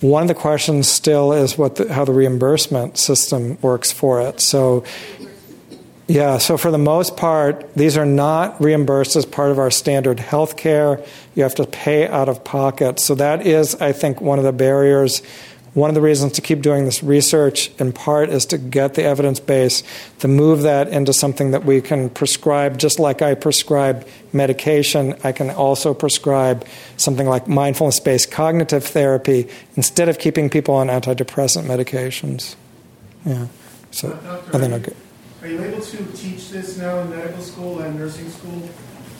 One 0.00 0.22
of 0.22 0.28
the 0.28 0.34
questions 0.34 0.88
still 0.88 1.34
is 1.34 1.58
what 1.58 1.76
the, 1.76 1.92
how 1.92 2.06
the 2.06 2.12
reimbursement 2.12 2.96
system 2.96 3.58
works 3.60 3.92
for 3.92 4.22
it. 4.22 4.40
So, 4.40 4.84
yeah, 6.08 6.38
so 6.38 6.56
for 6.56 6.70
the 6.70 6.78
most 6.78 7.18
part, 7.18 7.74
these 7.74 7.98
are 7.98 8.06
not 8.06 8.58
reimbursed 8.62 9.14
as 9.14 9.26
part 9.26 9.50
of 9.50 9.58
our 9.58 9.70
standard 9.70 10.18
health 10.18 10.56
care. 10.56 11.04
You 11.34 11.42
have 11.42 11.54
to 11.56 11.66
pay 11.66 12.08
out 12.08 12.30
of 12.30 12.42
pocket. 12.44 12.98
So 12.98 13.14
that 13.16 13.46
is, 13.46 13.74
I 13.74 13.92
think, 13.92 14.22
one 14.22 14.38
of 14.38 14.44
the 14.46 14.52
barriers. 14.52 15.20
One 15.74 15.90
of 15.90 15.94
the 15.94 16.00
reasons 16.00 16.32
to 16.32 16.40
keep 16.40 16.62
doing 16.62 16.86
this 16.86 17.02
research, 17.02 17.70
in 17.78 17.92
part, 17.92 18.30
is 18.30 18.46
to 18.46 18.56
get 18.56 18.94
the 18.94 19.04
evidence 19.04 19.38
base, 19.38 19.82
to 20.20 20.28
move 20.28 20.62
that 20.62 20.88
into 20.88 21.12
something 21.12 21.50
that 21.50 21.66
we 21.66 21.82
can 21.82 22.08
prescribe, 22.08 22.78
just 22.78 22.98
like 22.98 23.20
I 23.20 23.34
prescribe 23.34 24.08
medication, 24.32 25.14
I 25.22 25.32
can 25.32 25.50
also 25.50 25.92
prescribe 25.92 26.66
something 26.96 27.28
like 27.28 27.48
mindfulness 27.48 28.00
based 28.00 28.30
cognitive 28.30 28.82
therapy 28.82 29.46
instead 29.76 30.08
of 30.08 30.18
keeping 30.18 30.48
people 30.48 30.74
on 30.74 30.86
antidepressant 30.86 31.64
medications. 31.64 32.56
Yeah. 33.26 33.48
So, 33.90 34.18
I 34.54 34.58
think 34.58 34.72
okay. 34.72 34.94
Are 35.40 35.46
you 35.46 35.62
able 35.62 35.80
to 35.80 36.04
teach 36.12 36.50
this 36.50 36.78
now 36.78 36.98
in 36.98 37.10
medical 37.10 37.40
school 37.40 37.78
and 37.78 37.96
nursing 37.96 38.28
school? 38.28 38.68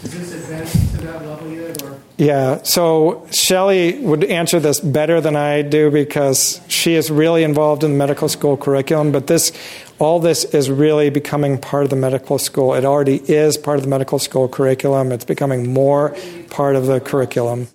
Is 0.02 0.12
this 0.12 0.34
advanced 0.34 0.94
to 0.96 1.06
that 1.06 1.24
level 1.24 1.48
yet? 1.48 1.80
Or? 1.82 1.96
Yeah, 2.16 2.62
so 2.62 3.26
Shelley 3.30 4.00
would 4.00 4.24
answer 4.24 4.58
this 4.58 4.80
better 4.80 5.20
than 5.20 5.36
I 5.36 5.62
do 5.62 5.90
because 5.90 6.60
she 6.66 6.94
is 6.94 7.10
really 7.10 7.44
involved 7.44 7.84
in 7.84 7.92
the 7.92 7.96
medical 7.96 8.28
school 8.28 8.56
curriculum, 8.56 9.12
but 9.12 9.28
this 9.28 9.52
all 10.00 10.18
this 10.18 10.44
is 10.44 10.70
really 10.70 11.10
becoming 11.10 11.58
part 11.58 11.84
of 11.84 11.90
the 11.90 11.96
medical 11.96 12.38
school. 12.38 12.74
It 12.74 12.84
already 12.84 13.16
is 13.30 13.56
part 13.56 13.76
of 13.76 13.84
the 13.84 13.90
medical 13.90 14.18
school 14.18 14.48
curriculum. 14.48 15.12
It's 15.12 15.24
becoming 15.24 15.72
more 15.72 16.16
part 16.50 16.74
of 16.74 16.86
the 16.86 17.00
curriculum. 17.00 17.68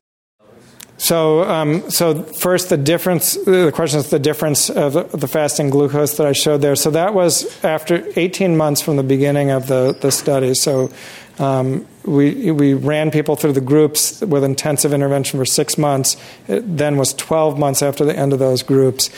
So, 0.98 1.44
um, 1.50 1.90
so 1.90 2.24
first, 2.24 2.70
the 2.70 2.78
difference. 2.78 3.34
The 3.34 3.72
question 3.74 4.00
is 4.00 4.10
the 4.10 4.20
difference 4.20 4.70
of 4.70 4.94
the 4.94 5.28
fasting 5.28 5.70
glucose 5.70 6.18
that 6.18 6.28
I 6.28 6.34
showed 6.34 6.62
there. 6.62 6.76
So 6.76 6.92
that 6.92 7.14
was 7.14 7.64
after 7.64 8.08
18 8.16 8.56
months 8.56 8.82
from 8.82 8.96
the 8.98 9.04
beginning 9.04 9.52
of 9.52 9.68
the, 9.68 9.98
the 10.00 10.12
study. 10.12 10.54
So 10.54 10.92
um, 11.40 11.88
we 12.06 12.52
we 12.52 12.74
ran 12.74 13.12
people 13.12 13.36
through 13.36 13.54
the 13.54 13.62
groups 13.62 14.22
with 14.22 14.44
intensive 14.44 14.94
intervention 14.94 15.40
for 15.40 15.46
six 15.46 15.78
months. 15.78 16.16
It 16.48 16.78
then 16.78 16.98
was 16.98 17.14
12 17.14 17.58
months 17.58 17.82
after 17.82 18.06
the 18.06 18.16
end 18.16 18.34
of 18.34 18.40
those 18.40 18.62
groups. 18.62 19.10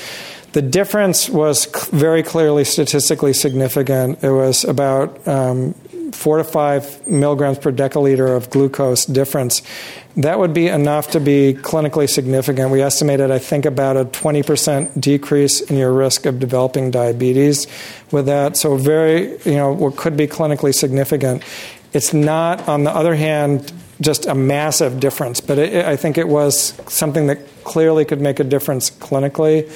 The 0.53 0.61
difference 0.61 1.30
was 1.30 1.65
very 1.91 2.23
clearly 2.23 2.64
statistically 2.64 3.34
significant. 3.34 4.23
It 4.23 4.31
was 4.31 4.64
about 4.64 5.27
um, 5.27 5.73
four 6.14 6.38
to 6.38 6.45
five 6.45 7.06
milligrams 7.06 7.60
per 7.60 7.73
deciliter 7.73 8.38
of 8.38 8.49
glucose 8.49 9.06
difference. 9.06 9.61
That 10.18 10.40
would 10.40 10.54
be 10.54 10.68
enough 10.68 11.12
to 11.12 11.20
be 11.20 11.58
clinically 11.62 12.10
significant. 12.10 12.72
We 12.72 12.82
estimated, 12.82 13.32
I 13.32 13.40
think, 13.40 13.66
about 13.66 13.98
a 13.98 14.06
20% 14.06 15.00
decrease 15.00 15.60
in 15.60 15.76
your 15.76 15.92
risk 15.92 16.26
of 16.26 16.40
developing 16.40 16.90
diabetes 16.90 17.68
with 18.12 18.28
that. 18.28 18.56
So, 18.56 18.78
very, 18.78 19.38
you 19.44 19.56
know, 19.56 19.74
what 19.74 19.98
could 19.98 20.16
be 20.16 20.28
clinically 20.28 20.74
significant. 20.74 21.44
It's 21.92 22.14
not, 22.14 22.68
on 22.70 22.86
the 22.86 22.92
other 22.92 23.16
hand, 23.16 23.74
just 24.00 24.26
a 24.26 24.36
massive 24.36 25.02
difference, 25.02 25.42
but 25.42 25.58
it, 25.58 25.86
I 25.86 25.98
think 25.98 26.18
it 26.18 26.28
was 26.28 26.74
something 26.88 27.28
that 27.28 27.40
clearly 27.66 28.06
could 28.06 28.22
make 28.22 28.40
a 28.40 28.44
difference 28.46 28.90
clinically 28.90 29.70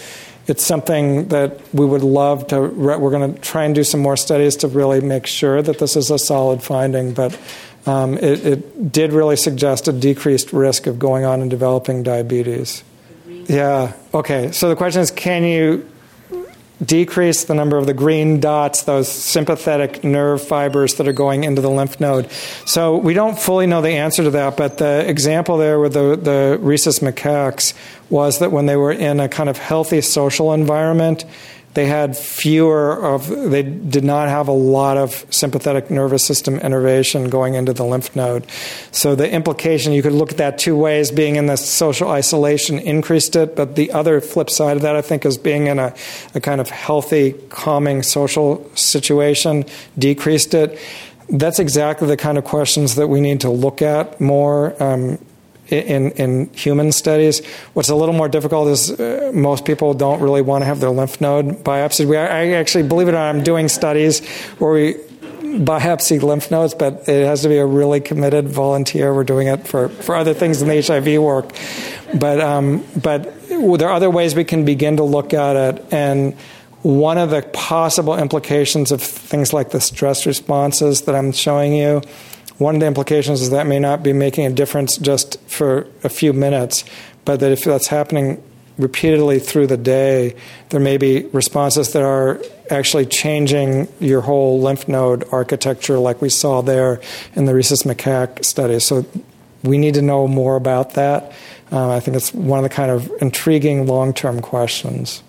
it's 0.49 0.66
something 0.66 1.28
that 1.28 1.61
we 1.76 1.86
would 1.86 2.02
love 2.02 2.48
to. 2.48 2.60
We're 2.60 3.11
going 3.11 3.36
to 3.36 3.40
try 3.40 3.66
and 3.66 3.76
do 3.76 3.84
some 3.84 3.99
more 3.99 4.18
studies 4.18 4.56
to 4.57 4.68
really 4.68 4.99
make 4.99 5.28
sure 5.28 5.61
that 5.61 5.78
this 5.78 5.95
is 5.95 6.10
a 6.10 6.18
solid 6.18 6.64
finding, 6.64 7.14
but 7.14 7.40
um, 7.90 8.18
it, 8.18 8.45
it, 8.45 8.91
did 8.91 9.14
really 9.14 9.36
suggest 9.36 9.88
a 9.88 9.91
decreased 9.91 10.53
risk 10.53 10.88
of 10.88 10.99
going 10.99 11.26
on 11.26 11.41
and 11.41 11.49
developing 11.49 12.03
diabetes. 12.03 12.84
Yeah. 13.28 13.94
Okay. 14.14 14.52
So 14.52 14.70
the 14.70 14.76
question 14.76 15.02
is, 15.02 15.11
can 15.11 15.44
you 15.44 15.90
decrease 16.84 17.44
the 17.44 17.53
number 17.53 17.78
of 17.78 17.86
the 17.86 17.94
green 17.94 18.40
dots, 18.40 18.84
those 18.84 19.10
sympathetic 19.10 20.03
nerve 20.03 20.41
fibers 20.41 20.95
that 20.95 21.07
are 21.07 21.14
going 21.14 21.44
into 21.44 21.61
the 21.61 21.70
lymph 21.70 21.99
node. 21.99 22.32
So 22.66 22.95
we 22.95 23.14
don't 23.14 23.38
fully 23.38 23.68
know 23.68 23.82
the 23.82 23.90
answer 23.90 24.24
to 24.24 24.32
that, 24.32 24.56
but 24.56 24.78
the 24.78 25.07
example 25.07 25.57
there 25.57 25.80
with 25.80 25.94
the, 25.94 26.16
the 26.16 26.57
rhesus 26.61 26.99
macaques 26.99 27.74
was 28.10 28.40
that 28.40 28.52
when 28.52 28.66
they 28.66 28.78
were 28.78 28.94
in 28.94 29.20
a 29.20 29.28
kind 29.28 29.49
of 29.49 29.57
healthy 29.57 30.02
social 30.02 30.53
environment, 30.53 31.26
they 31.74 31.86
had 31.86 32.18
fewer 32.18 32.94
of 33.06 33.28
they 33.28 33.64
did 33.64 34.04
not 34.04 34.28
have 34.28 34.48
a 34.48 34.54
lot 34.54 34.98
of 34.98 35.26
sympathetic 35.30 35.90
nervous 35.90 36.26
system 36.26 36.60
innervation 36.60 37.30
going 37.30 37.54
into 37.54 37.74
the 37.74 37.86
lymph 37.86 38.16
node. 38.16 38.46
So 38.91 39.16
the 39.16 39.32
implication 39.32 39.94
you 39.94 40.02
could 40.02 40.14
look 40.14 40.32
at 40.32 40.38
that 40.38 40.58
two 40.58 40.76
ways 40.76 41.12
being 41.12 41.36
in 41.36 41.46
the 41.46 41.58
social 41.58 42.10
isolation 42.10 42.80
increased 42.80 43.36
it 43.36 43.56
but 43.56 43.76
the 43.76 43.91
other 43.91 44.20
flip 44.22 44.50
side 44.50 44.78
of 44.78 44.84
that 44.84 44.96
i 44.96 45.02
think 45.02 45.26
is 45.26 45.38
being 45.38 45.68
in 45.68 45.80
a, 45.80 45.94
a 46.36 46.40
kind 46.40 46.62
of 46.62 46.70
healthy 46.70 47.34
calming 47.50 48.04
social 48.04 48.70
situation 48.76 49.66
decreased 49.98 50.54
it. 50.54 50.80
That's 51.30 51.60
exactly 51.60 52.08
the 52.08 52.18
kind 52.18 52.38
of 52.38 52.44
questions 52.44 52.96
that 52.96 53.08
we 53.08 53.22
need 53.22 53.41
to 53.41 53.50
look 53.50 53.82
at 53.82 54.20
more 54.20 54.82
um, 54.82 55.20
in, 55.72 56.12
in 56.12 56.54
human 56.54 56.91
studies. 56.91 57.46
What's 57.74 57.90
a 57.90 57.96
little 57.96 58.16
more 58.16 58.30
difficult 58.30 58.68
is 58.70 58.91
uh, 58.91 59.32
most 59.34 59.66
people 59.66 59.94
don't 59.94 60.22
really 60.22 60.41
want 60.41 60.64
to 60.64 60.66
have 60.66 60.80
their 60.80 60.90
lymph 60.90 61.22
node 61.22 61.64
biopsied. 61.64 62.08
We, 62.08 62.18
I 62.18 62.52
actually, 62.54 62.88
believe 62.88 63.08
it 63.08 63.12
or 63.12 63.14
not, 63.14 63.36
I'm 63.36 63.44
doing 63.44 63.68
studies 63.68 64.28
where 64.58 64.72
we 64.72 64.94
biopsy 65.58 66.22
lymph 66.22 66.52
nodes, 66.52 66.74
but 66.74 67.08
it 67.08 67.26
has 67.26 67.41
to 67.41 67.50
be 67.50 67.58
a 67.58 67.66
really 67.66 68.00
committed 68.00 68.48
volunteer. 68.48 69.14
We're 69.14 69.24
doing 69.24 69.48
it 69.48 69.68
for, 69.68 69.90
for 69.90 70.16
other 70.16 70.34
things 70.34 70.62
in 70.62 70.68
the 70.68 70.82
HIV 70.82 71.22
work. 71.22 71.54
But, 72.14 72.40
um, 72.40 72.86
but 73.02 73.34
there 73.50 73.90
are 73.90 73.94
other 73.94 74.10
ways 74.10 74.36
we 74.36 74.44
can 74.44 74.66
begin 74.66 74.98
to 74.98 75.04
look 75.04 75.34
at 75.34 75.56
it. 75.56 75.94
And 75.94 76.36
one 76.82 77.18
of 77.18 77.30
the 77.30 77.41
possible 77.41 78.16
implications 78.18 78.91
of 78.91 79.02
things 79.02 79.52
like 79.52 79.72
the 79.72 79.82
stress 79.82 80.26
responses 80.26 81.02
that 81.02 81.16
I'm 81.16 81.32
showing 81.32 81.74
you 81.74 82.02
one 82.60 82.76
of 82.76 82.81
the 82.81 82.88
implications 82.88 83.41
is 83.41 83.49
that 83.49 83.65
may 83.65 83.80
not 83.80 84.03
be 84.03 84.14
making 84.14 84.45
a 84.45 84.52
difference 84.52 84.98
just 84.98 85.40
for 85.49 85.88
a 86.03 86.10
few 86.10 86.34
minutes, 86.34 86.86
but 87.26 87.40
that 87.40 87.52
if 87.52 87.64
that's 87.64 87.88
happening 87.88 88.44
repeatedly 88.77 89.40
through 89.40 89.68
the 89.68 89.77
day, 89.77 90.36
there 90.69 90.80
may 90.80 90.98
be 90.98 91.23
responses 91.27 91.94
that 91.94 92.03
are 92.03 92.41
actually 92.69 93.06
changing 93.06 93.88
your 93.99 94.22
whole 94.22 94.61
lymph 94.61 94.88
node 94.88 95.26
architecture, 95.31 95.98
like 95.98 96.22
we 96.22 96.30
saw 96.30 96.61
there 96.61 97.02
in 97.36 97.45
the 97.45 97.53
rhesus 97.53 97.84
macaque 97.84 98.44
study. 98.44 98.80
So 98.80 99.06
we 99.64 99.77
need 99.77 99.95
to 99.95 100.02
know 100.02 100.27
more 100.27 100.56
about 100.56 100.94
that. 100.94 101.34
Uh, 101.72 101.95
I 101.95 101.99
think 101.99 102.18
it's 102.18 102.34
one 102.34 102.60
of 102.60 102.64
the 102.64 102.69
kind 102.69 102.91
of 102.91 103.11
intriguing 103.22 103.86
long 103.86 104.14
term 104.14 104.41
questions. 104.41 105.23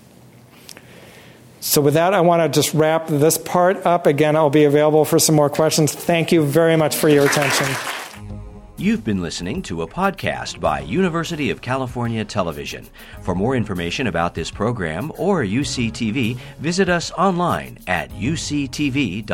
So, 1.61 1.83
with 1.83 1.95
that, 1.95 2.15
I 2.15 2.21
want 2.23 2.43
to 2.43 2.49
just 2.49 2.75
wrap 2.75 3.07
this 3.07 3.37
part 3.37 3.85
up. 3.85 4.07
Again, 4.07 4.35
I'll 4.35 4.51
be 4.51 4.65
available 4.65 5.05
for 5.05 5.19
some 5.19 5.35
more 5.35 5.51
questions. 5.51 5.93
Thank 5.93 6.33
you 6.33 6.43
very 6.43 6.77
much 6.77 6.97
for 6.97 7.09
your 7.11 7.27
attention. 7.27 7.67
You've 8.79 9.05
been 9.05 9.21
listening 9.21 9.61
to 9.65 9.83
a 9.83 9.87
podcast 9.87 10.59
by 10.59 10.81
University 10.81 11.51
of 11.51 11.61
California 11.61 12.25
Television. 12.25 12.89
For 13.21 13.35
more 13.35 13.55
information 13.55 14.07
about 14.07 14.35
this 14.35 14.51
program 14.51 15.13
or 15.19 15.43
UCTV, 15.43 16.39
visit 16.61 16.89
us 16.89 17.11
online 17.11 17.77
at 17.87 18.11
uctv.tv. 18.13 19.27